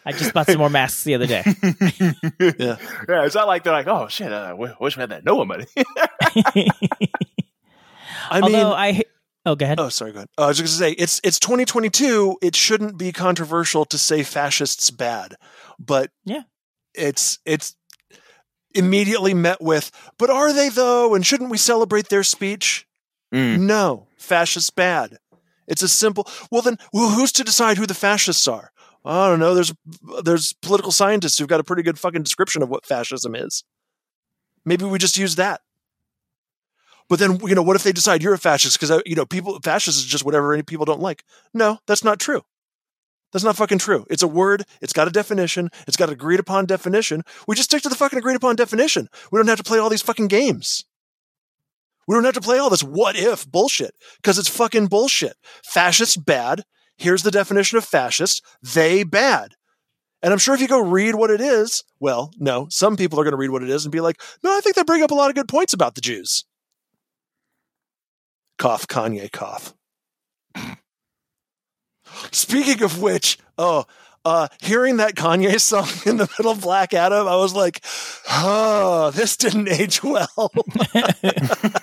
I 0.04 0.12
just 0.12 0.32
bought 0.32 0.46
some 0.46 0.58
more 0.58 0.70
masks 0.70 1.02
the 1.02 1.14
other 1.14 1.26
day. 1.26 1.42
Yeah. 2.38 2.76
yeah, 3.08 3.24
it's 3.24 3.34
not 3.34 3.48
like 3.48 3.64
they're 3.64 3.72
like, 3.72 3.88
oh 3.88 4.06
shit, 4.08 4.32
uh, 4.32 4.54
wish 4.56 4.96
we 4.96 5.00
had 5.00 5.10
that 5.10 5.24
Noah 5.24 5.46
money. 5.46 5.66
I 8.30 8.40
Although 8.40 8.56
mean, 8.56 8.66
I 8.66 9.02
oh, 9.44 9.54
go 9.54 9.64
ahead. 9.64 9.80
oh, 9.80 9.88
sorry, 9.88 10.12
go 10.12 10.18
ahead. 10.18 10.28
Uh, 10.38 10.44
I 10.44 10.46
was 10.48 10.58
just 10.58 10.78
going 10.80 10.92
to 10.92 10.96
say, 10.98 11.02
it's 11.02 11.20
it's 11.24 11.38
2022. 11.38 12.38
It 12.42 12.54
shouldn't 12.56 12.98
be 12.98 13.12
controversial 13.12 13.84
to 13.86 13.98
say 13.98 14.22
fascists 14.22 14.90
bad, 14.90 15.34
but 15.78 16.10
Yeah. 16.24 16.42
it's 16.94 17.38
it's 17.44 17.76
immediately 18.74 19.32
met 19.34 19.60
with, 19.60 19.90
but 20.18 20.30
are 20.30 20.52
they 20.52 20.68
though? 20.68 21.14
And 21.14 21.24
shouldn't 21.26 21.50
we 21.50 21.58
celebrate 21.58 22.08
their 22.08 22.22
speech? 22.22 22.86
Mm. 23.34 23.60
No, 23.60 24.06
fascists 24.16 24.70
bad. 24.70 25.18
It's 25.66 25.82
a 25.82 25.88
simple. 25.88 26.28
Well, 26.50 26.62
then, 26.62 26.78
well, 26.92 27.10
who's 27.10 27.32
to 27.32 27.44
decide 27.44 27.76
who 27.76 27.86
the 27.86 27.94
fascists 27.94 28.46
are? 28.46 28.70
I 29.04 29.28
don't 29.28 29.40
know. 29.40 29.54
There's 29.54 29.72
there's 30.22 30.52
political 30.52 30.92
scientists 30.92 31.38
who've 31.38 31.48
got 31.48 31.60
a 31.60 31.64
pretty 31.64 31.82
good 31.82 31.98
fucking 31.98 32.22
description 32.22 32.62
of 32.62 32.68
what 32.68 32.86
fascism 32.86 33.34
is. 33.34 33.64
Maybe 34.64 34.84
we 34.84 34.98
just 34.98 35.16
use 35.18 35.36
that. 35.36 35.60
But 37.08 37.18
then, 37.18 37.38
you 37.44 37.54
know, 37.54 37.62
what 37.62 37.76
if 37.76 37.84
they 37.84 37.92
decide 37.92 38.22
you're 38.22 38.34
a 38.34 38.38
fascist? 38.38 38.76
Because 38.76 38.90
uh, 38.90 39.00
you 39.06 39.14
know, 39.14 39.26
people 39.26 39.58
fascist 39.62 39.98
is 39.98 40.04
just 40.04 40.24
whatever 40.24 40.52
any 40.52 40.62
people 40.62 40.84
don't 40.84 41.00
like. 41.00 41.24
No, 41.54 41.78
that's 41.86 42.02
not 42.02 42.18
true. 42.18 42.42
That's 43.32 43.44
not 43.44 43.56
fucking 43.56 43.78
true. 43.78 44.06
It's 44.08 44.22
a 44.22 44.28
word. 44.28 44.64
It's 44.80 44.92
got 44.92 45.08
a 45.08 45.10
definition. 45.10 45.70
It's 45.86 45.96
got 45.96 46.08
an 46.08 46.14
agreed 46.14 46.40
upon 46.40 46.66
definition. 46.66 47.22
We 47.46 47.54
just 47.54 47.70
stick 47.70 47.82
to 47.82 47.88
the 47.88 47.94
fucking 47.94 48.18
agreed 48.18 48.36
upon 48.36 48.56
definition. 48.56 49.08
We 49.30 49.38
don't 49.38 49.48
have 49.48 49.58
to 49.58 49.64
play 49.64 49.78
all 49.78 49.90
these 49.90 50.02
fucking 50.02 50.28
games. 50.28 50.84
We 52.08 52.14
don't 52.14 52.24
have 52.24 52.34
to 52.34 52.40
play 52.40 52.58
all 52.58 52.70
this 52.70 52.84
what 52.84 53.16
if 53.16 53.50
bullshit 53.50 53.94
because 54.16 54.38
it's 54.38 54.48
fucking 54.48 54.86
bullshit. 54.86 55.36
Fascists 55.64 56.16
bad. 56.16 56.62
Here's 56.96 57.24
the 57.24 57.30
definition 57.30 57.78
of 57.78 57.84
fascist. 57.84 58.44
They 58.62 59.02
bad. 59.02 59.54
And 60.22 60.32
I'm 60.32 60.38
sure 60.38 60.54
if 60.54 60.60
you 60.60 60.68
go 60.68 60.80
read 60.80 61.14
what 61.14 61.30
it 61.30 61.40
is, 61.40 61.84
well, 62.00 62.30
no, 62.38 62.68
some 62.70 62.96
people 62.96 63.20
are 63.20 63.24
going 63.24 63.32
to 63.32 63.36
read 63.36 63.50
what 63.50 63.62
it 63.62 63.70
is 63.70 63.84
and 63.84 63.92
be 63.92 64.00
like, 64.00 64.20
no, 64.42 64.56
I 64.56 64.60
think 64.60 64.76
they 64.76 64.82
bring 64.82 65.02
up 65.02 65.10
a 65.10 65.14
lot 65.14 65.28
of 65.28 65.36
good 65.36 65.48
points 65.48 65.72
about 65.72 65.94
the 65.94 66.00
Jews. 66.00 66.44
Cough, 68.58 68.86
Kanye, 68.86 69.30
cough. 69.30 69.74
Speaking 72.30 72.82
of 72.82 73.00
which, 73.00 73.38
oh, 73.58 73.84
uh, 74.24 74.48
hearing 74.60 74.96
that 74.96 75.14
Kanye 75.14 75.60
song 75.60 75.88
in 76.04 76.16
the 76.16 76.28
middle 76.36 76.52
of 76.52 76.60
Black 76.60 76.92
Adam, 76.92 77.28
I 77.28 77.36
was 77.36 77.54
like, 77.54 77.84
oh, 78.28 79.10
this 79.12 79.36
didn't 79.36 79.68
age 79.80 80.02
well. 80.02 80.28
but 80.92 81.82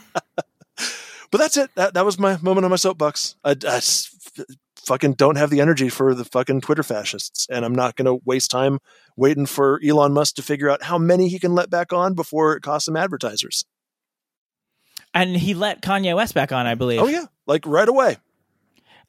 that's 1.32 1.58
it. 1.58 1.70
That, 1.76 1.94
that 1.94 2.06
was 2.06 2.20
my 2.20 2.38
moment 2.42 2.66
on 2.66 2.72
my 2.72 2.76
soapbox. 2.76 3.36
I, 3.44 3.56
I 3.66 3.82
fucking 4.76 5.14
don't 5.14 5.38
have 5.38 5.50
the 5.50 5.62
energy 5.62 5.88
for 5.88 6.14
the 6.14 6.26
fucking 6.26 6.62
Twitter 6.62 6.84
fascists, 6.84 7.48
and 7.50 7.64
I'm 7.64 7.76
not 7.76 7.96
going 7.96 8.06
to 8.06 8.22
waste 8.26 8.52
time 8.52 8.80
waiting 9.16 9.46
for 9.46 9.80
Elon 9.86 10.14
Musk 10.14 10.36
to 10.36 10.42
figure 10.42 10.70
out 10.70 10.84
how 10.84 10.98
many 10.98 11.30
he 11.30 11.40
can 11.40 11.56
let 11.56 11.70
back 11.70 11.94
on 11.94 12.14
before 12.14 12.56
it 12.56 12.62
costs 12.62 12.88
him 12.88 12.98
advertisers. 12.98 13.64
And 15.14 15.36
he 15.36 15.54
let 15.54 15.82
Kanye 15.82 16.16
West 16.16 16.34
back 16.34 16.52
on, 16.52 16.66
I 16.66 16.76
believe. 16.76 17.00
Oh 17.02 17.08
yeah, 17.08 17.26
like 17.46 17.66
right 17.66 17.88
away. 17.88 18.18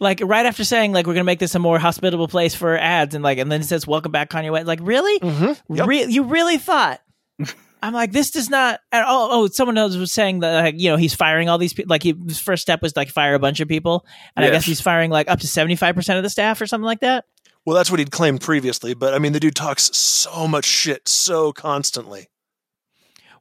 Like 0.01 0.21
right 0.25 0.45
after 0.45 0.65
saying 0.65 0.93
like 0.93 1.07
we're 1.07 1.15
gonna 1.15 1.25
make 1.25 1.39
this 1.39 1.55
a 1.55 1.59
more 1.59 1.79
hospitable 1.79 2.29
place 2.29 2.55
for 2.55 2.77
ads, 2.77 3.15
and 3.15 3.23
like 3.23 3.39
and 3.39 3.51
then 3.51 3.61
it 3.61 3.65
says 3.65 3.87
welcome 3.87 4.13
back 4.13 4.29
Kanye 4.31 4.51
West. 4.53 4.67
Like 4.67 4.81
really, 4.83 5.19
Mm-hmm. 5.21 5.75
Yep. 5.75 5.87
Re- 5.87 6.05
you 6.07 6.25
really 6.25 6.59
thought? 6.59 7.01
I'm 7.83 7.93
like 7.93 8.13
this 8.13 8.31
does 8.33 8.51
not. 8.51 8.81
and- 8.91 9.05
Oh, 9.07 9.29
oh, 9.31 9.47
someone 9.49 9.79
else 9.79 9.95
was 9.97 10.11
saying 10.11 10.41
that 10.41 10.63
like 10.65 10.81
you 10.81 10.91
know 10.91 10.97
he's 10.97 11.15
firing 11.15 11.49
all 11.49 11.59
these 11.59 11.73
people. 11.73 11.91
Like 11.91 12.03
he, 12.03 12.15
his 12.27 12.41
first 12.41 12.63
step 12.63 12.83
was 12.83 12.97
like 12.97 13.09
fire 13.11 13.35
a 13.35 13.39
bunch 13.39 13.61
of 13.61 13.69
people, 13.69 14.05
and 14.37 14.45
I 14.45 14.51
guess 14.51 14.65
he's 14.65 14.81
firing 14.81 15.11
like 15.11 15.31
up 15.31 15.41
to 15.41 15.47
75 15.49 15.95
percent 15.95 16.17
of 16.17 16.23
the 16.23 16.31
staff 16.31 16.61
or 16.61 16.67
something 16.67 16.85
like 16.87 17.01
that. 17.01 17.25
Well, 17.65 17.77
that's 17.77 17.91
what 17.91 17.99
he'd 17.99 18.11
claimed 18.11 18.41
previously, 18.43 18.93
but 18.95 19.15
I 19.15 19.19
mean, 19.19 19.33
the 19.33 19.41
dude 19.41 19.55
talks 19.55 19.85
so 19.97 20.47
much 20.49 20.65
shit 20.67 21.09
so 21.09 21.53
constantly. 21.53 22.29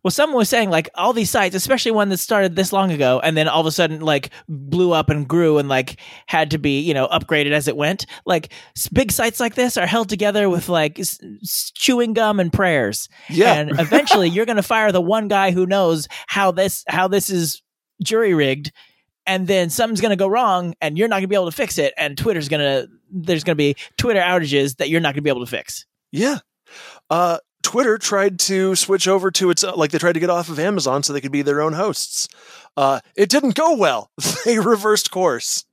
Well, 0.03 0.11
someone 0.11 0.37
was 0.37 0.49
saying 0.49 0.69
like 0.69 0.89
all 0.95 1.13
these 1.13 1.29
sites, 1.29 1.55
especially 1.55 1.91
one 1.91 2.09
that 2.09 2.17
started 2.17 2.55
this 2.55 2.73
long 2.73 2.91
ago, 2.91 3.21
and 3.23 3.37
then 3.37 3.47
all 3.47 3.61
of 3.61 3.67
a 3.67 3.71
sudden 3.71 4.01
like 4.01 4.31
blew 4.49 4.91
up 4.91 5.09
and 5.09 5.27
grew 5.27 5.57
and 5.57 5.69
like 5.69 5.99
had 6.27 6.51
to 6.51 6.57
be 6.57 6.81
you 6.81 6.93
know 6.93 7.07
upgraded 7.07 7.51
as 7.51 7.67
it 7.67 7.77
went. 7.77 8.05
Like 8.25 8.51
big 8.91 9.11
sites 9.11 9.39
like 9.39 9.55
this 9.55 9.77
are 9.77 9.87
held 9.87 10.09
together 10.09 10.49
with 10.49 10.67
like 10.67 10.99
s- 10.99 11.19
chewing 11.73 12.13
gum 12.13 12.39
and 12.39 12.51
prayers. 12.51 13.07
Yeah. 13.29 13.53
and 13.53 13.79
eventually 13.79 14.27
you're 14.29 14.45
going 14.45 14.57
to 14.57 14.63
fire 14.63 14.91
the 14.91 15.01
one 15.01 15.27
guy 15.29 15.51
who 15.51 15.65
knows 15.65 16.07
how 16.27 16.51
this 16.51 16.83
how 16.87 17.07
this 17.07 17.29
is 17.29 17.61
jury 18.03 18.33
rigged, 18.33 18.71
and 19.25 19.47
then 19.47 19.69
something's 19.69 20.01
going 20.01 20.09
to 20.09 20.15
go 20.17 20.27
wrong, 20.27 20.73
and 20.81 20.97
you're 20.97 21.07
not 21.07 21.15
going 21.15 21.23
to 21.23 21.27
be 21.29 21.35
able 21.35 21.49
to 21.49 21.55
fix 21.55 21.77
it, 21.77 21.93
and 21.97 22.17
Twitter's 22.17 22.49
going 22.49 22.59
to 22.59 22.89
there's 23.09 23.43
going 23.45 23.55
to 23.55 23.57
be 23.57 23.77
Twitter 23.97 24.19
outages 24.19 24.77
that 24.77 24.89
you're 24.89 24.99
not 24.99 25.09
going 25.13 25.17
to 25.17 25.21
be 25.21 25.29
able 25.29 25.45
to 25.45 25.49
fix. 25.49 25.85
Yeah. 26.11 26.39
Uh, 27.09 27.37
Twitter 27.73 27.97
tried 27.97 28.37
to 28.37 28.75
switch 28.75 29.07
over 29.07 29.31
to 29.31 29.49
its, 29.49 29.63
like 29.63 29.89
they 29.89 29.97
tried 29.97 30.13
to 30.13 30.19
get 30.19 30.29
off 30.29 30.47
of 30.47 30.59
Amazon 30.59 31.01
so 31.01 31.11
they 31.11 31.19
could 31.19 31.31
be 31.31 31.41
their 31.41 31.59
own 31.59 31.73
hosts. 31.73 32.27
Uh, 32.77 32.99
it 33.15 33.29
didn't 33.29 33.55
go 33.55 33.73
well. 33.75 34.11
they 34.45 34.59
reversed 34.59 35.09
course. 35.09 35.65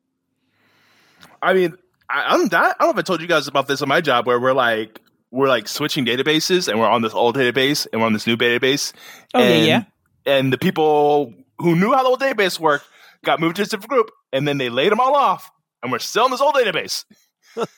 I 1.43 1.53
mean, 1.53 1.77
I, 2.09 2.25
I'm 2.29 2.47
not. 2.47 2.77
I 2.81 2.85
don't 2.85 2.87
know 2.87 2.91
if 2.93 2.97
I 2.97 3.03
told 3.03 3.21
you 3.21 3.27
guys 3.27 3.49
about 3.49 3.69
this 3.69 3.83
on 3.83 3.89
my 3.89 4.01
job 4.01 4.27
where 4.27 4.41
we're 4.41 4.55
like 4.55 4.99
we're 5.31 5.49
like 5.49 5.69
switching 5.69 6.07
databases 6.07 6.69
and 6.69 6.81
we're 6.81 6.89
on 6.89 7.03
this 7.03 7.13
old 7.13 7.37
database 7.37 7.87
and 7.93 8.01
we're 8.01 8.07
on 8.07 8.15
this 8.15 8.27
new 8.27 8.39
database. 8.39 8.95
Oh, 9.35 9.41
yeah, 9.41 9.45
and, 9.45 9.67
yeah. 9.67 9.83
And 10.25 10.53
the 10.55 10.59
people 10.59 11.35
who 11.59 11.77
knew 11.77 11.93
how 11.93 12.03
the 12.03 12.09
old 12.09 12.21
database 12.23 12.59
worked 12.59 12.87
got 13.27 13.41
moved 13.41 13.57
to 13.57 13.63
a 13.63 13.67
different 13.67 13.91
group, 13.91 14.11
and 14.33 14.49
then 14.49 14.57
they 14.57 14.71
laid 14.71 14.91
them 14.91 15.01
all 15.01 15.15
off, 15.15 15.51
and 15.83 15.93
we're 15.93 15.99
still 15.99 16.25
in 16.25 16.31
this 16.31 16.41
old 16.41 16.55
database. 16.55 17.05
and 17.57 17.69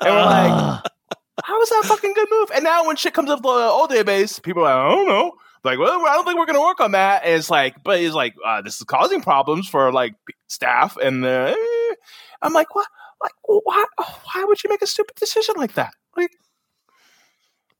we're 0.00 0.14
like, 0.14 0.50
Ugh. 0.50 0.82
how 1.44 1.60
is 1.60 1.68
that 1.70 1.84
fucking 1.86 2.12
good 2.14 2.28
move? 2.30 2.50
And 2.54 2.64
now 2.64 2.86
when 2.86 2.96
shit 2.96 3.14
comes 3.14 3.30
up 3.30 3.42
the 3.42 3.48
old 3.48 3.90
database, 3.90 4.42
people 4.42 4.64
are 4.64 4.74
like, 4.74 4.92
I 4.92 4.96
don't 4.96 5.08
know. 5.08 5.32
Like, 5.64 5.78
well, 5.78 6.06
I 6.06 6.14
don't 6.14 6.24
think 6.24 6.38
we're 6.38 6.46
going 6.46 6.56
to 6.56 6.62
work 6.64 6.80
on 6.80 6.92
that. 6.92 7.24
And 7.24 7.34
it's 7.34 7.50
like, 7.50 7.82
but 7.82 8.00
it's 8.00 8.14
like, 8.14 8.34
uh, 8.44 8.62
this 8.62 8.76
is 8.76 8.84
causing 8.84 9.20
problems 9.20 9.68
for 9.68 9.92
like 9.92 10.14
staff. 10.46 10.96
And 10.96 11.24
uh, 11.24 11.54
eh. 11.56 11.94
I'm 12.42 12.52
like, 12.52 12.74
what? 12.74 12.86
Like, 13.22 13.32
why? 13.44 13.84
Why 13.98 14.44
would 14.44 14.62
you 14.62 14.70
make 14.70 14.82
a 14.82 14.86
stupid 14.86 15.16
decision 15.16 15.56
like 15.56 15.74
that? 15.74 15.92
Like, 16.16 16.30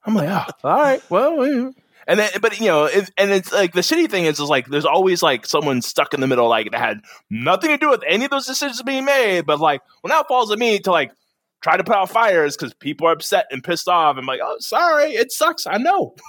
I'm 0.04 0.14
like, 0.14 0.28
oh, 0.28 0.68
all 0.68 0.76
right, 0.76 1.10
well, 1.10 1.42
eh." 1.42 1.70
and 2.06 2.18
then, 2.18 2.30
but 2.40 2.58
you 2.58 2.66
know, 2.66 2.86
it, 2.86 3.10
and 3.18 3.30
it's 3.30 3.52
like 3.52 3.72
the 3.72 3.80
shitty 3.80 4.10
thing 4.10 4.24
is, 4.24 4.40
is 4.40 4.48
like, 4.48 4.66
there's 4.66 4.84
always 4.84 5.22
like 5.22 5.44
someone 5.46 5.82
stuck 5.82 6.14
in 6.14 6.20
the 6.20 6.26
middle, 6.26 6.48
like 6.48 6.70
that 6.70 6.80
had 6.80 7.00
nothing 7.30 7.70
to 7.70 7.76
do 7.76 7.90
with 7.90 8.02
any 8.06 8.24
of 8.24 8.30
those 8.30 8.46
decisions 8.46 8.82
being 8.82 9.04
made, 9.04 9.44
but 9.44 9.60
like, 9.60 9.82
well, 10.02 10.08
now 10.08 10.20
it 10.20 10.26
falls 10.28 10.50
on 10.50 10.58
me 10.58 10.78
to 10.80 10.90
like 10.90 11.12
try 11.60 11.76
to 11.76 11.84
put 11.84 11.96
out 11.96 12.10
fires 12.10 12.56
because 12.56 12.74
people 12.74 13.06
are 13.08 13.12
upset 13.12 13.46
and 13.50 13.64
pissed 13.64 13.88
off. 13.88 14.16
I'm 14.16 14.26
like, 14.26 14.40
oh, 14.42 14.56
sorry, 14.60 15.12
it 15.12 15.32
sucks. 15.32 15.66
I 15.66 15.78
know. 15.78 16.14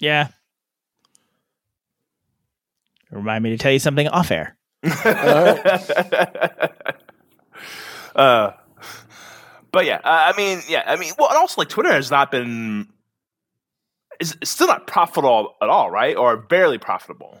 Yeah. 0.00 0.28
Remind 3.10 3.44
me 3.44 3.50
to 3.50 3.58
tell 3.58 3.72
you 3.72 3.78
something 3.78 4.08
off 4.08 4.30
air. 4.30 4.56
uh, 8.14 8.52
but 9.72 9.84
yeah, 9.84 9.96
uh, 9.96 10.32
I 10.32 10.32
mean, 10.36 10.62
yeah, 10.68 10.84
I 10.86 10.96
mean, 10.96 11.12
well, 11.18 11.28
and 11.28 11.36
also 11.36 11.60
like 11.60 11.68
Twitter 11.68 11.92
has 11.92 12.10
not 12.10 12.30
been, 12.30 12.88
is 14.20 14.38
it's 14.40 14.50
still 14.50 14.68
not 14.68 14.86
profitable 14.86 15.54
at 15.60 15.68
all, 15.68 15.90
right? 15.90 16.16
Or 16.16 16.36
barely 16.36 16.78
profitable. 16.78 17.38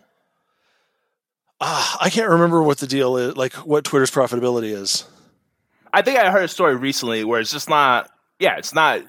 Ah, 1.60 1.98
I 2.00 2.10
can't 2.10 2.30
remember 2.30 2.62
what 2.62 2.78
the 2.78 2.86
deal 2.86 3.16
is, 3.16 3.36
like 3.36 3.54
what 3.54 3.84
Twitter's 3.84 4.10
profitability 4.10 4.72
is. 4.74 5.04
I 5.92 6.02
think 6.02 6.18
I 6.18 6.30
heard 6.30 6.44
a 6.44 6.48
story 6.48 6.76
recently 6.76 7.24
where 7.24 7.40
it's 7.40 7.50
just 7.50 7.68
not, 7.68 8.10
yeah, 8.38 8.56
it's 8.56 8.74
not 8.74 9.02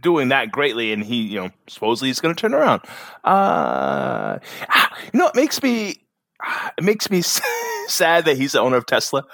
doing 0.00 0.28
that 0.28 0.50
greatly, 0.50 0.92
and 0.92 1.04
he, 1.04 1.22
you 1.22 1.40
know, 1.40 1.50
supposedly 1.68 2.08
he's 2.08 2.20
going 2.20 2.34
to 2.34 2.40
turn 2.40 2.54
around. 2.54 2.80
Uh, 3.24 4.38
ah, 4.68 4.98
you 5.12 5.18
know, 5.18 5.28
it 5.28 5.34
makes 5.34 5.62
me, 5.62 5.96
ah, 6.42 6.72
it 6.78 6.84
makes 6.84 7.10
me 7.10 7.22
sad 7.88 8.24
that 8.24 8.36
he's 8.36 8.52
the 8.52 8.60
owner 8.60 8.76
of 8.76 8.86
Tesla, 8.86 9.24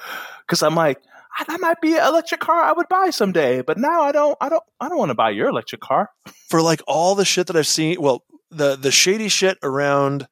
because 0.46 0.62
I'm 0.62 0.74
like, 0.74 1.00
ah, 1.38 1.44
that 1.48 1.60
might 1.60 1.80
be 1.80 1.96
an 1.96 2.06
electric 2.06 2.40
car 2.40 2.62
I 2.62 2.72
would 2.72 2.88
buy 2.88 3.10
someday, 3.10 3.62
but 3.62 3.78
now 3.78 4.02
I 4.02 4.12
don't, 4.12 4.36
I 4.40 4.48
don't, 4.48 4.64
I 4.80 4.88
don't 4.88 4.98
want 4.98 5.10
to 5.10 5.14
buy 5.14 5.30
your 5.30 5.48
electric 5.48 5.80
car. 5.80 6.10
For 6.48 6.62
like 6.62 6.80
all 6.86 7.14
the 7.14 7.24
shit 7.24 7.46
that 7.48 7.56
I've 7.56 7.66
seen, 7.66 8.00
well, 8.00 8.24
the 8.50 8.76
the 8.76 8.90
shady 8.90 9.28
shit 9.28 9.58
around 9.62 10.26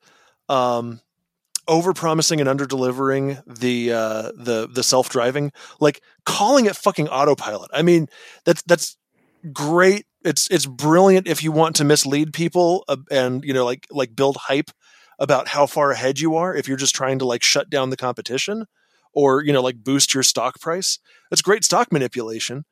um 0.49 1.01
over 1.69 1.93
promising 1.93 2.41
and 2.41 2.49
under 2.49 2.67
delivering 2.67 3.39
the 3.47 3.93
uh 3.93 4.33
the 4.37 4.69
the 4.71 4.83
self 4.83 5.09
driving, 5.09 5.53
like 5.81 6.03
calling 6.25 6.67
it 6.67 6.77
fucking 6.77 7.09
autopilot. 7.09 7.71
I 7.73 7.83
mean, 7.83 8.09
that's 8.45 8.63
that's 8.63 8.97
great. 9.53 10.07
It's 10.25 10.49
it's 10.51 10.67
brilliant 10.67 11.29
if 11.29 11.43
you 11.43 11.53
want 11.53 11.77
to 11.77 11.85
mislead 11.85 12.33
people 12.33 12.85
uh, 12.89 12.97
and 13.11 13.45
you 13.45 13.53
know 13.53 13.65
like 13.65 13.87
like 13.91 14.17
build 14.17 14.37
hype 14.37 14.71
about 15.19 15.49
how 15.49 15.67
far 15.67 15.93
ahead 15.93 16.21
you 16.21 16.37
are 16.37 16.55
if 16.55 16.69
you're 16.69 16.77
just 16.77 16.95
trying 16.95 17.19
to 17.19 17.25
like 17.25 17.43
shut 17.43 17.71
down 17.71 17.91
the 17.91 17.97
competition 17.97 18.67
or 19.13 19.43
you 19.43 19.53
know 19.53 19.63
like 19.63 19.83
boost 19.83 20.15
your 20.15 20.23
stock 20.23 20.61
price. 20.61 20.99
That's 21.31 21.43
great 21.43 21.65
stock 21.65 21.93
manipulation. 21.93 22.65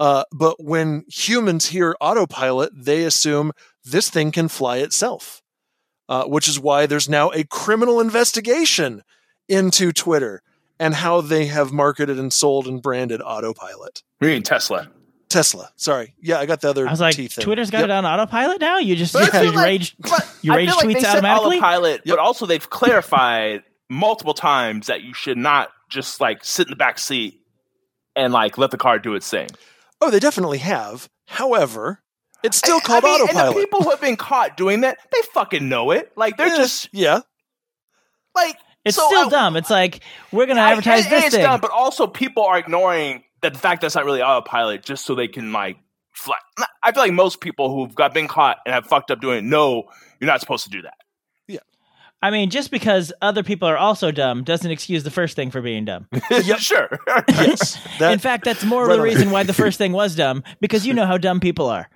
Uh, 0.00 0.24
but 0.32 0.56
when 0.58 1.04
humans 1.08 1.66
hear 1.66 1.94
autopilot, 2.00 2.72
they 2.74 3.04
assume 3.04 3.52
this 3.84 4.10
thing 4.10 4.32
can 4.32 4.48
fly 4.48 4.78
itself, 4.78 5.41
uh, 6.08 6.24
which 6.24 6.48
is 6.48 6.58
why 6.60 6.86
there's 6.86 7.08
now 7.08 7.30
a 7.30 7.44
criminal 7.44 8.00
investigation 8.00 9.02
into 9.48 9.92
Twitter 9.92 10.42
and 10.78 10.94
how 10.94 11.20
they 11.20 11.46
have 11.46 11.72
marketed 11.72 12.18
and 12.18 12.32
sold 12.32 12.66
and 12.66 12.82
branded 12.82 13.20
autopilot. 13.22 14.02
You 14.20 14.28
mean 14.28 14.42
Tesla? 14.42 14.88
Tesla. 15.28 15.70
Sorry. 15.76 16.14
Yeah, 16.20 16.38
I 16.40 16.46
got 16.46 16.60
the 16.60 16.68
other 16.70 16.86
I 16.86 16.90
was 16.90 17.00
like, 17.00 17.14
T 17.16 17.28
thing. 17.28 17.42
Twitter's 17.44 17.70
got 17.70 17.78
Yep. 17.78 17.84
it 17.86 17.90
on 17.90 18.04
autopilot 18.04 18.60
now. 18.60 18.78
You 18.78 18.94
just 18.96 19.12
But 19.14 19.32
I 19.34 19.42
you 19.42 19.48
feel 19.50 19.54
like- 19.54 19.64
rage 19.66 19.96
you 20.42 20.52
I 20.52 20.56
rage 20.56 20.68
feel 20.68 20.76
like 20.76 20.86
tweets 20.86 20.92
they 20.94 21.00
said 21.00 21.10
automatically. 21.16 21.56
autopilot, 21.56 22.02
Yep. 22.04 22.16
but 22.16 22.18
also 22.18 22.46
they've 22.46 22.68
clarified 22.68 23.62
multiple 23.88 24.34
times 24.34 24.88
that 24.88 25.02
you 25.02 25.14
should 25.14 25.38
not 25.38 25.70
just 25.88 26.20
like 26.20 26.44
sit 26.44 26.66
in 26.66 26.70
the 26.70 26.76
back 26.76 26.98
seat 26.98 27.40
and 28.16 28.32
like 28.32 28.58
let 28.58 28.70
the 28.70 28.76
car 28.78 28.98
do 28.98 29.14
its 29.14 29.28
thing. 29.30 29.48
Oh, 30.00 30.10
they 30.10 30.18
definitely 30.20 30.58
have. 30.58 31.08
However, 31.28 32.02
it's 32.42 32.56
still 32.56 32.80
called 32.80 33.04
I 33.04 33.08
mean, 33.08 33.28
And 33.28 33.48
the 33.48 33.52
people 33.54 33.82
who 33.82 33.90
have 33.90 34.00
been 34.00 34.16
caught 34.16 34.56
doing 34.56 34.80
that, 34.82 34.98
they 35.12 35.18
fucking 35.34 35.68
know 35.68 35.90
it. 35.92 36.12
Like 36.16 36.36
they're 36.36 36.46
Eh, 36.48 36.56
just 36.56 36.88
yeah. 36.92 37.20
like 38.34 38.56
It's 38.84 38.96
so 38.96 39.06
still 39.06 39.26
I- 39.26 39.30
dumb. 39.30 39.56
It's 39.56 39.70
like 39.70 40.00
we're 40.32 40.46
gonna 40.46 40.60
I- 40.60 40.70
advertise 40.72 41.04
and- 41.04 41.12
and 41.14 41.22
this 41.22 41.26
it's 41.26 41.34
thing. 41.36 41.44
dumb, 41.44 41.60
but 41.60 41.70
also 41.70 42.06
people 42.06 42.44
are 42.44 42.58
ignoring 42.58 43.24
that 43.42 43.52
the 43.54 43.58
fact 43.58 43.80
that's 43.82 43.94
not 43.94 44.04
really 44.04 44.22
autopilot 44.22 44.82
just 44.84 45.04
so 45.04 45.14
they 45.14 45.28
can 45.28 45.52
like 45.52 45.76
fly. 46.14 46.36
I 46.82 46.92
feel 46.92 47.02
like 47.02 47.12
most 47.12 47.40
people 47.40 47.74
who've 47.74 47.94
got 47.94 48.12
been 48.14 48.28
caught 48.28 48.58
and 48.66 48.74
have 48.74 48.86
fucked 48.86 49.10
up 49.10 49.20
doing 49.20 49.38
it 49.38 49.44
know 49.44 49.84
you're 50.20 50.26
not 50.26 50.40
supposed 50.40 50.64
to 50.64 50.70
do 50.70 50.82
that. 50.82 50.94
I 52.22 52.30
mean, 52.30 52.50
just 52.50 52.70
because 52.70 53.12
other 53.20 53.42
people 53.42 53.68
are 53.68 53.76
also 53.76 54.12
dumb 54.12 54.44
doesn't 54.44 54.70
excuse 54.70 55.02
the 55.02 55.10
first 55.10 55.34
thing 55.34 55.50
for 55.50 55.60
being 55.60 55.84
dumb. 55.84 56.06
sure. 56.58 56.88
Yes. 57.28 57.78
That, 57.98 58.12
In 58.12 58.18
fact, 58.18 58.44
that's 58.44 58.64
more 58.64 58.82
of 58.82 58.88
Right 58.88 58.96
the 58.96 59.02
reason 59.02 59.30
why 59.30 59.42
the 59.42 59.52
first 59.52 59.76
thing 59.78 59.92
was 59.92 60.14
dumb 60.14 60.42
because 60.60 60.86
you 60.86 60.94
know 60.94 61.04
how 61.04 61.18
dumb 61.18 61.40
people 61.40 61.66
are. 61.66 61.88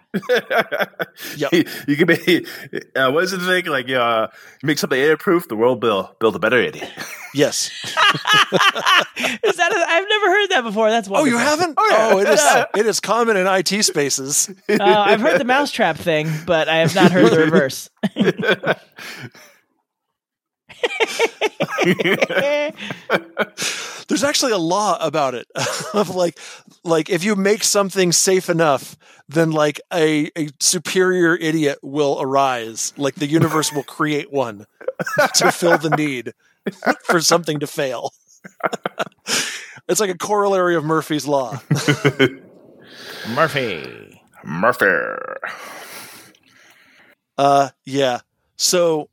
Yep. 1.36 1.52
you, 1.52 1.64
you 1.88 1.96
can 1.96 2.06
be 2.06 2.46
uh, 2.94 3.10
what 3.10 3.24
is 3.24 3.32
the 3.32 3.38
thing 3.38 3.66
like 3.66 3.90
uh, 3.90 4.28
you 4.62 4.66
make 4.66 4.78
something 4.78 4.98
idiot 4.98 5.18
proof 5.18 5.46
the 5.48 5.56
world 5.56 5.82
will 5.82 6.14
build 6.20 6.34
a 6.36 6.38
better 6.38 6.58
idiot 6.58 6.90
yes. 7.34 7.70
Is 9.42 9.56
that? 9.56 9.72
A, 9.72 9.90
I've 9.90 10.08
never 10.08 10.26
heard 10.26 10.46
that 10.50 10.62
before. 10.62 10.90
That's 10.90 11.08
Oh, 11.10 11.24
you 11.24 11.36
haven't? 11.36 11.74
Oh, 11.76 11.88
yeah. 11.90 12.10
Oh, 12.12 12.18
it 12.18 12.28
is. 12.28 12.40
It 12.76 12.86
is 12.86 13.00
common 13.00 13.36
in 13.36 13.46
IT 13.46 13.84
spaces. 13.84 14.50
Uh, 14.68 14.78
I've 14.80 15.20
heard 15.20 15.40
the 15.40 15.44
mousetrap 15.44 15.96
thing, 15.96 16.30
but 16.46 16.68
I 16.68 16.76
have 16.78 16.94
not 16.94 17.12
heard 17.12 17.30
the 17.30 17.38
reverse. 17.38 17.90
There's 24.08 24.24
actually 24.24 24.52
a 24.52 24.58
law 24.58 24.98
about 25.00 25.34
it 25.34 25.46
of 25.94 26.14
like, 26.14 26.38
like 26.84 27.10
if 27.10 27.24
you 27.24 27.36
make 27.36 27.64
something 27.64 28.12
safe 28.12 28.48
enough, 28.48 28.96
then 29.28 29.50
like 29.50 29.80
a 29.92 30.30
a 30.36 30.48
superior 30.60 31.34
idiot 31.34 31.78
will 31.82 32.18
arise. 32.20 32.92
Like 32.96 33.16
the 33.16 33.26
universe 33.26 33.72
will 33.72 33.82
create 33.82 34.32
one 34.32 34.66
to 35.34 35.50
fill 35.50 35.78
the 35.78 35.90
need 35.90 36.32
for 37.04 37.20
something 37.20 37.60
to 37.60 37.66
fail. 37.66 38.12
it's 39.88 40.00
like 40.00 40.10
a 40.10 40.18
corollary 40.18 40.76
of 40.76 40.84
Murphy's 40.84 41.26
law. 41.26 41.60
Murphy. 43.34 44.20
Murphy 44.44 44.86
Uh, 47.36 47.70
yeah. 47.84 48.20
So 48.56 49.08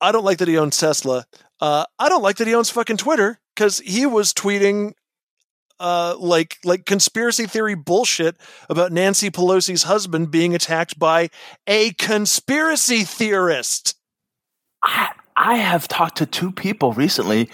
I 0.00 0.12
don't 0.12 0.24
like 0.24 0.38
that 0.38 0.48
he 0.48 0.58
owns 0.58 0.78
Tesla. 0.78 1.26
Uh, 1.60 1.84
I 1.98 2.08
don't 2.08 2.22
like 2.22 2.36
that 2.36 2.46
he 2.46 2.54
owns 2.54 2.70
fucking 2.70 2.98
Twitter 2.98 3.40
because 3.54 3.78
he 3.80 4.06
was 4.06 4.32
tweeting 4.32 4.92
uh, 5.80 6.16
like 6.18 6.58
like 6.64 6.86
conspiracy 6.86 7.46
theory 7.46 7.74
bullshit 7.74 8.36
about 8.68 8.92
Nancy 8.92 9.30
Pelosi's 9.30 9.84
husband 9.84 10.30
being 10.30 10.54
attacked 10.54 10.98
by 10.98 11.30
a 11.66 11.92
conspiracy 11.94 13.04
theorist. 13.04 13.94
I, 14.82 15.10
I 15.36 15.56
have 15.56 15.88
talked 15.88 16.18
to 16.18 16.26
two 16.26 16.52
people 16.52 16.92
recently 16.92 17.48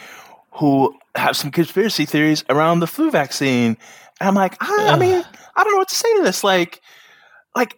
who 0.52 0.94
have 1.14 1.36
some 1.36 1.50
conspiracy 1.50 2.06
theories 2.06 2.44
around 2.48 2.80
the 2.80 2.86
flu 2.86 3.10
vaccine. 3.10 3.76
And 4.20 4.28
I'm 4.28 4.34
like, 4.34 4.56
I, 4.60 4.88
I 4.90 4.98
mean, 4.98 5.22
I 5.56 5.64
don't 5.64 5.72
know 5.72 5.78
what 5.78 5.88
to 5.88 5.94
say 5.94 6.16
to 6.16 6.22
this. 6.22 6.44
Like, 6.44 6.80
like 7.54 7.76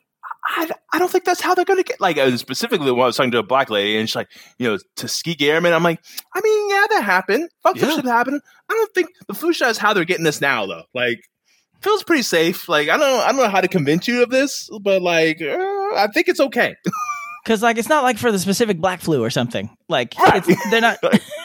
I, 0.49 0.70
I 0.92 0.99
don't 0.99 1.11
think 1.11 1.24
that's 1.24 1.40
how 1.40 1.55
they're 1.55 1.64
going 1.64 1.78
to 1.78 1.84
get. 1.84 2.01
Like, 2.01 2.18
uh, 2.18 2.36
specifically, 2.36 2.90
when 2.92 3.03
I 3.03 3.07
was 3.07 3.16
talking 3.16 3.32
to 3.32 3.38
a 3.38 3.42
black 3.42 3.68
lady, 3.70 3.97
and 3.99 4.09
she's 4.09 4.14
like, 4.16 4.28
you 4.59 4.68
know, 4.68 4.78
Tuskegee 4.97 5.51
Airmen. 5.51 5.72
I'm 5.72 5.82
like, 5.82 6.01
I 6.34 6.40
mean, 6.40 6.70
yeah, 6.70 6.84
that 6.90 7.03
happened. 7.05 7.49
Fuck, 7.62 7.76
Yeah. 7.76 8.01
happen. 8.03 8.40
I 8.70 8.72
don't 8.74 8.94
think 8.94 9.09
the 9.26 9.34
flu 9.34 9.53
shot 9.53 9.70
is 9.70 9.78
how 9.78 9.92
they're 9.92 10.05
getting 10.05 10.24
this 10.24 10.40
now, 10.40 10.66
though. 10.66 10.84
Like, 10.94 11.18
feels 11.80 12.05
pretty 12.05 12.22
safe. 12.22 12.68
Like, 12.68 12.88
I 12.88 12.97
don't, 12.97 13.20
I 13.20 13.28
don't 13.28 13.36
know 13.38 13.49
how 13.49 13.61
to 13.61 13.68
convince 13.68 14.07
you 14.09 14.22
of 14.22 14.30
this, 14.30 14.70
but 14.82 15.03
like, 15.03 15.42
uh, 15.42 15.57
I 15.97 16.09
think 16.12 16.28
it's 16.28 16.40
okay. 16.40 16.74
Because 17.44 17.62
like 17.62 17.78
it's 17.78 17.88
not 17.88 18.03
like 18.03 18.18
for 18.18 18.32
the 18.32 18.40
specific 18.40 18.78
black 18.80 19.01
flu 19.01 19.22
or 19.22 19.30
something. 19.30 19.70
Like 19.88 20.16
Right. 20.18 20.42
it's, 20.49 20.68
they're 20.70 20.80
not. 20.80 20.99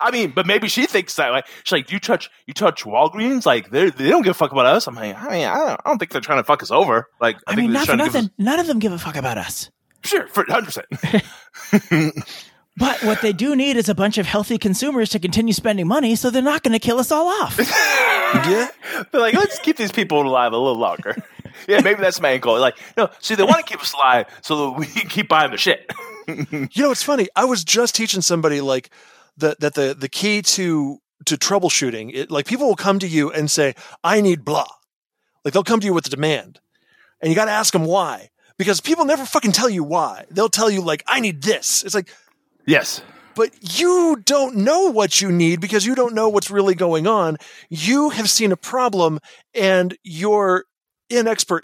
I 0.00 0.10
mean, 0.10 0.32
but 0.34 0.46
maybe 0.46 0.68
she 0.68 0.86
thinks 0.86 1.16
that 1.16 1.30
like 1.30 1.46
she's 1.64 1.72
like, 1.72 1.90
you 1.90 1.98
touch 1.98 2.30
you 2.46 2.54
touch 2.54 2.84
Walgreens, 2.84 3.46
like 3.46 3.70
they 3.70 3.90
they 3.90 4.08
don't 4.08 4.22
give 4.22 4.32
a 4.32 4.34
fuck 4.34 4.52
about 4.52 4.66
us. 4.66 4.86
I'm 4.86 4.94
like, 4.94 5.16
I 5.16 5.28
mean, 5.30 5.46
I 5.46 5.54
don't, 5.54 5.80
I 5.84 5.88
don't 5.88 5.98
think 5.98 6.10
they're 6.12 6.20
trying 6.20 6.38
to 6.38 6.44
fuck 6.44 6.62
us 6.62 6.70
over. 6.70 7.08
Like, 7.20 7.36
I, 7.46 7.52
I 7.52 7.54
think 7.54 7.68
mean, 7.68 7.72
they're 7.72 7.80
not 7.80 7.86
for 7.86 7.96
trying 7.96 7.98
to 7.98 8.04
give 8.04 8.14
nothing. 8.14 8.30
None 8.38 8.58
of 8.60 8.66
them 8.66 8.78
give 8.78 8.92
a 8.92 8.98
fuck 8.98 9.16
about 9.16 9.38
us. 9.38 9.46
us 9.46 9.70
sure 10.04 10.26
for 10.28 10.44
hundred 10.48 10.66
percent. 10.66 12.14
But 12.76 13.02
what 13.04 13.20
they 13.20 13.34
do 13.34 13.54
need 13.54 13.76
is 13.76 13.88
a 13.88 13.94
bunch 13.94 14.16
of 14.16 14.24
healthy 14.24 14.56
consumers 14.56 15.10
to 15.10 15.18
continue 15.18 15.52
spending 15.52 15.86
money, 15.86 16.16
so 16.16 16.30
they're 16.30 16.40
not 16.40 16.62
going 16.62 16.72
to 16.72 16.78
kill 16.78 16.98
us 16.98 17.12
all 17.12 17.28
off. 17.28 17.58
Yeah. 18.34 18.68
They're 19.10 19.20
like, 19.20 19.34
let's 19.34 19.58
keep 19.58 19.76
these 19.76 19.92
people 19.92 20.22
alive 20.22 20.54
a 20.54 20.56
little 20.56 20.80
longer. 20.80 21.14
yeah, 21.68 21.82
maybe 21.82 22.00
that's 22.00 22.18
my 22.18 22.38
goal. 22.38 22.58
Like, 22.58 22.78
no, 22.96 23.10
see, 23.20 23.34
they 23.34 23.42
want 23.42 23.58
to 23.58 23.70
keep 23.70 23.82
us 23.82 23.92
alive 23.92 24.24
so 24.40 24.56
that 24.56 24.78
we 24.78 24.86
can 24.86 25.06
keep 25.06 25.28
buying 25.28 25.50
the 25.50 25.58
shit. 25.58 25.92
You 26.26 26.68
know, 26.82 26.90
it's 26.90 27.02
funny. 27.02 27.28
I 27.36 27.44
was 27.44 27.62
just 27.62 27.94
teaching 27.94 28.22
somebody 28.22 28.62
like 28.62 28.88
that 29.36 29.60
that 29.60 29.74
the 29.74 29.94
the 29.98 30.08
key 30.08 30.42
to 30.42 30.98
to 31.26 31.36
troubleshooting 31.36 32.10
it 32.12 32.30
like 32.30 32.46
people 32.46 32.66
will 32.66 32.76
come 32.76 32.98
to 32.98 33.08
you 33.08 33.30
and 33.30 33.50
say, 33.50 33.74
"I 34.02 34.20
need 34.20 34.44
blah." 34.44 34.66
Like 35.44 35.54
they'll 35.54 35.64
come 35.64 35.80
to 35.80 35.86
you 35.86 35.94
with 35.94 36.06
a 36.06 36.10
demand, 36.10 36.60
and 37.20 37.30
you 37.30 37.36
got 37.36 37.46
to 37.46 37.52
ask 37.52 37.72
them 37.72 37.84
why 37.84 38.30
because 38.58 38.80
people 38.80 39.04
never 39.04 39.24
fucking 39.24 39.52
tell 39.52 39.70
you 39.70 39.84
why. 39.84 40.24
They'll 40.30 40.48
tell 40.48 40.70
you 40.70 40.82
like, 40.82 41.02
"I 41.06 41.20
need 41.20 41.42
this." 41.42 41.82
It's 41.84 41.94
like, 41.94 42.10
yes. 42.66 43.02
but 43.34 43.50
you 43.80 44.22
don't 44.24 44.56
know 44.56 44.90
what 44.90 45.20
you 45.20 45.32
need 45.32 45.60
because 45.60 45.86
you 45.86 45.94
don't 45.94 46.14
know 46.14 46.28
what's 46.28 46.50
really 46.50 46.74
going 46.74 47.06
on. 47.06 47.38
You 47.70 48.10
have 48.10 48.28
seen 48.28 48.52
a 48.52 48.56
problem, 48.56 49.18
and 49.54 49.96
your 50.04 50.64
inexpert 51.10 51.62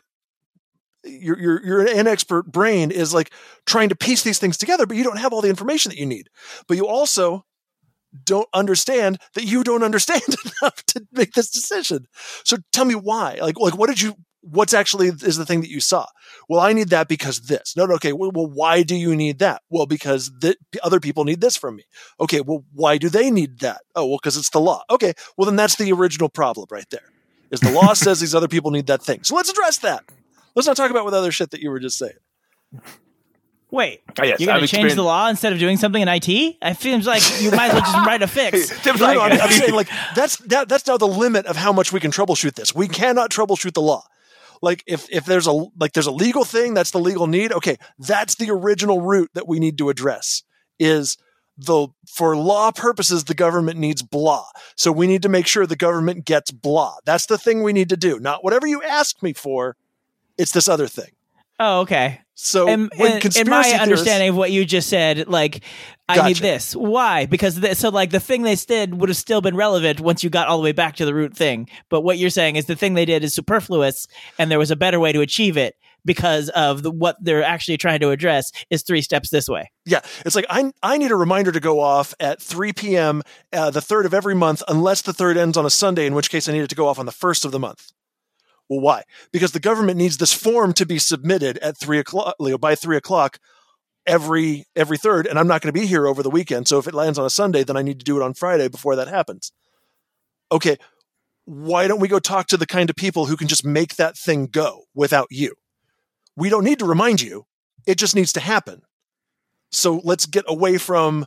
your 1.04 1.38
your 1.38 1.64
your 1.64 1.86
inexpert 1.86 2.46
brain 2.46 2.90
is 2.90 3.14
like 3.14 3.32
trying 3.66 3.88
to 3.88 3.96
piece 3.96 4.22
these 4.22 4.38
things 4.38 4.56
together, 4.56 4.86
but 4.86 4.96
you 4.96 5.04
don't 5.04 5.18
have 5.18 5.32
all 5.32 5.40
the 5.40 5.48
information 5.48 5.90
that 5.90 5.98
you 5.98 6.06
need. 6.06 6.28
But 6.66 6.76
you 6.76 6.86
also 6.86 7.44
don't 8.24 8.48
understand 8.54 9.18
that 9.34 9.44
you 9.44 9.64
don't 9.64 9.82
understand 9.82 10.22
enough 10.62 10.82
to 10.86 11.06
make 11.12 11.32
this 11.32 11.50
decision. 11.50 12.06
So 12.44 12.58
tell 12.72 12.84
me 12.84 12.94
why. 12.94 13.38
Like 13.40 13.58
like 13.58 13.76
what 13.76 13.88
did 13.88 14.00
you 14.00 14.16
what's 14.40 14.72
actually 14.72 15.08
is 15.08 15.36
the 15.36 15.46
thing 15.46 15.60
that 15.60 15.70
you 15.70 15.80
saw? 15.80 16.06
Well, 16.48 16.60
I 16.60 16.72
need 16.72 16.88
that 16.90 17.08
because 17.08 17.40
this. 17.42 17.74
No, 17.76 17.86
no, 17.86 17.94
okay. 17.94 18.12
Well, 18.12 18.30
well 18.32 18.46
why 18.46 18.82
do 18.82 18.94
you 18.94 19.14
need 19.14 19.38
that? 19.40 19.62
Well, 19.68 19.86
because 19.86 20.30
the 20.40 20.56
other 20.82 21.00
people 21.00 21.24
need 21.24 21.40
this 21.40 21.56
from 21.56 21.76
me. 21.76 21.84
Okay, 22.20 22.40
well, 22.40 22.64
why 22.72 22.98
do 22.98 23.08
they 23.08 23.30
need 23.30 23.60
that? 23.60 23.82
Oh, 23.94 24.06
well, 24.06 24.18
because 24.18 24.36
it's 24.36 24.50
the 24.50 24.60
law. 24.60 24.82
Okay, 24.90 25.12
well 25.36 25.46
then 25.46 25.56
that's 25.56 25.76
the 25.76 25.92
original 25.92 26.28
problem 26.28 26.66
right 26.70 26.88
there. 26.90 27.12
Is 27.50 27.60
the 27.60 27.72
law 27.72 27.92
says 27.94 28.20
these 28.20 28.34
other 28.34 28.48
people 28.48 28.70
need 28.70 28.86
that 28.86 29.02
thing. 29.02 29.24
So 29.24 29.34
let's 29.34 29.50
address 29.50 29.78
that. 29.78 30.04
Let's 30.54 30.66
not 30.66 30.76
talk 30.76 30.90
about 30.90 31.04
what 31.04 31.14
other 31.14 31.32
shit 31.32 31.50
that 31.50 31.60
you 31.60 31.70
were 31.70 31.80
just 31.80 31.98
saying. 31.98 32.14
Wait, 33.70 34.00
Oh, 34.18 34.24
yes, 34.24 34.40
you're 34.40 34.46
going 34.46 34.60
to 34.60 34.66
change 34.66 34.94
the 34.94 35.02
law 35.02 35.28
instead 35.28 35.52
of 35.52 35.58
doing 35.58 35.76
something 35.76 36.00
in 36.00 36.08
IT? 36.08 36.26
It 36.28 36.76
seems 36.78 37.06
like 37.06 37.22
you 37.42 37.50
might 37.50 37.66
as 37.66 37.72
well 37.74 37.82
just 37.82 38.06
write 38.06 38.22
a 38.22 38.26
fix. 38.26 38.68
Tim's 38.82 39.00
like, 39.00 39.16
no, 39.16 39.22
I'm, 39.22 39.32
I'm 39.32 39.50
saying 39.50 39.74
like 39.74 39.88
that's 40.14 40.38
that, 40.38 40.68
that's 40.68 40.86
now 40.86 40.96
the 40.96 41.06
limit 41.06 41.44
of 41.46 41.56
how 41.56 41.72
much 41.72 41.92
we 41.92 42.00
can 42.00 42.10
troubleshoot 42.10 42.54
this. 42.54 42.74
We 42.74 42.88
cannot 42.88 43.30
troubleshoot 43.30 43.74
the 43.74 43.82
law. 43.82 44.04
Like 44.62 44.82
if 44.86 45.08
if 45.10 45.26
there's 45.26 45.46
a 45.46 45.52
like 45.52 45.92
there's 45.92 46.06
a 46.06 46.12
legal 46.12 46.44
thing, 46.44 46.72
that's 46.74 46.90
the 46.92 46.98
legal 46.98 47.26
need. 47.26 47.52
Okay, 47.52 47.76
that's 47.98 48.36
the 48.36 48.50
original 48.50 49.02
root 49.02 49.30
that 49.34 49.46
we 49.46 49.58
need 49.60 49.76
to 49.78 49.90
address. 49.90 50.42
Is 50.78 51.18
the 51.58 51.88
for 52.08 52.36
law 52.36 52.70
purposes 52.70 53.24
the 53.24 53.34
government 53.34 53.78
needs 53.78 54.02
blah. 54.02 54.46
So 54.76 54.90
we 54.92 55.06
need 55.06 55.22
to 55.22 55.28
make 55.28 55.46
sure 55.46 55.66
the 55.66 55.76
government 55.76 56.24
gets 56.24 56.50
blah. 56.50 56.96
That's 57.04 57.26
the 57.26 57.36
thing 57.36 57.62
we 57.62 57.72
need 57.72 57.90
to 57.90 57.96
do. 57.96 58.18
Not 58.18 58.42
whatever 58.42 58.66
you 58.66 58.82
ask 58.82 59.22
me 59.22 59.32
for. 59.34 59.76
It's 60.38 60.52
this 60.52 60.68
other 60.68 60.86
thing. 60.86 61.10
Oh, 61.58 61.80
okay. 61.80 62.20
So 62.34 62.68
in, 62.68 62.88
when 62.96 63.10
in- 63.10 63.16
in 63.16 63.20
conspiracy 63.20 63.72
my 63.72 63.78
understanding 63.82 64.28
of 64.28 64.36
what 64.36 64.52
you 64.52 64.64
just 64.64 64.88
said, 64.88 65.26
like 65.26 65.64
I 66.08 66.28
need 66.28 66.36
this. 66.36 66.74
Why? 66.74 67.26
Because 67.26 67.78
so 67.78 67.88
like 67.88 68.10
the 68.10 68.20
thing 68.20 68.42
they 68.42 68.54
did 68.54 68.94
would 68.94 69.08
have 69.08 69.16
still 69.18 69.40
been 69.40 69.56
relevant 69.56 70.00
once 70.00 70.22
you 70.22 70.30
got 70.30 70.46
all 70.48 70.56
the 70.56 70.62
way 70.62 70.72
back 70.72 70.96
to 70.96 71.04
the 71.04 71.12
root 71.14 71.36
thing. 71.36 71.68
But 71.90 72.02
what 72.02 72.16
you're 72.16 72.30
saying 72.30 72.56
is 72.56 72.66
the 72.66 72.76
thing 72.76 72.94
they 72.94 73.04
did 73.04 73.24
is 73.24 73.34
superfluous, 73.34 74.06
and 74.38 74.50
there 74.50 74.58
was 74.58 74.70
a 74.70 74.76
better 74.76 75.00
way 75.00 75.12
to 75.12 75.20
achieve 75.20 75.56
it 75.56 75.74
because 76.04 76.48
of 76.50 76.82
the, 76.84 76.90
what 76.92 77.16
they're 77.20 77.42
actually 77.44 77.76
trying 77.76 77.98
to 78.00 78.10
address 78.10 78.52
is 78.70 78.82
three 78.82 79.02
steps 79.02 79.30
this 79.30 79.48
way. 79.48 79.70
Yeah, 79.84 80.00
it's 80.24 80.36
like 80.36 80.46
I 80.48 80.70
I 80.82 80.96
need 80.96 81.10
a 81.10 81.16
reminder 81.16 81.50
to 81.50 81.60
go 81.60 81.80
off 81.80 82.14
at 82.20 82.40
3 82.40 82.72
p.m. 82.72 83.22
Uh, 83.52 83.70
the 83.70 83.80
third 83.82 84.06
of 84.06 84.14
every 84.14 84.36
month, 84.36 84.62
unless 84.68 85.02
the 85.02 85.12
third 85.12 85.36
ends 85.36 85.56
on 85.58 85.66
a 85.66 85.70
Sunday, 85.70 86.06
in 86.06 86.14
which 86.14 86.30
case 86.30 86.48
I 86.48 86.52
need 86.52 86.60
it 86.62 86.70
to 86.70 86.76
go 86.76 86.86
off 86.86 87.00
on 87.00 87.06
the 87.06 87.12
first 87.12 87.44
of 87.44 87.50
the 87.50 87.58
month. 87.58 87.90
Well, 88.68 88.80
why? 88.80 89.02
Because 89.32 89.52
the 89.52 89.60
government 89.60 89.96
needs 89.96 90.18
this 90.18 90.32
form 90.32 90.72
to 90.74 90.86
be 90.86 90.98
submitted 90.98 91.58
at 91.58 91.78
three 91.78 91.98
o'clock 91.98 92.34
you 92.40 92.50
know, 92.50 92.58
by 92.58 92.74
three 92.74 92.96
o'clock 92.96 93.38
every 94.06 94.66
every 94.74 94.98
third, 94.98 95.26
and 95.26 95.38
I'm 95.38 95.46
not 95.46 95.60
going 95.60 95.72
to 95.72 95.80
be 95.80 95.86
here 95.86 96.06
over 96.06 96.22
the 96.22 96.30
weekend. 96.30 96.68
So 96.68 96.78
if 96.78 96.86
it 96.86 96.94
lands 96.94 97.18
on 97.18 97.26
a 97.26 97.30
Sunday, 97.30 97.62
then 97.62 97.76
I 97.76 97.82
need 97.82 98.00
to 98.00 98.04
do 98.04 98.20
it 98.20 98.24
on 98.24 98.34
Friday 98.34 98.68
before 98.68 98.96
that 98.96 99.08
happens. 99.08 99.52
Okay, 100.50 100.76
why 101.44 101.86
don't 101.86 102.00
we 102.00 102.08
go 102.08 102.18
talk 102.18 102.46
to 102.48 102.56
the 102.56 102.66
kind 102.66 102.90
of 102.90 102.96
people 102.96 103.26
who 103.26 103.36
can 103.36 103.48
just 103.48 103.64
make 103.64 103.96
that 103.96 104.16
thing 104.16 104.46
go 104.46 104.84
without 104.94 105.28
you? 105.30 105.54
We 106.36 106.48
don't 106.48 106.64
need 106.64 106.78
to 106.80 106.84
remind 106.84 107.20
you. 107.20 107.46
It 107.86 107.96
just 107.98 108.14
needs 108.14 108.32
to 108.34 108.40
happen. 108.40 108.82
So 109.70 110.00
let's 110.04 110.26
get 110.26 110.44
away 110.46 110.78
from 110.78 111.26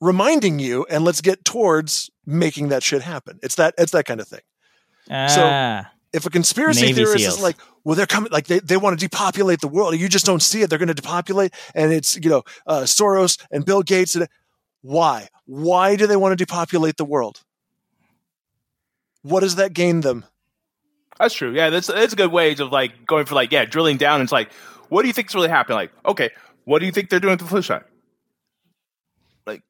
reminding 0.00 0.58
you 0.58 0.84
and 0.90 1.04
let's 1.04 1.20
get 1.20 1.44
towards 1.44 2.10
making 2.26 2.68
that 2.68 2.82
shit 2.82 3.02
happen. 3.02 3.38
It's 3.42 3.54
that 3.56 3.74
it's 3.78 3.92
that 3.92 4.04
kind 4.04 4.20
of 4.20 4.28
thing. 4.28 4.40
Ah. 5.10 5.91
If 6.12 6.26
a 6.26 6.30
conspiracy 6.30 6.82
Navy 6.82 7.04
theorist 7.04 7.24
SEAls. 7.24 7.28
is 7.28 7.42
like, 7.42 7.56
well, 7.84 7.96
they're 7.96 8.06
coming, 8.06 8.30
like 8.30 8.46
they, 8.46 8.58
they 8.58 8.76
want 8.76 8.98
to 8.98 9.08
depopulate 9.08 9.60
the 9.60 9.68
world, 9.68 9.96
you 9.98 10.08
just 10.08 10.26
don't 10.26 10.42
see 10.42 10.62
it. 10.62 10.68
They're 10.68 10.78
going 10.78 10.88
to 10.88 10.94
depopulate, 10.94 11.54
and 11.74 11.92
it's 11.92 12.16
you 12.16 12.28
know 12.28 12.42
uh, 12.66 12.82
Soros 12.82 13.42
and 13.50 13.64
Bill 13.64 13.82
Gates. 13.82 14.14
And 14.14 14.28
why? 14.82 15.28
Why 15.46 15.96
do 15.96 16.06
they 16.06 16.16
want 16.16 16.32
to 16.32 16.36
depopulate 16.36 16.96
the 16.96 17.04
world? 17.04 17.42
What 19.22 19.40
does 19.40 19.56
that 19.56 19.72
gain 19.72 20.02
them? 20.02 20.24
That's 21.18 21.34
true. 21.34 21.52
Yeah, 21.52 21.70
that's 21.70 21.86
that's 21.86 22.12
a 22.12 22.16
good 22.16 22.32
way 22.32 22.52
of 22.52 22.72
like 22.72 23.06
going 23.06 23.26
for 23.26 23.34
like 23.34 23.52
yeah, 23.52 23.64
drilling 23.64 23.96
down. 23.96 24.20
It's 24.20 24.32
like, 24.32 24.52
what 24.88 25.02
do 25.02 25.08
you 25.08 25.14
think's 25.14 25.34
really 25.34 25.48
happening? 25.48 25.76
Like, 25.76 25.92
okay, 26.04 26.30
what 26.64 26.80
do 26.80 26.86
you 26.86 26.92
think 26.92 27.10
they're 27.10 27.20
doing 27.20 27.32
with 27.32 27.40
the 27.40 27.46
flu 27.46 27.62
shot? 27.62 27.86
Like, 29.46 29.62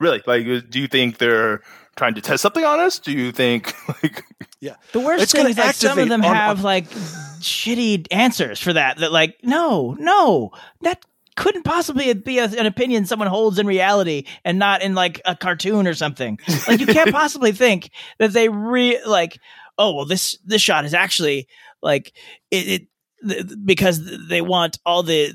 really? 0.00 0.22
Like, 0.26 0.44
do 0.44 0.80
you 0.80 0.86
think 0.86 1.18
they're 1.18 1.62
trying 1.96 2.14
to 2.14 2.20
test 2.20 2.42
something 2.42 2.64
on 2.64 2.80
us? 2.80 2.98
Do 2.98 3.12
you 3.12 3.32
think 3.32 3.74
like 4.02 4.24
yeah? 4.60 4.76
The 4.92 5.00
worst 5.00 5.22
It's 5.24 5.32
thing 5.32 5.48
is 5.48 5.56
that 5.56 5.74
some 5.74 5.98
of 5.98 6.08
them 6.08 6.24
on- 6.24 6.34
have 6.34 6.62
like 6.62 6.88
shitty 6.90 8.06
answers 8.10 8.60
for 8.60 8.72
that. 8.72 8.98
That 8.98 9.12
like, 9.12 9.36
no, 9.42 9.96
no, 9.98 10.50
that 10.82 11.04
couldn't 11.36 11.64
possibly 11.64 12.12
be 12.14 12.38
a, 12.38 12.44
an 12.44 12.66
opinion 12.66 13.06
someone 13.06 13.28
holds 13.28 13.58
in 13.58 13.66
reality 13.66 14.24
and 14.44 14.58
not 14.58 14.82
in 14.82 14.94
like 14.94 15.20
a 15.24 15.34
cartoon 15.34 15.86
or 15.86 15.94
something. 15.94 16.38
Like 16.68 16.80
you 16.80 16.86
can't 16.86 17.10
possibly 17.12 17.52
think 17.52 17.90
that 18.18 18.32
they 18.32 18.48
re 18.48 19.00
like, 19.04 19.38
oh 19.78 19.94
well, 19.94 20.04
this 20.06 20.38
this 20.44 20.62
shot 20.62 20.84
is 20.84 20.94
actually 20.94 21.48
like 21.82 22.12
it, 22.50 22.68
it 22.68 22.82
th- 23.28 23.46
because 23.64 24.28
they 24.28 24.40
want 24.40 24.78
all 24.86 25.02
the. 25.02 25.32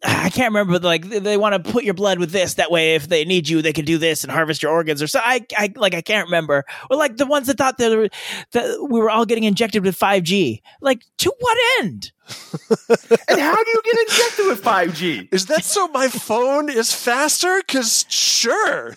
I 0.04 0.30
can't 0.30 0.52
remember, 0.52 0.74
but 0.74 0.82
like 0.84 1.08
they 1.08 1.36
want 1.36 1.62
to 1.62 1.72
put 1.72 1.84
your 1.84 1.94
blood 1.94 2.18
with 2.18 2.30
this. 2.30 2.54
That 2.54 2.70
way, 2.70 2.94
if 2.94 3.08
they 3.08 3.24
need 3.24 3.48
you, 3.48 3.62
they 3.62 3.72
can 3.72 3.84
do 3.84 3.98
this 3.98 4.22
and 4.24 4.30
harvest 4.32 4.62
your 4.62 4.72
organs 4.72 5.02
or 5.02 5.06
so. 5.06 5.20
I, 5.22 5.44
I 5.56 5.72
like 5.76 5.94
I 5.94 6.00
can't 6.02 6.26
remember. 6.26 6.64
Or 6.90 6.96
like 6.96 7.16
the 7.16 7.26
ones 7.26 7.46
that 7.48 7.58
thought 7.58 7.78
that, 7.78 7.96
were- 7.96 8.08
that 8.52 8.88
we 8.90 9.00
were 9.00 9.10
all 9.10 9.26
getting 9.26 9.44
injected 9.44 9.84
with 9.84 9.96
five 9.96 10.22
G. 10.22 10.62
Like 10.80 11.02
to 11.18 11.32
what 11.38 11.58
end? 11.80 12.12
and 13.28 13.40
how 13.40 13.56
do 13.64 13.70
you 13.70 13.82
get 13.84 13.98
injected 14.00 14.46
with 14.48 14.62
5G? 14.62 15.28
Is 15.32 15.46
that 15.46 15.64
so 15.64 15.88
my 15.88 16.08
phone 16.08 16.68
is 16.68 16.92
faster? 16.92 17.58
Because 17.66 18.04
sure. 18.10 18.94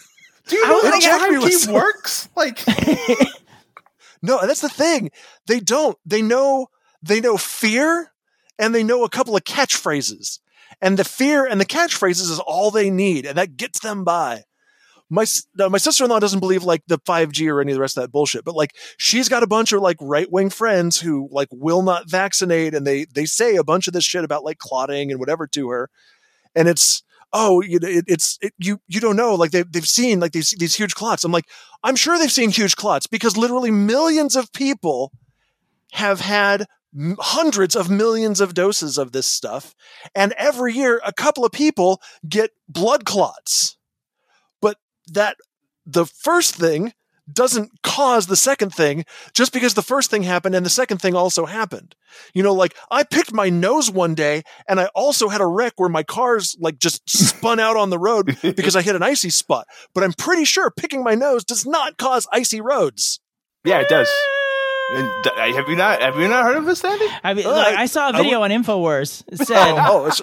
Do 0.47 0.57
you 0.57 0.67
know 0.67 0.81
how 0.81 0.91
like, 0.91 1.01
Jack, 1.01 1.21
5G 1.31 1.41
was- 1.41 1.67
works? 1.69 2.29
Like 2.35 2.59
No, 4.21 4.45
that's 4.45 4.61
the 4.61 4.69
thing. 4.69 5.11
They 5.47 5.59
don't. 5.59 5.97
They 6.05 6.21
know 6.21 6.67
they 7.01 7.21
know 7.21 7.37
fear 7.37 8.11
and 8.59 8.75
they 8.75 8.83
know 8.83 9.03
a 9.03 9.09
couple 9.09 9.35
of 9.35 9.43
catchphrases. 9.43 10.39
And 10.81 10.97
the 10.97 11.03
fear 11.03 11.45
and 11.45 11.61
the 11.61 11.65
catchphrases 11.65 12.31
is 12.31 12.39
all 12.39 12.71
they 12.71 12.89
need, 12.89 13.25
and 13.25 13.37
that 13.37 13.57
gets 13.57 13.79
them 13.79 14.03
by. 14.03 14.43
My 15.09 15.25
my 15.57 15.77
sister 15.77 16.05
in 16.05 16.09
law 16.09 16.19
doesn't 16.19 16.39
believe 16.39 16.63
like 16.63 16.83
the 16.87 16.99
five 17.05 17.31
G 17.31 17.49
or 17.49 17.59
any 17.59 17.73
of 17.73 17.75
the 17.75 17.81
rest 17.81 17.97
of 17.97 18.03
that 18.03 18.11
bullshit, 18.11 18.45
but 18.45 18.55
like 18.55 18.75
she's 18.97 19.27
got 19.27 19.43
a 19.43 19.47
bunch 19.47 19.73
of 19.73 19.81
like 19.81 19.97
right 19.99 20.31
wing 20.31 20.49
friends 20.49 20.99
who 20.99 21.27
like 21.31 21.49
will 21.51 21.81
not 21.81 22.09
vaccinate, 22.09 22.73
and 22.73 22.87
they 22.87 23.05
they 23.13 23.25
say 23.25 23.57
a 23.57 23.63
bunch 23.63 23.87
of 23.87 23.93
this 23.93 24.05
shit 24.05 24.23
about 24.23 24.45
like 24.45 24.57
clotting 24.57 25.11
and 25.11 25.19
whatever 25.19 25.47
to 25.47 25.69
her, 25.69 25.89
and 26.55 26.69
it's 26.69 27.03
oh 27.33 27.61
you 27.61 27.77
it, 27.81 28.05
it's 28.07 28.37
it, 28.41 28.53
you 28.57 28.79
you 28.87 29.01
don't 29.01 29.17
know 29.17 29.35
like 29.35 29.51
they 29.51 29.63
they've 29.63 29.85
seen 29.85 30.21
like 30.21 30.31
these 30.31 30.51
these 30.57 30.75
huge 30.75 30.95
clots. 30.95 31.25
I'm 31.25 31.31
like 31.33 31.49
I'm 31.83 31.97
sure 31.97 32.17
they've 32.17 32.31
seen 32.31 32.49
huge 32.49 32.77
clots 32.77 33.05
because 33.05 33.35
literally 33.35 33.71
millions 33.71 34.37
of 34.37 34.53
people 34.53 35.11
have 35.91 36.21
had 36.21 36.67
hundreds 37.19 37.75
of 37.75 37.89
millions 37.89 38.41
of 38.41 38.53
doses 38.53 38.97
of 38.97 39.11
this 39.11 39.27
stuff. 39.27 39.73
And 40.15 40.33
every 40.33 40.73
year, 40.73 41.01
a 41.05 41.13
couple 41.13 41.45
of 41.45 41.51
people 41.51 42.01
get 42.27 42.51
blood 42.67 43.05
clots. 43.05 43.77
But 44.61 44.77
that 45.07 45.37
the 45.85 46.05
first 46.05 46.55
thing 46.55 46.93
doesn't 47.31 47.71
cause 47.83 48.27
the 48.27 48.35
second 48.35 48.73
thing 48.73 49.05
just 49.33 49.53
because 49.53 49.73
the 49.73 49.81
first 49.81 50.09
thing 50.09 50.23
happened 50.23 50.55
and 50.55 50.65
the 50.65 50.71
second 50.71 50.97
thing 50.97 51.15
also 51.15 51.45
happened. 51.45 51.95
You 52.33 52.43
know, 52.43 52.53
like 52.53 52.75
I 52.89 53.03
picked 53.03 53.33
my 53.33 53.49
nose 53.49 53.89
one 53.89 54.15
day 54.15 54.43
and 54.67 54.79
I 54.79 54.87
also 54.87 55.29
had 55.29 55.39
a 55.39 55.47
wreck 55.47 55.73
where 55.77 55.89
my 55.89 56.03
car's 56.03 56.57
like 56.59 56.79
just 56.79 57.09
spun 57.09 57.59
out 57.59 57.77
on 57.77 57.89
the 57.89 57.99
road 57.99 58.37
because 58.41 58.75
I 58.75 58.81
hit 58.81 58.95
an 58.95 59.03
icy 59.03 59.29
spot. 59.29 59.67
But 59.93 60.03
I'm 60.03 60.13
pretty 60.13 60.45
sure 60.45 60.71
picking 60.71 61.03
my 61.03 61.15
nose 61.15 61.43
does 61.43 61.65
not 61.65 61.97
cause 61.97 62.27
icy 62.33 62.59
roads. 62.59 63.19
Yeah, 63.63 63.79
it 63.79 63.89
does. 63.89 64.09
And, 64.93 65.27
uh, 65.27 65.53
have 65.57 65.69
you 65.69 65.75
not 65.75 66.01
have 66.01 66.17
you 66.17 66.27
not 66.27 66.43
heard 66.43 66.57
of 66.57 66.65
this, 66.65 66.83
Andy? 66.83 67.05
I 67.23 67.33
mean, 67.33 67.45
Uh, 67.45 67.51
like, 67.51 67.75
I 67.75 67.85
saw 67.85 68.09
a 68.09 68.13
video 68.13 68.41
on 68.41 68.49
Infowars. 68.51 69.23
It 69.31 69.45
said, 69.47 69.75
oh, 69.77 70.07
it's, 70.07 70.21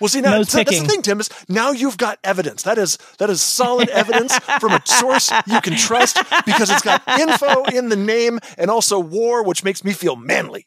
well, 0.00 0.08
see 0.08 0.20
now 0.20 0.32
Nose 0.32 0.50
that's, 0.50 0.70
that's 0.70 0.80
the 0.82 0.86
thing, 0.88 1.02
Tim. 1.02 1.20
Is 1.20 1.28
now 1.48 1.70
you've 1.72 1.96
got 1.98 2.18
evidence. 2.24 2.62
That 2.64 2.78
is 2.78 2.98
that 3.18 3.30
is 3.30 3.40
solid 3.42 3.88
evidence 4.02 4.36
from 4.58 4.72
a 4.72 4.82
source 4.84 5.30
you 5.46 5.60
can 5.60 5.76
trust 5.76 6.18
because 6.46 6.70
it's 6.70 6.82
got 6.82 7.02
info 7.20 7.64
in 7.64 7.88
the 7.88 7.96
name 7.96 8.40
and 8.58 8.70
also 8.70 8.98
war, 8.98 9.44
which 9.44 9.62
makes 9.62 9.84
me 9.84 9.92
feel 9.92 10.16
manly. 10.16 10.66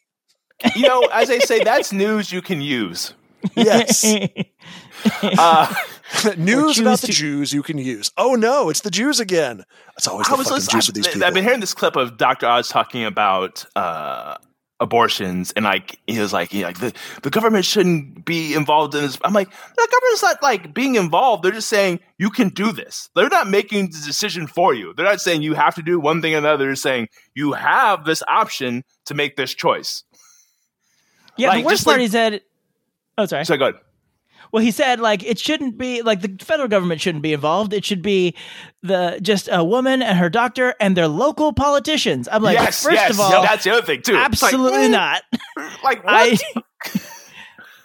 You 0.76 0.88
know, 0.88 1.02
as 1.12 1.30
I 1.30 1.38
say, 1.38 1.62
that's 1.64 1.92
news 1.92 2.32
you 2.32 2.40
can 2.40 2.60
use. 2.60 3.12
Yes, 3.56 4.04
Uh, 5.22 5.74
news 6.36 6.78
about 6.78 7.00
the 7.00 7.08
Jews 7.08 7.52
you 7.52 7.62
can 7.62 7.78
use. 7.78 8.10
Oh 8.16 8.34
no, 8.34 8.68
it's 8.70 8.80
the 8.80 8.90
Jews 8.90 9.20
again. 9.20 9.64
It's 9.96 10.06
always 10.08 10.26
I 10.28 10.32
the 10.32 10.36
was 10.36 10.46
fucking 10.46 10.56
listening, 10.56 10.80
Jews 10.80 10.86
with 10.88 10.94
these 10.96 11.06
people. 11.08 11.24
I've 11.24 11.34
been 11.34 11.44
hearing 11.44 11.60
this 11.60 11.74
clip 11.74 11.96
of 11.96 12.16
Dr. 12.16 12.46
Oz 12.46 12.68
talking 12.68 13.04
about 13.04 13.64
uh, 13.74 14.36
abortions, 14.80 15.52
and 15.52 15.64
like 15.64 15.98
he 16.06 16.18
was 16.18 16.32
like, 16.32 16.50
he 16.50 16.62
like 16.64 16.78
the, 16.78 16.92
the 17.22 17.30
government 17.30 17.64
shouldn't 17.64 18.24
be 18.24 18.54
involved 18.54 18.94
in 18.94 19.02
this. 19.02 19.18
I'm 19.24 19.32
like, 19.32 19.48
the 19.50 19.88
government's 19.90 20.22
not 20.22 20.42
like 20.42 20.74
being 20.74 20.96
involved. 20.96 21.42
They're 21.42 21.52
just 21.52 21.68
saying 21.70 22.00
you 22.18 22.28
can 22.30 22.48
do 22.50 22.72
this. 22.72 23.08
They're 23.14 23.28
not 23.28 23.48
making 23.48 23.86
the 23.86 23.98
decision 24.04 24.46
for 24.46 24.74
you. 24.74 24.92
They're 24.94 25.06
not 25.06 25.20
saying 25.20 25.42
you 25.42 25.54
have 25.54 25.74
to 25.76 25.82
do 25.82 25.98
one 26.00 26.20
thing 26.20 26.34
or 26.34 26.38
another. 26.38 26.66
They're 26.66 26.74
saying 26.76 27.08
you 27.34 27.52
have 27.52 28.04
this 28.04 28.22
option 28.28 28.84
to 29.06 29.14
make 29.14 29.36
this 29.36 29.54
choice. 29.54 30.02
yeah, 31.36 31.48
Like, 31.48 31.58
the 31.58 31.64
worst 31.64 31.74
just 31.76 31.84
part 31.84 31.94
like- 31.94 32.02
he 32.02 32.08
said. 32.08 32.40
Oh, 33.16 33.26
sorry. 33.26 33.44
So 33.44 33.56
good. 33.56 33.76
Well, 34.54 34.62
he 34.62 34.70
said 34.70 35.00
like 35.00 35.24
it 35.24 35.36
shouldn't 35.36 35.78
be 35.78 36.02
like 36.02 36.20
the 36.20 36.36
federal 36.44 36.68
government 36.68 37.00
shouldn't 37.00 37.22
be 37.22 37.32
involved. 37.32 37.72
It 37.72 37.84
should 37.84 38.02
be 38.02 38.36
the 38.84 39.18
just 39.20 39.48
a 39.50 39.64
woman 39.64 40.00
and 40.00 40.16
her 40.16 40.30
doctor 40.30 40.76
and 40.78 40.96
their 40.96 41.08
local 41.08 41.52
politicians. 41.52 42.28
I'm 42.30 42.40
like, 42.40 42.56
yes, 42.56 42.84
first 42.84 42.94
yes, 42.94 43.10
of 43.10 43.18
all, 43.18 43.42
that's 43.42 43.64
the 43.64 43.72
other 43.72 43.82
thing 43.84 44.02
too. 44.02 44.12
Like, 44.12 44.26
absolutely 44.26 44.86
mm, 44.86 44.92
not. 44.92 45.22
Like 45.82 46.04
what? 46.04 46.14
I 46.14 46.38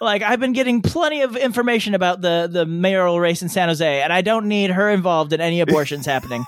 like 0.00 0.22
I've 0.22 0.38
been 0.38 0.52
getting 0.52 0.80
plenty 0.80 1.22
of 1.22 1.36
information 1.36 1.96
about 1.96 2.20
the 2.20 2.48
the 2.48 2.64
mayoral 2.66 3.18
race 3.18 3.42
in 3.42 3.48
San 3.48 3.66
Jose, 3.66 4.02
and 4.02 4.12
I 4.12 4.22
don't 4.22 4.46
need 4.46 4.70
her 4.70 4.90
involved 4.90 5.32
in 5.32 5.40
any 5.40 5.60
abortions 5.60 6.06
happening. 6.06 6.44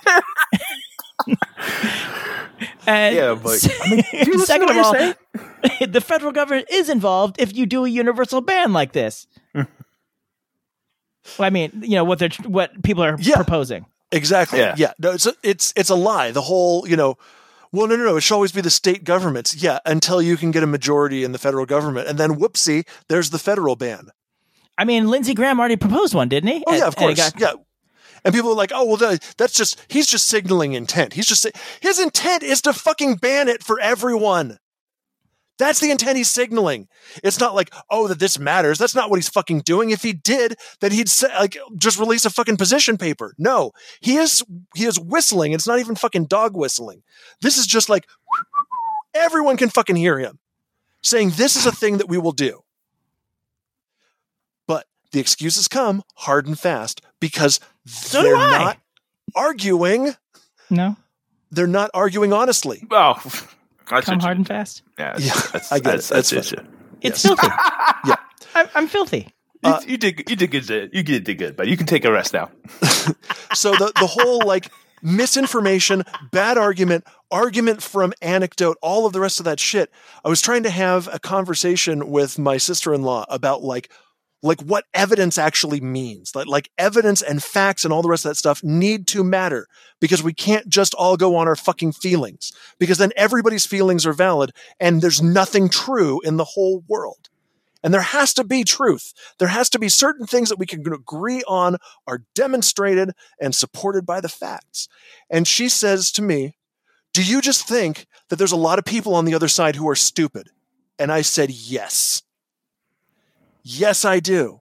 and 2.87 3.17
Yeah, 3.17 3.35
but- 3.35 3.69
I 3.83 3.91
mean, 3.91 4.39
second 4.39 4.71
of 4.71 4.77
all, 4.77 4.93
the 5.85 6.01
federal 6.01 6.31
government 6.31 6.69
is 6.71 6.89
involved 6.89 7.41
if 7.41 7.57
you 7.57 7.67
do 7.67 7.85
a 7.85 7.89
universal 7.89 8.41
ban 8.41 8.73
like 8.73 8.93
this. 8.93 9.27
Well, 11.39 11.47
I 11.47 11.51
mean, 11.51 11.71
you 11.83 11.97
know 11.97 12.05
what 12.05 12.19
they're 12.19 12.31
what 12.45 12.83
people 12.83 13.03
are 13.05 13.17
Yeah. 13.19 13.37
proposing. 13.37 13.87
Exactly. 14.11 14.59
Yeah. 14.59 14.75
Yeah. 14.77 14.93
No, 14.99 15.13
it's 15.13 15.27
a, 15.27 15.35
it's 15.43 15.73
it's 15.77 15.91
a 15.91 15.95
lie. 15.95 16.31
The 16.33 16.43
whole, 16.43 16.87
you 16.87 16.97
know, 16.97 17.17
well, 17.73 17.87
no, 17.87 17.97
no, 17.97 18.05
no. 18.05 18.17
It 18.17 18.21
should 18.23 18.35
always 18.35 18.53
be 18.53 18.61
the 18.61 18.71
state 18.71 19.05
governments. 19.05 19.55
Yeah, 19.55 19.79
until 19.87 20.21
you 20.21 20.37
can 20.37 20.51
get 20.51 20.63
a 20.63 20.67
majority 20.67 21.25
in 21.25 21.33
the 21.33 21.39
federal 21.39 21.65
government, 21.65 22.09
and 22.09 22.19
then 22.19 22.39
whoopsie, 22.39 22.87
there's 23.09 23.31
the 23.31 23.39
federal 23.39 23.77
ban. 23.77 24.11
I 24.77 24.85
mean, 24.85 25.09
Lindsey 25.09 25.33
Graham 25.35 25.59
already 25.61 25.77
proposed 25.77 26.15
one, 26.15 26.29
didn't 26.29 26.51
he? 26.51 26.63
Oh 26.67 26.75
yeah, 26.75 26.87
of 26.87 26.95
and 26.99 27.17
course. 27.17 27.31
got- 27.33 27.41
yeah. 27.41 27.53
And 28.25 28.33
people 28.35 28.51
are 28.53 28.57
like, 28.57 28.71
"Oh, 28.75 28.85
well, 28.85 29.19
that's 29.37 29.53
just 29.55 29.81
he's 29.89 30.07
just 30.07 30.27
signaling 30.29 30.75
intent. 30.75 31.15
He's 31.15 31.27
just 31.27 31.47
his 31.81 31.99
intent 31.99 32.43
is 32.43 32.63
to 32.63 32.73
fucking 32.73 33.17
ban 33.17 33.49
it 33.49 33.63
for 33.65 33.81
everyone. 33.81 34.59
That's 35.59 35.81
the 35.81 35.91
intent 35.91 36.17
he's 36.17 36.31
signaling. 36.31 36.89
It's 37.23 37.39
not 37.39 37.55
like, 37.55 37.73
oh, 37.91 38.09
that 38.09 38.19
this 38.19 38.39
matters. 38.39 38.79
That's 38.79 38.95
not 38.95 39.11
what 39.11 39.17
he's 39.17 39.29
fucking 39.29 39.61
doing. 39.61 39.91
If 39.91 40.03
he 40.03 40.13
did, 40.13 40.57
then 40.81 40.93
he'd 40.93 41.09
say, 41.09 41.29
like 41.39 41.57
just 41.77 41.99
release 41.99 42.25
a 42.25 42.31
fucking 42.31 42.57
position 42.57 42.97
paper. 42.99 43.35
No, 43.39 43.73
he 44.01 44.17
is 44.17 44.43
he 44.75 44.85
is 44.87 44.99
whistling. 44.99 45.53
It's 45.53 45.67
not 45.67 45.79
even 45.79 45.95
fucking 45.95 46.25
dog 46.25 46.57
whistling. 46.57 47.03
This 47.43 47.59
is 47.59 47.67
just 47.67 47.89
like 47.89 48.07
everyone 49.15 49.57
can 49.57 49.69
fucking 49.69 49.97
hear 49.97 50.19
him 50.19 50.39
saying 51.03 51.33
this 51.37 51.57
is 51.57 51.67
a 51.67 51.73
thing 51.73 51.99
that 51.99 52.09
we 52.09 52.19
will 52.19 52.33
do. 52.33 52.63
But 54.67 54.87
the 55.13 55.21
excuses 55.21 55.69
come 55.69 56.03
hard 56.17 56.47
and 56.47 56.59
fast 56.59 57.03
because 57.21 57.61
do 57.85 58.23
they're 58.23 58.37
not 58.37 58.79
arguing. 59.35 60.15
no, 60.71 60.97
They're 61.51 61.67
not 61.67 61.91
arguing 61.93 62.33
honestly. 62.33 62.87
Oh, 62.91 63.21
that's 63.89 64.07
come 64.07 64.19
it. 64.19 64.23
hard 64.23 64.37
and 64.37 64.47
fast. 64.47 64.83
Yeah, 64.99 65.17
Yeah, 65.19 65.35
that's, 65.53 65.73
I 65.73 65.77
get 65.79 65.85
that's, 65.85 66.11
it. 66.11 66.15
That's, 66.15 66.31
That's 66.31 66.53
it. 66.53 66.67
It's 67.03 67.25
Yes. 67.25 67.27
filthy. 67.27 67.47
Yeah. 68.07 68.15
I'm, 68.55 68.69
I'm 68.75 68.87
filthy. 68.89 69.29
You, 69.65 69.71
Uh, 69.71 69.81
you 69.87 69.97
did. 69.97 70.29
You 70.29 70.37
did 70.37 70.51
good. 70.51 70.69
You 70.93 71.03
did, 71.03 71.25
did 71.25 71.39
good, 71.39 71.57
but 71.57 71.69
you 71.69 71.77
can 71.77 71.87
take 71.87 72.05
a 72.05 72.11
rest 72.13 72.33
now. 72.33 72.51
So 73.55 73.73
the 73.73 73.93
the 74.01 74.07
whole 74.09 74.41
like 74.45 74.69
misinformation, 75.03 76.03
bad 76.31 76.59
argument, 76.59 77.05
argument 77.31 77.83
from 77.83 78.13
anecdote, 78.23 78.77
all 78.83 79.07
of 79.07 79.13
the 79.13 79.21
rest 79.21 79.39
of 79.41 79.45
that 79.45 79.61
shit. 79.61 79.91
I 80.25 80.29
was 80.29 80.41
trying 80.41 80.63
to 80.65 80.71
have 80.71 81.09
a 81.13 81.19
conversation 81.19 82.11
with 82.11 82.39
my 82.39 82.57
sister-in-law 82.57 83.27
about 83.29 83.63
like 83.63 83.91
like 84.43 84.61
what 84.61 84.85
evidence 84.93 85.39
actually 85.39 85.81
means. 85.81 86.35
Like 86.35 86.47
like 86.47 86.71
evidence 86.77 87.23
and 87.23 87.43
facts 87.43 87.85
and 87.85 87.93
all 87.93 88.03
the 88.03 88.09
rest 88.09 88.25
of 88.25 88.31
that 88.31 88.37
stuff 88.37 88.63
need 88.63 89.07
to 89.09 89.25
matter 89.25 89.69
because 90.01 90.23
we 90.23 90.35
can't 90.35 90.69
just 90.69 90.95
all 90.95 91.17
go 91.17 91.37
on 91.37 91.49
our 91.49 91.57
fucking 91.57 91.93
feelings 91.93 92.53
because 92.79 92.99
then 92.99 93.13
everybody's 93.17 93.67
feelings 93.67 94.05
are 94.05 94.13
valid 94.13 94.53
and 94.81 95.01
there's 95.01 95.23
nothing 95.23 95.69
true 95.69 96.21
in 96.23 96.37
the 96.37 96.45
whole 96.45 96.83
world. 96.89 97.29
And 97.85 97.93
there 97.93 98.01
has 98.01 98.33
to 98.35 98.45
be 98.45 98.63
truth. 98.63 99.13
There 99.39 99.49
has 99.49 99.69
to 99.71 99.79
be 99.79 99.89
certain 99.89 100.27
things 100.27 100.49
that 100.49 100.59
we 100.59 100.67
can 100.67 100.81
agree 100.93 101.43
on 101.49 101.79
are 102.07 102.25
demonstrated 102.35 103.11
and 103.41 103.55
supported 103.55 104.07
by 104.07 104.21
the 104.21 104.29
facts. 104.29 104.89
And 105.29 105.49
she 105.49 105.69
says 105.69 106.13
to 106.13 106.23
me, 106.23 106.57
Do 107.13 107.25
you 107.25 107.41
just 107.41 107.67
think 107.67 108.07
that 108.29 108.37
there's 108.37 108.53
a 108.53 108.57
lot 108.57 108.79
of 108.79 108.85
people 108.85 109.15
on 109.15 109.25
the 109.25 109.35
other 109.35 109.49
side 109.49 109.77
who 109.77 109.89
are 109.89 109.97
stupid? 109.97 110.51
And 110.99 111.11
I 111.11 111.23
said, 111.23 111.51
Yes. 111.51 112.23
Yes, 113.63 114.05
I 114.05 114.21
do. 114.21 114.61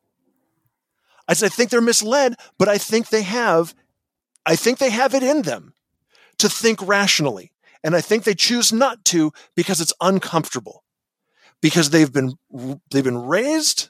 I 1.28 1.34
think 1.34 1.70
they're 1.70 1.82
misled, 1.82 2.36
but 2.58 2.68
I 2.68 2.78
think 2.78 3.10
they 3.10 3.22
have, 3.22 3.74
I 4.46 4.56
think 4.56 4.80
they 4.80 4.90
have 4.90 5.14
it 5.14 5.24
in 5.24 5.44
them 5.44 5.74
to 6.40 6.50
think 6.50 6.86
rationally. 6.86 7.54
And 7.84 7.96
I 7.96 8.02
think 8.02 8.24
they 8.24 8.36
choose 8.36 8.74
not 8.74 9.06
to 9.06 9.32
because 9.56 9.80
it's 9.82 9.94
uncomfortable 10.02 10.84
because 11.62 11.90
they've 11.90 12.12
been 12.12 12.36
they've 12.92 13.04
been 13.04 13.26
raised 13.26 13.90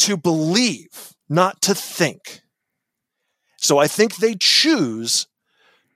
to 0.00 0.16
believe, 0.16 1.14
not 1.28 1.60
to 1.62 1.74
think. 1.74 2.42
So 3.58 3.78
I 3.78 3.86
think 3.86 4.16
they 4.16 4.34
choose 4.34 5.26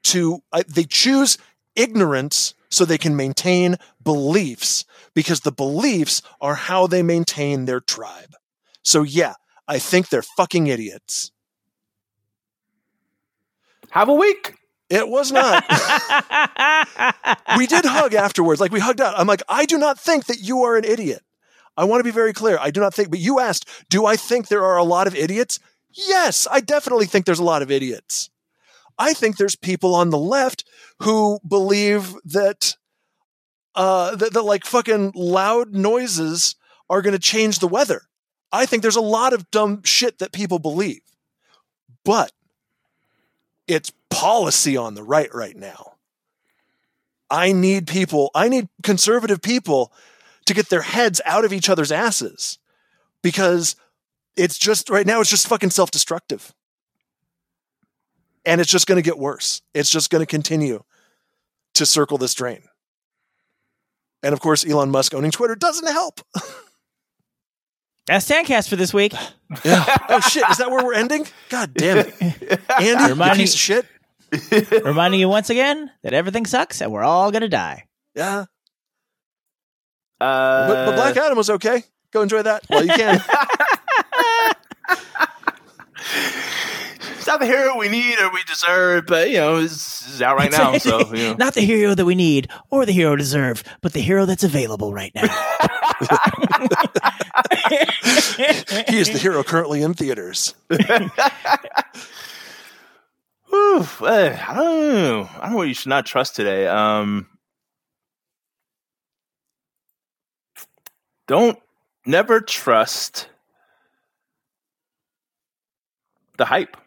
to 0.03 0.43
they 0.67 0.83
choose 0.83 1.37
ignorance 1.75 2.53
so 2.69 2.85
they 2.85 2.97
can 2.97 3.15
maintain 3.15 3.77
beliefs 4.03 4.85
because 5.13 5.41
the 5.41 5.51
beliefs 5.51 6.21
are 6.41 6.55
how 6.55 6.87
they 6.87 7.03
maintain 7.03 7.65
their 7.65 7.79
tribe. 7.79 8.35
So 8.83 9.03
yeah, 9.03 9.35
I 9.67 9.79
think 9.79 10.09
they're 10.09 10.21
fucking 10.21 10.67
idiots. 10.67 11.31
Have 13.91 14.09
a 14.09 14.13
week. 14.13 14.55
It 14.89 15.07
was 15.07 15.31
not. 15.31 15.63
we 17.57 17.65
did 17.65 17.85
hug 17.85 18.13
afterwards. 18.13 18.61
Like 18.61 18.71
we 18.71 18.79
hugged 18.79 19.01
out. 19.01 19.17
I'm 19.17 19.25
like, 19.25 19.41
I 19.49 19.65
do 19.65 19.77
not 19.77 19.99
think 19.99 20.25
that 20.25 20.39
you 20.41 20.63
are 20.63 20.77
an 20.77 20.83
idiot. 20.83 21.21
I 21.77 21.85
want 21.85 21.99
to 21.99 22.03
be 22.03 22.11
very 22.11 22.33
clear. 22.33 22.57
I 22.59 22.71
do 22.71 22.79
not 22.79 22.93
think, 22.93 23.09
but 23.09 23.19
you 23.19 23.39
asked, 23.39 23.67
do 23.89 24.05
I 24.05 24.15
think 24.15 24.47
there 24.47 24.63
are 24.63 24.77
a 24.77 24.83
lot 24.83 25.07
of 25.07 25.15
idiots? 25.15 25.59
Yes, 25.91 26.47
I 26.49 26.61
definitely 26.61 27.05
think 27.05 27.25
there's 27.25 27.39
a 27.39 27.43
lot 27.43 27.61
of 27.61 27.71
idiots. 27.71 28.29
I 28.97 29.13
think 29.13 29.37
there's 29.37 29.55
people 29.55 29.95
on 29.95 30.09
the 30.09 30.17
left 30.17 30.63
who 31.01 31.39
believe 31.47 32.13
that, 32.25 32.75
uh, 33.75 34.15
that, 34.15 34.33
that 34.33 34.41
like 34.43 34.65
fucking 34.65 35.11
loud 35.15 35.73
noises 35.73 36.55
are 36.89 37.01
going 37.01 37.13
to 37.13 37.19
change 37.19 37.59
the 37.59 37.67
weather. 37.67 38.03
I 38.51 38.65
think 38.65 38.81
there's 38.81 38.95
a 38.95 39.01
lot 39.01 39.33
of 39.33 39.51
dumb 39.51 39.83
shit 39.83 40.19
that 40.19 40.31
people 40.31 40.59
believe, 40.59 41.01
but 42.03 42.31
it's 43.67 43.91
policy 44.09 44.77
on 44.77 44.93
the 44.93 45.03
right 45.03 45.33
right 45.33 45.57
now. 45.57 45.93
I 47.29 47.51
need 47.51 47.87
people, 47.87 48.31
I 48.35 48.47
need 48.47 48.69
conservative 48.83 49.41
people 49.41 49.91
to 50.45 50.53
get 50.53 50.69
their 50.69 50.83
heads 50.83 51.19
out 51.25 51.43
of 51.43 51.51
each 51.51 51.69
other's 51.69 51.91
asses 51.91 52.59
because 53.23 53.75
it's 54.37 54.57
just 54.57 54.89
right 54.89 55.05
now, 55.05 55.19
it's 55.21 55.29
just 55.29 55.47
fucking 55.47 55.71
self 55.71 55.91
destructive. 55.91 56.53
And 58.45 58.61
it's 58.61 58.69
just 58.69 58.85
going 58.87 58.97
to 58.97 59.01
get 59.01 59.17
worse. 59.17 59.61
It's 59.73 59.89
just 59.89 60.09
going 60.11 60.21
to 60.21 60.25
continue 60.25 60.83
to 61.75 61.85
circle 61.85 62.17
this 62.17 62.33
drain. 62.33 62.61
And 64.23 64.33
of 64.33 64.39
course, 64.39 64.65
Elon 64.65 64.91
Musk 64.91 65.13
owning 65.13 65.31
Twitter 65.31 65.55
doesn't 65.55 65.87
help. 65.91 66.21
That's 68.07 68.29
Tancast 68.29 68.69
for 68.69 68.75
this 68.75 68.93
week. 68.93 69.13
yeah. 69.63 69.83
Oh 70.09 70.19
shit! 70.19 70.43
Is 70.51 70.57
that 70.57 70.69
where 70.69 70.83
we're 70.85 70.93
ending? 70.93 71.25
God 71.49 71.73
damn 71.73 71.97
it, 71.99 72.13
Andy, 72.79 73.03
you 73.03 73.09
Reminding- 73.09 73.37
piece 73.37 73.53
of 73.55 73.59
shit. 73.59 73.85
Reminding 74.83 75.19
you 75.19 75.27
once 75.29 75.49
again 75.49 75.89
that 76.03 76.13
everything 76.13 76.45
sucks 76.45 76.81
and 76.81 76.91
we're 76.91 77.03
all 77.03 77.31
gonna 77.31 77.47
die. 77.49 77.85
Yeah, 78.15 78.45
Uh, 80.21 80.67
but, 80.67 80.85
but 80.85 80.95
Black 80.95 81.17
Adam 81.17 81.35
was 81.37 81.49
okay. 81.49 81.83
Go 82.11 82.21
enjoy 82.21 82.43
that 82.43 82.63
while 82.67 82.83
you 82.85 82.91
can. 82.93 83.19
It's 87.25 87.31
not 87.31 87.39
the 87.39 87.47
hero 87.47 87.75
we 87.75 87.89
need 87.89 88.19
or 88.19 88.31
we 88.31 88.43
deserve, 88.43 89.07
but 89.07 89.31
you 89.31 89.37
know, 89.37 89.57
it's, 89.57 90.07
it's 90.07 90.21
out 90.21 90.37
right 90.37 90.51
now. 90.51 90.77
So 90.77 90.99
you 91.15 91.23
know. 91.23 91.33
Not 91.33 91.55
the 91.55 91.61
hero 91.61 91.95
that 91.95 92.05
we 92.05 92.13
need 92.13 92.51
or 92.69 92.85
the 92.85 92.91
hero 92.91 93.15
deserve, 93.15 93.63
but 93.81 93.93
the 93.93 93.99
hero 93.99 94.27
that's 94.27 94.43
available 94.43 94.93
right 94.93 95.11
now. 95.15 95.21
he 98.87 98.97
is 98.99 99.09
the 99.09 99.17
hero 99.19 99.41
currently 99.43 99.81
in 99.81 99.95
theaters. 99.95 100.53
Whew, 100.69 100.77
eh, 104.05 104.37
I 104.47 104.53
don't 104.53 104.93
know. 104.93 105.27
I 105.33 105.41
don't 105.41 105.51
know 105.51 105.57
what 105.57 105.67
you 105.67 105.73
should 105.73 105.89
not 105.89 106.05
trust 106.05 106.35
today. 106.35 106.67
Um, 106.67 107.25
don't 111.27 111.57
never 112.05 112.39
trust 112.39 113.29
the 116.37 116.45
hype. 116.45 116.77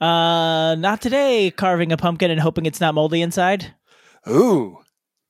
Uh, 0.00 0.74
not 0.78 1.00
today. 1.00 1.50
Carving 1.50 1.92
a 1.92 1.96
pumpkin 1.96 2.30
and 2.30 2.40
hoping 2.40 2.66
it's 2.66 2.80
not 2.80 2.94
moldy 2.94 3.22
inside. 3.22 3.74
Ooh, 4.28 4.78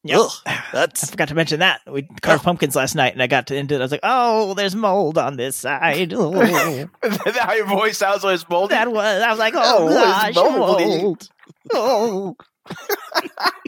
Yep. 0.04 0.20
Ugh, 0.20 0.30
I 0.46 0.86
forgot 0.92 1.28
to 1.28 1.34
mention 1.34 1.58
that 1.60 1.80
we 1.90 2.02
carved 2.22 2.44
pumpkins 2.44 2.76
last 2.76 2.94
night, 2.94 3.12
and 3.12 3.20
I 3.22 3.26
got 3.26 3.48
to 3.48 3.56
into 3.56 3.74
it. 3.74 3.78
I 3.78 3.82
was 3.82 3.90
like, 3.90 4.00
"Oh, 4.04 4.54
there's 4.54 4.76
mold 4.76 5.18
on 5.18 5.36
this 5.36 5.56
side." 5.56 6.12
Oh. 6.16 6.88
How 7.34 7.54
your 7.54 7.66
voice 7.66 7.98
sounds 7.98 8.22
when 8.22 8.34
it's 8.34 8.48
moldy. 8.48 8.74
that 8.74 8.90
was. 8.92 9.22
I 9.22 9.30
was 9.30 9.38
like, 9.40 9.54
"Oh, 9.56 9.88
Oh, 9.88 9.88
gosh, 9.88 10.28
it's 10.28 10.36
mold." 10.36 11.28
Oh. 11.74 12.36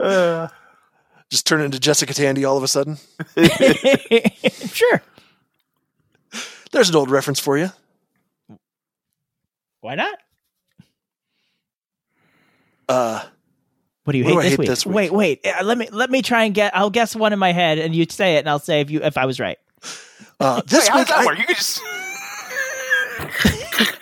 Uh, 0.00 0.48
just 1.32 1.46
turn 1.46 1.62
into 1.62 1.80
Jessica 1.80 2.12
Tandy 2.12 2.44
all 2.44 2.58
of 2.58 2.62
a 2.62 2.68
sudden. 2.68 2.98
sure. 4.70 5.00
There's 6.72 6.90
an 6.90 6.96
old 6.96 7.10
reference 7.10 7.40
for 7.40 7.56
you. 7.56 7.70
Why 9.80 9.94
not? 9.94 10.18
Uh, 12.86 13.24
What 14.04 14.12
do 14.12 14.18
you 14.18 14.24
What 14.26 14.34
hate, 14.34 14.34
do 14.34 14.42
this, 14.42 14.50
hate 14.50 14.58
week? 14.58 14.68
this 14.68 14.84
week? 14.86 14.94
Wait, 14.94 15.12
wait. 15.12 15.46
uh, 15.46 15.64
Let 15.64 15.78
me 15.78 15.88
let 15.90 16.10
me 16.10 16.20
try 16.20 16.44
and 16.44 16.54
get. 16.54 16.76
I'll 16.76 16.90
guess 16.90 17.16
one 17.16 17.32
in 17.32 17.38
my 17.38 17.52
head, 17.52 17.78
and 17.78 17.94
you 17.94 18.04
say 18.10 18.36
it, 18.36 18.40
and 18.40 18.48
I'll 18.50 18.58
say 18.58 18.82
if 18.82 18.90
you 18.90 19.00
if 19.02 19.16
I 19.16 19.24
was 19.24 19.40
right. 19.40 19.56
uh, 20.38 20.60
this 20.66 20.84
Wait, 20.84 20.88
how 20.90 20.98
week, 20.98 21.08
that 21.08 21.28
I- 21.28 21.32
You 21.38 21.46
could 21.46 21.56
just. 21.56 21.80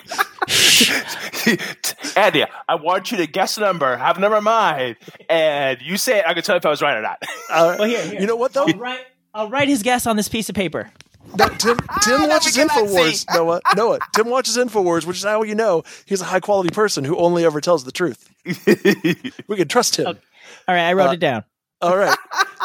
Andy, 2.15 2.43
I 2.67 2.75
want 2.75 3.11
you 3.11 3.17
to 3.17 3.27
guess 3.27 3.57
a 3.57 3.61
number, 3.61 3.95
have 3.97 4.17
a 4.17 4.19
number 4.19 4.37
in 4.37 4.43
mind, 4.43 4.97
and 5.29 5.81
you 5.81 5.97
say 5.97 6.19
it. 6.19 6.25
I 6.27 6.33
can 6.33 6.43
tell 6.43 6.55
if 6.57 6.65
I 6.65 6.69
was 6.69 6.81
right 6.81 6.97
or 6.97 7.01
not. 7.01 7.21
uh, 7.49 7.75
Well, 7.79 7.87
here, 7.87 8.03
here. 8.05 8.21
you 8.21 8.27
know 8.27 8.35
what 8.35 8.53
though? 8.53 8.65
I'll 8.67 8.77
write. 8.77 9.05
I'll 9.33 9.49
write 9.49 9.67
his 9.69 9.81
guess 9.83 10.05
on 10.07 10.17
this 10.17 10.27
piece 10.29 10.49
of 10.49 10.55
paper. 10.55 10.91
No, 11.37 11.47
Tim, 11.47 11.77
Tim 12.03 12.27
watches 12.27 12.57
we 12.57 12.63
Infowars. 12.63 13.25
Noah, 13.33 13.61
Noah. 13.75 13.99
Tim 14.13 14.27
watches 14.29 14.57
Infowars, 14.57 15.05
which 15.05 15.17
is 15.17 15.23
how 15.23 15.43
you 15.43 15.55
know 15.55 15.83
he's 16.05 16.19
a 16.21 16.25
high 16.25 16.39
quality 16.41 16.69
person 16.71 17.03
who 17.05 17.15
only 17.17 17.45
ever 17.45 17.61
tells 17.61 17.83
the 17.85 17.91
truth. 17.91 18.27
We 19.47 19.55
can 19.55 19.67
trust 19.67 19.95
him. 19.97 20.07
All 20.07 20.75
right, 20.75 20.87
I 20.89 20.93
wrote 20.93 21.09
Uh, 21.09 21.13
it 21.13 21.19
down. 21.19 21.43
All 21.81 21.97
right. 21.97 22.17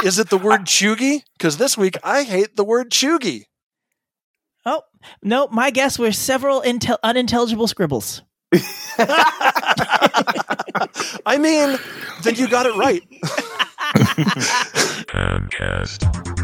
Is 0.04 0.18
it 0.18 0.28
the 0.30 0.38
word 0.38 0.62
chuggy? 0.62 1.22
Because 1.38 1.56
this 1.58 1.78
week 1.78 1.96
I 2.04 2.22
hate 2.24 2.56
the 2.56 2.64
word 2.64 2.90
chuggy. 2.90 3.44
No, 5.22 5.48
my 5.50 5.70
guess 5.70 5.98
were 5.98 6.12
several 6.12 6.62
intel- 6.62 6.98
unintelligible 7.02 7.66
scribbles. 7.66 8.22
I 11.26 11.38
mean, 11.38 11.78
then 12.22 12.36
you 12.36 12.48
got 12.48 12.66
it 12.66 12.74
right. 12.76 13.02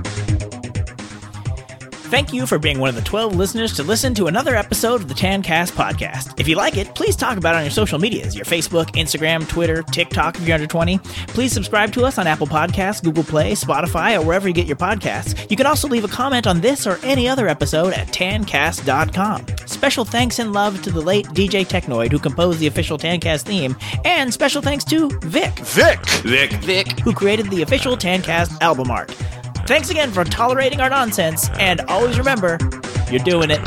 Thank 2.12 2.34
you 2.34 2.44
for 2.44 2.58
being 2.58 2.78
one 2.78 2.90
of 2.90 2.94
the 2.94 3.00
12 3.00 3.36
listeners 3.36 3.72
to 3.72 3.82
listen 3.82 4.12
to 4.16 4.26
another 4.26 4.54
episode 4.54 5.00
of 5.00 5.08
the 5.08 5.14
Tancast 5.14 5.72
podcast. 5.72 6.38
If 6.38 6.46
you 6.46 6.56
like 6.56 6.76
it, 6.76 6.94
please 6.94 7.16
talk 7.16 7.38
about 7.38 7.54
it 7.54 7.56
on 7.56 7.64
your 7.64 7.70
social 7.70 7.98
medias 7.98 8.36
your 8.36 8.44
Facebook, 8.44 8.88
Instagram, 8.88 9.48
Twitter, 9.48 9.82
TikTok 9.82 10.36
if 10.36 10.46
you're 10.46 10.56
under 10.56 10.66
20. 10.66 10.98
Please 11.28 11.54
subscribe 11.54 11.90
to 11.94 12.04
us 12.04 12.18
on 12.18 12.26
Apple 12.26 12.46
Podcasts, 12.46 13.02
Google 13.02 13.24
Play, 13.24 13.52
Spotify, 13.52 14.20
or 14.20 14.26
wherever 14.26 14.46
you 14.46 14.52
get 14.52 14.66
your 14.66 14.76
podcasts. 14.76 15.50
You 15.50 15.56
can 15.56 15.64
also 15.64 15.88
leave 15.88 16.04
a 16.04 16.08
comment 16.08 16.46
on 16.46 16.60
this 16.60 16.86
or 16.86 16.98
any 17.02 17.26
other 17.26 17.48
episode 17.48 17.94
at 17.94 18.08
tancast.com. 18.08 19.46
Special 19.66 20.04
thanks 20.04 20.38
and 20.38 20.52
love 20.52 20.82
to 20.82 20.90
the 20.90 21.00
late 21.00 21.24
DJ 21.28 21.66
Technoid 21.66 22.12
who 22.12 22.18
composed 22.18 22.58
the 22.58 22.66
official 22.66 22.98
Tancast 22.98 23.44
theme, 23.44 23.74
and 24.04 24.34
special 24.34 24.60
thanks 24.60 24.84
to 24.84 25.08
Vic 25.20 25.58
Vic. 25.60 25.98
Vic, 26.24 26.52
Vic. 26.62 27.00
who 27.00 27.14
created 27.14 27.48
the 27.48 27.62
official 27.62 27.96
Tancast 27.96 28.60
album 28.60 28.90
art. 28.90 29.16
Thanks 29.72 29.88
again 29.88 30.12
for 30.12 30.22
tolerating 30.22 30.82
our 30.82 30.90
nonsense, 30.90 31.48
and 31.58 31.80
always 31.88 32.18
remember, 32.18 32.58
you're 33.10 33.24
doing 33.24 33.50
it. 33.50 33.58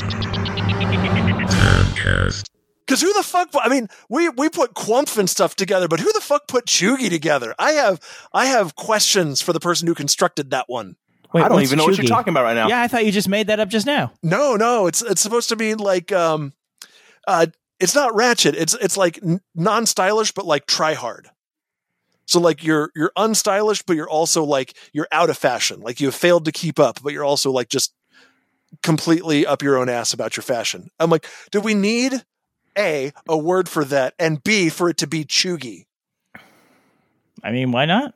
Sandcast. 1.49 2.47
Because 2.85 3.01
who 3.01 3.11
the 3.13 3.23
fuck? 3.23 3.49
I 3.59 3.69
mean, 3.69 3.87
we 4.07 4.29
we 4.29 4.49
put 4.49 4.75
Quumph 4.75 5.17
and 5.17 5.27
stuff 5.27 5.55
together, 5.55 5.87
but 5.87 5.99
who 5.99 6.13
the 6.13 6.21
fuck 6.21 6.47
put 6.47 6.67
Chugi 6.67 7.09
together? 7.09 7.55
I 7.57 7.71
have 7.71 7.99
I 8.31 8.45
have 8.45 8.75
questions 8.75 9.41
for 9.41 9.51
the 9.51 9.59
person 9.59 9.87
who 9.87 9.95
constructed 9.95 10.51
that 10.51 10.65
one. 10.69 10.95
Wait, 11.33 11.43
I 11.43 11.47
don't 11.47 11.63
even 11.63 11.79
know 11.79 11.85
what 11.85 11.97
you're 11.97 12.05
talking 12.05 12.31
about 12.31 12.43
right 12.43 12.53
now. 12.53 12.67
Yeah, 12.67 12.83
I 12.83 12.87
thought 12.87 13.03
you 13.03 13.11
just 13.11 13.27
made 13.27 13.47
that 13.47 13.59
up 13.59 13.69
just 13.69 13.87
now. 13.87 14.13
No, 14.21 14.55
no, 14.57 14.85
it's 14.85 15.01
it's 15.01 15.21
supposed 15.21 15.49
to 15.49 15.55
be 15.55 15.73
like 15.73 16.11
um, 16.11 16.53
uh, 17.27 17.47
it's 17.79 17.95
not 17.95 18.13
ratchet. 18.13 18.53
It's 18.53 18.75
it's 18.75 18.95
like 18.95 19.19
non-stylish, 19.55 20.33
but 20.33 20.45
like 20.45 20.67
try 20.67 20.93
hard. 20.93 21.31
So 22.25 22.39
like 22.39 22.63
you're 22.63 22.91
you're 22.95 23.11
unstylish, 23.17 23.83
but 23.85 23.95
you're 23.95 24.09
also 24.09 24.43
like 24.43 24.75
you're 24.93 25.07
out 25.11 25.29
of 25.29 25.37
fashion. 25.37 25.81
Like 25.81 25.99
you 25.99 26.07
have 26.07 26.15
failed 26.15 26.45
to 26.45 26.51
keep 26.51 26.79
up, 26.79 27.01
but 27.03 27.13
you're 27.13 27.23
also 27.25 27.51
like 27.51 27.69
just 27.69 27.93
completely 28.83 29.45
up 29.45 29.61
your 29.61 29.77
own 29.77 29.89
ass 29.89 30.13
about 30.13 30.35
your 30.35 30.41
fashion. 30.43 30.89
I'm 30.99 31.09
like, 31.09 31.27
do 31.51 31.61
we 31.61 31.73
need 31.75 32.23
a 32.77 33.13
a 33.29 33.37
word 33.37 33.69
for 33.69 33.85
that, 33.85 34.13
and 34.19 34.43
b 34.43 34.69
for 34.69 34.89
it 34.89 34.97
to 34.97 35.07
be 35.07 35.23
chuggy? 35.23 35.85
I 37.43 37.51
mean, 37.51 37.71
why 37.71 37.85
not? 37.85 38.15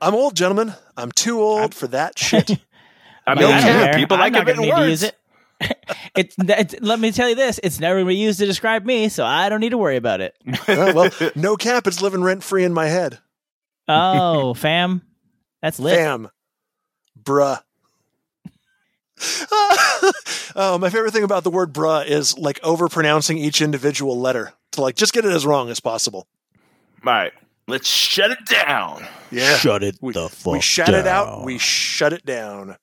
I'm 0.00 0.14
old, 0.14 0.34
gentlemen. 0.36 0.74
I'm 0.96 1.12
too 1.12 1.40
old 1.40 1.74
for 1.74 1.86
that 1.88 2.18
shit. 2.18 2.50
I 3.26 3.34
Like, 3.34 3.44
mean, 3.44 3.54
I 3.54 3.60
don't 3.60 3.82
care. 3.82 3.94
people 3.94 4.16
I'm 4.16 4.20
like 4.20 4.32
not 4.32 4.42
it 4.48 4.56
gonna 4.56 4.56
in 4.56 4.62
need 4.62 4.70
to 4.74 4.80
words. 4.80 4.90
use 4.90 5.02
it. 5.04 5.16
it's, 6.16 6.34
it's 6.38 6.74
let 6.80 6.98
me 7.00 7.12
tell 7.12 7.28
you 7.28 7.34
this: 7.34 7.60
it's 7.62 7.80
never 7.80 8.04
been 8.04 8.16
used 8.16 8.38
to 8.38 8.46
describe 8.46 8.84
me, 8.84 9.08
so 9.08 9.24
I 9.24 9.48
don't 9.48 9.60
need 9.60 9.70
to 9.70 9.78
worry 9.78 9.96
about 9.96 10.20
it. 10.20 10.34
Uh, 10.68 10.92
well, 10.94 11.30
no 11.34 11.56
cap. 11.56 11.86
It's 11.86 12.00
living 12.00 12.22
rent 12.22 12.42
free 12.42 12.64
in 12.64 12.72
my 12.72 12.86
head. 12.86 13.18
Oh, 13.88 14.54
fam, 14.54 15.02
that's 15.62 15.78
lit. 15.80 15.96
Bam. 15.96 16.28
Bruh. 17.22 17.60
oh, 20.56 20.78
my 20.80 20.88
favorite 20.90 21.12
thing 21.12 21.24
about 21.24 21.44
the 21.44 21.50
word 21.50 21.72
bruh 21.72 22.06
is 22.06 22.38
like 22.38 22.58
over 22.62 22.88
pronouncing 22.88 23.36
each 23.38 23.60
individual 23.60 24.18
letter 24.18 24.52
to 24.72 24.80
like 24.80 24.96
just 24.96 25.12
get 25.12 25.24
it 25.24 25.32
as 25.32 25.44
wrong 25.44 25.68
as 25.70 25.80
possible. 25.80 26.26
All 27.04 27.12
right, 27.12 27.32
let's 27.68 27.88
shut 27.88 28.30
it 28.30 28.44
down. 28.46 29.06
Yeah. 29.30 29.56
Shut 29.56 29.82
it 29.82 29.96
We- 30.00 30.12
the 30.12 30.28
fuck 30.28 30.54
we 30.54 30.60
shut 30.60 30.88
it 30.90 31.06
out. 31.06 31.44
We 31.44 31.58
shut 31.58 32.12
it 32.12 32.24
down. 32.24 32.76